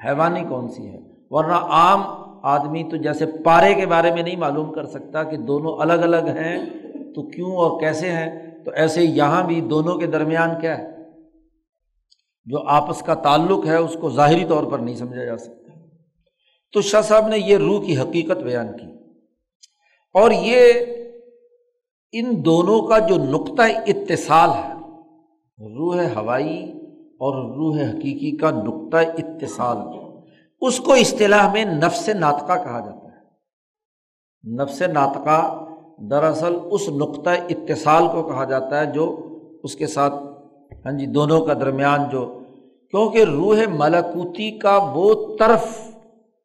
حیوانی 0.05 0.43
کون 0.49 0.69
سی 0.69 0.87
ہے۔ 0.87 0.99
ورنہ 1.29 1.53
عام 1.53 2.01
آدمی 2.43 2.83
تو 2.83 2.95
جیسے 2.95 3.25
پارے 3.25 3.73
کے 3.73 3.85
بارے 3.85 4.13
میں 4.13 4.23
نہیں 4.23 4.35
معلوم 4.35 4.73
کر 4.73 4.85
سکتا 4.85 5.23
کہ 5.23 5.37
دونوں 5.37 5.77
الگ 5.79 5.93
الگ 5.93 6.27
ہیں 6.27 6.65
تو 7.15 7.29
کیوں 7.29 7.51
اور 7.51 7.79
کیسے 7.79 8.11
ہیں؟ 8.11 8.63
تو 8.65 8.71
ایسے 8.71 9.03
یہاں 9.03 9.43
بھی 9.43 9.61
دونوں 9.61 9.97
کے 9.97 10.05
درمیان 10.05 10.49
کیا 10.61 10.77
ہے؟ 10.77 10.87
جو 12.45 12.67
آپس 12.67 13.01
کا 13.01 13.13
تعلق 13.13 13.65
ہے 13.65 13.75
اس 13.75 13.97
کو 14.01 14.09
ظاہری 14.09 14.45
طور 14.49 14.63
پر 14.63 14.79
نہیں 14.79 14.95
سمجھا 14.95 15.25
جا 15.25 15.37
سکتا۔ 15.37 15.73
تو 16.73 16.81
شاہ 16.81 17.01
صاحب 17.01 17.27
نے 17.27 17.37
یہ 17.37 17.57
روح 17.57 17.85
کی 17.85 17.97
حقیقت 17.97 18.37
بیان 18.37 18.77
کی۔ 18.77 18.98
اور 20.13 20.31
یہ 20.31 20.73
ان 22.11 22.45
دونوں 22.45 22.81
کا 22.81 22.99
جو 22.99 23.15
نقطۂ 23.15 23.71
اتصال 23.87 24.49
ہے، 24.49 24.73
روح 25.59 26.01
ہوائی 26.15 26.71
اور 27.19 27.55
روح 27.55 27.77
حقیقی 27.89 28.37
کا 28.37 28.51
نقطۂ 28.51 29.05
اتصال، 29.17 29.77
اس 30.61 30.79
کو 30.79 30.93
اصطلاح 30.93 31.51
میں 31.53 31.65
نفس 31.65 32.09
ناطقہ 32.09 32.53
کہا 32.63 32.79
جاتا 32.79 33.07
ہے۔ 33.07 34.55
نفس 34.55 34.81
ناطقہ 34.81 35.65
دراصل 36.09 36.55
اس 36.71 36.89
نقطۂ 36.89 37.29
اتصال 37.49 38.07
کو 38.07 38.23
کہا 38.23 38.43
جاتا 38.43 38.79
ہے 38.79 38.85
جو 38.85 39.15
اس 39.63 39.75
کے 39.75 39.87
ساتھ 39.87 40.13
ہاں 40.85 40.91
جی 40.91 41.05
دونوں 41.05 41.45
کا 41.45 41.53
درمیان 41.53 41.99
جو، 42.11 42.39
کیونکہ 42.93 43.23
روح 43.23 43.57
ملکوتی 43.69 44.51
کا 44.51 44.79
وہ 44.93 45.37
طرف 45.37 45.88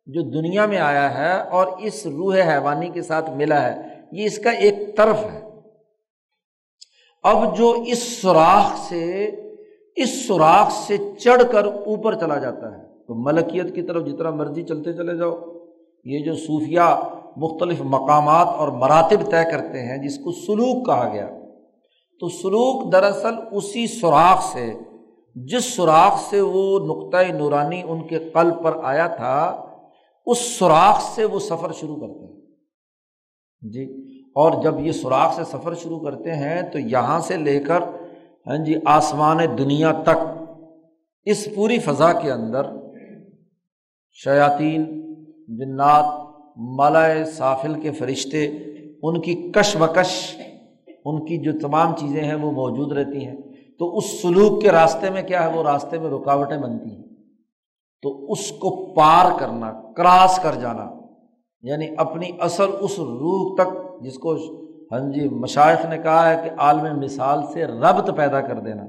جو 0.07 0.23
دنیا 0.23 0.67
میں 0.67 0.79
آیا 0.79 1.19
ہے 1.19 1.49
اور 1.49 1.67
اس 1.79 2.07
روح 2.07 2.35
حیوانی 2.35 2.89
کے 2.89 3.03
ساتھ 3.03 3.31
ملا 3.31 3.63
ہے، 3.63 3.83
یہ 4.13 4.25
اس 4.25 4.39
کا 4.39 4.51
ایک 4.51 4.97
طرف 4.97 5.25
ہے۔ 5.25 5.41
اب 7.23 7.57
جو 7.57 7.85
اس 7.87 8.03
سوراخ 8.23 8.89
سے، 8.89 9.31
اس 9.97 10.27
سوراخ 10.27 10.71
سے 10.71 10.97
چڑھ 11.21 11.43
کر 11.53 11.65
اوپر 11.65 12.15
چلا 12.15 12.39
جاتا 12.39 12.79
ہے، 12.79 12.83
تو 13.07 13.15
ملکیت 13.15 13.75
کی 13.75 13.83
طرف 13.83 14.07
جتنا 14.07 14.31
مرضی 14.31 14.63
چلتے 14.63 14.93
چلے 14.93 15.17
جاؤ۔ 15.17 15.33
یہ 16.05 16.25
جو 16.25 16.35
صوفیہ 16.35 17.01
مختلف 17.37 17.81
مقامات 17.81 18.47
اور 18.47 18.69
مراتب 18.69 19.31
طے 19.31 19.51
کرتے 19.51 19.83
ہیں، 19.83 19.99
جس 19.99 20.19
کو 20.19 20.33
سلوک 20.33 20.87
کہا 20.87 21.09
گیا، 21.13 21.27
تو 22.21 22.29
سلوک 22.29 22.93
دراصل 22.93 23.35
اسی 23.53 23.87
سوراخ 23.87 24.53
سے، 24.53 24.73
جس 25.35 25.65
سوراخ 25.65 26.31
سے 26.31 26.41
وہ 26.41 26.79
نقطۂ 26.79 27.33
نورانی 27.33 27.83
ان 27.87 28.07
کے 28.07 28.19
قلب 28.19 28.63
پر 28.63 28.79
آیا 28.83 29.07
تھا 29.07 29.71
اس 30.27 30.39
سوراخ 30.39 31.15
سے 31.15 31.25
وہ 31.25 31.39
سفر 31.39 31.73
شروع 31.73 31.97
کرتے 31.97 32.27
ہیں۔ 32.27 32.41
جی 33.63 33.85
اور 34.35 34.63
جب 34.63 34.81
یہ 34.81 34.93
سوراخ 34.93 35.37
سے 35.37 35.45
سفر 35.45 35.75
شروع 35.75 35.99
کرتے 35.99 36.35
ہیں 36.35 36.63
تو 36.63 36.79
یہاں 36.79 37.21
سے 37.21 37.37
لے 37.37 37.61
کر 37.61 37.81
ہاں 38.47 38.65
جی 38.65 38.75
آسمان 38.85 39.39
دنیا 39.59 39.93
تک، 39.93 40.51
اس 41.25 41.49
پوری 41.55 41.79
فضا 41.79 42.13
کے 42.13 42.33
اندر 42.33 42.63
شیاطین، 44.13 44.85
جنات، 45.49 46.27
ملائے 46.57 47.25
سافل 47.25 47.81
کے 47.81 47.91
فرشتے، 47.91 48.47
ان 49.03 49.21
کی 49.21 49.53
کش 49.55 49.77
بکش 49.77 50.37
ان 51.05 51.27
کی 51.27 51.39
جو 51.39 51.53
تمام 51.61 51.97
چیزیں 51.97 52.25
ہیں 52.25 52.35
وہ 52.35 52.51
موجود 52.51 52.93
رہتی 52.93 53.25
ہیں۔ 53.25 53.37
تو 53.79 53.97
اس 53.97 54.23
سلوک 54.23 54.63
کے 54.63 54.71
راستے 54.71 55.11
میں 55.11 55.23
کیا 55.23 55.51
ہے؟ 55.51 55.59
وہ 55.59 55.63
راستے 55.63 55.99
میں 55.99 56.11
رکاوٹیں 56.11 56.59
بنتی 56.59 56.91
ہیں۔ 56.91 57.04
تو 58.05 58.33
اس 58.33 58.51
کو 58.51 58.95
پار 58.95 59.39
کرنا، 59.39 59.93
کراس 59.97 60.39
کر 60.43 60.55
جانا 60.55 60.91
یعنی 61.63 61.87
اپنی 61.97 62.31
اصل 62.41 62.71
اس 62.81 62.99
روح 62.99 63.65
تک، 63.65 64.03
جس 64.03 64.19
کو 64.19 64.35
ہاں 64.93 65.13
جی 65.13 65.29
مشائق 65.29 65.87
نے 65.87 65.99
کہا 65.99 66.31
ہے 66.31 66.37
کہ 66.45 66.51
عالم 66.59 67.01
مثال 67.01 67.43
سے 67.53 67.67
ربط 67.67 68.11
پیدا 68.17 68.41
کر 68.41 68.61
دینا۔ 68.61 68.83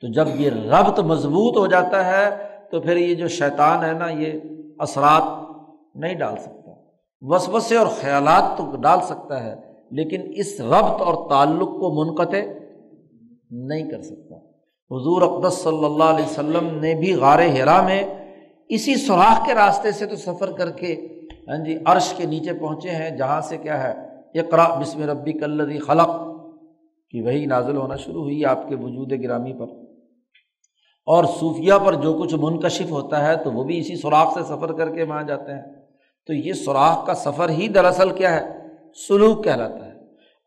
تو 0.00 0.12
جب 0.12 0.40
یہ 0.40 0.50
ربط 0.50 0.98
مضبوط 1.00 1.56
ہو 1.56 1.66
جاتا 1.66 2.06
ہے، 2.06 2.30
تو 2.70 2.80
پھر 2.80 2.96
یہ 2.96 3.14
جو 3.14 3.28
شیطان 3.28 3.84
ہے 3.84 3.92
نا، 3.92 4.08
یہ 4.08 4.40
اثرات 4.78 5.22
نہیں 5.94 6.14
ڈال 6.14 6.36
سکتا۔ 6.36 6.70
وسوسے 7.20 7.76
اور 7.76 7.86
خیالات 7.86 8.58
تو 8.58 8.76
ڈال 8.76 9.00
سکتا 9.00 9.44
ہے، 9.44 9.54
لیکن 9.90 10.20
اس 10.34 10.60
ربط 10.60 11.02
اور 11.02 11.28
تعلق 11.28 11.68
کو 11.68 12.04
منقطع 12.04 12.40
نہیں 13.50 13.90
کر 13.90 14.02
سکتا۔ 14.02 14.36
حضور 14.90 15.22
اقدس 15.22 15.54
صلی 15.54 15.84
اللہ 15.84 16.04
علیہ 16.04 16.24
وسلم 16.24 16.78
نے 16.78 16.94
بھی 16.94 17.14
غار 17.14 17.38
ہرا 17.38 17.82
میں 17.82 18.02
اسی 18.74 18.94
سوراخ 18.94 19.46
کے 19.46 19.54
راستے 19.54 19.92
سے 19.92 20.06
تو 20.06 20.16
سفر 20.16 20.52
کر 20.52 20.70
کے 20.70 21.20
ہاں 21.48 21.64
جی 21.64 21.78
عرش 21.84 22.14
کے 22.16 22.26
نیچے 22.26 22.52
پہنچے 22.52 22.90
ہیں، 22.90 23.10
جہاں 23.10 23.40
سے 23.40 23.56
کیا 23.56 23.82
ہے 23.82 23.94
اقرا 24.40 24.74
بسم 24.74 25.10
ربی 25.10 25.32
کلدی 25.32 25.78
خلق 25.78 26.08
کی 27.10 27.20
وہی 27.20 27.46
نازل 27.46 27.76
ہونا 27.76 27.96
شروع 27.96 28.22
ہوئی 28.22 28.44
آپ 28.44 28.68
کے 28.68 28.74
وجود 28.74 29.12
گرامی 29.22 29.52
پر۔ 29.52 29.66
اور 31.06 31.24
صوفیہ 31.24 31.72
پر 31.86 31.94
جو 31.94 32.14
کچھ 32.14 32.34
منکشف 32.38 32.90
ہوتا 32.90 33.26
ہے 33.26 33.36
تو 33.36 33.52
وہ 33.52 33.64
بھی 33.64 33.78
اسی 33.78 33.96
سوراخ 33.96 34.34
سے 34.34 34.40
سفر 34.44 34.72
کر 34.72 34.88
کے 34.88 35.02
وہاں 35.02 35.22
جاتے 35.22 35.52
ہیں۔ 35.52 35.62
تو 36.26 36.32
یہ 36.32 36.52
سوراخ 36.52 37.06
کا 37.06 37.14
سفر 37.14 37.48
ہی 37.48 37.68
دراصل 37.68 38.10
کیا 38.10 38.40
ہے، 38.40 38.48
سلوک 39.08 39.44
کہلاتا 39.44 39.86
ہے۔ 39.86 39.92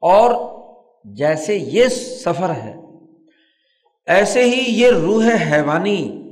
اور 0.02 0.60
جیسے 1.06 1.56
یہ 1.56 1.88
سفر 1.88 2.50
ہے، 2.50 2.76
ایسے 4.08 4.44
ہی 4.44 4.64
یہ 4.68 4.88
روح 4.88 5.26
حیوانی 5.52 6.25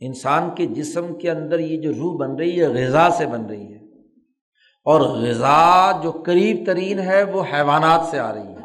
انسان 0.00 0.50
کے 0.54 0.66
جسم 0.66 1.14
کے 1.14 1.30
اندر 1.30 1.58
یہ 1.58 1.76
جو 1.76 1.92
روح 1.92 2.16
بن 2.16 2.36
رہی 2.36 2.60
ہے 2.60 2.66
غذا 2.66 3.10
سے 3.10 3.26
بن 3.26 3.46
رہی 3.46 3.72
ہے۔ 3.72 3.78
اور 4.84 5.00
غذا 5.00 6.00
جو 6.02 6.10
قریب 6.10 6.62
ترین 6.66 6.98
ہے، 6.98 7.22
وہ 7.22 7.42
حیوانات 7.52 8.00
سے 8.10 8.18
آ 8.18 8.34
رہی 8.34 8.40
ہے۔ 8.40 8.56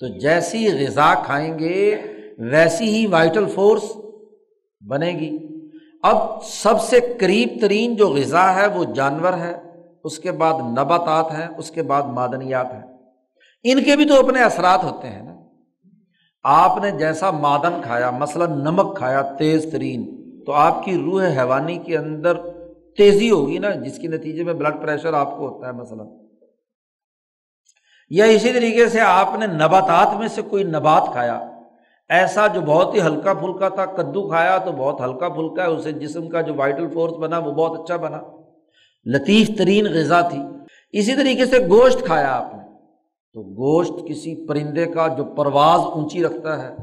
تو 0.00 0.18
جیسی 0.18 0.86
غذا 0.86 1.14
کھائیں 1.14 1.58
گے، 1.58 2.02
ویسی 2.38 2.84
ہی 2.84 3.06
وائٹل 3.06 3.46
فورس 3.46 3.92
بنے 4.88 5.10
گی۔ 5.10 5.38
اب 6.02 6.44
سب 6.44 6.80
سے 6.80 7.00
قریب 7.20 7.48
ترین 7.60 7.96
جو 7.96 8.08
غذا 8.08 8.54
ہے، 8.54 8.66
وہ 8.66 8.84
جانور 8.84 9.32
ہے۔ 9.32 9.62
اس 10.04 10.18
کے 10.18 10.32
بعد 10.32 10.52
نباتات 10.52 11.30
ہیں، 11.38 11.48
اس 11.58 11.70
کے 11.70 11.82
بعد 11.82 12.02
معدنیات 12.02 12.66
ہیں۔ 12.72 12.92
ان 13.62 13.84
کے 13.84 13.96
بھی 13.96 14.04
تو 14.04 14.18
اپنے 14.18 14.42
اثرات 14.42 14.84
ہوتے 14.84 15.08
ہیں 15.08 15.22
نا۔ 15.22 15.34
آپ 16.44 16.78
نے 16.82 16.90
جیسا 16.90 17.30
معدن 17.30 17.80
کھایا، 17.82 18.10
مثلاً 18.10 18.50
نمک 18.50 18.96
کھایا، 18.96 19.22
تیز 19.22 19.66
ترین۔ 19.72 20.21
تو 20.46 20.52
آپ 20.52 20.84
کی 20.84 20.96
روح 20.96 21.26
حیوانی 21.26 21.76
کے 21.76 21.96
اندر 21.96 22.36
تیزی 22.96 23.30
ہوگی 23.30 23.58
نا، 23.58 23.70
جس 23.70 23.98
کے 23.98 24.08
نتیجے 24.08 24.44
میں 24.44 24.54
بلڈ 24.54 24.82
پریشر 24.82 25.12
آپ 25.12 25.38
کو 25.38 25.48
ہوتا 25.48 25.66
ہے 25.66 25.72
مثلاً۔ 25.72 26.06
یا 28.10 28.24
اسی 28.24 28.52
طریقے 28.52 28.88
سے 28.88 29.00
آپ 29.00 29.38
نے 29.38 29.46
نباتات 29.46 30.18
میں 30.18 30.28
سے 30.28 30.42
کوئی 30.42 30.64
نبات 30.64 31.02
کھایا۔ 31.12 31.50
ایسا 32.08 32.46
جو 32.46 32.60
بہت 32.60 32.94
ہی 32.94 33.00
ہلکا 33.00 33.34
پھلکا 33.34 33.68
تھا، 33.68 33.84
کدو 33.84 34.28
کھایا 34.28 34.58
تو 34.58 34.72
بہت 34.72 35.00
ہلکا 35.00 35.28
پھلکا 35.28 35.62
ہے، 35.62 35.68
اسے 35.68 35.92
جسم 35.92 36.28
کا 36.28 36.40
جو 36.40 36.54
وائٹل 36.54 36.88
فورس 36.94 37.12
بنا، 37.12 37.38
وہ 37.38 37.52
بہت 37.52 37.80
اچھا 37.80 37.96
بنا۔ 37.96 38.20
لطیف 39.04 39.50
ترین 39.58 39.86
غذا 39.94 40.20
تھی۔ 40.20 40.38
اسی 40.92 41.14
طریقے 41.16 41.46
سے 41.46 41.58
گوشت 41.58 42.04
کھایا 42.04 42.32
آپ 42.32 42.54
نے۔ 42.54 42.62
تو 43.32 43.42
گوشت 43.42 43.92
کسی 44.08 44.46
پرندے 44.46 44.86
کا 44.86 45.08
جو 45.08 45.24
پرواز 45.24 45.80
اونچی 45.80 46.22
رکھتا 46.22 46.62
ہے 46.62 46.74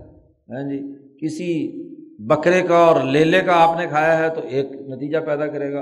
ہاں 0.49 0.69
جی 0.69 0.95
کسی 1.21 1.71
بکرے 2.19 2.61
کا 2.61 2.77
اور 2.77 3.01
لیلے 3.01 3.41
کا 3.41 3.63
آپ 3.63 3.79
نے 3.79 3.87
کھایا 3.87 4.17
ہے 4.17 4.29
تو 4.29 4.41
ایک 4.43 4.71
نتیجہ 4.71 5.17
پیدا 5.17 5.47
کرے 5.47 5.73
گا۔ 5.73 5.79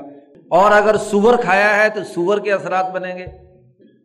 اور 0.50 0.72
اگر 0.72 0.98
سور 0.98 1.34
کھایا 1.38 1.84
ہے 1.84 1.90
تو 1.90 2.04
سور 2.04 2.38
کے 2.38 2.54
اثرات 2.54 2.92
بنیں 2.92 3.18
گے۔ 3.18 3.26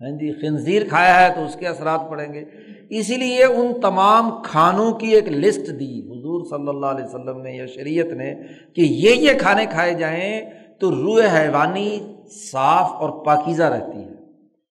ہاں 0.01 0.11
جی 0.11 0.33
خنزیر 0.33 0.83
کھایا 0.89 1.29
ہے 1.29 1.35
تو 1.35 1.45
اس 1.45 1.55
کے 1.55 1.67
اثرات 1.67 2.01
پڑیں 2.11 2.35
گے۔ 2.35 2.45
اسی 2.91 3.17
لیے 3.17 3.45
ان 3.45 3.81
تمام 3.81 4.31
کھانوں 4.43 4.93
کی 4.93 5.09
ایک 5.09 5.29
لسٹ 5.29 5.81
دی۔ 5.81 6.01
حضور 6.01 6.45
صلی 6.45 6.69
اللہ 6.69 6.87
علیہ 6.87 7.05
وسلم 7.05 7.43
نے 7.43 7.53
یا 7.53 7.67
شریعت 7.67 8.07
نے 8.07 8.35
کہ 8.75 8.81
یہ 8.81 9.11
یہ 9.11 9.39
کھانے 9.39 9.67
کھائے 9.67 9.95
جائیں 9.95 10.51
تو 10.81 10.91
روح 10.91 11.41
حیوانی 11.41 12.17
صاف 12.53 12.91
اور 12.91 13.25
پاکیزہ 13.25 13.63
رہتی 13.63 13.99
ہے۔ 13.99 14.13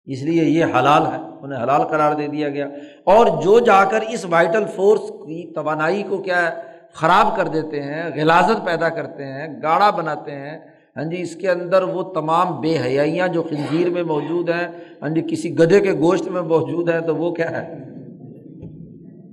اس 0.06 0.24
لیے 0.24 0.44
یہ 0.44 0.66
حلال 0.66 1.06
ہے، 1.06 1.30
انہیں 1.42 1.64
حلال 1.64 1.84
قرار 1.84 2.14
دے 2.14 2.28
دیا 2.28 2.50
گیا۔ 2.50 2.68
اور 3.04 3.26
جو 3.42 3.60
جا 3.60 3.86
کر 3.86 4.00
اس 4.10 4.26
وائٹل 4.30 4.64
فورس 4.76 5.10
کی 5.10 5.54
توانائی 5.54 6.04
کو 6.04 6.18
کیا 6.18 6.52
ہے 6.52 6.69
خراب 6.94 7.36
کر 7.36 7.48
دیتے 7.48 7.82
ہیں، 7.82 8.04
غلازت 8.16 8.66
پیدا 8.66 8.90
کرتے 8.90 9.26
ہیں، 9.26 9.48
گاڑا 9.62 9.90
بناتے 9.90 10.32
ہیں۔ 10.32 10.60
ہاں 10.98 11.04
جی 11.04 11.22
اس 11.22 11.36
کے 11.36 11.50
اندر 11.50 11.84
وہ 11.84 12.04
تمام 12.04 12.62
بے 12.62 12.78
حیاں 12.82 13.28
جو 13.28 13.44
خنزیر 13.44 13.90
میں 13.90 14.04
موجود 14.04 14.50
ہیں 14.50 14.68
ہاں 15.02 15.10
جی 15.10 15.22
کسی 15.22 15.60
گدھے 15.60 15.80
کے 15.80 15.94
گوشت 15.94 16.28
میں 16.28 16.42
موجود 16.42 16.90
ہیں، 16.90 17.00
تو 17.00 17.16
وہ 17.16 17.32
کیا 17.32 17.52
ہے؟ 17.52 17.84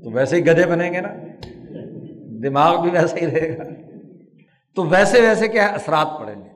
تو 0.04 0.10
ویسے 0.10 0.36
ہی 0.36 0.46
گدھے 0.46 0.66
بنیں 0.66 0.92
گے 0.92 1.00
نا؟ 1.00 1.08
دماغ 2.42 2.82
بھی 2.82 2.90
ویسا 2.90 3.16
ہی 3.16 3.26
رہے 3.26 3.58
گا۔ 3.58 3.62
تو 4.74 4.82
ویسے 4.84 5.20
ویسے 5.20 5.48
کیا 5.48 5.68
ہے؟ 5.68 5.74
اثرات 5.74 6.06
پڑیں 6.18 6.44
گے۔ 6.44 6.48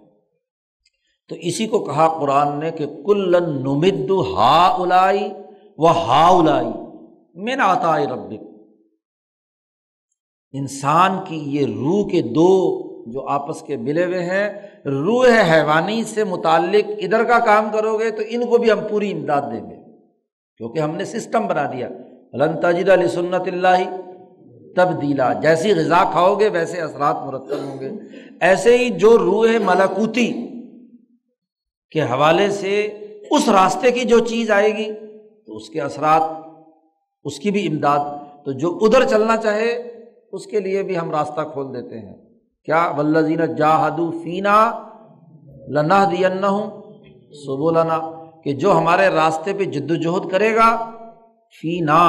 تو 1.29 1.37
اسی 1.39 1.67
کو 1.67 1.85
کہا 1.85 2.09
قرآن 2.21 2.61
نے 2.61 2.71
کہ 2.71 2.87
کلن 3.07 3.63
نمد 3.63 4.11
ہا 4.11 4.77
الائی 4.79 5.33
و 5.79 5.87
ہا 5.87 6.29
الائی 6.29 6.73
میں 7.35 7.57
آتا 7.61 7.99
ربک۔ 7.99 8.50
انسان 10.53 11.11
کی 11.29 11.37
یہ 11.37 11.67
روح 11.67 12.11
کے 12.11 12.23
دو 12.23 12.81
جو 13.11 13.29
آپس 13.29 13.63
کے 13.63 13.77
ملے 13.77 14.05
ہوئے 14.05 14.23
ہیں، 14.23 14.53
روح 14.85 15.27
حیوانی 15.27 16.05
سے 16.05 16.25
متعلق 16.25 16.91
ادھر 16.99 17.25
کا 17.25 17.39
کام 17.39 17.69
کرو 17.73 17.99
گے 17.99 18.11
تو 18.11 18.23
ان 18.29 18.47
کو 18.47 18.59
بھی 18.59 18.73
ہم 18.73 18.79
پوری 18.91 19.13
امداد 19.13 19.43
دیں 19.43 19.71
گے۔ 19.71 19.77
کیونکہ 20.57 20.79
ہم 20.79 20.97
نے 20.97 21.05
سسٹم 21.05 21.47
بنا 21.47 21.67
دیا۔ 21.73 21.89
تجد 22.63 22.89
علی 22.89 23.09
سنت 23.09 23.49
اللہ 23.49 24.01
تبدیلا۔ 24.77 25.33
جیسی 25.33 25.73
غذا 25.73 26.11
کھاؤ 26.11 26.35
گے، 26.35 26.49
ویسے 26.49 26.81
اثرات 26.81 27.17
مرتب 27.27 27.57
ہوں 27.65 27.81
گے۔ 27.81 27.91
ایسے 28.41 28.79
ہی 28.79 28.91
جو 28.91 29.19
روح 29.19 29.49
ملاکوتی 29.65 30.33
کے 31.91 32.03
حوالے 32.03 32.51
سے 32.51 32.81
اس 33.31 33.49
راستے 33.49 33.91
کی 33.91 34.01
جو 34.01 34.19
چیز 34.19 34.51
آئے 34.51 34.77
گی، 34.77 34.93
تو 35.47 35.57
اس 35.57 35.69
کے 35.69 35.81
اثرات، 35.81 36.23
اس 37.25 37.39
کی 37.39 37.51
بھی 37.51 37.67
امداد۔ 37.67 38.19
تو 38.45 38.53
جو 38.53 38.79
ادھر 38.83 39.05
چلنا 39.05 39.37
چاہے 39.37 39.90
اس 40.33 40.47
کے 40.47 40.61
لیے 40.61 40.83
بھی 40.83 40.99
ہم 40.99 41.11
راستہ 41.11 41.41
کھول 41.53 41.75
دیتے 41.75 41.99
ہیں۔ 41.99 42.15
کیا 42.65 42.93
ولزین 42.99 43.57
جاہدو 43.57 44.11
فینا 44.11 44.73
لنا 45.69 46.05
دین 46.05 46.45
ہوں 46.45 46.83
سبو 47.33 47.71
لنا 47.71 48.25
کہ 48.45 48.53
جو 48.53 48.73
ہمارے 48.73 49.09
راستے 49.09 49.53
پہ 49.53 49.65
جد 49.65 49.91
وجہد 49.91 50.31
کرے 50.31 50.57
گا، 50.57 50.91
فینا، 51.61 52.07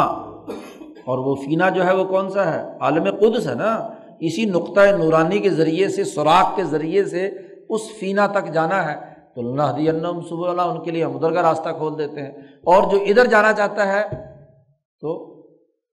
اور 1.05 1.17
وہ 1.17 1.35
فینا 1.35 1.69
جو 1.69 1.85
ہے 1.85 1.95
وہ 1.95 2.03
کون 2.03 2.29
سا 2.29 2.53
ہے؟ 2.53 2.77
عالم 2.79 3.03
قدس 3.03 3.49
ہے 3.49 3.55
نا۔ 3.55 3.87
اسی 4.19 4.45
نقطۂ 4.45 4.81
نورانی 4.97 5.39
کے 5.39 5.49
ذریعے 5.49 5.87
سے، 5.87 6.03
سوراخ 6.03 6.55
کے 6.55 6.63
ذریعے 6.63 7.03
سے 7.03 7.29
اس 7.69 7.81
فینا 7.99 8.27
تک 8.27 8.53
جانا 8.53 8.91
ہے۔ 8.91 9.11
تو 9.35 9.41
اللہ 9.41 9.77
دی 9.77 9.99
سب 10.29 10.45
اللہ 10.45 10.61
ان 10.61 10.83
کے 10.83 10.91
لیے 10.91 11.03
ہم 11.03 11.15
ادھر 11.15 11.33
کا 11.33 11.41
راستہ 11.41 11.69
کھول 11.69 11.97
دیتے 11.97 12.21
ہیں۔ 12.21 12.31
اور 12.63 12.91
جو 12.91 12.97
ادھر 12.97 13.25
جانا 13.25 13.53
چاہتا 13.53 13.87
ہے، 13.87 14.03
تو 15.01 15.41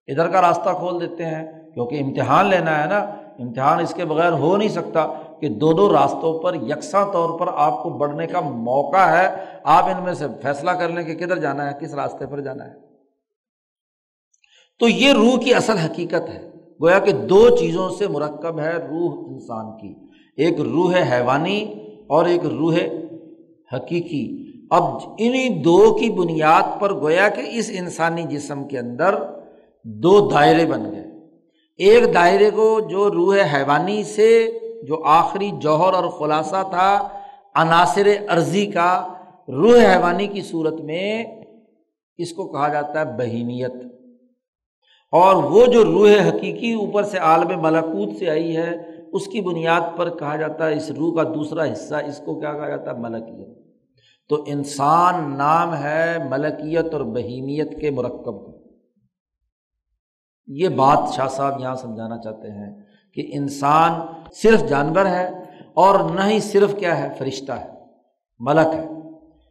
ادھر 0.06 0.28
کا 0.28 0.42
راستہ 0.42 0.70
کھول 0.78 1.00
دیتے 1.00 1.24
ہیں۔ 1.26 1.57
کیونکہ 1.78 2.02
امتحان 2.02 2.46
لینا 2.46 2.82
ہے 2.82 2.88
نا، 2.88 2.98
امتحان 3.38 3.80
اس 3.80 3.94
کے 3.94 4.04
بغیر 4.04 4.32
ہو 4.32 4.56
نہیں 4.56 4.68
سکتا 4.68 5.06
کہ 5.40 5.48
دونوں 5.48 5.90
راستوں 5.90 6.42
پر 6.42 6.54
یکساں 6.54 7.12
طور 7.12 7.38
پر 7.38 7.46
آپ 7.54 7.82
کو 7.82 7.90
بڑھنے 7.90 8.26
کا 8.26 8.40
موقع 8.40 8.96
ہے۔ 8.96 9.44
آپ 9.64 9.84
ان 9.84 10.04
میں 10.04 10.14
سے 10.14 10.24
فیصلہ 10.42 10.70
کر 10.70 10.88
لیں 10.88 11.04
کہ 11.04 11.14
کدھر 11.14 11.38
جانا 11.38 11.70
ہے، 11.70 11.78
کس 11.80 11.94
راستے 11.94 12.26
پر 12.26 12.40
جانا 12.40 12.64
ہے۔ 12.66 12.72
تو 14.78 14.88
یہ 14.88 15.12
روح 15.12 15.38
کی 15.38 15.54
اصل 15.54 15.76
حقیقت 15.76 16.28
ہے۔ 16.28 16.50
گویا 16.82 16.98
کہ 16.98 17.12
دو 17.12 17.56
چیزوں 17.56 17.88
سے 17.88 18.08
مرکب 18.08 18.60
ہے 18.60 18.72
روح 18.72 19.28
انسان 19.28 19.78
کی۔ 19.78 19.94
ایک 20.36 20.60
روح 20.60 20.94
حیوانی 21.12 21.74
اور 22.08 22.24
ایک 22.24 22.46
روح 22.46 22.74
حقیقی۔ 23.76 24.52
اب 24.70 24.84
انہیں 25.18 25.62
دو 25.62 25.98
کی 26.00 26.10
بنیاد 26.10 26.80
پر 26.80 26.94
گویا 26.94 27.28
کہ 27.28 27.42
اس 27.46 27.70
انسانی 27.78 28.22
جسم 28.22 28.68
کے 28.68 28.78
اندر 28.78 29.14
دو 29.84 30.30
دائرے 30.30 30.66
بن 30.66 30.92
گئے۔ 30.92 31.07
ایک 31.78 32.14
دائرے 32.14 32.50
کو 32.50 32.80
جو 32.80 33.10
روح 33.10 33.36
حیوانی 33.54 34.04
سے 34.04 34.58
جو 34.82 35.04
آخری 35.04 35.50
جوہر 35.60 35.92
اور 35.92 36.04
خلاصہ 36.04 36.62
تھا، 36.70 37.08
عناصر 37.54 38.08
عرضی 38.28 38.66
کا 38.66 39.12
روح 39.48 39.80
حیوانی 39.80 40.26
کی 40.26 40.40
صورت 40.40 40.80
میں 40.80 41.24
اس 42.16 42.32
کو 42.32 42.48
کہا 42.48 42.68
جاتا 42.68 43.00
ہے 43.00 43.04
بہیمیت 43.04 43.72
اور 45.12 45.44
وہ 45.44 45.66
جو 45.66 45.84
روح 45.84 46.28
حقیقی 46.28 46.72
اوپر 46.72 47.02
سے 47.02 47.18
عالم 47.18 47.62
ملاکوت 47.62 48.16
سے 48.18 48.30
آئی 48.30 48.56
ہے، 48.56 48.76
اس 49.12 49.26
کی 49.26 49.40
بنیاد 49.40 49.96
پر 49.96 50.10
کہا 50.10 50.36
جاتا 50.36 50.68
ہے، 50.68 50.76
اس 50.76 50.90
روح 50.90 51.16
کا 51.16 51.22
دوسرا 51.22 51.72
حصہ 51.72 51.94
اس 51.94 52.20
کو 52.24 52.40
کیا 52.40 52.52
کہا 52.52 52.68
جاتا 52.68 52.90
ہے؟ 52.90 52.98
ملکیت۔ 52.98 53.58
تو 54.28 54.44
انسان 54.46 55.38
نام 55.38 55.74
ہے 55.74 56.16
ملکیت 56.30 56.94
اور 56.94 57.00
بہیمیت 57.00 57.80
کے 57.80 57.90
مرکب۔ 57.90 58.57
یہ 60.48 60.68
بات 60.68 60.98
شاہ 61.14 61.28
صاحب 61.28 61.60
یہاں 61.60 61.74
سمجھانا 61.74 62.18
چاہتے 62.18 62.50
ہیں 62.50 62.76
کہ 63.14 63.30
انسان 63.32 64.00
صرف 64.42 64.68
جانور 64.68 65.06
ہے 65.06 65.30
اور 65.74 66.00
نہ 66.00 66.20
ہی 66.26 66.40
صرف 66.40 66.76
کیا 66.76 66.98
ہے، 66.98 67.08
فرشتہ 67.18 67.52
ہے، 67.52 67.66
ملک 68.38 68.74
ہے۔ 68.74 68.86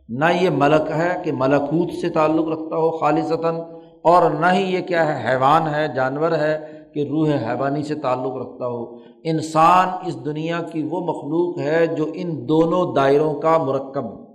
نہ 0.09 0.25
یہ 0.41 0.49
ملک 0.49 0.91
ہے 0.91 1.21
کہ 1.23 1.31
ملکوت 1.31 1.91
سے 1.91 2.09
تعلق 2.09 2.47
رکھتا 2.47 2.75
ہو 2.75 2.97
خالصتاً 2.97 3.55
اور 4.01 4.31
نہ 4.31 4.45
ہی 4.53 4.73
یہ 4.73 4.81
کیا 4.81 5.07
ہے، 5.07 5.29
حیوان 5.29 5.73
ہے، 5.73 5.87
جانور 5.87 6.31
ہے 6.31 6.67
کہ 6.93 7.07
روح 7.09 7.29
حیوانی 7.29 7.83
سے 7.83 7.95
تعلق 7.95 8.35
رکھتا 8.35 8.67
ہو۔ 8.67 8.95
انسان 9.23 9.87
اس 10.05 10.25
دنیا 10.25 10.59
کی 10.61 10.83
وہ 10.83 10.99
مخلوق 10.99 11.59
ہے 11.59 11.87
جو 11.87 12.05
ان 12.13 12.49
دونوں 12.49 12.95
دائروں 12.95 13.33
کا 13.33 13.57
مرکب 13.57 14.26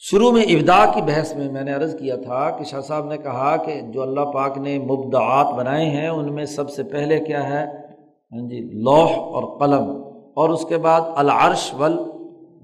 شروع 0.00 0.30
میں 0.30 0.42
ابدا 0.42 0.92
کی 0.94 1.02
بحث 1.02 1.36
میں 1.36 1.52
میں 1.52 1.64
نے 1.64 1.72
عرض 1.72 1.98
کیا 1.98 2.16
تھا 2.16 2.50
کہ 2.50 2.64
شاہ 2.64 2.80
صاحب 2.80 3.04
نے 3.04 3.18
کہا 3.18 3.56
کہ 3.56 3.80
جو 3.80 4.02
اللہ 4.02 4.20
پاک 4.20 4.58
نے 4.58 4.78
مبدعات 4.78 5.54
بنائے 5.54 5.90
ہیں، 5.90 6.08
ان 6.08 6.34
میں 6.34 6.44
سب 6.44 6.70
سے 6.70 6.82
پہلے 6.82 7.20
کیا 7.20 7.48
ہے؟ 7.48 7.64
ہاں 7.66 8.48
جی 8.48 8.82
لوح 8.82 9.10
اور 9.10 9.60
قلم۔ 9.60 9.90
اور 10.36 10.48
اس 10.48 10.64
کے 10.64 10.76
بعد 10.78 11.00
العرش 11.16 11.74
ول 11.78 11.98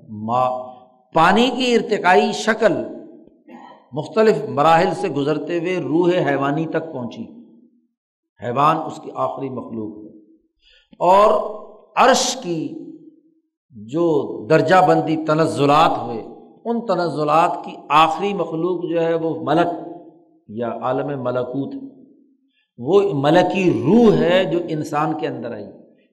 ما 0.09 0.73
پانی 1.15 1.51
کی 1.57 1.75
ارتقائی 1.75 2.33
شکل 2.33 2.73
مختلف 3.93 4.45
مراحل 4.49 4.95
سے 4.95 5.09
گزرتے 5.09 5.59
ہوئے 5.59 5.79
روح 5.79 6.11
حیوانی 6.29 6.67
تک 6.67 6.93
پہنچی۔ 6.93 7.25
حیوان 8.45 8.77
اس 8.77 9.01
کی 9.05 9.11
آخری 9.15 9.49
مخلوق 9.49 9.99
ہے۔ 9.99 10.19
اور 10.99 11.55
عرش 11.97 12.37
کی 12.43 12.69
جو 13.71 14.47
درجہ 14.47 14.77
بندی 14.89 15.17
تنزلات 15.17 15.99
ہوئے 15.99 16.34
ان 16.65 16.87
تنزلات 16.87 17.65
کی 17.65 17.73
آخری 17.89 18.35
مخلوق 18.35 18.91
جو 18.91 19.03
ہے 19.03 19.15
وہ 19.15 19.35
ملک 19.43 19.69
یا 20.49 20.69
عالم 20.83 21.23
ملکوت۔ 21.23 21.75
وہ 22.79 23.03
ملکی 23.13 23.83
روح 23.87 24.17
ہے 24.17 24.45
جو 24.45 24.59
انسان 24.69 25.13
کے 25.19 25.27
اندر 25.27 25.53
آئی۔ 25.53 25.67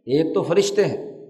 ایک 0.06 0.36
تو 0.36 0.44
فرشتے 0.44 0.86
ہیں۔ 0.86 1.28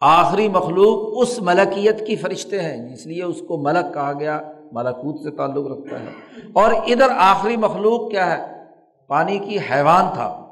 آخری 0.00 0.48
مخلوق 0.48 1.14
اس 1.16 1.42
ملکیت 1.42 2.06
کی 2.06 2.16
فرشتے 2.16 2.60
ہیں 2.60 2.92
اس 2.92 3.06
لیے 3.06 3.22
اس 3.22 3.42
کو 3.48 3.56
ملک 3.56 3.94
کہا 3.94 4.12
گیا، 4.20 4.40
ملکوت 4.72 5.20
سے 5.20 5.30
تعلق 5.30 5.66
رکھتا 5.66 6.00
ہے۔ 6.00 6.06
اور 6.52 6.72
ادھر 6.72 7.08
آخری 7.18 7.56
مخلوق 7.56 8.10
کیا 8.10 8.38
ہے؟ 8.38 8.64
پانی 9.08 9.38
کی 9.38 9.58
حیوان 9.58 10.04
تھا۔ 10.14 10.46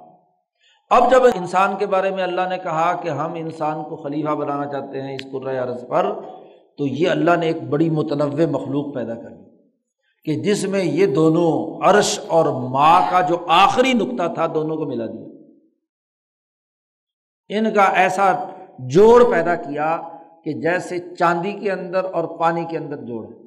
اب 0.90 1.10
جب 1.10 1.22
انسان 1.34 1.76
کے 1.78 1.86
بارے 1.86 2.10
میں 2.10 2.22
اللہ 2.22 2.40
نے 2.50 2.58
کہا 2.58 2.92
کہ 3.02 3.08
ہم 3.08 3.32
انسان 3.34 3.84
کو 3.84 3.96
خلیفہ 3.96 4.30
بنانا 4.30 4.66
چاہتے 4.66 5.02
ہیں 5.02 5.14
اس 5.14 5.46
عرض 5.46 5.88
پر 5.88 6.12
تو 6.78 6.86
یہ 6.86 7.08
اللہ 7.08 7.36
نے 7.36 7.46
ایک 7.46 7.62
بڑی 7.62 7.90
متنوع 7.90 8.46
مخلوق 8.50 8.94
پیدا 8.94 9.14
کر 9.14 9.30
دی 9.30 9.44
کہ 10.24 10.42
جس 10.42 10.68
میں 10.68 10.84
یہ 10.84 11.06
دونوں 11.06 11.80
عرش 11.84 12.20
اور 12.26 12.70
ماں 12.70 13.00
کا 13.10 13.20
جو 13.20 13.36
آخری 13.48 13.92
نقطہ 13.92 14.34
تھا 14.34 14.46
دونوں 14.54 14.76
کو 14.76 14.84
ملا 14.84 15.06
دیا۔ 15.06 15.26
ان 17.48 17.74
کا 17.74 17.82
ایسا 17.82 18.32
جوڑ 18.78 19.30
پیدا 19.30 19.54
کیا 19.56 20.00
کہ 20.44 20.52
جیسے 20.52 20.98
چاندی 21.18 21.52
کے 21.52 21.70
اندر 21.72 22.04
اور 22.04 22.38
پانی 22.38 22.64
کے 22.70 22.78
اندر 22.78 22.96
جوڑ 22.96 23.24
ہے، 23.26 23.38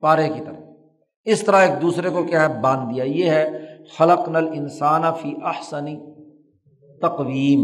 پارے 0.00 0.28
کی 0.28 0.40
طرح۔ 0.46 0.60
اس 1.24 1.42
طرح 1.42 1.56
ایک 1.56 1.82
دوسرے 1.82 2.08
کو 2.10 2.22
کیا 2.22 2.42
ہے؟ 2.42 2.60
باندھ 2.60 2.94
دیا۔ 2.94 3.04
یہ 3.04 3.30
ہے 3.30 3.48
خلق 3.98 4.28
نل 4.28 4.48
انسان 4.54 5.02
فی 5.22 5.34
احسنی 5.42 5.96
تقویم، 7.02 7.62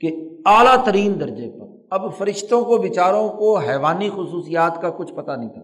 کہ 0.00 0.08
اعلیٰ 0.46 0.84
ترین 0.84 1.20
درجے 1.20 1.60
پر 1.60 1.69
اب 1.90 2.14
فرشتوں 2.18 2.64
کو، 2.64 2.76
بیچاروں 2.76 3.28
کو 3.28 3.58
حیوانی 3.58 4.10
خصوصیات 4.10 4.82
کا 4.82 4.90
کچھ 4.90 5.14
پتہ 5.14 5.32
نہیں 5.32 5.48
تھا۔ 5.48 5.62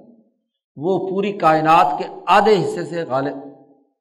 وہ 0.77 1.09
پوری 1.09 1.33
کائنات 1.33 1.99
کے 1.99 2.05
آدھے 2.27 2.53
حصے 2.53 2.85
سے 2.85 3.03
غالب۔ 3.03 3.37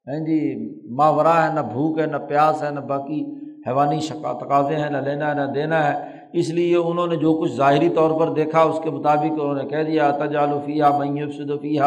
ہیں 0.08 0.20
جی 0.20 0.70
ماورا 0.90 1.48
ہے، 1.48 1.54
نہ 1.54 1.60
بھوک 1.60 1.98
ہے، 1.98 2.06
نہ 2.06 2.16
پیاس 2.16 2.62
ہے، 2.62 2.70
نہ 2.70 2.80
باقی 2.80 3.24
حیوانی 3.66 4.00
شکا 4.00 4.32
تقاضے 4.32 4.76
ہیں، 4.76 4.90
نہ 4.90 4.96
لینا 4.96 5.30
ہے، 5.30 5.34
نہ 5.34 5.52
دینا 5.52 5.92
ہے۔ 5.92 6.16
اس 6.32 6.48
لیے 6.48 6.76
انہوں 6.76 7.06
نے 7.06 7.16
جو 7.16 7.34
کچھ 7.34 7.52
ظاہری 7.52 7.88
طور 7.88 8.20
پر 8.20 8.32
دیکھا، 8.32 8.62
اس 8.62 8.80
کے 8.82 8.90
مطابق 8.90 9.32
انہوں 9.32 9.54
نے 9.54 9.68
کہہ 9.68 9.82
دیا 9.82 10.10
تجالفیہ 10.10 10.84
میب 10.84 11.32
صدفیہ 11.34 11.80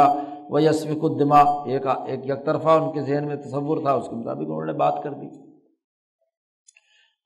و 0.49 0.59
یسمک 0.59 1.03
الدما 1.03 1.39
ایک 1.41 1.87
ایک 2.05 2.25
یک 2.25 2.45
طرفہ 2.45 2.69
ان 2.69 2.91
کے 2.91 3.01
ذہن 3.01 3.27
میں 3.27 3.35
تصور 3.35 3.81
تھا، 3.81 3.91
اس 3.91 4.07
کے 4.09 4.15
مطابق 4.15 4.41
انہوں 4.41 4.65
نے 4.65 4.73
بات 4.73 5.03
کر 5.03 5.09
دی۔ 5.09 5.27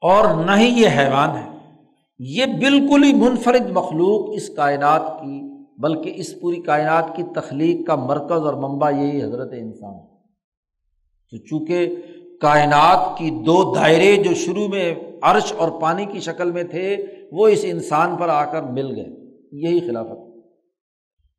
اور 0.01 0.45
نہ 0.45 0.51
ہی 0.57 0.81
یہ 0.81 0.87
حیوان 0.97 1.29
ہے۔ 1.29 1.52
یہ 2.19 2.45
بالکل 2.45 3.03
ہی 3.03 3.13
منفرد 3.13 3.71
مخلوق 3.71 4.29
اس 4.33 4.49
کائنات 4.49 5.01
کی، 5.21 5.41
بلکہ 5.77 6.13
اس 6.15 6.41
پوری 6.41 6.61
کائنات 6.61 7.15
کی 7.15 7.23
تخلیق 7.35 7.87
کا 7.87 7.95
مرکز 7.95 8.45
اور 8.45 8.53
منبع 8.53 8.89
یہی 8.89 9.23
حضرت 9.23 9.53
انسان 9.57 9.93
ہے۔ 9.93 10.13
تو 11.31 11.37
چونکہ 11.37 11.95
کائنات 12.41 13.17
کی 13.17 13.29
دو 13.29 13.73
دائرے 13.75 14.23
جو 14.23 14.33
شروع 14.33 14.67
میں 14.67 14.95
عرش 15.21 15.53
اور 15.57 15.81
پانی 15.81 16.05
کی 16.05 16.19
شکل 16.19 16.51
میں 16.51 16.63
تھے، 16.63 17.05
وہ 17.31 17.47
اس 17.47 17.59
انسان 17.63 18.15
پر 18.15 18.29
آ 18.29 18.45
کر 18.45 18.61
مل 18.61 18.95
گئے۔ 18.95 19.33
یہی 19.51 19.79
خلافت۔ 19.79 20.37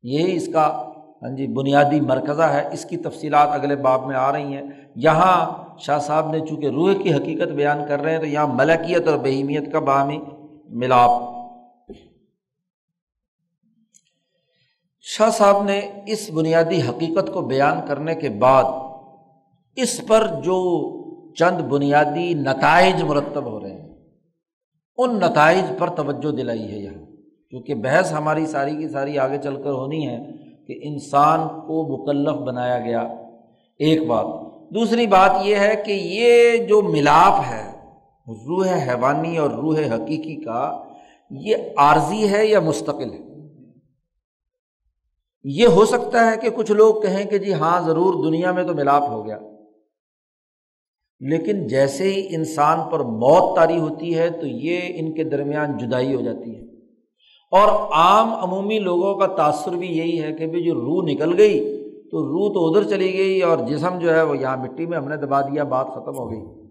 یہی 0.03 0.35
اس 0.35 0.49
کا 0.53 0.91
ہاں 1.21 1.35
جی 1.35 1.47
بنیادی 1.47 1.99
مرکزہ 1.99 2.41
ہے۔ 2.41 2.69
اس 2.73 2.85
کی 2.85 2.97
تفصیلات 2.97 3.49
اگلے 3.51 3.75
باب 3.75 4.07
میں 4.07 4.15
آ 4.15 4.31
رہی 4.31 4.53
ہیں۔ 4.53 4.63
یہاں 4.95 5.63
شاہ 5.79 5.99
صاحب 5.99 6.31
نے 6.31 6.39
چونکہ 6.39 6.65
روح 6.65 6.93
کی 6.93 7.13
حقیقت 7.13 7.47
بیان 7.47 7.77
کر 7.87 8.01
رہے 8.01 8.11
ہیں، 8.11 8.19
تو 8.19 8.25
یہاں 8.25 8.47
ملکیت 8.47 9.07
اور 9.07 9.17
بہیمیت 9.17 9.71
کا 9.71 9.79
باہمی 9.79 10.19
ملاپ۔ 10.69 11.11
شاہ 15.01 15.29
صاحب 15.29 15.63
نے 15.63 15.81
اس 16.07 16.29
بنیادی 16.29 16.81
حقیقت 16.81 17.33
کو 17.33 17.41
بیان 17.41 17.77
کرنے 17.87 18.15
کے 18.15 18.29
بعد 18.29 18.63
اس 19.75 20.01
پر 20.07 20.27
جو 20.27 20.91
چند 21.33 21.61
بنیادی 21.61 22.33
نتائج 22.33 23.03
مرتب 23.03 23.45
ہو 23.45 23.59
رہے 23.59 23.71
ہیں، 23.71 23.95
ان 24.97 25.15
نتائج 25.15 25.63
پر 25.77 25.89
توجہ 25.89 26.35
دلائی 26.35 26.71
ہے 26.71 26.79
یہاں۔ 26.79 27.05
کیونکہ 27.49 27.75
بحث 27.75 28.11
ہماری 28.11 28.45
ساری 28.45 28.75
کی 28.75 28.89
ساری 28.89 29.17
آگے 29.17 29.37
چل 29.37 29.63
کر 29.63 29.69
ہونی 29.69 30.07
ہے 30.07 30.17
کہ 30.67 30.79
انسان 30.83 31.47
کو 31.47 32.03
مکلف 32.03 32.35
بنایا 32.35 32.79
گیا۔ 32.79 32.99
ایک 33.79 34.07
بات۔ 34.07 34.25
دوسری 34.73 35.07
بات 35.07 35.31
یہ 35.43 35.55
ہے 35.55 35.83
کہ 35.85 35.91
یہ 35.91 36.57
جو 36.57 36.81
ملاپ 36.81 37.41
ہے 37.49 37.74
روح 38.27 38.67
حیوانی 38.67 39.37
اور 39.37 39.49
روح 39.49 39.79
حقیقی 39.79 40.35
کا، 40.35 40.83
یہ 41.29 41.55
عارضی 41.77 42.29
ہے 42.29 42.45
یا 42.45 42.59
مستقل 42.59 43.11
ہے؟ 43.13 43.19
یہ 45.43 45.67
ہو 45.67 45.85
سکتا 45.85 46.31
ہے 46.31 46.37
کہ 46.37 46.49
کچھ 46.49 46.71
لوگ 46.71 47.01
کہیں 47.01 47.25
کہ 47.25 47.37
جی 47.37 47.53
ہاں 47.53 47.81
ضرور 47.81 48.25
دنیا 48.25 48.51
میں 48.51 48.63
تو 48.63 48.73
ملاپ 48.73 49.03
ہو 49.09 49.25
گیا۔ 49.25 49.39
لیکن 51.19 51.67
جیسے 51.67 52.13
ہی 52.13 52.35
انسان 52.35 52.89
پر 52.91 52.99
موت 52.99 53.55
تاری 53.55 53.79
ہوتی 53.79 54.17
ہے 54.17 54.29
تو 54.29 54.47
یہ 54.47 54.79
ان 54.95 55.13
کے 55.13 55.23
درمیان 55.23 55.77
جدائی 55.77 56.15
ہو 56.15 56.21
جاتی 56.21 56.55
ہے۔ 56.55 56.61
اور 57.51 57.91
عام 57.91 58.33
عمومی 58.33 58.79
لوگوں 58.79 59.15
کا 59.15 59.25
تاثر 59.25 59.71
بھی 59.71 59.87
یہی 59.87 60.23
ہے 60.23 60.33
کہ 60.33 60.47
بھائی 60.47 60.63
جو 60.63 60.73
روح 60.73 61.03
نکل 61.03 61.37
گئی 61.37 61.59
تو 62.11 62.27
روح 62.27 62.53
تو 62.53 62.67
ادھر 62.67 62.89
چلی 62.89 63.13
گئی 63.13 63.41
اور 63.41 63.57
جسم 63.57 63.99
جو 63.99 64.15
ہے 64.15 64.21
وہ 64.21 64.37
یہاں 64.37 64.57
مٹی 64.57 64.85
میں 64.85 64.97
ہم 64.97 65.07
نے 65.07 65.17
دبا 65.17 65.41
دیا، 65.41 65.63
بات 65.63 65.87
ختم 65.87 66.17
ہو 66.17 66.31
گئی۔ 66.31 66.64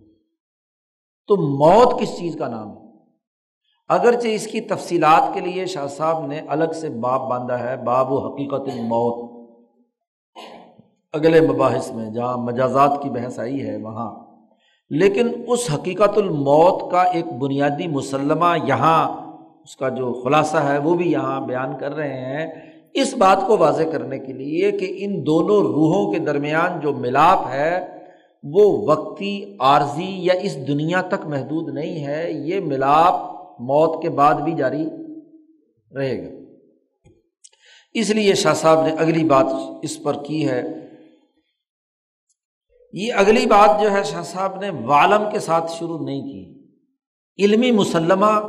تو 1.26 1.36
موت 1.36 2.00
کس 2.00 2.18
چیز 2.18 2.36
کا 2.36 2.48
نام 2.48 2.70
ہے؟ 2.70 2.84
اگرچہ 3.88 4.28
اس 4.28 4.46
کی 4.46 4.60
تفصیلات 4.60 5.34
کے 5.34 5.40
لیے 5.40 5.66
شاہ 5.66 5.86
صاحب 5.86 6.26
نے 6.26 6.40
الگ 6.48 6.72
سے 6.74 6.88
باپ 6.88 7.30
باندھا 7.30 7.58
ہے، 7.58 7.76
باب 7.76 8.12
و 8.12 8.18
حقیقت 8.18 8.60
الموت۔ 8.60 9.48
اگلے 11.12 11.40
مباحث 11.40 11.90
میں 11.90 12.10
جہاں 12.10 12.36
مجازات 12.36 13.02
کی 13.02 13.10
بحث 13.10 13.38
آئی 13.38 13.66
ہے، 13.66 13.76
وہاں۔ 13.76 14.14
لیکن 14.90 15.28
اس 15.46 15.74
حقیقت 15.74 16.18
الموت 16.18 16.90
کا 16.90 17.02
ایک 17.02 17.32
بنیادی 17.32 17.86
مسلمہ 17.86 18.56
یہاں، 18.64 19.08
اس 19.64 19.76
کا 19.76 19.88
جو 19.88 20.12
خلاصہ 20.12 20.56
ہے، 20.56 20.78
وہ 20.78 20.94
بھی 20.94 21.12
یہاں 21.12 21.40
بیان 21.40 21.78
کر 21.78 21.94
رہے 21.94 22.14
ہیں۔ 22.14 22.52
اس 22.94 23.14
بات 23.14 23.46
کو 23.46 23.56
واضح 23.56 23.82
کرنے 23.92 24.18
کے 24.18 24.32
لیے 24.32 24.72
کہ 24.72 24.94
ان 24.98 25.26
دونوں 25.26 25.62
روحوں 25.62 26.12
کے 26.12 26.18
درمیان 26.18 26.80
جو 26.80 26.92
ملاپ 26.92 27.38
ہے 27.48 27.93
وہ 28.44 28.90
وقتی، 28.90 29.56
عارضی 29.60 30.24
یا 30.24 30.34
اس 30.42 30.68
دنیا 30.68 31.00
تک 31.00 31.26
محدود 31.26 31.74
نہیں 31.74 32.06
ہے، 32.06 32.32
یہ 32.32 32.60
ملاپ 32.60 33.14
موت 33.60 34.02
کے 34.02 34.10
بعد 34.10 34.34
بھی 34.34 34.52
جاری 34.52 34.86
رہے 35.96 36.24
گا۔ 36.24 36.40
اس 37.92 38.10
لیے 38.10 38.34
شاہ 38.34 38.54
صاحب 38.54 38.86
نے 38.86 38.92
اگلی 38.92 39.24
بات 39.24 39.46
اس 39.82 40.02
پر 40.02 40.24
کی 40.24 40.48
ہے۔ 40.48 40.62
یہ 42.92 43.12
اگلی 43.14 43.46
بات 43.46 43.82
جو 43.82 43.92
ہے، 43.92 44.02
شاہ 44.04 44.22
صاحب 44.22 44.60
نے 44.60 44.70
والم 44.70 45.22
کے 45.32 45.38
ساتھ 45.38 45.72
شروع 45.72 45.98
نہیں 45.98 46.22
کی۔ 46.22 46.64
علمی 47.44 47.70
مسلمہ 47.70 48.40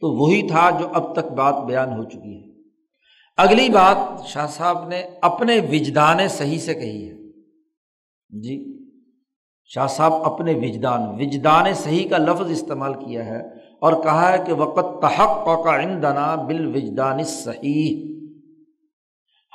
تو 0.00 0.24
وہی 0.24 0.48
تھا 0.48 0.70
جو 0.70 0.88
اب 0.94 1.12
تک 1.12 1.32
بات 1.32 1.64
بیان 1.66 1.92
ہو 1.92 2.04
چکی 2.04 2.40
ہے۔ 2.40 2.62
اگلی 3.36 3.68
بات 3.68 4.26
شاہ 4.26 4.46
صاحب 4.46 4.88
نے 4.88 5.02
اپنے 5.22 5.60
وجدان 5.72 6.28
صحیح 6.28 6.58
سے 6.58 6.74
کہی 6.74 7.10
ہے۔ 7.10 7.14
جی۔ 8.40 8.75
شاہ 9.68 9.86
صاحب 9.86 10.12
اپنے 10.12 10.54
وجدان 10.54 11.00
وجدان 11.20 11.74
صحیح 11.74 12.08
کا 12.08 12.18
لفظ 12.18 12.50
استعمال 12.50 12.94
کیا 12.94 13.26
ہے 13.26 13.42
اور 13.80 13.92
کہا 14.02 14.32
ہے 14.32 14.38
کہ 14.46 14.52
وقت 14.52 15.02
تحق 15.02 15.64
کا 15.64 15.82
عندنا 15.82 16.34
بال 16.34 16.66
وجدان 16.66 17.22
صحیح 17.22 18.16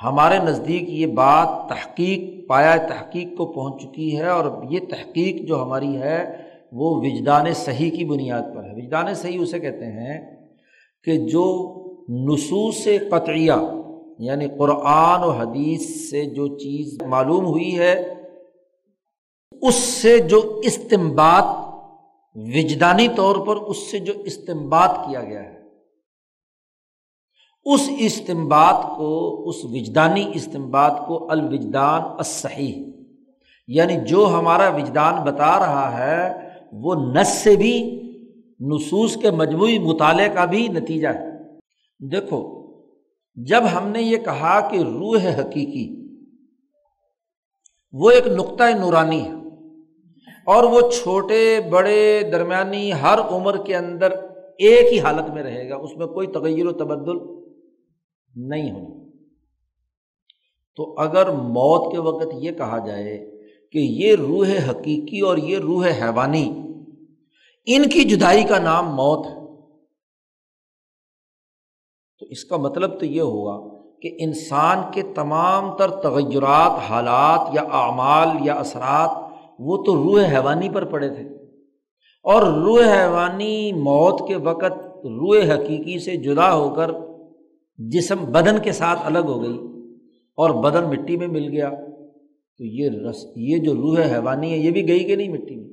ہمارے 0.04 0.38
نزدیک 0.38 0.84
یہ 0.88 1.06
بات 1.06 1.68
تحقیق 1.68 2.48
پایا 2.48 2.76
تحقیق 2.76 3.36
کو 3.36 3.46
پہنچ 3.46 3.82
چکی 3.82 4.18
ہے 4.18 4.26
اور 4.26 4.44
یہ 4.70 4.80
تحقیق 4.90 5.48
جو 5.48 5.62
ہماری 5.62 5.96
ہے 5.96 6.36
وہ 6.72 7.00
وجدان 7.00 7.54
صحیح 7.54 7.90
کی 7.90 8.04
بنیاد 8.04 8.42
پر 8.54 8.64
ہے۔ 8.64 8.74
وجدان 8.74 9.14
صحیح 9.14 9.40
اسے 9.40 9.60
کہتے 9.60 9.84
ہیں 9.84 10.36
کہ 11.04 11.16
جو 11.16 11.44
نصوص 12.08 12.88
قطعیہ 13.10 13.52
یعنی 14.18 14.48
قرآن 14.58 15.24
و 15.24 15.30
حدیث 15.30 16.10
سے 16.10 16.24
جو 16.24 16.58
چیز 16.58 17.02
معلوم 17.02 17.44
ہوئی 17.44 17.78
ہے 17.78 18.21
اس 19.62 19.74
سے 19.74 20.18
جو 20.18 20.60
استمباد 20.64 21.42
وجدانی 22.34 23.08
طور 23.16 23.46
پر 23.46 23.56
اس 23.56 23.78
سے 23.90 23.98
جو 23.98 24.12
استمباد 24.24 24.88
کیا 24.88 25.22
گیا 25.22 25.42
ہے، 25.42 25.62
اس 27.64 27.90
استمباد 27.98 28.96
کو، 28.96 29.48
اس 29.48 29.64
وجدانی 29.64 30.30
استمباد 30.34 30.90
کو 31.06 31.30
الوجدان 31.30 32.02
الصحیح 32.02 32.92
یعنی 33.68 33.96
جو 33.96 34.26
ہمارا 34.26 34.68
وجدان 34.68 35.24
بتا 35.24 35.58
رہا 35.58 35.98
ہے، 35.98 36.48
وہ 36.72 36.94
نس 36.94 37.28
سے 37.28 37.56
بھی، 37.56 37.76
نصوص 38.60 39.16
کے 39.16 39.30
مجموعی 39.30 39.78
مطالعے 39.78 40.28
کا 40.28 40.44
بھی 40.44 40.68
نتیجہ 40.68 41.08
ہے۔ 41.08 41.30
دیکھو، 41.98 42.40
جب 43.34 43.62
ہم 43.76 43.88
نے 43.88 44.02
یہ 44.02 44.16
کہا 44.16 44.60
کہ 44.60 44.76
روح 44.76 45.22
حقیقی، 45.40 45.86
وہ 47.92 48.10
ایک 48.10 48.26
نقطۂ 48.26 48.64
نورانی 48.80 49.22
ہے۔ 49.22 49.41
اور 50.46 50.64
وہ 50.64 50.80
چھوٹے 50.90 51.60
بڑے 51.70 52.22
درمیانی 52.32 52.92
ہر 52.92 53.18
عمر 53.18 53.64
کے 53.64 53.76
اندر 53.76 54.12
ایک 54.58 54.92
ہی 54.92 55.00
حالت 55.00 55.30
میں 55.30 55.42
رہے 55.42 55.68
گا، 55.70 55.76
اس 55.76 55.96
میں 55.96 56.06
کوئی 56.06 56.26
تغیر 56.26 56.66
و 56.66 56.72
تبدل 56.72 57.18
نہیں 58.34 58.70
ہونا 58.72 59.10
تو 60.76 60.94
اگر 60.98 61.30
موت 61.30 61.92
کے 61.92 61.98
وقت 61.98 62.26
یہ 62.34 62.52
کہا 62.52 62.86
جائے 62.86 63.40
کہ 63.72 63.78
یہ 63.78 64.14
روح 64.14 64.46
حقیقی 64.70 65.20
اور 65.20 65.36
یہ 65.36 65.58
روح 65.58 65.86
حیوانی، 65.86 66.62
ان 67.66 67.88
کی 67.88 68.04
جدائی 68.04 68.44
کا 68.44 68.58
نام 68.58 68.94
موت 68.96 69.26
ہے۔ 69.26 69.34
تو 72.20 72.26
اس 72.30 72.44
کا 72.44 72.56
مطلب 72.56 73.00
تو 73.00 73.06
یہ 73.06 73.20
ہوا 73.20 73.82
کہ 74.00 74.16
انسان 74.20 74.78
کے 74.92 75.02
تمام 75.02 75.76
تر 75.76 75.90
تغیرات، 75.90 76.90
حالات 76.90 77.54
یا 77.54 77.62
اعمال 77.62 78.28
یا 78.46 78.54
اثرات 78.54 79.31
وہ 79.58 79.82
تو 79.82 79.94
روح 79.94 80.24
حیوانی 80.24 80.68
پر 80.68 80.84
پڑے 80.84 81.08
تھے۔ 81.08 81.22
اور 82.22 82.42
روح 82.42 82.80
حیوانی 82.80 83.72
موت 83.72 84.28
کے 84.28 84.36
وقت 84.36 84.72
روح 84.96 85.54
حقیقی 85.54 85.98
سے 85.98 86.16
جدا 86.16 86.54
ہو 86.54 86.74
کر 86.74 86.90
جسم 87.78 88.24
بدن 88.24 88.58
کے 88.62 88.72
ساتھ 88.72 88.98
الگ 89.02 89.18
ہو 89.18 89.42
گئی 89.42 89.58
اور 90.36 90.50
بدن 90.50 90.84
مٹی 90.84 91.16
میں 91.16 91.28
مل 91.28 91.48
گیا۔ 91.48 91.70
تو 92.58 92.64
یہ 92.64 92.90
رس، 92.90 93.26
یہ 93.36 93.58
جو 93.58 93.74
روح 93.74 93.98
حیوانی 93.98 94.52
ہے، 94.52 94.58
یہ 94.58 94.70
بھی 94.70 94.88
گئی 94.88 95.04
کہ 95.04 95.16
نہیں 95.16 95.28
مٹی 95.28 95.56
میں؟ 95.56 95.72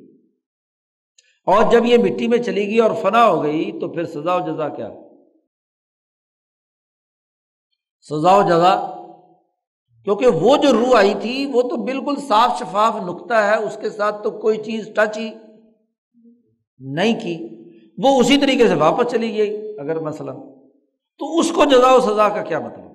اور 1.45 1.71
جب 1.71 1.85
یہ 1.85 1.97
مٹی 1.97 2.27
میں 2.27 2.37
چلی 2.37 2.67
گئی 2.67 2.79
اور 2.79 2.91
فنا 3.01 3.27
ہو 3.27 3.43
گئی 3.43 3.79
تو 3.79 3.89
پھر 3.89 4.05
سزا 4.05 4.35
و 4.35 4.39
جزا 4.39 4.69
کیا؟ 4.69 4.89
سزا 8.01 8.37
و 8.37 8.41
جزا 8.41 8.98
کیونکہ 10.09 10.27
وہ 10.27 10.57
جو 10.57 10.73
روح 10.73 10.97
آئی 10.97 11.13
تھی، 11.21 11.45
وہ 11.53 11.61
تو 11.61 11.77
بالکل 11.77 12.15
صاف 12.27 12.59
شفاف 12.59 12.95
نقطہ 12.95 13.33
ہے، 13.33 13.55
اس 13.55 13.77
کے 13.81 13.89
ساتھ 13.89 14.23
تو 14.23 14.31
کوئی 14.31 14.57
چیز 14.57 14.89
ٹچ 14.95 15.17
ہی 15.17 15.29
نہیں 16.79 17.19
کی۔ 17.19 17.47
وہ 17.97 18.19
اسی 18.19 18.37
طریقے 18.37 18.67
سے 18.67 18.73
واپس 18.73 19.11
چلی 19.11 19.37
گئی، 19.37 19.79
اگر 19.79 19.99
مثلاً۔ 19.99 20.35
تو 21.19 21.39
اس 21.39 21.51
کو 21.51 21.65
جزا 21.65 21.93
و 21.93 21.99
سزا 21.99 22.29
کا 22.29 22.41
کیا 22.41 22.59
مطلب؟ 22.59 22.85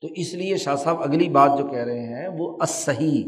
تو 0.00 0.08
اس 0.14 0.34
لیے 0.34 0.56
شاہ 0.56 0.76
صاحب 0.76 1.02
اگلی 1.02 1.28
بات 1.28 1.58
جو 1.58 1.66
کہہ 1.66 1.84
رہے 1.84 2.00
ہیں، 2.00 2.28
وہ 2.38 2.56
اصحیح 2.60 3.24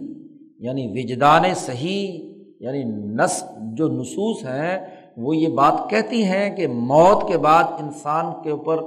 یعنی 0.59 0.87
وجدان 0.87 1.55
صحیح 1.57 2.35
یعنی 2.61 2.85
نس 3.25 3.45
جو 3.75 3.89
نصوص 3.89 4.45
ہیں، 4.45 4.87
وہ 5.17 5.37
یہ 5.37 5.49
بات 5.49 5.91
کہتی 5.91 6.25
ہیں 6.25 6.57
کہ 6.57 6.67
موت 6.67 7.29
کے 7.29 7.39
بعد 7.39 7.65
انسان 7.65 8.43
کے 8.43 8.51
اوپر 8.51 8.79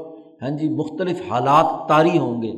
ہاں 0.41 0.49
جی 0.49 0.69
مختلف 0.69 1.21
حالات 1.29 1.89
طاری 1.89 2.17
ہوں 2.17 2.41
گے۔ 2.41 2.53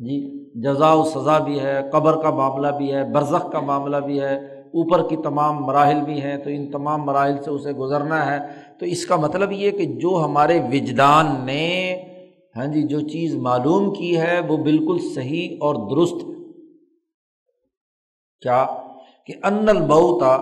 جی۔ 0.00 0.35
جزا 0.62 0.92
و 0.92 1.04
سزا 1.04 1.38
بھی 1.38 1.60
ہے، 1.60 1.80
قبر 1.92 2.22
کا 2.22 2.30
معاملہ 2.30 2.68
بھی 2.68 2.94
ہے، 2.94 3.04
برزخ 3.04 3.52
کا 3.52 3.60
معاملہ 3.60 3.96
بھی 3.96 4.20
ہے، 4.20 4.36
اوپر 4.60 5.08
کی 5.08 5.16
تمام 5.16 5.64
مراحل 5.64 6.00
بھی 6.04 6.22
ہیں، 6.22 6.36
تو 6.36 6.50
ان 6.50 6.70
تمام 6.70 7.02
مراحل 7.02 7.42
سے 7.42 7.50
اسے 7.50 7.72
گزرنا 7.72 8.32
ہے۔ 8.32 8.38
تو 8.78 8.86
اس 8.86 9.06
کا 9.06 9.16
مطلب 9.16 9.52
یہ 9.52 9.70
کہ 9.70 9.84
جو 9.84 10.22
ہمارے 10.24 10.60
وجدان 10.60 11.26
نے 11.44 12.02
ہاں 12.56 12.66
جی 12.66 12.82
جو 12.82 13.00
چیز 13.00 13.36
معلوم 13.36 13.94
کی 13.94 14.18
ہے، 14.18 14.40
وہ 14.48 14.56
بالکل 14.56 14.98
صحیح 15.14 15.56
اور 15.60 15.74
درست۔ 15.74 16.26
کیا؟ 18.40 18.66
کہ 19.26 19.34
ان 19.42 19.68
الموتا 19.68 20.34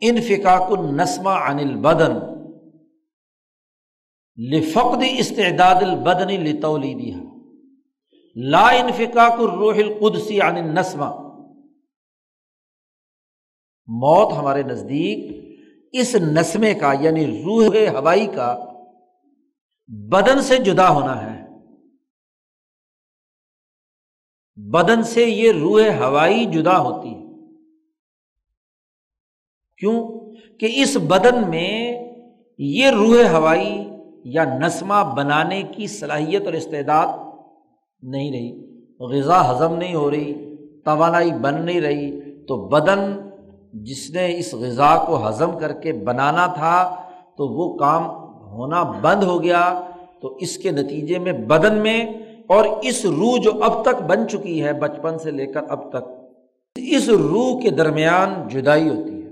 انفقاق 0.00 0.78
النسما 0.78 1.50
عن 1.50 1.58
البدن 1.58 2.18
لفقد 4.36 5.02
استعداد 5.18 5.82
البدن 5.82 6.28
لتولیدها 6.28 7.29
لا 8.34 8.68
انفقاق 8.68 9.32
الروح 9.32 9.74
القدسی 9.74 10.40
عن 10.40 10.56
النسما 10.56 11.10
موت 13.86 14.32
ہمارے 14.38 14.62
نزدیک 14.62 15.40
اس 15.92 16.14
نسمے 16.14 16.74
کا 16.74 16.92
یعنی 17.00 17.42
روح 17.44 17.98
ہوائی 17.98 18.26
کا 18.26 18.58
بدن 19.88 20.42
سے 20.42 20.56
جدا 20.56 20.88
ہونا 20.88 21.34
ہے۔ 21.34 21.44
بدن 24.56 25.02
سے 25.02 25.24
یہ 25.24 25.52
روح 25.52 25.82
ہوائی 25.82 26.44
جدا 26.44 26.78
ہوتی 26.78 27.08
ہے۔ 27.08 27.20
کیوں؟ 29.76 30.10
کہ 30.58 30.68
اس 30.82 30.96
بدن 30.96 31.50
میں 31.50 32.02
یہ 32.58 32.90
روح 32.90 33.28
ہوائی 33.30 33.90
یا 34.24 34.44
نسمہ 34.44 35.14
بنانے 35.16 35.62
کی 35.62 35.86
صلاحیت 35.86 36.44
اور 36.44 36.52
استعداد 36.52 37.29
نہیں 38.02 38.30
رہی، 38.30 38.80
غذا 39.00 39.50
ہضم 39.50 39.76
نہیں 39.76 39.94
ہو 39.94 40.10
رہی، 40.10 40.56
توانائی 40.84 41.32
بن 41.32 41.64
نہیں 41.64 41.80
رہی، 41.80 42.20
تو 42.20 42.68
بدن 42.68 43.28
جس 43.72 44.10
نے 44.10 44.38
اس 44.38 44.54
غذا 44.54 45.04
کو 45.04 45.28
ہضم 45.28 45.58
کر 45.58 45.72
کے 45.72 45.92
بنانا 45.92 46.46
تھا، 46.46 47.02
تو 47.36 47.48
وہ 47.48 47.78
کام 47.78 48.04
ہونا 48.52 48.82
بند 48.82 49.22
ہو 49.22 49.42
گیا۔ 49.42 49.86
تو 50.22 50.36
اس 50.36 50.58
کے 50.58 50.70
نتیجے 50.70 51.18
میں 51.18 51.32
بدن 51.32 51.74
میں 51.74 52.04
اور 52.48 52.64
اس 52.82 53.04
روح 53.04 53.36
جو 53.42 53.64
اب 53.64 53.84
تک 53.84 54.02
بن 54.02 54.28
چکی 54.28 54.62
ہے، 54.62 54.72
بچپن 54.72 55.18
سے 55.18 55.30
لے 55.30 55.46
کر 55.46 55.60
اب 55.68 55.90
تک، 55.90 56.04
اس 56.76 57.08
روح 57.08 57.60
کے 57.60 57.70
درمیان 57.70 58.48
جدائی 58.48 58.88
ہوتی 58.88 59.22
ہے۔ 59.22 59.28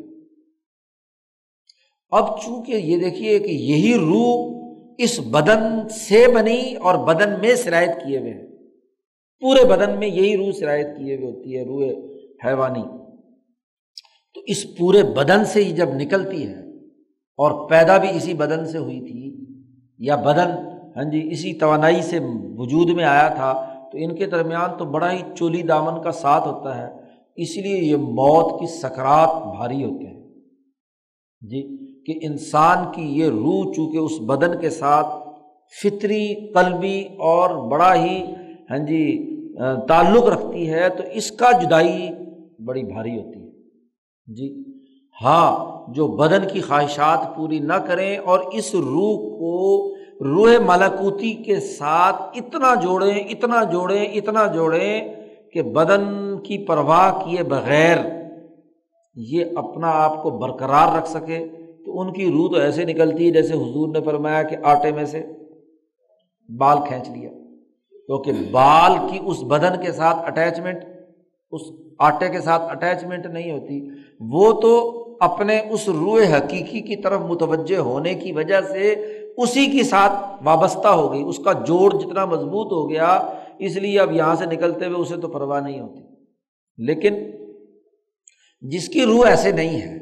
اب 2.11 2.41
چونکہ 2.41 2.73
یہ 2.73 2.99
دیکھیے 2.99 3.39
کہ 3.39 3.53
یہی 3.53 3.95
روح 3.95 4.59
اس 4.99 5.21
بدن 5.21 5.89
سے 5.89 6.27
بنی 6.35 6.75
اور 6.75 6.95
بدن 6.95 7.31
میں 7.41 7.55
شرائط 7.55 7.91
کیے 7.91 8.19
ہوئے 8.19 8.33
ہیں۔ 8.33 8.48
پورے 9.43 9.65
بدن 9.65 9.99
میں 9.99 10.09
یہی 10.09 10.37
روح 10.37 10.51
شرائط 10.61 10.87
کیے 10.97 11.17
ہوئے 11.17 11.27
ہوتی 11.27 11.57
ہے، 11.57 11.65
روح 11.65 11.83
حیوانی۔ 12.47 12.83
تو 14.35 14.41
اس 14.47 14.65
پورے 14.79 15.03
بدن 15.03 15.45
سے 15.45 15.65
ہی 15.65 15.73
جب 15.73 15.89
نکلتی 15.95 16.47
ہے 16.47 16.61
اور 17.39 17.69
پیدا 17.69 17.99
بھی 17.99 18.09
اسی 18.17 18.35
بدن 18.35 18.67
سے 18.67 18.79
ہوئی 18.79 19.01
تھی، 19.01 19.47
یا 19.99 20.17
بدن 20.17 20.51
ہاں 20.97 21.05
جی 21.05 21.29
اسی 21.31 21.53
توانائی 21.53 22.03
سے 22.03 22.19
وجود 22.59 22.91
میں 22.91 23.05
آیا 23.05 23.29
تھا، 23.29 23.53
تو 23.93 23.99
ان 24.01 24.15
کے 24.15 24.27
درمیان 24.27 24.77
تو 24.79 24.85
بڑا 24.85 25.13
ہی 25.13 25.19
چولی 25.35 25.63
دامن 25.63 26.03
کا 26.03 26.13
ساتھ 26.13 26.49
ہوتا 26.49 26.77
ہے، 26.79 26.89
اس 27.37 27.57
لیے 27.57 27.77
یہ 27.77 27.97
موت 27.97 28.61
کی 28.61 28.67
سکرات 28.67 29.57
بھاری 29.57 29.85
ہوتے 29.85 30.07
ہیں۔ 30.07 30.21
جی 31.43 31.63
کہ 32.07 32.19
انسان 32.27 32.85
کی 32.95 33.03
یہ 33.03 33.29
روح 33.29 33.73
چونکہ 33.73 33.99
اس 33.99 34.21
بدن 34.21 34.61
کے 34.61 34.71
ساتھ 34.71 35.07
فطری، 35.75 36.53
قلبی 36.55 37.01
اور 37.19 37.69
بڑا 37.69 37.95
ہی 37.95 38.23
ہاں 38.71 38.79
جی 38.79 39.28
تعلق 39.89 40.25
رکھتی 40.25 40.71
ہے 40.71 40.89
تو 40.89 41.03
اس 41.13 41.31
کا 41.31 41.53
جدائی 41.53 42.09
بڑی 42.65 42.83
بھاری 42.83 43.19
ہوتی 43.19 43.41
ہے۔ 43.41 43.49
جی 44.27 44.65
ہاں 45.23 45.79
جو 45.93 46.07
بدن 46.07 46.49
کی 46.53 46.61
خواہشات 46.61 47.37
پوری 47.37 47.59
نہ 47.59 47.73
کریں 47.73 48.19
اور 48.19 48.41
اس 48.53 48.75
روح 48.75 49.39
کو 49.39 49.95
روح 50.25 50.49
ملاکوتی 50.67 51.33
کے 51.33 51.61
ساتھ 51.61 52.23
اتنا 52.35 52.75
جوڑیں 52.75 53.15
اتنا 53.15 53.65
جوڑیں 53.65 54.05
اتنا 54.05 54.47
جوڑیں 54.47 55.15
کہ 55.53 55.63
بدن 55.63 56.05
کی 56.43 56.59
پرواہ 56.59 57.25
کیے 57.25 57.43
بغیر 57.43 57.97
یہ 59.15 59.45
اپنا 59.57 59.91
آپ 59.91 60.23
کو 60.23 60.31
برقرار 60.31 60.97
رکھ 60.97 61.09
سکے۔ 61.09 61.47
تو 61.85 62.01
ان 62.01 62.13
کی 62.13 62.31
روح 62.31 62.51
تو 62.51 62.57
ایسے 62.57 62.85
نکلتی 62.85 63.27
ہے 63.27 63.31
جیسے 63.31 63.55
حضور 63.55 63.89
نے 63.89 64.01
فرمایا 64.01 64.43
کہ 64.43 64.57
آٹے 64.63 64.93
میں 64.93 65.05
سے 65.05 65.27
بال 66.59 66.79
کھینچ 66.89 67.09
لیا۔ 67.09 67.31
کیونکہ 68.09 68.33
بال 68.51 68.93
کی 69.11 69.19
اس 69.23 69.43
بدن 69.43 69.85
کے 69.85 69.93
ساتھ 69.93 70.17
اٹیچمنٹ 70.17 70.85
اس 71.51 71.61
آٹے 71.99 72.29
کے 72.29 72.41
ساتھ 72.41 72.63
اٹیچمنٹ 72.63 73.27
نہیں 73.27 73.51
ہوتی۔ 73.51 73.89
وہ 74.21 74.61
تو 74.61 75.05
اپنے 75.21 75.61
اس 75.71 75.89
روئے 75.89 76.27
حقیقی 76.33 76.81
کی 76.81 76.97
طرف 76.97 77.21
متوجہ 77.21 77.77
ہونے 77.77 78.15
کی 78.15 78.33
وجہ 78.33 78.61
سے 78.61 78.93
اسی 79.37 79.67
کے 79.67 79.85
ساتھ 79.85 80.43
وابستہ 80.45 80.89
ہو 80.89 81.13
گئی۔ 81.13 81.23
اس 81.23 81.37
کا 81.45 81.53
جوڑ 81.53 81.91
جتنا 81.99 82.25
مضبوط 82.25 82.73
ہو 82.73 82.91
گیا، 82.91 83.33
اس 83.59 83.77
لیے 83.77 84.01
اب 84.01 84.13
یہاں 84.13 84.35
سے 84.35 84.47
نکلتے 84.47 84.87
ہوئے 84.87 84.97
اسے 84.97 85.17
تو 85.17 85.29
پرواہ 85.29 85.61
نہیں 85.61 85.81
ہوتی۔ 85.81 86.01
لیکن 86.79 87.15
جس 88.61 88.89
کی 88.89 89.05
روح 89.05 89.27
ایسے 89.27 89.53
نہیں 89.53 89.81
ہے 89.81 89.97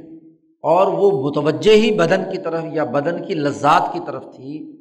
اور 0.62 0.86
وہ 0.86 1.30
متوجہ 1.30 1.72
ہی 1.72 1.94
بدن 1.94 2.22
کی 2.32 2.38
طرف 2.38 2.64
یا 2.72 2.84
بدن 2.84 3.24
کی 3.24 3.34
لذات 3.34 3.92
کی 3.92 4.00
طرف 4.06 4.24
تھی 4.36 4.75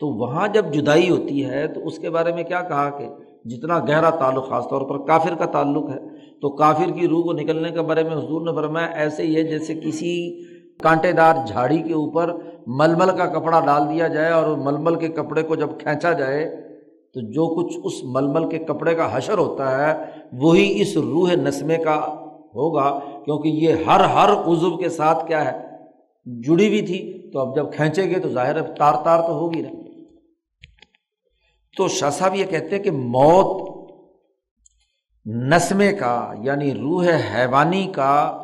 تو 0.00 0.08
وہاں 0.08 0.46
جب 0.48 0.72
جدائی 0.72 1.08
ہوتی 1.10 1.44
ہے 1.44 1.66
تو 1.66 1.86
اس 1.86 1.98
کے 1.98 2.10
بارے 2.10 2.32
میں 2.32 2.42
کیا 2.44 2.60
کہا 2.62 2.88
کہ 2.90 3.08
جتنا 3.50 3.78
گہرا 3.78 4.10
تعلق 4.10 4.48
خاص 4.48 4.64
طور 4.70 4.82
پر 4.88 4.98
کافر 5.06 5.34
کا 5.34 5.46
تعلق 5.46 5.90
ہے، 5.90 5.98
تو 6.40 6.50
کافر 6.56 6.90
کی 6.94 7.08
روح 7.08 7.22
کو 7.24 7.32
نکلنے 7.32 7.70
کے 7.70 7.82
بارے 7.82 8.02
میں 8.02 8.16
حضور 8.16 8.42
نے 8.46 8.54
فرمایا، 8.56 8.86
ایسے 8.86 9.22
ہی 9.22 9.36
ہے 9.36 9.42
جیسے 9.42 9.74
کسی 9.74 10.12
کانٹے 10.82 11.12
دار 11.12 11.34
جھاڑی 11.46 11.78
کے 11.82 11.92
اوپر 11.94 12.32
ململ 12.78 13.16
کا 13.16 13.26
کپڑا 13.26 13.60
ڈال 13.66 13.88
دیا 13.90 14.08
جائے 14.08 14.32
اور 14.32 14.56
ململ 14.56 14.94
کے 14.94 15.08
کپڑے 15.08 15.42
کو 15.42 15.54
جب 15.54 15.78
کھینچا 15.80 16.12
جائے، 16.12 16.44
تو 17.14 17.20
جو 17.32 17.46
کچھ 17.54 17.78
اس 17.84 18.02
ململ 18.14 18.48
کے 18.50 18.58
کپڑے 18.58 18.94
کا 18.94 19.16
حشر 19.16 19.38
ہوتا 19.38 19.70
ہے، 19.78 19.92
وہی 20.32 20.82
اس 20.82 20.96
روح 20.96 21.32
نسمے 21.42 21.76
کا 21.84 21.96
ہوگا، 22.54 22.88
کیونکہ 23.24 23.48
یہ 23.48 23.84
ہر 23.86 24.04
ہر 24.14 24.32
عزو 24.32 24.76
کے 24.76 24.88
ساتھ 24.88 25.26
کیا 25.28 25.44
ہے، 25.44 25.58
جڑی 26.26 26.68
ہوئی 26.68 26.82
تھی، 26.86 27.00
تو 27.32 27.38
اب 27.38 27.56
جب 27.56 27.72
کھینچے 27.72 28.08
گے 28.10 28.20
تو 28.20 28.28
ظاہر 28.28 28.56
ہے 28.56 28.74
تار 28.78 28.94
تار 29.04 29.20
تو 29.20 29.38
ہوگی 29.38 29.60
نا۔ 29.62 29.68
تو 31.76 31.88
شاہ 31.88 32.10
صاحب 32.10 32.34
یہ 32.34 32.44
کہتے 32.44 32.76
ہیں 32.76 32.82
کہ 32.82 32.90
موت 32.90 33.76
نسمے 35.26 35.92
کا 35.92 36.32
یعنی 36.42 36.74
روح 36.74 37.06
حیوانی 37.06 37.92
کا 37.94 38.42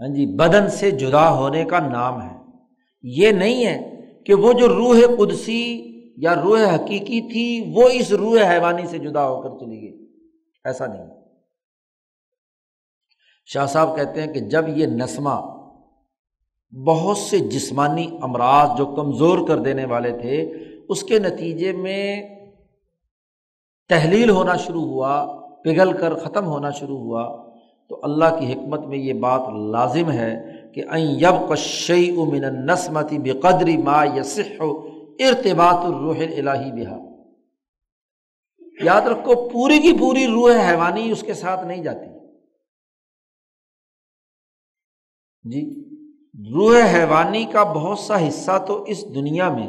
ہاں 0.00 0.08
جی 0.08 0.26
بدن 0.26 0.70
سے 0.70 0.90
جدا 0.90 1.34
ہونے 1.34 1.64
کا 1.64 1.78
نام 1.78 2.22
ہے۔ 2.22 2.36
یہ 3.02 3.30
نہیں 3.30 3.66
ہے 3.66 4.00
کہ 4.26 4.34
وہ 4.34 4.52
جو 4.52 4.68
روح 4.68 4.96
قدسی 5.18 5.90
یا 6.16 6.34
روح 6.34 6.74
حقیقی 6.74 7.32
تھی، 7.32 7.72
وہ 7.76 7.88
اس 7.92 8.12
روح 8.12 8.50
حیوانی 8.50 8.86
سے 8.86 8.98
جدا 8.98 9.28
ہو 9.28 9.42
کر 9.42 9.48
چلی 9.58 9.80
گئی۔ 9.80 10.06
ایسا 10.64 10.86
نہیں۔ 10.86 11.06
شاہ 13.46 13.66
صاحب 13.66 13.96
کہتے 13.96 14.22
ہیں 14.22 14.32
کہ 14.32 14.40
جب 14.40 14.64
یہ 14.68 14.86
نسمہ 14.86 15.64
بہت 16.86 17.18
سے 17.18 17.38
جسمانی 17.38 18.18
امراض 18.22 18.78
جو 18.78 18.86
کمزور 18.86 19.48
کر 19.48 19.58
دینے 19.58 19.84
والے 19.84 20.18
تھے، 20.18 20.52
اس 20.88 21.02
کے 21.02 21.18
نتیجے 21.18 21.72
میں 21.72 22.33
تحلیل 23.88 24.30
ہونا 24.30 24.56
شروع 24.56 24.82
ہوا، 24.82 25.26
پگھل 25.64 25.92
کر 25.92 26.14
ختم 26.14 26.46
ہونا 26.46 26.70
شروع 26.70 26.98
ہوا، 26.98 27.52
تو 27.88 28.00
اللہ 28.02 28.24
کی 28.40 28.52
حکمت 28.52 28.80
میں 28.80 28.98
یہ 28.98 29.12
بات 29.12 29.40
لازم 29.70 30.10
ہے 30.10 30.36
کہ 30.74 30.82
این 30.90 31.06
یب 31.20 31.50
کشی 31.50 32.10
امن 32.10 32.66
نسمتی 32.66 33.18
بے 33.18 33.30
قدری 33.30 33.76
ما 33.76 34.04
یس 34.04 34.40
ارتباط 34.60 35.84
الروح 35.84 36.16
الہی 36.16 36.72
بہا۔ 36.72 36.98
یاد 38.84 39.02
رکھو، 39.02 39.48
پوری 39.48 39.78
کی 39.78 39.92
پوری 39.98 40.26
روح 40.26 40.70
حیوانی 40.70 41.10
اس 41.10 41.20
کے 41.20 41.34
ساتھ 41.34 41.64
نہیں 41.64 41.82
جاتی۔ 41.82 42.06
جی 45.50 45.84
روح 46.54 46.76
حیوانی 46.94 47.44
کا 47.44 47.62
بہت 47.62 47.98
سا 47.98 48.28
حصہ 48.28 48.64
تو 48.66 48.82
اس 48.82 49.14
دنیا 49.14 49.48
میں 49.48 49.66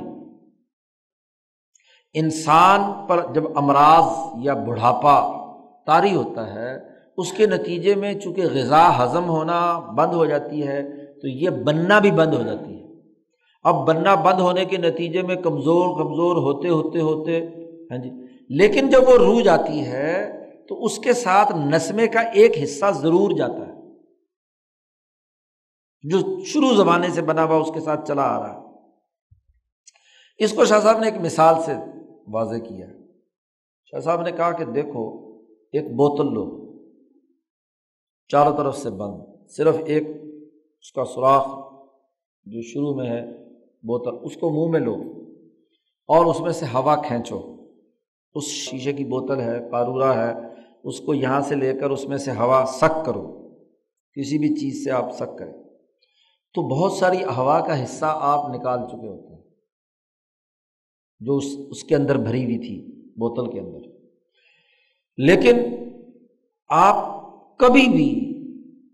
انسان 2.15 3.07
پر 3.07 3.33
جب 3.33 3.57
امراض 3.57 4.35
یا 4.45 4.53
بڑھاپا 4.53 5.45
طاری 5.87 6.15
ہوتا 6.15 6.53
ہے، 6.53 6.77
اس 7.17 7.33
کے 7.33 7.45
نتیجے 7.45 7.95
میں 7.95 8.13
چونکہ 8.13 8.41
غذا 8.41 9.03
ہضم 9.03 9.29
ہونا 9.29 9.79
بند 9.79 10.13
ہو 10.13 10.25
جاتی 10.25 10.67
ہے، 10.67 11.05
تو 11.21 11.27
یہ 11.27 11.49
بننا 11.49 11.99
بھی 11.99 12.11
بند 12.11 12.33
ہو 12.33 12.43
جاتی 12.43 12.79
ہے۔ 12.79 12.85
اب 13.63 13.87
بننا 13.87 14.15
بند 14.15 14.39
ہونے 14.39 14.65
کے 14.65 14.77
نتیجے 14.77 15.21
میں 15.21 15.35
کمزور 15.35 16.03
کمزور 16.03 16.35
ہوتے 16.35 16.69
ہوتے 16.69 16.99
ہوتے 16.99 17.45
ہاں 17.91 17.97
جی 17.97 18.09
لیکن 18.49 18.89
جب 18.89 19.09
وہ 19.09 19.17
روح 19.17 19.41
جاتی 19.41 19.85
ہے، 19.85 20.31
تو 20.69 20.85
اس 20.85 20.99
کے 20.99 21.13
ساتھ 21.13 21.51
نسمے 21.55 22.07
کا 22.07 22.19
ایک 22.19 22.63
حصہ 22.63 22.85
ضرور 22.91 23.31
جاتا 23.31 23.67
ہے۔ 23.67 23.75
جو 26.01 26.43
شروع 26.45 26.73
زمانے 26.75 27.09
سے 27.09 27.21
بنا 27.21 27.43
ہوا 27.43 27.55
اس 27.55 27.71
کے 27.73 27.79
ساتھ 27.79 28.07
چلا 28.07 28.23
آ 28.23 28.39
رہا 28.39 28.53
ہے۔ 28.53 28.65
اس 30.37 30.53
کو 30.53 30.65
شاہ 30.65 30.79
صاحب 30.79 30.99
نے 30.99 31.07
ایک 31.07 31.21
مثال 31.21 31.55
سے 31.65 31.71
واضح 32.27 32.55
کیا۔ 32.55 32.87
شاہ 33.85 33.99
صاحب 33.99 34.21
نے 34.21 34.31
کہا 34.31 34.51
کہ 34.51 34.65
دیکھو، 34.65 35.35
ایک 35.73 35.85
بوتل 35.85 36.33
لو۔ 36.33 36.65
چاروں 38.27 38.57
طرف 38.57 38.77
سے 38.77 38.89
بند۔ 38.89 39.47
صرف 39.49 39.75
ایک، 39.85 40.07
اس 40.81 40.91
کا 40.91 41.05
سوراخ 41.05 41.47
جو 42.43 42.61
شروع 42.61 42.95
میں 42.95 43.09
ہے، 43.09 43.49
بوتل، 43.63 44.25
اس 44.25 44.37
کو 44.37 44.49
منہ 44.49 44.71
میں 44.71 44.79
لو۔ 44.79 44.95
اور 46.07 46.25
اس 46.25 46.41
میں 46.41 46.51
سے 46.51 46.65
ہوا 46.65 46.95
کھینچو۔ 46.95 47.55
اس 48.33 48.43
شیشے 48.43 48.93
کی 48.93 49.03
بوتل 49.03 49.39
ہے 49.39 49.59
کارورا 49.71 50.15
ہے، 50.15 50.33
اس 50.83 50.99
کو 50.99 51.13
یہاں 51.13 51.41
سے 51.41 51.55
لے 51.55 51.73
کر 51.73 51.89
اس 51.89 52.07
میں 52.07 52.17
سے 52.17 52.31
ہوا 52.31 52.65
سک 52.67 53.05
کرو۔ 53.05 53.49
کسی 54.13 54.37
بھی 54.37 54.55
چیز 54.55 54.83
سے 54.83 54.91
آپ 54.91 55.11
سک 55.11 55.37
کریں۔ 55.39 55.53
تو 56.53 56.67
بہت 56.67 56.91
ساری 56.91 57.23
ہوا 57.23 57.67
کا 57.67 57.83
حصہ 57.83 58.05
آپ 58.07 58.55
نکال 58.55 58.79
چکے 58.87 59.07
ہوتے 59.07 59.33
ہیں۔ 59.33 59.34
جو 61.19 61.37
اس 61.37 61.45
اس 61.69 61.83
کے 61.83 61.95
اندر 61.95 62.17
بھری 62.17 62.43
ہوئی 62.43 62.57
تھی، 62.57 63.05
بوتل 63.11 63.51
کے 63.51 63.59
اندر۔ 63.59 63.79
لیکن 65.17 65.55
آپ 66.69 66.95
کبھی 67.57 67.87
بھی 67.87 68.21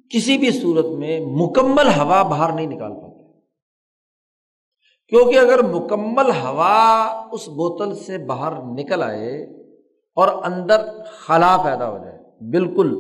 کسی 0.10 0.38
بھی 0.38 0.52
صورت 0.52 0.86
میں 0.86 1.20
مکمل 1.20 1.88
ہوا 1.88 2.24
باہر 2.24 2.54
نہیں 2.54 2.68
نکال 2.68 2.94
پاتے۔ 2.94 3.12
کیونکہ 5.10 5.38
اگر 5.38 5.64
مکمل 5.64 6.30
ہوا 6.30 7.04
اس 7.32 7.48
بوتل 7.48 7.96
سے 7.96 8.18
باہر 8.18 8.54
نکل 8.64 9.04
آئے 9.04 9.44
اور 10.16 10.28
اندر 10.28 10.78
خلا 11.04 11.58
پیدا 11.64 11.90
ہو 11.90 11.98
جائے، 11.98 12.50
بالکل 12.52 12.96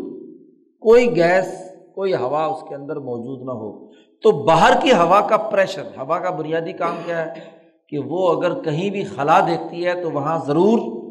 کوئی 0.79 1.15
گیس، 1.15 1.71
کوئی 1.95 2.13
ہوا 2.13 2.45
اس 2.45 2.63
کے 2.69 2.75
اندر 2.75 2.95
موجود 2.95 3.45
نہ 3.45 3.51
ہو، 3.51 3.91
تو 4.21 4.43
باہر 4.43 4.81
کی 4.81 4.91
ہوا 4.91 5.27
کا 5.29 5.37
پریشر، 5.37 5.83
ہوا 5.97 6.19
کا 6.19 6.29
بنیادی 6.29 6.71
کام 6.71 6.95
کیا 7.05 7.25
ہے؟ 7.25 7.60
کہ 7.91 7.99
وہ 7.99 8.33
اگر 8.33 8.63
کہیں 8.63 8.89
بھی 8.89 9.03
خلا 9.03 9.39
دیکھتی 9.39 9.85
ہے 9.85 10.03
تو 10.03 10.11
وہاں 10.11 10.45
ضرور 10.45 11.01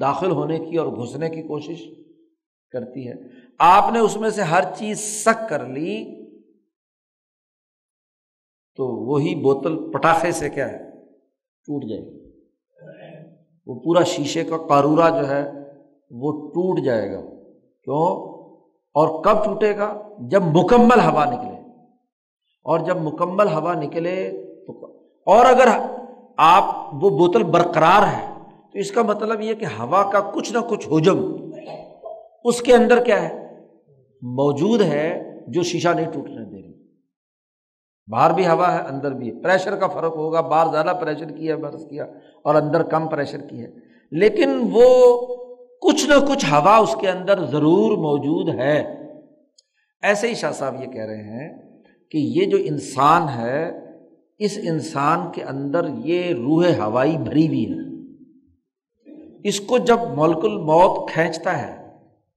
داخل 0.00 0.30
ہونے 0.30 0.58
کی 0.58 0.76
اور 0.76 0.88
گھسنے 0.88 1.30
کی 1.30 1.42
کوشش 1.42 1.84
کرتی 2.70 3.08
ہے۔ 3.08 3.12
آپ 3.58 3.92
نے 3.92 3.98
اس 3.98 4.16
میں 4.16 4.30
سے 4.30 4.42
ہر 4.42 4.64
چیز 4.74 5.00
سک 5.00 5.48
کر 5.48 5.66
لی 5.68 6.26
تو 8.76 8.86
وہی 8.86 9.34
بوتل 9.34 9.92
پٹاخے 9.92 10.32
سے 10.32 10.50
کیا 10.50 10.72
ہے؟ 10.72 10.78
ٹوٹ 11.66 11.84
جائے 11.84 12.02
گی۔ 12.02 12.30
وہ 13.66 13.80
پورا 13.80 14.02
شیشے 14.02 14.44
کا 14.44 14.56
کارورا 14.68 15.08
جو 15.08 15.28
ہے 15.28 15.50
وہ 16.10 16.48
ٹوٹ 16.48 16.84
جائے 16.84 17.12
گا۔ 17.12 17.20
کیوں؟ 17.84 18.36
اور 18.94 19.24
کب 19.24 19.44
ٹوٹے 19.44 19.76
گا؟ 19.76 20.08
جب 20.20 20.42
مکمل 20.42 21.00
ہوا 21.00 21.24
نکلے۔ 21.24 21.56
اور 22.64 22.78
جب 22.78 22.96
مکمل 22.96 23.48
ہوا 23.48 23.74
نکلے 23.74 24.32
تو 24.66 24.96
اور 25.26 25.44
اگر 25.44 25.68
آپ 26.36 26.64
وہ 26.92 27.10
بوتل 27.10 27.42
برقرار 27.42 28.02
ہے، 28.02 28.26
تو 28.72 28.78
اس 28.78 28.90
کا 28.90 29.02
مطلب 29.02 29.40
یہ 29.40 29.54
کہ 29.54 29.64
ہوا 29.64 30.10
کا 30.10 30.20
کچھ 30.20 30.52
نہ 30.52 30.58
کچھ 30.58 30.88
حجم 30.88 31.50
اس 32.44 32.62
کے 32.62 32.74
اندر 32.74 33.04
کیا 33.04 33.22
ہے؟ 33.22 33.46
موجود 34.22 34.82
ہے 34.82 35.22
جو 35.48 35.62
شیشہ 35.62 35.88
نہیں 35.88 36.12
ٹوٹنے 36.12 36.44
دے 36.44 36.62
رہی۔ 36.62 36.72
باہر 38.10 38.32
بھی 38.32 38.46
ہوا 38.46 38.74
ہے، 38.74 38.78
اندر 38.78 39.12
بھی۔ 39.12 39.42
پریشر 39.42 39.76
کا 39.76 39.86
فرق 39.86 40.16
ہوگا، 40.16 40.40
باہر 40.40 40.70
زیادہ 40.72 40.98
پریشر 41.00 41.28
کیا 41.28 41.56
برس 41.56 41.84
کیا 41.90 42.04
اور 42.44 42.54
اندر 42.54 42.82
کم 42.82 43.08
پریشر 43.08 43.40
کی 43.40 43.62
ہے۔ 43.62 43.70
لیکن 44.10 44.68
وہ 44.72 45.16
کچھ 45.82 46.06
نہ 46.06 46.14
کچھ 46.28 46.44
ہوا 46.44 46.76
اس 46.76 46.96
کے 47.00 47.08
اندر 47.08 47.44
ضرور 47.44 47.96
موجود 47.96 48.54
ہے۔ 48.54 48.96
ایسے 50.02 50.28
ہی 50.28 50.34
شاہ 50.34 50.52
صاحب 50.52 50.74
یہ 50.80 50.86
کہہ 50.86 51.04
رہے 51.04 51.22
ہیں 51.22 51.58
کہ 52.10 52.18
یہ 52.18 52.44
جو 52.44 52.56
انسان 52.60 53.28
ہے 53.28 53.85
اس 54.38 54.58
انسان 54.62 55.32
کے 55.32 55.42
اندر 55.42 55.86
یہ 56.04 56.34
روح 56.34 56.66
ہوائی 56.78 57.16
بھری 57.16 57.46
ہوئی 57.46 57.72
ہے۔ 57.72 57.96
اس 59.44 59.60
کو 59.60 59.78
جب 59.78 59.98
ملک 60.16 60.38
الموت 60.42 61.10
کھینچتا 61.10 61.62
ہے 61.62 61.88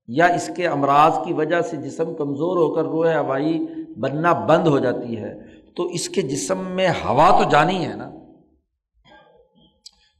یا 0.07 0.25
اس 0.25 0.49
کے 0.55 0.67
امراض 0.67 1.25
کی 1.25 1.33
وجہ 1.33 1.61
سے 1.61 1.77
جسم 1.77 2.15
کمزور 2.15 2.57
ہو 2.57 2.75
کر 2.75 2.83
روح 2.83 3.13
ہوائی 3.13 3.65
بننا 3.97 4.33
بند 4.33 4.67
ہو 4.67 4.79
جاتی 4.79 5.17
ہے، 5.17 5.39
تو 5.75 5.85
اس 5.85 6.09
کے 6.09 6.21
جسم 6.21 6.57
میں 6.57 6.89
ہوا 6.89 7.43
تو 7.43 7.49
جانی 7.49 7.85
ہے 7.85 7.93
نا۔ 7.93 8.11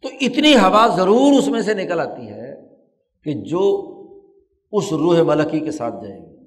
تو 0.02 0.10
اتنی 0.22 0.56
ہوا 0.56 0.88
ضرور 0.98 1.40
اس 1.40 1.48
میں 1.48 1.62
سے 1.62 1.74
نکل 1.74 2.00
آتی 2.00 2.28
ہے 2.28 2.56
کہ 3.24 3.34
جو 3.34 3.94
اس 4.72 4.94
روح 4.94 5.22
ملکی 5.22 5.60
کے 5.60 5.72
ساتھ 5.72 6.04
جائے 6.04 6.20
گی۔ 6.20 6.38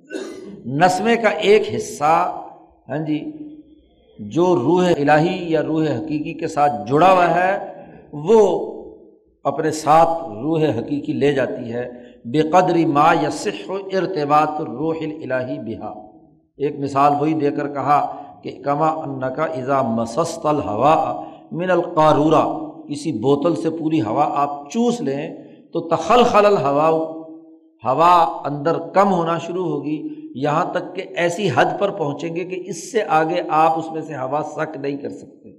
نسمے 0.66 1.16
کا 1.16 1.28
ایک 1.28 1.62
حصہ 1.76 2.44
ہاں 2.88 2.98
جی 2.98 3.32
جو 4.18 4.56
روح 4.56 4.86
الہی 4.86 5.52
یا 5.52 5.62
روح 5.62 5.84
حقیقی 5.84 6.34
کے 6.34 6.48
ساتھ 6.48 6.72
جڑا 6.88 7.12
ہوا 7.12 7.34
ہے، 7.34 7.58
وہ 8.12 8.72
اپنے 9.44 9.70
ساتھ 9.70 10.08
روح 10.24 10.62
حقیقی 10.78 11.12
لے 11.12 11.32
جاتی 11.32 11.72
ہے۔ 11.72 11.90
بے 12.24 12.42
قدری 12.42 12.84
ما 12.84 13.12
یسح 13.22 13.70
و 13.70 13.74
ارتباط 13.74 14.60
روح 14.60 14.96
الہی 15.00 15.58
بہا۔ 15.58 15.92
ایک 16.56 16.78
مثال 16.78 17.12
وہی 17.20 17.34
دے 17.34 17.50
کر 17.50 17.68
کہا 17.68 18.16
کہ 18.42 18.62
کما 18.64 18.88
ان 18.88 19.20
کا 19.36 19.44
ایزا 19.44 19.82
مسست 19.82 20.46
الحوا 20.46 21.24
من 21.52 21.70
القارورہ۔ 21.70 22.72
کسی 22.88 23.12
بوتل 23.12 23.54
سے 23.54 23.70
پوری 23.70 24.00
ہوا 24.00 24.30
آپ 24.34 24.70
چوس 24.70 25.00
لیں 25.00 25.34
تو 25.72 25.80
تخل 25.80 26.22
خل 26.22 26.46
ہوا 26.46 26.88
ہوا 27.84 28.42
اندر 28.44 28.78
کم 28.78 29.12
ہونا 29.12 29.38
شروع 29.38 29.64
ہوگی۔ 29.64 30.08
یہاں 30.34 30.72
تک 30.72 30.96
کہ 30.96 31.04
ایسی 31.16 31.48
حد 31.54 31.64
پر 31.78 31.90
پہنچیں 31.90 32.36
گے 32.36 32.44
کہ 32.44 32.62
اس 32.66 32.92
سے 32.92 33.02
آگے 33.08 33.42
آپ 33.48 33.78
اس 33.78 33.90
میں 33.90 34.02
سے 34.02 34.14
ہوا 34.14 34.42
سک 34.56 34.76
نہیں 34.76 34.96
کر 34.96 35.10
سکتے۔ 35.10 35.58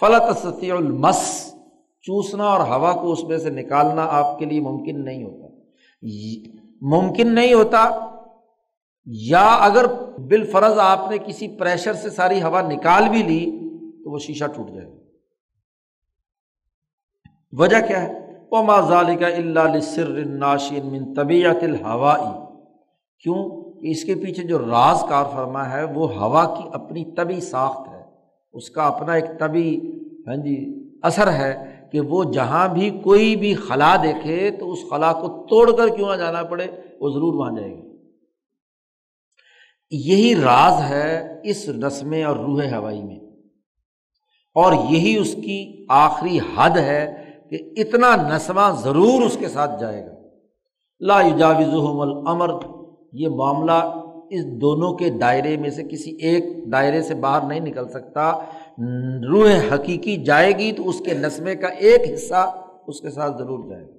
فلاں 0.00 0.32
تصطیع 0.32 0.76
المس۔ 0.76 1.50
چوسنا 2.02 2.44
اور 2.44 2.60
ہوا 2.60 2.92
کو 2.92 3.12
اس 3.12 3.24
میں 3.24 3.38
سے 3.38 3.50
نکالنا 3.50 4.06
آپ 4.10 4.38
کے 4.38 4.44
لیے 4.44 4.60
ممکن 4.60 5.04
نہیں 5.04 5.24
ہوتا۔ 5.24 5.54
ممکن 6.82 7.34
نہیں 7.34 7.54
ہوتا، 7.54 8.10
یا 9.06 9.46
اگر 9.46 9.86
بال 10.18 10.46
فرض 10.46 10.78
آپ 10.78 11.10
نے 11.10 11.18
کسی 11.18 11.48
پریشر 11.48 11.92
سے 11.92 12.10
ساری 12.10 12.42
ہوا 12.42 12.60
نکال 12.60 13.08
بھی 13.08 13.22
لی 13.22 13.68
تو 14.04 14.10
وہ 14.10 14.18
شیشہ 14.18 14.44
ٹوٹ 14.56 14.70
جائے 14.70 14.88
گا۔ 14.88 14.96
وجہ 17.52 17.86
کیا 17.88 18.02
ہے؟ 18.02 18.12
وہ 18.50 18.62
ماضال 18.62 19.16
کا 19.16 19.26
اللہ 19.26 19.80
سر 19.80 20.24
ناشین 20.24 20.86
من 20.86 21.14
طبیعت 21.14 21.62
الحوائی 21.62 22.46
کیوں؟ 23.22 23.64
اس 23.90 24.04
کے 24.04 24.14
پیچھے 24.14 24.42
جو 24.42 24.58
راز 24.58 25.04
کار 25.08 25.24
فرما 25.32 25.70
ہے، 25.70 25.84
وہ 25.84 26.14
ہوا 26.14 26.44
کی 26.44 26.68
اپنی 26.72 27.04
طبی 27.04 27.40
ساخت 27.40 27.88
ہے۔ 27.88 28.02
اس 28.52 28.70
کا 28.70 28.86
اپنا 28.86 29.12
ایک 29.12 29.24
طبی 29.40 29.92
ہاں 30.26 30.36
جی 30.36 30.84
اثر 31.02 31.32
ہے 31.32 31.80
کہ 31.92 32.00
وہ 32.00 32.24
جہاں 32.24 32.68
بھی 32.68 32.90
کوئی 32.90 33.36
بھی 33.36 33.54
خلا 33.54 33.96
دیکھے 34.02 34.50
تو 34.50 34.72
اس 34.72 34.78
خلا 34.90 35.12
کو 35.12 35.46
توڑ 35.50 35.76
کر 35.76 35.88
کیوں 35.88 36.08
نہ 36.08 36.16
جانا 36.16 36.42
پڑے، 36.42 36.66
وہ 37.00 37.10
ضرور 37.10 37.34
وہاں 37.34 37.52
جائے 37.52 37.78
گا 37.78 37.94
یہی 39.90 40.34
راز 40.34 40.90
ہے 40.90 41.40
اس 41.44 41.68
رسم 41.68 42.14
اور 42.26 42.36
روح 42.36 42.62
ہوائی 42.62 43.02
میں۔ 43.02 43.16
اور 44.54 44.72
یہی 44.90 45.16
اس 45.16 45.34
کی 45.34 45.86
آخری 45.88 46.38
حد 46.56 46.70
ہے 46.70 47.30
کہ 47.50 47.58
اتنا 47.76 48.36
نسمہ 48.36 48.80
ضرور 48.82 49.22
اس 49.22 49.36
کے 49.40 49.48
ساتھ 49.48 49.80
جائے 49.80 50.06
گا۔ 50.06 50.12
لا 51.00 51.22
جاوزم 51.22 52.00
العمر 52.00 52.73
یہ 53.14 53.28
معاملہ 53.28 53.78
اس 54.30 54.44
دونوں 54.60 54.92
کے 54.94 55.10
دائرے 55.10 55.56
میں 55.56 55.70
سے 55.70 55.82
کسی 55.82 56.10
ایک 56.26 56.44
دائرے 56.72 57.02
سے 57.02 57.14
باہر 57.14 57.46
نہیں 57.46 57.60
نکل 57.60 57.88
سکتا۔ 57.88 58.32
روح 59.30 59.74
حقیقی 59.74 60.16
جائے 60.16 60.52
گی 60.58 60.70
تو 60.72 60.88
اس 60.88 60.98
کے 60.98 61.14
نسمے 61.14 61.54
کا 61.54 61.68
ایک 61.68 62.00
حصہ 62.14 62.42
اس 62.86 63.00
کے 63.00 63.10
ساتھ 63.10 63.36
ضرور 63.38 63.68
جائے 63.70 63.82
گا۔ 63.82 63.92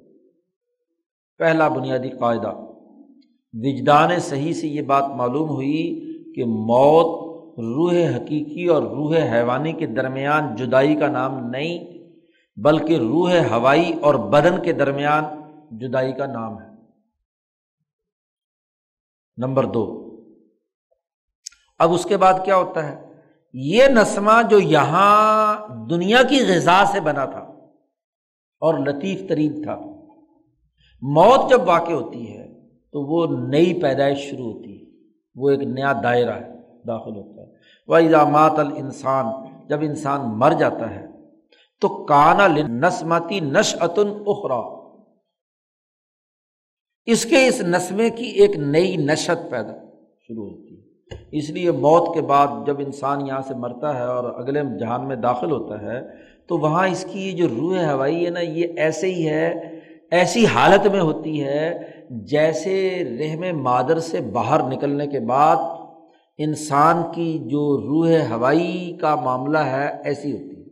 پہلا 1.40 1.68
بنیادی 1.68 2.10
قاعدہ، 2.10 2.52
وجدان 3.54 4.20
صحیح 4.20 4.54
سے 4.54 4.68
یہ 4.68 4.82
بات 4.82 5.10
معلوم 5.16 5.50
ہوئی 5.50 5.80
کہ 6.36 6.46
موت 6.46 7.60
روح 7.60 7.94
حقیقی 8.16 8.66
اور 8.66 8.84
روح 8.84 9.16
حیوانی 9.32 9.72
کے 9.72 9.86
درمیان 9.86 10.56
جدائی 10.56 10.96
کا 10.96 11.08
نام 11.08 11.50
نہیں، 11.50 11.78
بلکہ 12.58 12.98
روح 12.98 13.32
ہوائی 13.52 13.92
اور 14.02 14.16
بدن 14.16 14.62
کے 14.64 14.74
درمیان 14.74 15.24
جدائی 15.78 16.14
کا 16.14 16.26
نام 16.26 16.60
ہے۔ 16.60 16.65
نمبر 19.38 19.66
دو۔ 19.66 20.06
اب 21.80 21.94
اس 21.94 22.04
کے 22.04 22.18
بعد 22.18 22.34
کیا 22.46 22.56
ہوتا 22.56 22.90
ہے؟ 22.90 23.14
یہ 23.54 23.84
نسمہ 23.88 24.32
جو 24.50 24.60
یہاں 24.60 25.58
دنیا 25.90 26.24
کی 26.24 26.40
غذا 26.48 26.84
سے 26.92 27.00
بنا 27.00 27.26
تھا 27.26 27.40
اور 28.60 28.74
لطیف 28.80 29.30
ترین 29.30 29.64
تھا۔ 29.64 29.76
موت 31.02 31.50
جب 31.50 31.68
واقع 31.68 31.92
ہوتی 31.92 32.38
ہے 32.38 32.70
تو 32.70 33.02
وہ 33.02 33.48
نئی 33.48 33.82
پیدائش 33.82 34.18
شروع 34.18 34.54
ہوتی 34.54 34.80
ہے۔ 34.80 34.86
وہ 35.36 35.50
ایک 35.50 35.60
نیا 35.60 35.94
دائرہ 36.04 36.34
ہے 36.34 36.50
داخل 36.88 37.16
ہوتا 37.16 37.42
ہے۔ 37.42 37.48
وہ 37.88 37.96
الزامات 37.96 38.60
الانسان 38.60 39.26
جب 39.70 39.82
انسان 39.82 40.22
مر 40.40 40.52
جاتا 40.52 40.90
ہے 40.90 41.06
تو 41.82 42.06
کانا 42.06 42.48
نسمتی 42.48 43.40
نش 43.40 43.76
اتن 43.80 44.24
اخرا 44.28 44.75
اس 47.08 47.26
کے 47.26 47.48
اس 47.48 47.62
نسمے 47.62 48.10
کی 48.10 48.26
ایک 48.26 48.58
نئی 48.58 48.96
نشت 48.98 49.52
پیدا 49.52 49.74
شروع 50.28 50.50
ہوتی 50.50 50.76
ہے۔ 50.76 50.86
اس 51.32 51.50
لیے 51.50 51.72
موت 51.72 52.16
کے 52.16 52.22
بعد 52.22 52.48
جب 52.68 52.80
انسان 52.80 53.28
یہاں 53.28 53.42
سے 53.48 53.54
مرتا 53.54 54.00
ہے 54.00 54.04
اور 54.04 54.24
اگلے 54.24 54.62
جہان 54.80 55.08
میں 55.08 55.16
داخل 55.16 55.52
ہوتا 55.52 55.82
ہے، 55.82 56.02
تو 56.48 56.58
وہاں 56.58 56.88
اس 56.88 57.06
کی 57.14 57.32
جو 57.32 57.48
روح 57.48 57.92
ہوائی 57.92 58.26
ہے 58.26 58.30
نا، 58.30 58.40
یہ 58.40 58.68
ایسے 58.78 59.08
ہی 59.08 59.30
ہے، 59.30 59.54
ایسی 60.12 60.46
حالت 60.46 60.88
میں 60.88 61.00
ہوتی 61.00 61.44
ہے 61.44 61.78
جیسے 62.10 63.04
رحم 63.20 63.62
مادر 63.62 64.00
سے 64.00 64.22
باہر 64.22 64.64
نکلنے 64.64 65.08
کے 65.08 65.20
بعد 65.20 65.56
انسان 66.38 67.04
کی 67.16 67.40
جو 67.40 67.78
روح 67.82 68.34
ہوائی 68.34 68.98
کا 69.02 69.16
معاملہ 69.16 69.58
ہے، 69.58 70.02
ایسی 70.04 70.32
ہوتی 70.32 70.50
ہے۔ 70.50 70.64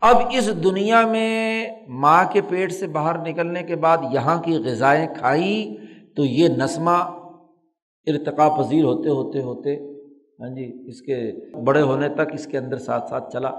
اب 0.00 0.16
اس 0.32 0.64
دنیا 0.64 1.06
میں 1.06 1.66
ماں 1.90 2.24
کے 2.32 2.40
پیٹ 2.40 2.72
سے 2.72 2.86
باہر 2.86 3.18
نکلنے 3.18 3.62
کے 3.62 3.76
بعد 3.76 3.98
یہاں 4.10 4.42
کی 4.42 4.56
غذائیں 4.64 5.06
کھائی 5.18 5.76
تو 6.16 6.24
یہ 6.24 6.48
نسمہ 6.48 6.96
ارتقا 8.06 8.48
پذیر 8.48 8.84
ہوتے 8.84 9.08
ہوتے 9.08 9.42
ہوتے 9.42 9.76
ہاں 10.40 10.54
جی 10.54 10.88
اس 10.88 11.00
کے 11.02 11.16
بڑے 11.64 11.82
ہونے 11.82 12.08
تک 12.08 12.32
اس 12.32 12.46
کے 12.46 12.58
اندر 12.58 12.78
ساتھ 12.78 13.08
ساتھ 13.08 13.32
چلا۔ 13.32 13.50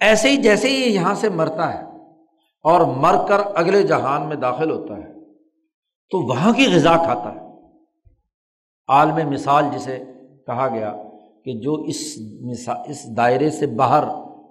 ایسے 0.00 0.30
ہی 0.30 0.36
جیسے 0.36 0.68
ہی 0.68 0.94
یہاں 0.94 1.14
سے 1.14 1.28
مرتا 1.28 1.74
ہے 1.74 1.84
اور 2.64 2.80
مر 2.80 3.14
کر 3.28 3.40
اگلے 3.54 3.82
جہان 3.82 4.28
میں 4.28 4.36
داخل 4.36 4.70
ہوتا 4.70 4.96
ہے، 4.96 5.12
تو 6.10 6.28
وہاں 6.28 6.52
کی 6.52 6.66
غذا 6.74 6.96
کھاتا 6.96 7.34
ہے۔ 7.34 7.48
عالم 8.88 9.30
مثال 9.30 9.64
جسے 9.72 9.98
کہا 10.46 10.68
گیا 10.68 10.92
کہ 11.44 11.52
جو 11.60 11.74
اس 11.74 12.00
مثال 12.40 12.76
اس 12.86 13.16
دائرے 13.16 13.50
سے 13.50 13.66
باہر 13.66 14.04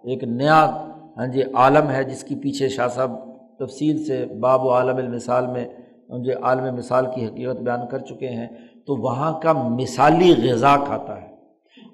ایک 0.04 0.24
نیا 0.24 0.89
ہاں 1.20 1.28
جی 1.28 1.42
عالم 1.54 1.90
ہے 1.90 2.04
جس 2.04 2.24
کی 2.24 2.36
پیچھے 2.36 2.70
شاہ 2.70 2.88
صاحب 2.88 3.12
تفصیل 3.60 4.06
سے 4.06 4.26
باب 4.40 4.66
و 4.66 4.72
عالم 4.72 4.98
المثال 4.98 5.48
میں 5.48 5.68
جو 6.10 6.24
جی 6.24 6.34
عالم 6.34 6.76
مثال 6.76 7.06
کی 7.16 7.26
حقیقت 7.26 7.58
بیان 7.58 7.80
کر 7.92 8.00
چکے 8.00 8.30
ہیں، 8.30 8.48
تو 8.88 8.96
وہاں 8.96 9.40
کا 9.40 9.54
مثالی 9.54 10.52
غذا 10.52 10.78
کھاتا 10.78 11.22
ہے۔ 11.22 11.28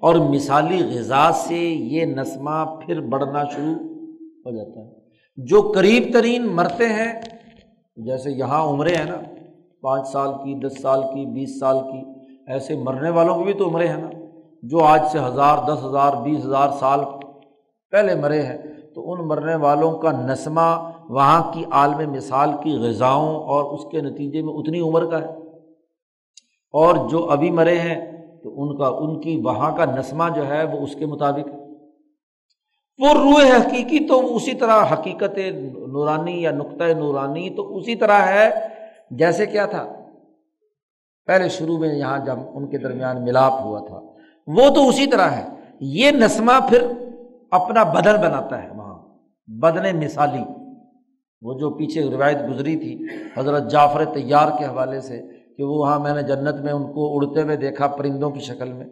اور 0.00 0.14
مثالی 0.14 0.98
غذا 0.98 1.32
سے 1.32 1.58
یہ 1.58 2.04
نسمہ 2.04 2.80
پھر 2.86 3.00
بڑھنا 3.00 3.44
شروع 3.44 3.74
ہو 4.46 4.56
جاتا 4.56 4.80
ہے۔ 4.80 4.90
جو 5.36 5.72
قریب 5.74 6.02
ترین 6.12 6.46
مرتے 6.46 6.86
ہیں، 6.86 7.20
جیسے 7.96 8.30
یہاں 8.30 8.62
عمریں 8.62 8.96
ہیں 8.96 9.04
نا، 9.04 9.34
پانچ 9.82 10.08
سال 10.08 10.32
کی، 10.32 10.66
دس 10.66 10.82
سال 10.82 11.02
کی، 11.02 11.26
بیس 11.26 11.60
سال 11.60 11.78
کی، 11.78 12.02
ایسے 12.46 12.76
مرنے 12.76 13.10
والوں 13.10 13.38
کی 13.38 13.44
بھی 13.44 13.52
تو 13.52 13.68
عمریں 13.68 13.88
ہیں 13.88 14.02
نا۔ 14.02 14.10
جو 14.62 14.78
آج 14.78 15.00
سے 15.12 15.18
ہزار، 15.18 15.58
دس 15.68 15.84
ہزار، 15.84 16.12
بیس 16.22 16.44
ہزار 16.44 16.68
سال 16.80 17.00
پہلے 17.90 18.14
مرے 18.14 18.42
ہیں 18.42 18.58
تو 18.96 19.12
ان 19.12 19.28
مرنے 19.28 19.54
والوں 19.54 19.98
کا 19.98 20.12
نسمہ 20.12 20.90
وہاں 21.08 21.52
کی 21.52 21.64
عالم 21.70 22.12
مثال 22.12 22.50
کی 22.62 22.70
غذاؤں 22.70 23.36
اور 23.36 23.64
اس 23.64 23.80
کے 23.92 24.00
نتیجے 24.00 24.42
میں 24.42 24.54
اتنی 24.54 24.80
عمر 24.80 25.04
کا 25.10 25.18
ہے۔ 25.18 25.26
اور 26.72 27.08
جو 27.08 27.30
ابھی 27.30 27.50
مرے 27.50 27.78
ہیں 27.78 28.12
تو 28.42 28.62
ان 28.62 28.78
کا، 28.78 28.86
ان 28.86 29.20
کی 29.20 29.40
وہاں 29.44 29.76
کا 29.76 29.84
نسمہ 29.84 30.24
جو 30.34 30.46
ہے 30.48 30.64
وہ 30.64 30.78
اس 30.80 30.94
کے 30.94 31.06
مطابق 31.06 31.48
وہ 32.98 33.08
روح 33.08 33.56
حقیقی 33.56 34.08
تو 34.08 34.36
اسی 34.36 34.52
طرح 34.52 34.84
حقیقت 34.92 35.38
نورانی 35.88 36.42
یا 36.42 36.50
نقطۂ 36.50 36.84
نورانی 36.84 37.50
تو 37.50 37.76
اسی 37.76 37.94
طرح 37.94 38.20
ہے 38.20 38.50
جیسے 39.10 39.46
کیا 39.46 39.66
تھا۔ 39.66 39.86
پہلے 41.26 41.48
شروع 41.48 41.78
میں 41.78 41.94
یہاں 41.94 42.18
جب 42.18 42.36
ان 42.54 42.70
کے 42.70 42.78
درمیان 42.78 43.24
ملاپ 43.24 43.52
ہوا 43.52 43.80
تھا۔ 43.80 44.00
وہ 44.46 44.74
تو 44.74 44.88
اسی 44.88 45.06
طرح 45.06 45.30
ہے۔ 45.30 45.46
یہ 45.80 46.10
نسمہ 46.10 46.52
پھر 46.68 46.86
اپنا 47.50 47.82
بدن 47.82 48.16
بناتا 48.16 48.62
ہے۔ 48.62 48.68
وہاں 48.76 48.85
بدن 49.46 50.04
مثالی۔ 50.04 50.42
وہ 51.42 51.58
جو 51.58 51.70
پیچھے 51.70 52.02
روایت 52.02 52.38
گزری 52.50 52.76
تھی، 52.76 53.06
حضرت 53.36 53.70
جعفر 53.70 54.04
تیار 54.04 54.48
کے 54.58 54.64
حوالے 54.64 55.00
سے، 55.00 55.22
کہ 55.56 55.64
وہ 55.64 55.74
وہاں 55.74 56.00
میں 56.00 56.14
نے 56.14 56.22
جنت 56.22 56.60
میں 56.64 56.72
ان 56.72 56.92
کو 56.92 57.16
اڑتے 57.16 57.42
ہوئے 57.42 57.56
دیکھا 57.56 57.86
پرندوں 57.86 58.30
کی 58.30 58.40
شکل 58.40 58.72
میں۔ 58.72 58.86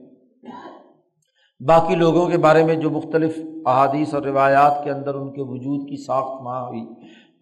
باقی 1.66 1.94
لوگوں 1.94 2.28
کے 2.28 2.38
بارے 2.38 2.64
میں 2.64 2.74
جو 2.74 2.90
مختلف 2.90 3.38
احادیث 3.66 4.14
اور 4.14 4.22
روایات 4.22 4.84
کے 4.84 4.90
اندر 4.90 5.14
ان 5.14 5.32
کے 5.32 5.42
وجود 5.42 5.88
کی 5.88 6.04
ساخت 6.04 6.42
وہاں 6.42 6.66
ہوئی، 6.66 6.86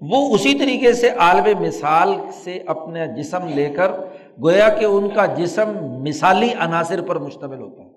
وہ 0.00 0.34
اسی 0.34 0.58
طریقے 0.58 0.92
سے 0.92 1.08
عالم 1.08 1.62
مثال 1.62 2.14
سے 2.44 2.58
اپنے 2.66 3.06
جسم 3.06 3.48
لے 3.48 3.70
کر 3.70 3.92
گویا 4.42 4.68
کہ 4.68 4.84
ان 4.84 5.08
کا 5.08 5.26
جسم 5.26 5.68
مثالی 6.02 6.50
عناصر 6.58 7.02
پر 7.02 7.18
مشتمل 7.18 7.60
ہوتا 7.60 7.82
ہے 7.82 7.90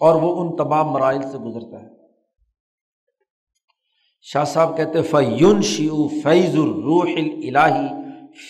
اور 0.00 0.22
وہ 0.22 0.40
ان 0.40 0.56
تمام 0.56 0.88
مراحل 0.88 1.22
سے 1.22 1.38
گزرتا 1.38 1.82
ہے۔ 1.82 1.93
شاہ 4.32 4.44
صاحب 4.44 4.76
کہتے 4.76 5.02
فیون 5.02 5.62
شیو 5.62 6.08
فیض 6.08 6.54
الروح 6.54 7.10
الہی 7.16 7.88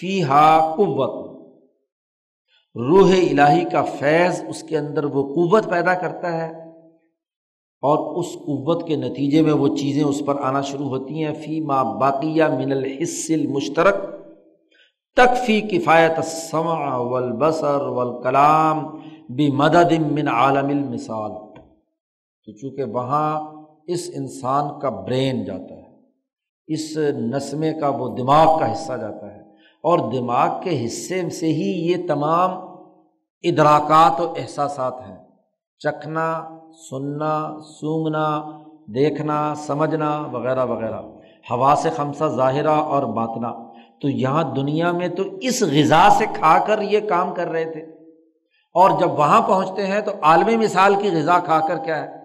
فی 0.00 0.22
ہا 0.22 0.74
قوت۔ 0.76 1.14
روح 2.76 3.10
الہی 3.12 3.64
کا 3.64 3.82
فیض 3.82 4.44
اس 4.48 4.62
کے 4.62 4.78
اندر 4.78 5.04
وہ 5.04 5.22
قوت 5.34 5.70
پیدا 5.70 5.94
کرتا 5.94 6.32
ہے 6.32 6.50
اور 7.82 8.20
اس 8.20 8.32
قوت 8.32 8.86
کے 8.88 8.96
نتیجے 8.96 9.42
میں 9.42 9.52
وہ 9.52 9.76
چیزیں 9.76 10.04
اس 10.04 10.22
پر 10.26 10.40
آنا 10.40 10.60
شروع 10.60 10.88
ہوتی 10.88 11.24
ہیں۔ 11.24 11.34
فی 11.34 11.60
ما 11.60 11.82
باقیہ 11.82 12.44
من 12.44 12.72
الحص 12.72 13.30
المشترک 13.30 13.94
تک 15.16 15.36
فی 15.46 15.60
کفایت 15.60 16.12
السمع 16.16 16.96
والبصر 16.96 17.80
والکلام 17.80 18.86
بمدد 19.28 19.92
من 20.12 20.28
عالم 20.28 20.68
المثال۔ 20.68 21.30
تو 22.44 22.52
چونکہ 22.52 22.84
وہاں 22.84 23.53
اس 23.86 24.10
انسان 24.14 24.80
کا 24.80 24.90
برین 24.90 25.44
جاتا 25.44 25.74
ہے، 25.74 25.96
اس 26.66 26.96
نسمے 27.18 27.72
کا 27.72 27.88
وہ 27.88 28.16
دماغ 28.16 28.58
کا 28.58 28.72
حصہ 28.72 28.92
جاتا 28.92 29.34
ہے۔ 29.34 29.40
اور 29.82 30.12
دماغ 30.12 30.62
کے 30.62 30.86
حصے 30.86 31.30
سے 31.30 31.46
ہی 31.46 31.92
یہ 31.92 31.96
تمام 32.08 32.50
ادراکات 33.42 34.20
و 34.20 34.34
احساسات 34.36 34.94
ہیں۔ 35.08 35.16
چکھنا، 35.78 36.48
سننا، 36.90 37.56
سونگنا، 37.80 38.44
دیکھنا، 38.94 39.54
سمجھنا 39.54 40.20
وغیرہ 40.32 40.64
وغیرہ۔ 40.64 41.02
ہوا 41.50 41.74
سے 41.76 41.90
خمسہ 41.90 42.24
ظاہرہ 42.24 42.70
اور 42.70 43.02
باطنا 43.02 43.52
تو 44.00 44.08
یہاں 44.08 44.54
دنیا 44.54 44.92
میں 44.92 45.08
تو 45.08 45.22
اس 45.40 45.62
غذا 45.62 46.08
سے 46.18 46.26
کھا 46.34 46.64
کر 46.66 46.82
یہ 46.82 47.00
کام 47.08 47.34
کر 47.34 47.48
رہے 47.48 47.72
تھے۔ 47.72 47.80
اور 48.74 48.90
جب 49.00 49.10
وہاں 49.10 49.40
پہنچتے 49.40 49.86
ہیں 49.86 50.00
تو 50.00 50.12
عالمی 50.22 50.56
مثال 50.56 50.94
کی 50.94 51.10
غذا 51.10 51.38
کھا 51.38 51.60
کر 51.68 51.76
کیا 51.76 52.02
ہے؟ 52.02 52.23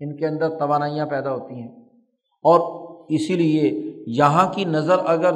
ان 0.00 0.16
کے 0.16 0.26
اندر 0.26 0.48
توانائیاں 0.48 1.06
پیدا 1.06 1.32
ہوتی 1.32 1.54
ہیں۔ 1.54 1.68
اور 2.44 2.60
اسی 3.08 3.34
لیے 3.34 3.92
یہاں 4.06 4.52
کی 4.52 4.64
نظر 4.64 4.96
اگر 5.06 5.32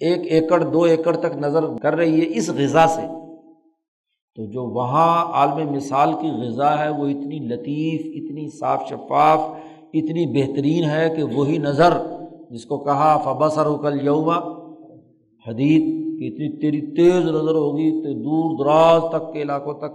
ایک 0.00 0.20
ایکڑ، 0.32 0.62
دو 0.62 0.82
ایکڑ 0.82 1.16
تک 1.16 1.36
نظر 1.36 1.64
کر 1.82 1.94
رہی 1.94 2.20
ہے 2.20 2.26
اس 2.28 2.50
غذا 2.50 2.86
سے، 2.86 3.02
تو 4.34 4.44
جو 4.44 4.64
وہاں 4.64 5.24
عالم 5.24 5.72
مثال 5.72 6.12
کی 6.12 6.30
غذا 6.30 6.78
ہے 6.78 6.88
وہ 6.88 7.06
اتنی 7.08 7.38
لطیف، 7.38 8.00
اتنی 8.14 8.48
صاف 8.48 8.88
شفاف، 8.88 9.40
اتنی 9.94 10.26
بہترین 10.26 10.84
ہے 10.84 11.14
کہ 11.16 11.22
وہی 11.22 11.58
نظر 11.58 11.92
جس 12.50 12.64
کو 12.64 12.78
کہا 12.78 13.16
فبصر 13.24 13.64
کل 13.82 14.04
یوما 14.04 14.36
حدید 15.48 15.82
کہ 16.18 16.24
اتنی 16.26 16.60
تیری 16.60 16.80
تیز 16.80 17.24
نظر 17.24 17.54
ہوگی 17.54 17.90
تو 17.90 18.12
دور 18.12 18.64
دراز 18.64 19.02
تک، 19.12 19.32
کے 19.32 19.42
علاقوں 19.42 19.74
تک 19.74 19.92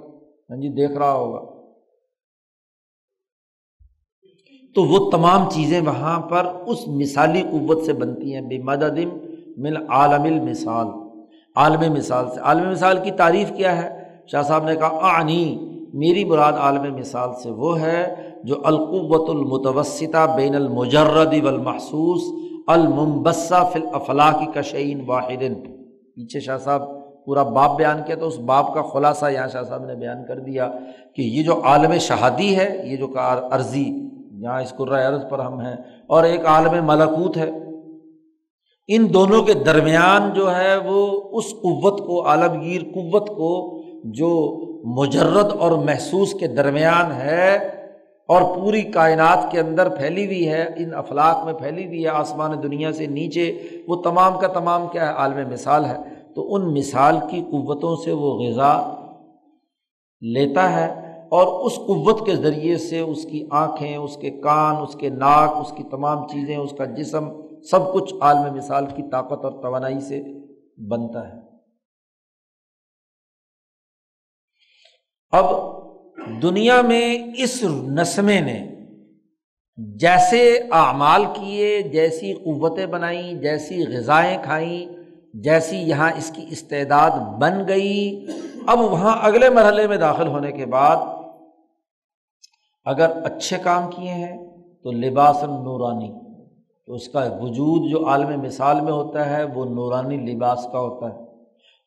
ہاں 0.49 0.57
جی 0.57 0.69
دیکھ 0.69 0.98
رہا 0.98 1.14
ہوگا۔ 1.14 1.57
تو 4.78 4.84
وہ 4.84 5.12
تمام 5.12 5.49
چیزیں 5.49 5.82
وہاں 5.82 6.20
پر 6.20 6.45
اس 6.68 6.88
مثالی 6.88 7.41
قوت 7.41 7.86
سے 7.86 7.94
بنتی 7.94 8.34
ہیں، 8.34 8.41
بے 8.41 8.58
مددم 8.58 9.18
مل 9.58 9.78
عالم 9.90 10.24
المثال۔ 10.24 10.88
عالم 11.56 11.94
مثال 11.94 12.26
سے۔ 12.34 12.40
عالم 12.40 12.70
مثال 12.70 12.98
کی 13.04 13.12
تعریف 13.12 13.52
کیا 13.58 13.82
ہے؟ 13.82 14.04
شاہ 14.32 14.41
صاحب 14.41 14.64
نے 14.64 14.76
کہا 14.76 14.99
آنی 15.02 15.58
میری 15.94 16.26
براد 16.26 16.54
عالم 16.54 16.95
مثال 16.95 17.30
سے 17.44 17.49
وہ 17.49 17.82
ہے 17.82 18.16
جو 18.44 18.56
القوت 18.64 19.30
المتوسطہ 19.30 20.34
بین 20.36 20.56
المجرد 20.56 21.34
والمحسوس 21.44 22.22
المبسا 22.68 23.64
فی 23.64 23.80
الافلاق 23.80 24.40
کی 24.40 24.62
کشعین 24.62 25.04
واحد۔ 25.08 25.44
پیچھے 26.16 26.40
شاہ 26.40 26.58
صاحب 26.58 26.82
پورا 27.26 27.44
باپ 27.44 27.78
بیان 27.78 27.98
کیا 28.06 28.16
تو 28.16 28.28
اس 28.28 28.40
باپ 28.40 28.74
کا 28.74 28.82
خلاصہ 28.82 29.26
یہاں 29.32 29.48
شاہ 29.48 29.64
صاحب 29.64 29.86
نے 29.86 29.95
بیان 29.95 30.26
کر 30.28 30.40
دیا 30.40 30.72
کہ 31.16 31.22
یہ 31.22 31.44
جو 31.44 31.64
عالم 31.64 31.98
شہادی 31.98 32.56
ہے، 32.56 32.82
یہ 32.86 32.98
جو 32.98 33.08
عرضی 33.52 34.07
یہاں 34.41 34.61
اس 34.61 34.73
عرض 34.80 35.30
پر 35.30 35.39
ہم 35.39 35.61
ہیں۔ 35.61 35.76
اور 36.07 36.23
ایک 36.23 36.45
عالم 36.45 36.85
ملکوت 36.85 37.38
ہے۔ 37.38 37.49
ان 38.88 39.14
دونوں 39.14 39.43
کے 39.43 39.53
درمیان 39.53 40.34
جو 40.34 40.55
ہے 40.55 40.77
وہ 40.77 41.22
اس 41.31 41.51
قوت 41.51 41.99
کو، 41.99 42.27
عالمگیر 42.27 42.81
قوت 42.81 43.27
کو 43.27 43.81
جو 44.03 44.61
مجرد 45.01 45.53
اور 45.59 45.72
محسوس 45.72 46.34
کے 46.34 46.47
درمیان 46.47 47.11
ہے 47.11 47.55
اور 48.27 48.57
پوری 48.57 48.81
کائنات 48.81 49.51
کے 49.51 49.59
اندر 49.59 49.89
پھیلی 49.89 50.26
ہوئی 50.26 50.49
ہے، 50.49 50.73
ان 50.77 50.93
افلاق 50.95 51.45
میں 51.45 51.53
پھیلی 51.53 51.88
ہوئی 51.88 52.03
ہے، 52.03 52.09
آسمان 52.09 52.51
دنیا 52.64 52.91
سے 52.91 53.05
نیچے، 53.05 53.59
وہ 53.88 53.95
تمام 53.95 54.39
کا 54.39 54.47
تمام 54.47 54.88
کیا 54.91 55.07
ہے، 55.07 55.14
عالم 55.14 55.49
مثال 55.49 55.85
ہے۔ 55.85 55.95
تو 56.35 56.55
ان 56.55 56.73
مثال 56.73 57.18
کی 57.31 57.41
قوتوں 57.41 57.95
سے 57.95 58.11
وہ 58.11 58.34
غذا 58.34 58.93
لیتا 60.22 60.72
ہے۔ 60.72 61.07
اور 61.32 61.66
اس 61.66 61.76
قوت 61.76 62.26
کے 62.26 62.36
ذریعے 62.36 62.78
سے 62.78 62.99
اس 62.99 63.26
کی 63.26 63.48
آنکھیں، 63.52 63.98
اس 63.98 64.18
کے 64.18 64.30
کان، 64.30 64.76
اس 64.76 64.95
کے 64.95 65.10
ناک، 65.10 65.52
اس 65.58 65.72
کی 65.78 65.84
تمام 65.84 66.28
چیزیں، 66.28 66.58
اس 66.58 66.72
کا 66.78 66.86
جسم، 66.86 67.30
سب 67.72 67.94
کچھ 67.94 68.14
عالم 68.22 68.56
مثال 68.56 68.86
کی 68.86 69.04
طاقت 69.12 69.45
اور 69.45 69.52
توانائی 69.52 69.99
سے 69.99 70.24
بنتا 70.90 71.28
ہے۔ 71.28 71.40
اب 75.32 75.45
دنیا 76.41 76.82
میں 76.82 77.18
اس 77.38 77.64
نسمے 77.64 78.40
نے 78.40 78.60
جیسے 79.99 80.60
اعمال 80.72 81.26
کیے، 81.26 81.82
جیسی 81.82 82.34
قوتیں 82.34 82.86
بنائیں، 82.86 83.34
جیسی 83.34 83.84
غذائیں 83.86 84.38
کھائیں، 84.44 84.86
جیسی 85.34 85.78
یہاں 85.78 86.12
اس 86.18 86.32
کی 86.36 86.45
استعداد 86.49 87.12
بن 87.40 87.68
گئی، 87.68 88.26
اب 88.68 88.82
وہاں 88.82 89.18
اگلے 89.22 89.49
مرحلے 89.49 89.88
میں 89.88 89.98
داخل 89.98 90.28
ہونے 90.28 90.52
کے 90.52 90.66
بعد 90.66 91.16
اگر 92.88 93.09
اچھے 93.23 93.57
کام 93.64 93.89
کیے 93.91 94.09
ہیں 94.09 94.47
تو 94.84 94.91
لباس 94.91 95.43
نورانی 95.43 96.14
تو 96.88 96.93
اس 96.93 97.09
کا 97.09 97.19
وجود 97.41 97.91
جو 97.91 98.07
عالم 98.07 98.41
مثال 98.41 98.81
میں 98.81 98.91
ہوتا 98.91 99.38
ہے 99.38 99.43
وہ 99.43 99.65
نورانی 99.65 100.18
لباس 100.18 100.64
کا 100.64 100.80
ہوتا 100.80 101.14
ہے۔ 101.14 101.27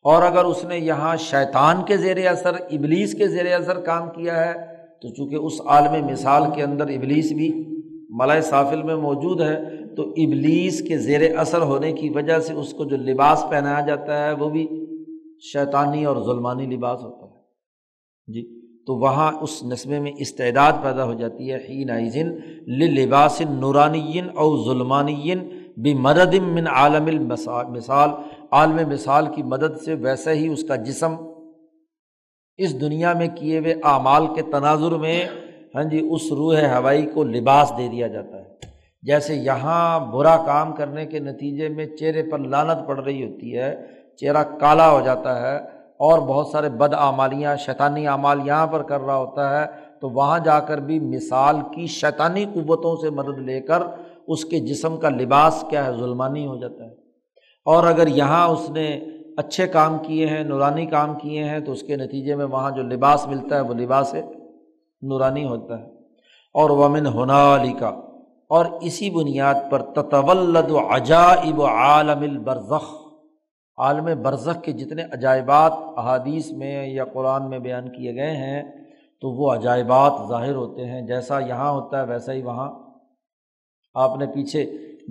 اور 0.03 0.23
اگر 0.23 0.43
اس 0.43 0.65
نے 0.65 0.77
یہاں 0.77 1.15
شیطان 1.15 1.75
کے 1.85 1.97
زیر 1.97 2.27
اثر، 2.27 2.53
ابلیس 2.53 3.13
کے 3.13 3.27
زیر 3.27 3.59
اثر 3.59 3.79
کام 3.79 4.09
کیا 4.09 4.45
ہے، 4.45 4.53
تو 5.01 5.09
چونکہ 5.09 5.35
اس 5.35 5.53
عالم 5.65 6.05
مثال 6.05 6.43
کے 6.55 6.63
اندر 6.63 6.83
ابلیس 6.83 7.31
بھی 7.31 7.65
ملائے 8.09 8.41
صافل 8.41 8.83
میں 8.83 8.95
موجود 8.95 9.41
ہے، 9.41 9.85
تو 9.95 10.03
ابلیس 10.03 10.81
کے 10.81 10.97
زیر 10.97 11.37
اثر 11.37 11.61
ہونے 11.61 11.91
کی 11.91 12.09
وجہ 12.09 12.39
سے 12.39 12.53
اس 12.53 12.73
کو 12.73 12.85
جو 12.85 12.97
لباس 12.97 13.45
پہنایا 13.49 13.85
جاتا 13.85 14.25
ہے 14.25 14.33
وہ 14.33 14.49
بھی 14.49 14.67
شیطانی 15.53 16.05
اور 16.05 16.17
ظلمانی 16.25 16.65
لباس 16.65 17.03
ہوتا 17.03 17.25
ہے۔ 17.25 17.41
جی۔ 18.33 18.60
تو 18.87 18.95
وہاں 18.95 19.31
اس 19.41 19.63
نصبے 19.63 19.99
میں 19.99 20.11
استعداد 20.17 20.73
پیدا 20.83 21.03
ہو 21.05 21.13
جاتی 21.13 21.51
ہے 21.51 21.57
ہی 21.69 21.83
نائزن 21.83 22.27
لباس 22.95 23.41
نورانی 23.41 24.19
او 24.19 24.47
ظلمانی 24.65 25.35
بھی 25.77 25.93
مددم 25.93 26.53
من 26.55 26.67
عالم 26.67 27.09
مثال 27.27 28.09
عالم 28.51 28.89
مثال 28.89 29.25
کی 29.35 29.43
مدد 29.43 29.77
سے 29.85 29.93
ویسے 29.93 30.33
ہی 30.33 30.47
اس 30.47 30.63
کا 30.63 30.75
جسم 30.87 31.15
اس 32.57 32.81
دنیا 32.81 33.13
میں 33.13 33.27
کیے 33.35 33.59
ہوئے 33.59 33.73
اعمال 33.83 34.27
کے 34.35 34.41
تناظر 34.41 34.91
میں 34.91 35.25
ہاں 35.75 35.83
جی 35.83 35.99
اس 36.11 36.31
روح 36.31 36.59
ہوائی 36.75 37.05
کو 37.05 37.23
لباس 37.23 37.71
دے 37.77 37.87
دیا 37.87 38.07
جاتا 38.07 38.37
ہے۔ 38.37 38.69
جیسے 39.03 39.35
یہاں 39.35 39.99
برا 39.99 40.35
کام 40.45 40.71
کرنے 40.73 41.05
کے 41.05 41.19
نتیجے 41.19 41.69
میں 41.69 41.85
چہرے 41.85 42.23
پر 42.23 42.39
لانت 42.39 42.87
پڑ 42.87 42.99
رہی 42.99 43.23
ہوتی 43.25 43.57
ہے، 43.57 43.75
چہرہ 44.17 44.43
کالا 44.59 44.89
ہو 44.91 44.99
جاتا 45.05 45.31
ہے 45.41 45.57
اور 46.01 46.19
بہت 46.19 46.47
سارے 46.47 46.69
بد 46.69 46.93
اعمالیاں، 46.93 47.55
شیطانی 47.55 48.07
اعمال 48.07 48.47
یہاں 48.47 48.67
پر 48.67 48.83
کر 48.83 49.01
رہا 49.01 49.15
ہوتا 49.15 49.61
ہے، 49.61 49.65
تو 50.01 50.09
وہاں 50.09 50.39
جا 50.39 50.59
کر 50.59 50.77
بھی 50.77 50.99
مثال 50.99 51.55
کی 51.75 51.87
شیطانی 51.87 52.45
قوتوں 52.45 52.95
سے 52.95 53.09
مدد 53.09 53.37
لے 53.37 53.61
کر 53.61 53.83
اس 54.27 54.45
کے 54.45 54.59
جسم 54.59 54.97
کا 54.97 55.09
لباس 55.09 55.65
کیا 55.69 55.85
ہے، 55.85 55.91
ظلمانی 55.91 56.47
ہو 56.47 56.55
جاتا 56.55 56.83
ہے۔ 56.85 56.93
اور 57.65 57.83
اگر 57.83 58.07
یہاں 58.07 58.47
اس 58.47 58.69
نے 58.69 58.99
اچھے 59.37 59.67
کام 59.67 59.97
کیے 60.01 60.27
ہیں، 60.27 60.43
نورانی 60.43 60.85
کام 60.85 61.15
کیے 61.15 61.43
ہیں، 61.43 61.59
تو 61.59 61.71
اس 61.71 61.83
کے 61.83 61.95
نتیجے 61.95 62.35
میں 62.35 62.45
وہاں 62.45 62.71
جو 62.71 62.83
لباس 62.83 63.27
ملتا 63.27 63.55
ہے، 63.55 63.61
وہ 63.61 63.73
لباس 63.73 64.13
ہے 64.13 64.21
نورانی 65.01 65.47
ہوتا 65.47 65.79
ہے۔ 65.79 65.85
اور 66.53 66.69
ومن 66.69 67.07
ہونا 67.07 67.55
علی 67.55 67.73
کا 67.73 67.87
اور 68.49 68.65
اسی 68.81 69.09
بنیاد 69.09 69.55
پر 69.69 69.81
تطولد 69.81 70.71
عجائب 70.89 71.61
عالم 71.61 72.21
البرزخ۔ 72.21 73.00
عالم 73.77 74.09
برزخ 74.21 74.63
کے 74.63 74.71
جتنے 74.71 75.03
عجائبات 75.11 75.73
احادیث 75.97 76.51
میں 76.51 76.87
یا 76.87 77.05
قرآن 77.05 77.49
میں 77.49 77.59
بیان 77.59 77.89
کیے 77.89 78.15
گئے 78.15 78.35
ہیں، 78.35 78.63
تو 79.21 79.29
وہ 79.29 79.53
عجائبات 79.53 80.13
ظاہر 80.29 80.55
ہوتے 80.55 80.85
ہیں۔ 80.85 81.01
جیسا 81.01 81.39
یہاں 81.39 81.71
ہوتا 81.71 82.01
ہے، 82.01 82.07
ویسا 82.07 82.33
ہی 82.33 82.41
وہاں۔ 82.41 82.69
آپ 83.93 84.17
نے 84.17 84.25
پیچھے 84.25 84.65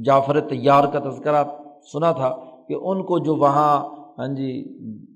جعفر 0.05 0.41
تیار 0.41 0.85
کا 0.85 0.99
تذکرہ 0.99 1.45
سنا 1.93 2.12
تھا 2.12 2.37
کہ 2.69 2.74
ان 2.74 3.03
کو 3.03 3.19
جو 3.19 3.37
وہاں 3.37 3.85
ہاں 4.19 4.28
جی 4.28 4.61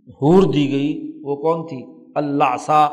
حور 0.09 0.43
دی 0.43 0.73
گئی، 0.73 1.21
وہ 1.25 1.37
کون 1.37 1.67
تھی؟ 1.67 1.87
اللہ 2.15 2.57
سا 2.61 2.87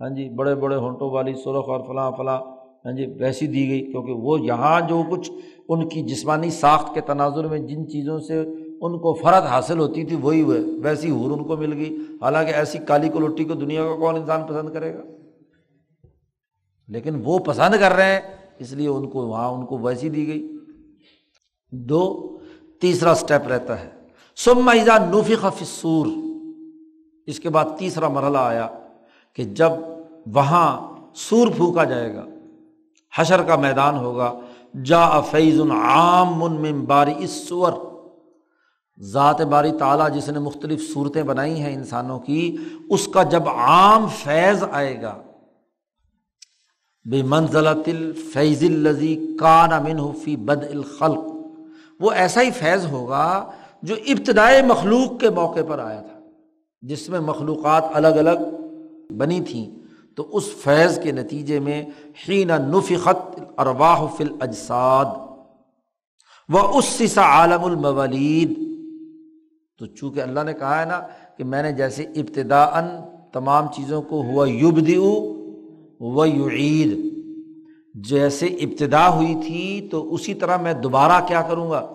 ہاں 0.00 0.08
جی 0.08 0.28
بڑے 0.28 0.54
بڑے 0.54 0.76
ہونٹوں 0.76 1.10
والی 1.10 1.34
سرخ 1.34 1.68
اور 1.68 1.80
فلاں 1.80 2.10
فلاں 2.12 2.38
ہاں 2.84 2.92
جی 2.92 3.06
ویسی 3.20 3.46
دی 3.46 3.68
گئی۔ 3.68 3.92
کیونکہ 3.92 4.12
وہ 4.12 4.40
یہاں 4.40 4.80
جو 4.80 5.02
کچھ 5.10 5.30
ان 5.68 5.88
کی 5.88 6.02
جسمانی 6.02 6.50
ساخت 6.50 6.94
کے 6.94 7.00
تناظر 7.00 7.46
میں 7.46 7.58
جن 7.58 7.88
چیزوں 7.88 8.18
سے 8.18 8.44
ان 8.80 8.98
کو 8.98 9.14
فرد 9.14 9.46
حاصل 9.46 9.78
ہوتی 9.78 10.04
تھی، 10.04 10.16
وہی 10.16 10.42
وہ 10.42 10.54
ویسی 10.82 11.10
حور 11.10 11.30
ان 11.30 11.44
کو 11.44 11.56
مل 11.56 11.72
گئی۔ 11.72 11.98
حالانکہ 12.20 12.50
ایسی 12.50 12.78
کالی 12.78 13.08
کلوٹی 13.08 13.44
کو 13.44 13.54
دنیا 13.54 13.84
کا 13.84 13.96
کون 13.96 14.14
انسان 14.14 14.42
پسند 14.42 14.72
کرے 14.72 14.94
گا؟ 14.94 15.02
لیکن 16.88 17.22
وہ 17.24 17.38
پسند 17.38 17.74
کر 17.80 17.92
رہے 17.92 18.12
ہیں، 18.12 18.20
اس 18.58 18.72
لیے 18.72 18.88
ان 18.88 19.10
کو 19.10 19.26
وہاں 19.26 19.48
ان 19.48 19.66
کو 19.66 19.78
ویسی 19.78 20.08
دی 20.08 20.26
گئی۔ 20.26 20.56
دو، 21.72 22.36
تیسرا 22.80 23.10
اسٹیپ 23.10 23.48
رہتا 23.48 23.80
ہے۔ 23.80 23.90
سم 24.36 24.68
ایزا 24.68 24.98
نوفی 24.98 25.34
خفصور 25.34 26.06
اس 27.26 27.40
کے 27.40 27.48
بعد 27.48 27.64
تیسرا 27.78 28.08
مرحلہ 28.08 28.38
آیا 28.38 28.68
کہ 29.32 29.44
جب 29.44 29.70
وہاں 30.26 30.96
سور 31.14 31.48
پھونکا 31.56 31.84
جائے 31.84 32.14
گا، 32.14 32.24
حشر 33.16 33.42
کا 33.42 33.56
میدان 33.56 33.96
ہوگا 33.96 34.40
جا 34.84 35.20
فیض 35.20 35.60
عام 35.70 36.38
من 36.38 36.84
باری 36.84 37.12
اسور 37.18 37.72
ذات 39.00 39.40
باری 39.40 39.72
تعالیٰ 39.72 40.14
جس 40.14 40.28
نے 40.28 40.38
مختلف 40.38 40.94
صورتیں 40.94 41.22
بنائی 41.22 41.60
ہیں 41.60 41.74
انسانوں 41.74 42.18
کی، 42.18 42.56
اس 42.90 43.08
کا 43.08 43.22
جب 43.22 43.48
عام 43.48 44.06
فیض 44.08 44.64
آئے 44.70 45.02
گا 45.02 45.18
بے 47.04 47.22
منزل 47.22 48.12
فیض 48.32 48.64
الزی 48.64 49.36
کان 49.40 49.72
امن 49.72 49.98
حفی 49.98 50.36
بد 50.36 50.64
الخلق، 50.70 51.24
وہ 52.00 52.10
ایسا 52.10 52.42
ہی 52.42 52.50
فیض 52.50 52.86
ہوگا 52.86 53.50
جو 53.82 53.94
ابتدائے 54.06 54.62
مخلوق 54.62 55.20
کے 55.20 55.30
موقع 55.30 55.60
پر 55.68 55.78
آیا 55.78 56.00
تھا، 56.00 56.18
جس 56.82 57.08
میں 57.08 57.20
مخلوقات 57.20 57.84
الگ 57.92 58.06
الگ 58.06 58.38
بنی 59.16 59.40
تھیں۔ 59.40 59.70
تو 60.16 60.28
اس 60.32 60.44
فیض 60.64 60.98
کے 60.98 61.12
نتیجے 61.12 61.60
میں 61.60 61.84
حین 62.28 62.48
نفخت 62.48 63.40
ارواح 63.58 64.06
فل 64.06 64.32
اجساد 64.40 65.04
و 66.48 66.78
اس 66.78 67.02
سا 67.14 67.22
عالم 67.22 67.64
المولید 67.64 68.65
تو 69.78 69.86
چونکہ 69.86 70.20
اللہ 70.20 70.40
نے 70.40 70.54
کہا 70.54 70.80
ہے 70.80 70.86
نا 70.86 71.00
کہ 71.36 71.44
میں 71.44 71.62
نے 71.62 71.72
جیسے 71.72 72.02
ابتدا 72.02 72.64
ان 72.64 72.86
تمام 73.32 73.66
چیزوں 73.76 74.02
کو 74.02 74.22
ہوا 74.22 74.48
یوبد 74.48 74.90
و 76.00 76.26
یعید، 76.26 77.16
جیسے 77.94 78.46
ابتدا 78.46 79.14
ہوئی 79.16 79.34
تھی 79.46 79.88
تو 79.90 80.14
اسی 80.14 80.34
طرح 80.34 80.56
میں 80.56 80.72
دوبارہ 80.72 81.26
کیا 81.26 81.42
کروں 81.42 81.70
گا؟ 81.70 81.86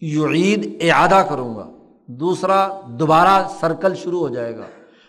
یعید، 0.00 0.78
اعادہ 0.80 1.26
کروں 1.28 1.56
گا۔ 1.56 1.70
دوسرا، 2.06 2.80
دوبارہ 2.86 3.48
سرکل 3.60 3.94
شروع 3.94 4.20
ہو 4.20 4.28
جائے 4.28 4.56
گا۔ 4.56 4.62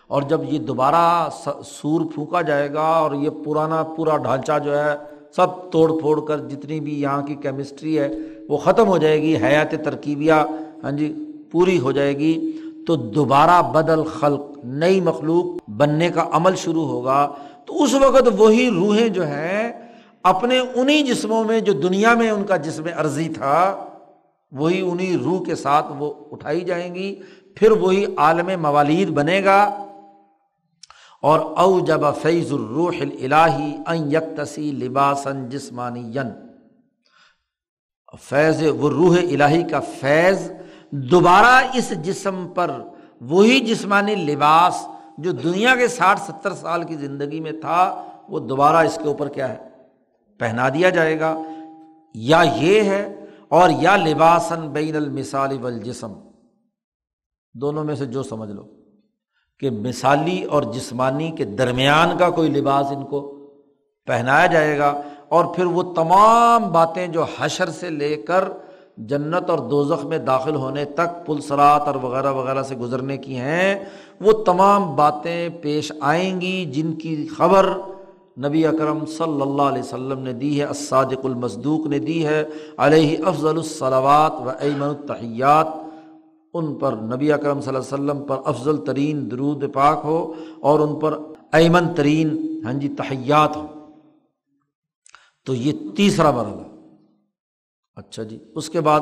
اور 0.07 0.21
جب 0.21 0.41
یہ 0.53 0.59
دوبارہ 0.59 1.29
سور 1.65 2.01
پھونکا 2.13 2.41
جائے 2.41 2.73
گا 2.73 2.81
اور 2.81 3.11
یہ 3.11 3.29
پرانا، 3.29 3.83
پورا 3.83 4.17
ڈھانچہ 4.17 4.51
جو 4.65 4.79
ہے، 4.79 4.95
سب 5.35 5.71
توڑ 5.71 5.99
پھوڑ 5.99 6.25
کر 6.25 6.37
جتنی 6.37 6.79
بھی 6.79 7.01
یہاں 7.01 7.21
کی 7.21 7.35
کیمسٹری 7.35 7.99
ہے، 7.99 8.09
وہ 8.49 8.57
ختم 8.57 8.87
ہو 8.87 8.97
جائے 8.97 9.21
گی، 9.21 9.37
حیات 9.37 9.71
ترکیبیہ 9.71 10.33
ہاں 10.85 10.91
جی 10.91 11.31
پوری 11.51 11.79
ہو 11.79 11.91
جائے 11.91 12.17
گی، 12.17 12.51
تو 12.87 12.95
دوبارہ 12.95 13.61
بدل 13.61 14.03
خلق، 14.03 14.41
نئی 14.63 15.01
مخلوق 15.01 15.69
بننے 15.69 16.09
کا 16.09 16.29
عمل 16.31 16.55
شروع 16.55 16.87
ہوگا۔ 16.87 17.31
تو 17.65 17.83
اس 17.83 17.93
وقت 17.93 18.27
وہی 18.37 18.69
روحیں 18.69 19.09
جو 19.09 19.27
ہیں، 19.27 19.91
اپنے 20.23 20.59
انہیں 20.59 21.03
جسموں 21.03 21.43
میں 21.43 21.59
جو 21.59 21.73
دنیا 21.73 22.13
میں 22.13 22.29
ان 22.29 22.43
کا 22.43 22.57
جسم 22.57 22.83
عرضی 22.95 23.29
تھا، 23.29 23.85
وہی 24.51 24.81
انہیں 24.81 25.17
روح 25.17 25.45
کے 25.45 25.55
ساتھ 25.55 25.85
وہ 25.99 26.13
اٹھائی 26.31 26.61
جائیں 26.61 26.95
گی، 26.95 27.15
پھر 27.55 27.71
وہی 27.71 28.05
عالم 28.17 28.61
موالید 28.61 29.09
بنے 29.09 29.43
گا۔ 29.43 29.63
اور 31.21 31.39
او 31.39 31.79
جب 31.79 32.01
فیض 32.21 32.53
الروح 32.53 32.95
الہی 33.01 33.77
ان 33.87 34.11
یکتسی 34.11 34.71
لباسن 34.71 35.49
جسمانی 35.49 36.13
فیض، 38.21 38.63
وہ 38.79 38.89
روح 38.89 39.17
الہی 39.17 39.63
کا 39.63 39.79
فیض 39.79 40.51
دوبارہ 40.91 41.67
اس 41.73 41.89
جسم 41.89 42.47
پر 42.55 42.71
وہی 43.21 43.59
جسمانی 43.59 44.15
لباس 44.15 44.87
جو 45.17 45.31
دنیا 45.31 45.75
کے 45.75 45.87
ساٹھ 45.87 46.19
ستر 46.19 46.53
سال 46.53 46.83
کی 46.83 46.95
زندگی 46.95 47.39
میں 47.39 47.51
تھا، 47.51 48.07
وہ 48.29 48.39
دوبارہ 48.39 48.75
اس 48.75 48.99
کے 49.03 49.07
اوپر 49.07 49.27
کیا 49.27 49.49
ہے؟ 49.49 49.57
پہنا 50.39 50.69
دیا 50.69 50.89
جائے 50.89 51.19
گا۔ 51.19 51.41
یا 52.13 52.43
یہ 52.55 52.81
ہے 52.81 53.25
اور 53.49 53.69
یا 53.69 53.95
لباسن 53.95 54.69
بین 54.69 54.95
المثال 54.95 55.57
والجسم۔ 55.61 56.13
دونوں 57.53 57.83
میں 57.83 57.95
سے 57.95 58.05
جو 58.05 58.23
سمجھ 58.23 58.51
لو 58.51 58.63
کہ 59.59 59.69
مثالی 59.69 60.43
اور 60.43 60.63
جسمانی 60.63 61.31
کے 61.31 61.45
درمیان 61.45 62.17
کا 62.17 62.29
کوئی 62.29 62.49
لباس 62.49 62.85
ان 62.91 63.05
کو 63.05 63.35
پہنایا 64.07 64.45
جائے 64.45 64.77
گا 64.77 65.01
اور 65.27 65.55
پھر 65.55 65.65
وہ 65.65 65.93
تمام 65.93 66.71
باتیں 66.71 67.07
جو 67.07 67.25
حشر 67.39 67.69
سے 67.69 67.89
لے 67.89 68.15
کر 68.15 68.43
جنت 68.97 69.49
اور 69.49 69.59
دوزخ 69.59 70.05
میں 70.05 70.17
داخل 70.17 70.55
ہونے 70.55 70.85
تک 70.85 71.25
پلسرات 71.25 71.81
اور 71.81 71.95
وغیرہ 71.95 72.31
وغیرہ 72.31 72.63
سے 72.63 72.75
گزرنے 72.75 73.17
کی 73.17 73.35
ہیں، 73.35 73.85
وہ 74.21 74.31
تمام 74.31 74.95
باتیں 74.95 75.49
پیش 75.49 75.91
آئیں 75.99 76.41
گی 76.41 76.65
جن 76.65 76.93
کی 76.93 77.27
خبر 77.37 77.69
نبی 78.37 78.67
اکرم 78.67 79.05
صلی 79.05 79.41
اللہ 79.41 79.61
علیہ 79.61 79.81
وسلم 79.81 80.19
نے 80.19 80.33
دی 80.33 80.59
ہے 80.59 80.65
اسادق 80.65 81.25
المصدوق 81.25 81.87
نے 81.87 81.99
دی 81.99 82.25
ہے، 82.25 82.43
علیہ 82.77 83.17
افضل 83.25 83.57
الصلاوات 83.57 84.31
و 84.31 84.49
ایمن 84.59 84.83
التحیات۔ 84.83 85.67
ان 86.53 86.75
پر 86.75 86.93
نبی 86.93 87.31
اکرم 87.31 87.61
صلی 87.61 87.75
اللہ 87.75 87.95
علیہ 87.95 88.03
وسلم 88.03 88.23
پر 88.27 88.37
افضل 88.45 88.77
ترین 88.77 89.31
درود 89.31 89.73
پاک 89.73 90.01
ہو 90.03 90.33
اور 90.59 90.79
ان 90.79 90.99
پر 90.99 91.19
ایمن 91.51 91.93
ترین 91.95 92.61
ہاں 92.65 92.73
جی 92.73 92.89
تحیات 92.89 93.57
ہو۔ 93.57 93.67
تو 95.45 95.53
یہ 95.53 95.71
تیسرا 95.95 96.31
مرحلہ۔ 96.31 96.74
اچھا 97.95 98.23
جی۔ 98.23 98.39
اس 98.55 98.69
کے 98.69 98.81
بعد 98.81 98.99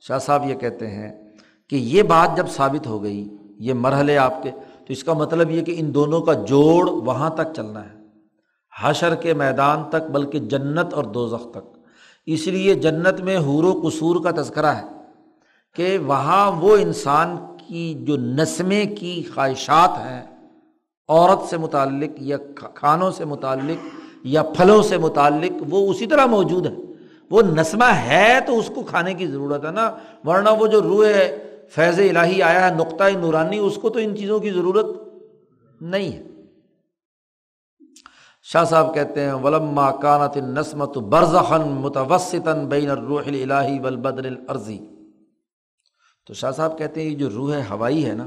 شاہ 0.00 0.18
صاحب 0.18 0.50
یہ 0.50 0.54
کہتے 0.54 0.86
ہیں 0.86 1.28
کہ 1.70 1.76
یہ 1.76 2.02
بات 2.02 2.36
جب 2.36 2.48
ثابت 2.48 2.86
ہو 2.86 3.02
گئی، 3.02 3.36
یہ 3.58 3.74
مرحلے 3.74 4.18
آپ 4.18 4.42
کے، 4.42 4.50
تو 4.50 4.84
اس 4.88 5.04
کا 5.04 5.12
مطلب 5.12 5.50
یہ 5.50 5.62
کہ 5.62 5.74
ان 5.78 5.94
دونوں 5.94 6.20
کا 6.20 6.32
جوڑ 6.32 6.90
وہاں 6.90 7.30
تک 7.30 7.54
چلنا 7.56 7.84
ہے۔ 7.84 8.02
حشر 8.82 9.14
کے 9.14 9.34
میدان 9.34 9.82
تک، 9.88 10.10
بلکہ 10.10 10.38
جنت 10.38 10.94
اور 10.94 11.04
دوزخ 11.04 11.50
تک۔ 11.50 11.78
اس 12.26 12.46
لیے 12.46 12.74
جنت 12.74 13.20
میں 13.20 13.38
حور 13.38 13.64
و 13.64 13.88
قصور 13.88 14.24
کا 14.24 14.42
تذکرہ 14.42 14.66
ہے 14.66 14.86
کہ 15.74 15.98
وہاں 15.98 16.52
وہ 16.52 16.76
انسان 16.76 17.36
کی 17.66 17.94
جو 17.94 18.16
نسمے 18.16 18.86
کی 18.86 19.22
خواہشات 19.34 19.90
ہیں، 19.90 20.22
عورت 21.08 21.48
سے 21.50 21.56
متعلق 21.56 22.10
یا 22.16 22.36
کھانوں 22.54 23.10
سے 23.10 23.24
متعلق 23.24 23.86
یا 24.24 24.42
پھلوں 24.42 24.82
سے 24.82 24.98
متعلق، 24.98 25.52
وہ 25.70 25.90
اسی 25.90 26.06
طرح 26.06 26.26
موجود 26.26 26.66
ہے 26.66 26.91
وہ 27.32 27.42
نسمہ 27.42 27.84
ہے 27.84 28.38
تو 28.46 28.58
اس 28.58 28.70
کو 28.74 28.82
کھانے 28.82 29.14
کی 29.14 29.26
ضرورت 29.26 29.64
ہے 29.64 29.70
نا، 29.70 29.90
ورنہ 30.24 30.50
وہ 30.58 30.66
جو 30.66 30.82
روح 30.82 31.06
فیض 31.70 31.98
الہی 31.98 32.42
آیا 32.42 32.68
ہے 32.68 32.74
نقطۂ 32.74 33.16
نورانی، 33.16 33.58
اس 33.58 33.78
کو 33.82 33.90
تو 33.90 33.98
ان 33.98 34.16
چیزوں 34.16 34.38
کی 34.40 34.50
ضرورت 34.50 34.86
نہیں 35.80 36.12
ہے۔ 36.12 36.22
شاہ 38.42 38.64
صاحب 38.64 38.94
کہتے 38.94 39.24
ہیں، 39.24 39.32
ولما 39.32 39.90
کانت 39.90 40.36
نسمت 40.36 40.96
برزخن 40.98 41.68
متوسطن 41.68 42.66
بین 42.66 42.90
الروح 42.90 43.22
الہی 43.26 43.78
ولبدر 43.78 44.24
العرضی 44.24 44.78
تو 46.26 46.34
شاہ 46.34 46.50
صاحب 46.50 46.78
کہتے 46.78 47.02
ہیں، 47.02 47.10
یہ 47.10 47.16
جو 47.16 47.30
روح 47.30 47.56
ہوائی 47.70 48.06
ہے 48.06 48.14
نا، 48.14 48.26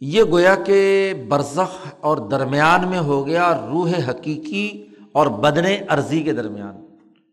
یہ 0.00 0.24
گویا 0.24 0.54
کہ 0.54 1.14
برزخ 1.28 1.88
اور 2.00 2.16
درمیان 2.16 2.88
میں 2.88 2.98
ہو 2.98 3.26
گیا 3.26 3.50
روح 3.70 3.90
حقیقی 4.10 4.86
اور 5.12 5.26
بدن 5.26 5.64
عرضی 5.88 6.22
کے 6.22 6.32
درمیان۔ 6.32 6.79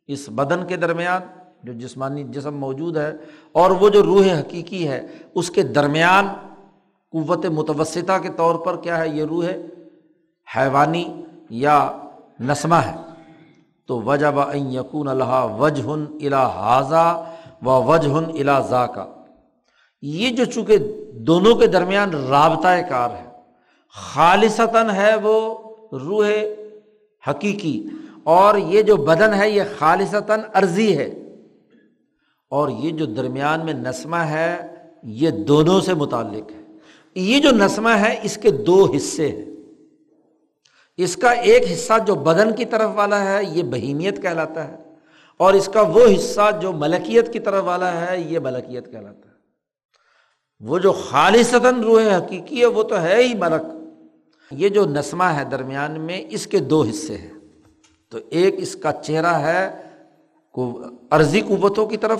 اس 0.07 0.29
بدن 0.29 0.65
کے 0.65 0.77
درمیان 0.77 1.21
جو 1.63 1.73
جسمانی 1.73 2.23
جسم 2.23 2.57
موجود 2.57 2.97
ہے 2.97 3.13
اور 3.51 3.71
وہ 3.71 3.89
جو 3.89 4.03
روح 4.03 4.39
حقیقی 4.39 4.88
ہے، 4.88 5.07
اس 5.35 5.51
کے 5.51 5.63
درمیان 5.63 6.27
قوت 7.11 7.45
متوسطہ 7.45 8.17
کے 8.21 8.29
طور 8.35 8.55
پر 8.55 8.77
کیا 8.77 8.99
ہے، 8.99 9.09
یہ 9.09 9.23
روح 9.23 9.45
حیوانی 10.57 11.23
یا 11.49 11.91
نسمہ 12.39 12.75
ہے۔ 12.75 12.95
تو 13.88 14.01
وجہ 14.01 14.27
ب 14.35 14.39
یقون 14.53 15.07
اللہ 15.07 15.55
وجہ 15.59 15.89
الا 16.21 16.47
حاضہ 16.47 17.25
و 17.65 17.84
وجہ 17.84 18.09
الا 18.09 18.59
ذا 18.59 18.85
کا 18.85 19.05
یہ 20.01 20.29
جو 20.29 20.45
چونکہ 20.45 20.77
دونوں 21.13 21.55
کے 21.55 21.67
درمیان 21.67 22.09
رابطۂ 22.09 22.89
کار 22.89 23.09
ہے، 23.09 23.25
خالصتاً 23.93 24.89
ہے 24.89 25.15
وہ 25.15 25.57
روح 25.91 26.27
حقیقی۔ 27.29 27.88
اور 28.27 28.57
یہ 28.57 28.81
جو 28.81 28.95
بدن 28.95 29.33
ہے 29.33 29.49
یہ 29.49 29.63
خالصتاً 29.79 30.39
عرضی 30.53 30.97
ہے 30.97 31.09
اور 32.49 32.69
یہ 32.69 32.91
جو 32.91 33.05
درمیان 33.05 33.65
میں 33.65 33.73
نسمہ 33.73 34.15
ہے 34.15 34.75
یہ 35.03 35.29
دونوں 35.29 35.81
سے 35.81 35.93
متعلق 35.93 36.51
ہے۔ 36.51 36.61
یہ 37.15 37.39
جو 37.39 37.51
نسمہ 37.51 37.89
ہے 37.89 38.19
اس 38.23 38.37
کے 38.37 38.51
دو 38.51 38.93
حصے 38.95 39.27
ہیں۔ 39.27 39.45
اس 40.97 41.17
کا 41.17 41.29
ایک 41.29 41.63
حصہ 41.71 41.93
جو 42.07 42.15
بدن 42.15 42.55
کی 42.55 42.65
طرف 42.65 42.89
والا 42.95 43.31
ہے 43.31 43.43
یہ 43.43 43.63
بہیمیت 43.63 44.21
کہلاتا 44.21 44.67
ہے 44.67 44.75
اور 45.37 45.53
اس 45.53 45.69
کا 45.73 45.81
وہ 45.81 46.01
حصہ 46.15 46.49
جو 46.61 46.73
ملکیت 46.73 47.33
کی 47.33 47.39
طرف 47.39 47.63
والا 47.63 48.07
ہے 48.07 48.19
یہ 48.19 48.39
ملکیت 48.39 48.91
کہلاتا 48.91 49.29
ہے۔ 49.29 49.35
وہ 50.59 50.79
جو 50.79 50.91
خالصتاً 50.91 51.81
روح 51.81 52.17
حقیقی 52.17 52.61
ہے 52.61 52.65
وہ 52.65 52.83
تو 52.83 53.01
ہے 53.01 53.23
ہی 53.23 53.33
ملک۔ 53.33 53.61
یہ 54.51 54.69
جو 54.69 54.85
نسمہ 54.85 55.23
ہے 55.23 55.43
درمیان 55.43 56.01
میں 56.01 56.23
اس 56.29 56.47
کے 56.47 56.59
دو 56.59 56.83
حصے 56.83 57.17
ہیں۔ 57.17 57.36
تو 58.09 58.17
ایک 58.29 58.55
اس 58.57 58.75
کا 58.75 58.91
چہرہ 58.91 59.34
ہے 59.34 59.81
عرضی 61.09 61.41
قوتوں 61.41 61.88
کی 61.88 61.97
طرف 61.97 62.19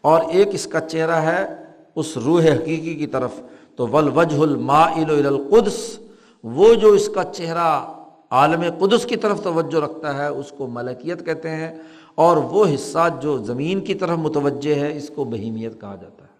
اور 0.00 0.22
ایک 0.28 0.48
اس 0.52 0.66
کا 0.66 0.80
چہرہ 0.80 1.14
ہے 1.14 1.54
اس 1.94 2.16
روح 2.16 2.42
حقیقی 2.44 2.94
کی 2.94 3.06
طرف۔ 3.06 3.30
تو 3.76 3.88
ولوجہ 3.88 4.38
الما 4.38 4.84
القدس، 4.84 5.98
وہ 6.44 6.74
جو 6.74 6.88
اس 6.88 7.08
کا 7.08 7.24
چہرہ 7.24 7.92
عالم 8.30 8.62
قدس 8.78 9.06
کی 9.06 9.16
طرف 9.16 9.42
توجہ 9.42 9.84
رکھتا 9.84 10.16
ہے، 10.16 10.26
اس 10.26 10.52
کو 10.56 10.66
ملکیت 10.66 11.26
کہتے 11.26 11.50
ہیں 11.50 11.78
اور 12.14 12.36
وہ 12.36 12.66
حصہ 12.74 13.08
جو 13.22 13.38
زمین 13.38 13.80
کی 13.80 13.94
طرف 13.94 14.18
متوجہ 14.18 14.74
ہے، 14.74 14.96
اس 14.96 15.10
کو 15.14 15.24
بہیمیت 15.24 15.80
کہا 15.80 15.96
جاتا 16.00 16.24
ہے۔ 16.24 16.30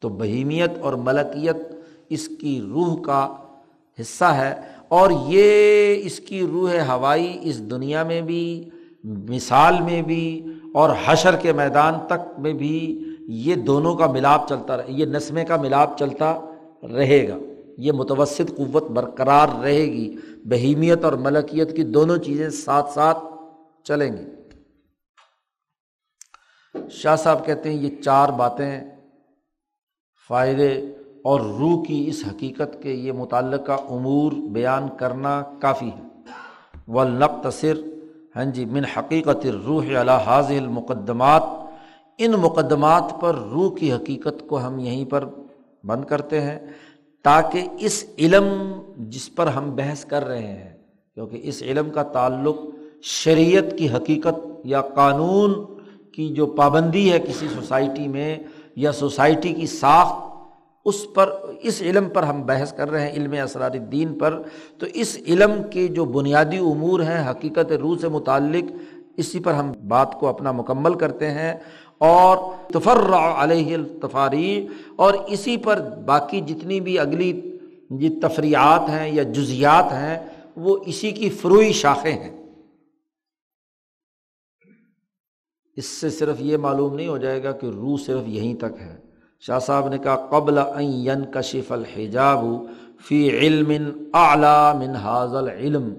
تو 0.00 0.08
بہیمیت 0.08 0.78
اور 0.80 0.94
ملکیت 0.94 1.56
اس 2.08 2.28
کی 2.28 2.60
روح 2.72 3.00
کا 3.02 3.36
حصہ 4.00 4.24
ہے۔ 4.24 4.60
اور 4.92 5.10
یہ 5.26 5.96
اس 6.06 6.20
کی 6.20 6.40
روح 6.40 6.72
ہوائی 6.80 7.38
اس 7.42 7.70
دنیا 7.70 8.02
میں 8.02 8.20
بھی، 8.20 8.70
مثال 9.04 9.80
میں 9.80 10.02
بھی 10.02 10.46
اور 10.74 10.90
حشر 11.04 11.36
کے 11.36 11.52
میدان 11.52 11.94
تک 12.06 12.38
میں 12.38 12.52
بھی 12.52 13.04
یہ 13.18 13.54
دونوں 13.54 13.94
کا 13.96 14.06
ملاپ 14.06 14.48
چلتا 14.48 14.76
رہے، 14.76 14.84
یہ 14.88 15.06
نسمے 15.06 15.44
کا 15.44 15.56
ملاپ 15.56 15.98
چلتا 15.98 16.40
رہے 16.82 17.28
گا۔ 17.28 17.36
یہ 17.78 17.92
متوسط 17.92 18.56
قوت 18.56 18.90
برقرار 18.90 19.48
رہے 19.62 19.82
گی۔ 19.82 20.16
بہیمیت 20.44 21.04
اور 21.04 21.12
ملکیت 21.12 21.76
کی 21.76 21.82
دونوں 21.82 22.16
چیزیں 22.16 22.50
ساتھ 22.50 22.90
ساتھ 22.90 23.18
چلیں 23.84 24.12
گی۔ 24.12 24.24
شاہ 26.90 27.16
صاحب 27.16 27.46
کہتے 27.46 27.70
ہیں 27.70 27.76
یہ 27.76 28.02
چار 28.02 28.28
باتیں 28.28 28.80
فائدے 30.28 30.94
اور 31.24 31.40
روح 31.40 31.84
کی 31.84 32.04
اس 32.08 32.24
حقیقت 32.26 32.82
کے 32.82 32.92
یہ 32.92 33.12
متعلقہ 33.12 33.72
امور 33.72 34.32
بیان 34.32 34.88
کرنا 34.96 35.42
کافی 35.60 35.88
ہے۔ 35.88 36.10
و 36.88 37.04
نقتصر 37.04 37.74
ہاں 38.36 38.44
جی 38.44 38.64
من 38.64 38.84
حقیقت 38.96 39.46
روح 39.66 39.84
حاض 40.26 40.50
المقدمات۔ 40.50 41.42
ان 42.18 42.32
مقدمات 42.32 43.20
پر 43.20 43.34
روح 43.34 43.76
کی 43.76 43.92
حقیقت 43.92 44.48
کو 44.48 44.66
ہم 44.66 44.78
یہیں 44.78 45.04
پر 45.04 45.24
بند 45.84 46.04
کرتے 46.04 46.40
ہیں 46.40 46.58
تاکہ 47.22 47.68
اس 47.78 48.04
علم 48.18 48.44
جس 48.96 49.34
پر 49.34 49.46
ہم 49.46 49.74
بحث 49.74 50.04
کر 50.04 50.24
رہے 50.24 50.46
ہیں، 50.46 50.76
کیونکہ 51.14 51.40
اس 51.42 51.62
علم 51.62 51.90
کا 51.90 52.02
تعلق 52.02 52.56
شریعت 53.02 53.78
کی 53.78 53.88
حقیقت 53.88 54.46
یا 54.64 54.80
قانون 54.80 55.54
کی 56.12 56.28
جو 56.28 56.46
پابندی 56.46 57.12
ہے 57.12 57.18
کسی 57.18 57.48
سوسائٹی 57.48 58.08
میں 58.08 58.36
یا 58.76 58.92
سوسائٹی 58.92 59.52
کی 59.52 59.66
ساخت 59.66 60.31
اس 60.84 61.06
پر، 61.14 61.36
اس 61.60 61.82
علم 61.82 62.08
پر 62.08 62.22
ہم 62.22 62.42
بحث 62.46 62.72
کر 62.72 62.90
رہے 62.90 63.06
ہیں، 63.06 63.12
علم 63.12 63.34
اسرار 63.44 63.70
الدین 63.70 64.18
پر۔ 64.18 64.42
تو 64.78 64.86
اس 64.94 65.18
علم 65.26 65.52
کے 65.70 65.88
جو 65.88 66.04
بنیادی 66.04 66.58
امور 66.58 67.00
ہیں، 67.00 67.30
حقیقت 67.30 67.72
روح 67.72 67.98
سے 67.98 68.08
متعلق، 68.08 68.72
اسی 69.16 69.40
پر 69.40 69.54
ہم 69.54 69.72
بات 69.88 70.20
کو 70.20 70.26
اپنا 70.26 70.52
مکمل 70.52 70.94
کرتے 70.94 71.30
ہیں۔ 71.30 71.54
اور 71.98 72.36
تفر 72.66 72.96
علیہ 73.14 73.74
التفاری 73.74 74.66
اور 74.96 75.14
اسی 75.14 75.56
پر 75.56 75.80
باقی 75.80 76.40
جتنی 76.40 76.80
بھی 76.80 76.98
اگلی 76.98 77.58
یہ 77.90 78.08
تفریحات 78.22 78.88
ہیں 78.88 79.12
یا 79.12 79.22
جزیات 79.22 79.84
ہیں، 79.84 80.26
وہ 80.56 80.78
اسی 80.86 81.10
کی 81.10 81.30
فروئی 81.30 81.72
شاخیں 81.72 82.12
ہیں۔ 82.12 82.42
اس 85.76 85.86
سے 85.86 86.10
صرف 86.10 86.36
یہ 86.38 86.56
معلوم 86.56 86.94
نہیں 86.94 87.08
ہو 87.08 87.18
جائے 87.18 87.42
گا 87.42 87.52
کہ 87.52 87.66
روح 87.66 87.96
صرف 88.06 88.28
یہیں 88.28 88.54
تک 88.54 88.80
ہے۔ 88.80 89.11
شاہ 89.46 89.58
صاحب 89.58 89.88
نے 89.88 89.98
کہا، 89.98 90.16
قبل 90.30 90.58
این 90.58 91.24
کشف 91.24 91.72
الحجاب 91.72 92.44
فی 93.08 93.38
علم 93.38 93.72
اعلیٰ 94.12 94.74
من 94.74 94.96
حاضل 94.96 95.48
علم 95.48 95.94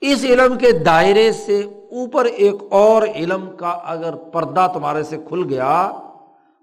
اس 0.00 0.24
علم 0.24 0.58
کے 0.58 0.72
دائرے 0.72 1.32
سے 1.32 1.60
اوپر 1.90 2.24
ایک 2.24 2.54
اور 2.70 3.02
علم 3.02 3.56
کا 3.56 3.68
اگر 3.68 4.14
پردہ 4.16 4.66
تمہارے 4.74 5.02
سے 5.02 5.16
کھل 5.28 5.44
گیا، 5.48 6.00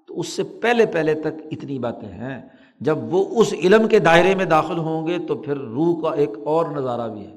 تو 0.07 0.19
اس 0.19 0.27
سے 0.27 0.43
پہلے 0.43 0.85
پہلے 0.85 1.13
تک 1.13 1.41
اتنی 1.51 1.79
باتیں 1.79 2.07
ہیں۔ 2.07 2.47
جب 2.79 3.13
وہ 3.13 3.41
اس 3.41 3.53
علم 3.53 3.87
کے 3.87 3.99
دائرے 3.99 4.35
میں 4.35 4.45
داخل 4.45 4.77
ہوں 4.77 5.07
گے، 5.07 5.17
تو 5.27 5.35
پھر 5.35 5.57
روح 5.57 6.01
کا 6.01 6.15
ایک 6.15 6.29
اور 6.45 6.65
نظارہ 6.65 7.07
بھی 7.07 7.27
ہے۔ 7.27 7.35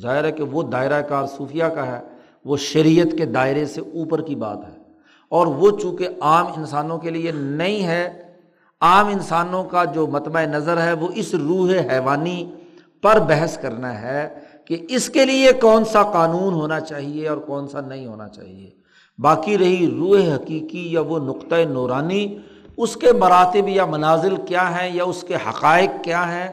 ظاہر 0.00 0.24
ہے 0.24 0.32
کہ 0.32 0.42
وہ 0.42 0.62
دائرہ 0.62 1.02
کار 1.02 1.26
صوفیہ 1.26 1.64
کا 1.64 1.86
ہے، 1.86 2.00
وہ 2.44 2.56
شریعت 2.56 3.18
کے 3.18 3.24
دائرے 3.24 3.66
سے 3.66 3.80
اوپر 3.80 4.22
کی 4.22 4.34
بات 4.34 4.58
ہے۔ 4.68 4.79
اور 5.30 5.46
وہ 5.46 5.70
چونکہ 5.78 6.08
عام 6.20 6.46
انسانوں 6.46 6.98
کے 6.98 7.10
لیے 7.10 7.32
نہیں 7.32 7.86
ہے، 7.86 8.22
عام 8.80 9.06
انسانوں 9.06 9.64
کا 9.64 9.84
جو 9.84 10.06
متبع 10.06 10.42
نظر 10.44 10.82
ہے، 10.82 10.92
وہ 10.92 11.08
اس 11.14 11.34
روح 11.34 11.70
حیوانی 11.90 12.50
پر 13.02 13.18
بحث 13.18 13.58
کرنا 13.58 14.02
ہے 14.02 14.28
کہ 14.64 14.76
اس 14.88 15.10
کے 15.10 15.24
لیے 15.24 15.52
کون 15.52 15.84
سا 15.84 16.02
قانون 16.02 16.54
ہونا 16.54 16.80
چاہیے 16.80 17.28
اور 17.28 17.38
کون 17.38 17.68
سا 17.68 17.80
نہیں 17.80 18.06
ہونا 18.06 18.28
چاہیے۔ 18.28 18.70
باقی 19.18 19.58
رہی 19.58 19.90
روح 19.90 20.34
حقیقی 20.34 20.92
یا 20.92 21.00
وہ 21.00 21.18
نقطۂ 21.18 21.64
نورانی، 21.70 22.38
اس 22.76 22.96
کے 22.96 23.12
مراتب 23.12 23.68
یا 23.68 23.84
منازل 23.84 24.34
کیا 24.48 24.68
ہیں 24.70 24.90
یا 24.94 25.04
اس 25.04 25.24
کے 25.28 25.34
حقائق 25.34 25.90
کیا 26.04 26.22
ہیں، 26.32 26.48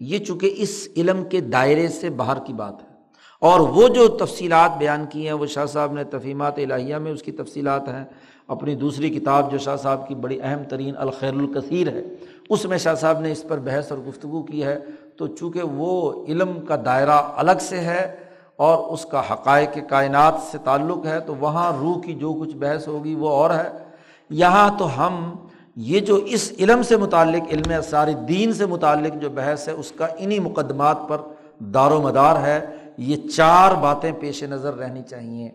یہ 0.00 0.18
چونکہ 0.18 0.54
اس 0.56 0.88
علم 0.96 1.24
کے 1.24 1.40
دائرے 1.40 1.88
سے 1.88 2.10
باہر 2.10 2.38
کی 2.44 2.52
بات 2.52 2.82
ہے۔ 2.82 2.83
اور 3.44 3.60
وہ 3.60 3.88
جو 3.88 4.08
تفصیلات 4.08 4.78
بیان 4.78 5.04
کی 5.10 5.26
ہیں، 5.26 5.32
وہ 5.32 5.46
شاہ 5.46 5.66
صاحب 5.66 5.92
نے 5.92 6.04
تفیمات 6.04 6.58
الہیہ 6.58 6.96
میں 6.96 7.12
اس 7.12 7.22
کی 7.22 7.32
تفصیلات 7.32 7.88
ہیں۔ 7.88 8.04
اپنی 8.48 8.74
دوسری 8.74 9.10
کتاب 9.10 9.52
جو 9.52 9.58
شاہ 9.58 9.76
صاحب 9.76 10.08
کی 10.08 10.14
بڑی 10.14 10.38
اہم 10.42 10.62
ترین 10.64 10.94
الخیر 10.96 11.32
الکثیر 11.32 11.88
ہے، 11.88 12.02
اس 12.48 12.64
میں 12.64 12.78
شاہ 12.78 12.94
صاحب 12.94 13.20
نے 13.20 13.32
اس 13.32 13.44
پر 13.48 13.58
بحث 13.58 13.90
اور 13.92 13.98
گفتگو 14.08 14.42
کی 14.42 14.64
ہے۔ 14.64 14.78
تو 15.16 15.26
چونکہ 15.26 15.62
وہ 15.62 16.24
علم 16.28 16.52
کا 16.68 16.76
دائرہ 16.84 17.20
الگ 17.36 17.60
سے 17.60 17.78
ہے 17.78 18.16
اور 18.56 18.92
اس 18.92 19.04
کا 19.04 19.22
حقائق 19.30 19.78
کائنات 19.88 20.34
سے 20.52 20.58
تعلق 20.64 21.06
ہے، 21.06 21.20
تو 21.20 21.34
وہاں 21.40 21.72
روح 21.80 22.00
کی 22.00 22.12
جو 22.12 22.32
کچھ 22.32 22.56
بحث 22.56 22.88
ہوگی 22.88 23.14
وہ 23.14 23.28
اور 23.28 23.50
ہے۔ 23.50 23.70
یہاں 24.30 24.78
تو 24.78 25.06
ہم 25.06 25.34
یہ 25.76 26.00
جو 26.00 26.14
اس 26.14 26.52
علم 26.58 26.82
سے 26.82 26.96
متعلق، 26.96 27.52
علم 27.52 27.72
اسار 27.78 28.08
دین 28.08 28.52
سے 28.52 28.66
متعلق 28.66 29.22
جو 29.22 29.30
بحث 29.30 29.68
ہے، 29.68 29.72
اس 29.72 29.92
کا 29.92 30.06
انہیں 30.18 30.38
مقدمات 30.38 30.98
پر 31.08 31.18
دار 31.58 31.90
و 31.90 32.02
مدار 32.02 32.36
ہے۔ 32.36 32.66
یہ 32.98 33.16
چار 33.28 33.74
باتیں 33.74 34.12
پیش 34.12 34.42
نظر 34.42 34.74
رہنی 34.74 35.02
چاہیے 35.02 35.50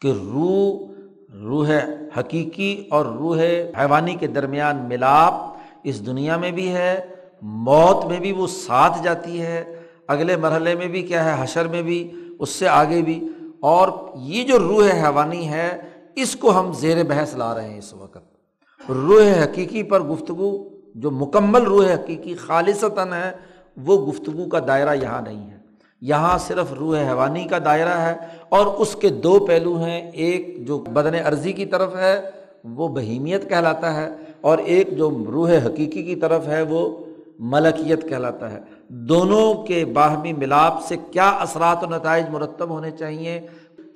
کہ 0.00 0.12
روح 0.32 0.96
روح 1.42 1.70
حقیقی 2.18 2.84
اور 2.90 3.06
روح 3.06 3.38
حیوانی 3.78 4.14
کے 4.14 4.26
درمیان 4.26 4.76
ملاپ 4.76 5.56
اس 5.84 6.06
دنیا 6.06 6.36
میں 6.36 6.50
بھی 6.50 6.74
ہے، 6.74 7.00
موت 7.42 8.04
میں 8.04 8.20
بھی 8.20 8.32
وہ 8.32 8.46
ساتھ 8.46 9.02
جاتی 9.02 9.42
ہے، 9.42 9.64
اگلے 10.08 10.36
مرحلے 10.36 10.74
میں 10.74 10.86
بھی 10.86 11.02
کیا 11.02 11.24
ہے، 11.24 11.44
حشر 11.44 11.68
میں 11.68 11.82
بھی، 11.82 12.12
اس 12.38 12.48
سے 12.48 12.68
آگے 12.68 13.02
بھی۔ 13.02 13.28
اور 13.60 13.88
یہ 14.14 14.44
جو 14.44 14.58
روح 14.58 14.86
حیوانی 14.92 15.48
ہے، 15.48 15.78
اس 16.16 16.36
کو 16.36 16.60
ہم 16.60 16.72
زیر 16.72 17.04
بحث 17.04 17.36
لا 17.36 17.54
رہے 17.54 17.70
ہیں 17.70 17.78
اس 17.78 17.94
وقت۔ 17.94 18.90
روح 18.90 19.44
حقیقی 19.44 19.82
پر 19.82 20.00
گفتگو، 20.00 20.68
جو 20.94 21.10
مکمل 21.10 21.62
روح 21.62 21.94
حقیقی 21.94 22.34
خالصتاً 22.34 23.12
ہے، 23.12 23.32
وہ 23.76 24.06
گفتگو 24.06 24.48
کا 24.48 24.58
دائرہ 24.66 24.94
یہاں 24.94 25.22
نہیں 25.22 25.50
ہے۔ 25.50 25.55
یہاں 26.00 26.38
صرف 26.38 26.72
روح 26.72 26.98
حیوانی 26.98 27.44
کا 27.44 27.58
دائرہ 27.64 27.98
ہے 27.98 28.16
اور 28.48 28.66
اس 28.66 28.96
کے 28.96 29.08
دو 29.08 29.38
پہلو 29.38 29.76
ہیں، 29.76 30.10
ایک 30.10 30.66
جو 30.66 30.78
بدن 30.78 31.14
عرضی 31.14 31.52
کی 31.52 31.66
طرف 31.66 31.96
ہے، 31.96 32.30
وہ 32.64 32.88
بہیمیت 32.88 33.48
کہلاتا 33.48 33.94
ہے، 33.94 34.10
اور 34.40 34.58
ایک 34.58 34.96
جو 34.96 35.24
روح 35.26 35.50
حقیقی 35.50 36.02
کی 36.02 36.16
طرف 36.16 36.46
ہے، 36.46 36.62
وہ 36.62 37.04
ملکیت 37.38 38.08
کہلاتا 38.08 38.50
ہے۔ 38.50 38.60
دونوں 38.88 39.54
کے 39.54 39.84
باہمی 39.84 40.32
ملاپ 40.32 40.82
سے 40.82 40.96
کیا 41.10 41.28
اثرات 41.28 41.84
و 41.84 41.86
نتائج 41.86 42.28
مرتب 42.28 42.70
ہونے 42.70 42.90
چاہیے؟ 42.90 43.40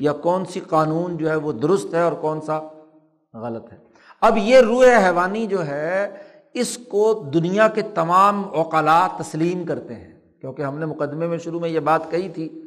یا 0.01 0.13
کون 0.13 0.45
سی 0.45 0.61
قانون 0.61 1.17
جو 1.17 1.31
ہے 1.31 1.37
وہ 1.37 1.53
درست 1.53 1.95
ہے 1.95 2.01
اور 2.01 2.13
کون 2.13 2.41
سا 2.41 2.61
غلط 3.35 3.73
ہے؟ 3.73 3.79
اب 4.21 4.39
یہ 4.39 4.59
روح 4.59 4.85
حیوانی 4.85 5.47
جو 5.47 5.67
ہے، 5.67 6.11
اس 6.55 6.79
کو 6.79 7.25
دنیا 7.35 7.69
کے 7.69 7.83
تمام 7.83 8.43
اوقالات 8.55 9.19
تسلیم 9.19 9.65
کرتے 9.65 9.95
ہیں۔ 9.95 10.10
کیونکہ 10.41 10.63
ہم 10.63 10.79
نے 10.79 10.87
مقدمے 10.87 11.27
میں 11.27 11.39
شروع 11.39 11.61
میں 11.61 11.69
یہ 11.69 11.81
بات 11.81 12.11
کہی 12.11 12.29
تھی 12.29 12.63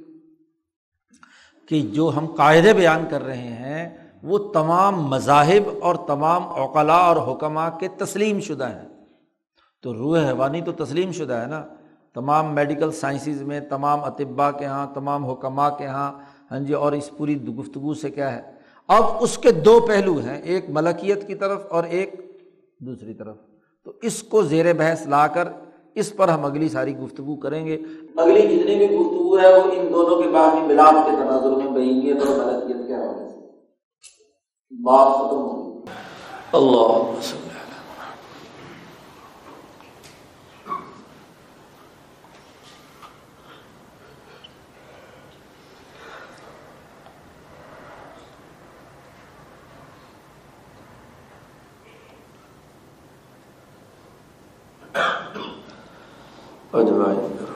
کہ 1.69 1.81
جو 1.81 2.11
ہم 2.17 2.25
قاعدے 2.25 2.73
بیان 2.73 3.05
کر 3.09 3.23
رہے 3.23 3.47
ہیں، 3.47 3.97
وہ 4.23 4.37
تمام 4.37 5.07
مذاہب 5.07 5.69
اور 5.81 5.95
تمام 6.07 6.47
اوقلاء 6.47 6.97
اور 6.97 7.35
حکمہ 7.35 7.61
کے 7.79 7.87
تسلیم 7.87 8.39
شدہ 8.39 8.69
ہیں۔ 8.69 8.89
تو 9.81 9.93
روح 9.93 10.27
حیوانی 10.27 10.61
تو 10.61 10.85
تسلیم 10.85 11.11
شدہ 11.11 11.33
ہے 11.33 11.45
نا؟ 11.45 11.65
تمام 12.13 12.55
میڈیکل 12.55 12.91
سائنسز 12.91 13.41
میں، 13.41 13.59
تمام 13.59 14.03
اطباء 14.03 14.51
کے 14.51 14.65
یہاں 14.65 14.87
تمام 14.93 15.25
حکمہ 15.25 15.69
کے 15.77 15.83
یہاں 15.83 16.13
ہاں 16.51 16.59
جی 16.59 16.73
اور 16.73 16.91
اس 16.91 17.09
پوری 17.17 17.41
گفتگو 17.41 17.93
سے 17.93 18.09
کیا 18.09 18.35
ہے؟ 18.35 18.51
اب 18.87 19.03
اس 19.19 19.37
کے 19.37 19.51
دو 19.51 19.79
پہلو 19.87 20.19
ہیں، 20.19 20.41
ایک 20.41 20.65
ملکیت 20.69 21.27
کی 21.27 21.35
طرف 21.35 21.65
اور 21.69 21.83
ایک 21.83 22.13
دوسری 22.79 23.13
طرف۔ 23.13 23.35
تو 23.83 23.91
اس 24.01 24.23
کو 24.23 24.41
زیر 24.41 24.73
بحث 24.73 25.07
لا 25.07 25.27
کر 25.27 25.47
اس 25.95 26.15
پر 26.15 26.28
ہم 26.28 26.45
اگلی 26.45 26.70
ساری 26.70 26.98
گفتگو 26.98 27.36
کریں 27.36 27.65
گے۔ 27.65 27.78
اگلی 28.18 28.41
جتنی 28.41 28.76
بھی 28.76 28.86
گفتگو 28.86 29.40
ہے 29.40 29.48
وہ 29.48 29.61
ان 29.64 29.94
دونوں 29.94 30.22
کے 30.22 30.30
بعد 30.30 30.68
ملاپ 30.68 31.06
کے 31.06 31.11
تناظر 31.11 31.49
میں 31.49 31.68
بہیمیت 31.68 32.28
اور 32.28 32.45
غلطیت 32.45 32.88
کے 32.88 32.94
حوالے 32.94 33.30
سے۔ 33.30 33.40
بات 34.84 35.14
ختم 35.15 35.38
ہوگی 35.38 35.82
اللہ 36.53 37.20
اجمعین 56.73 57.43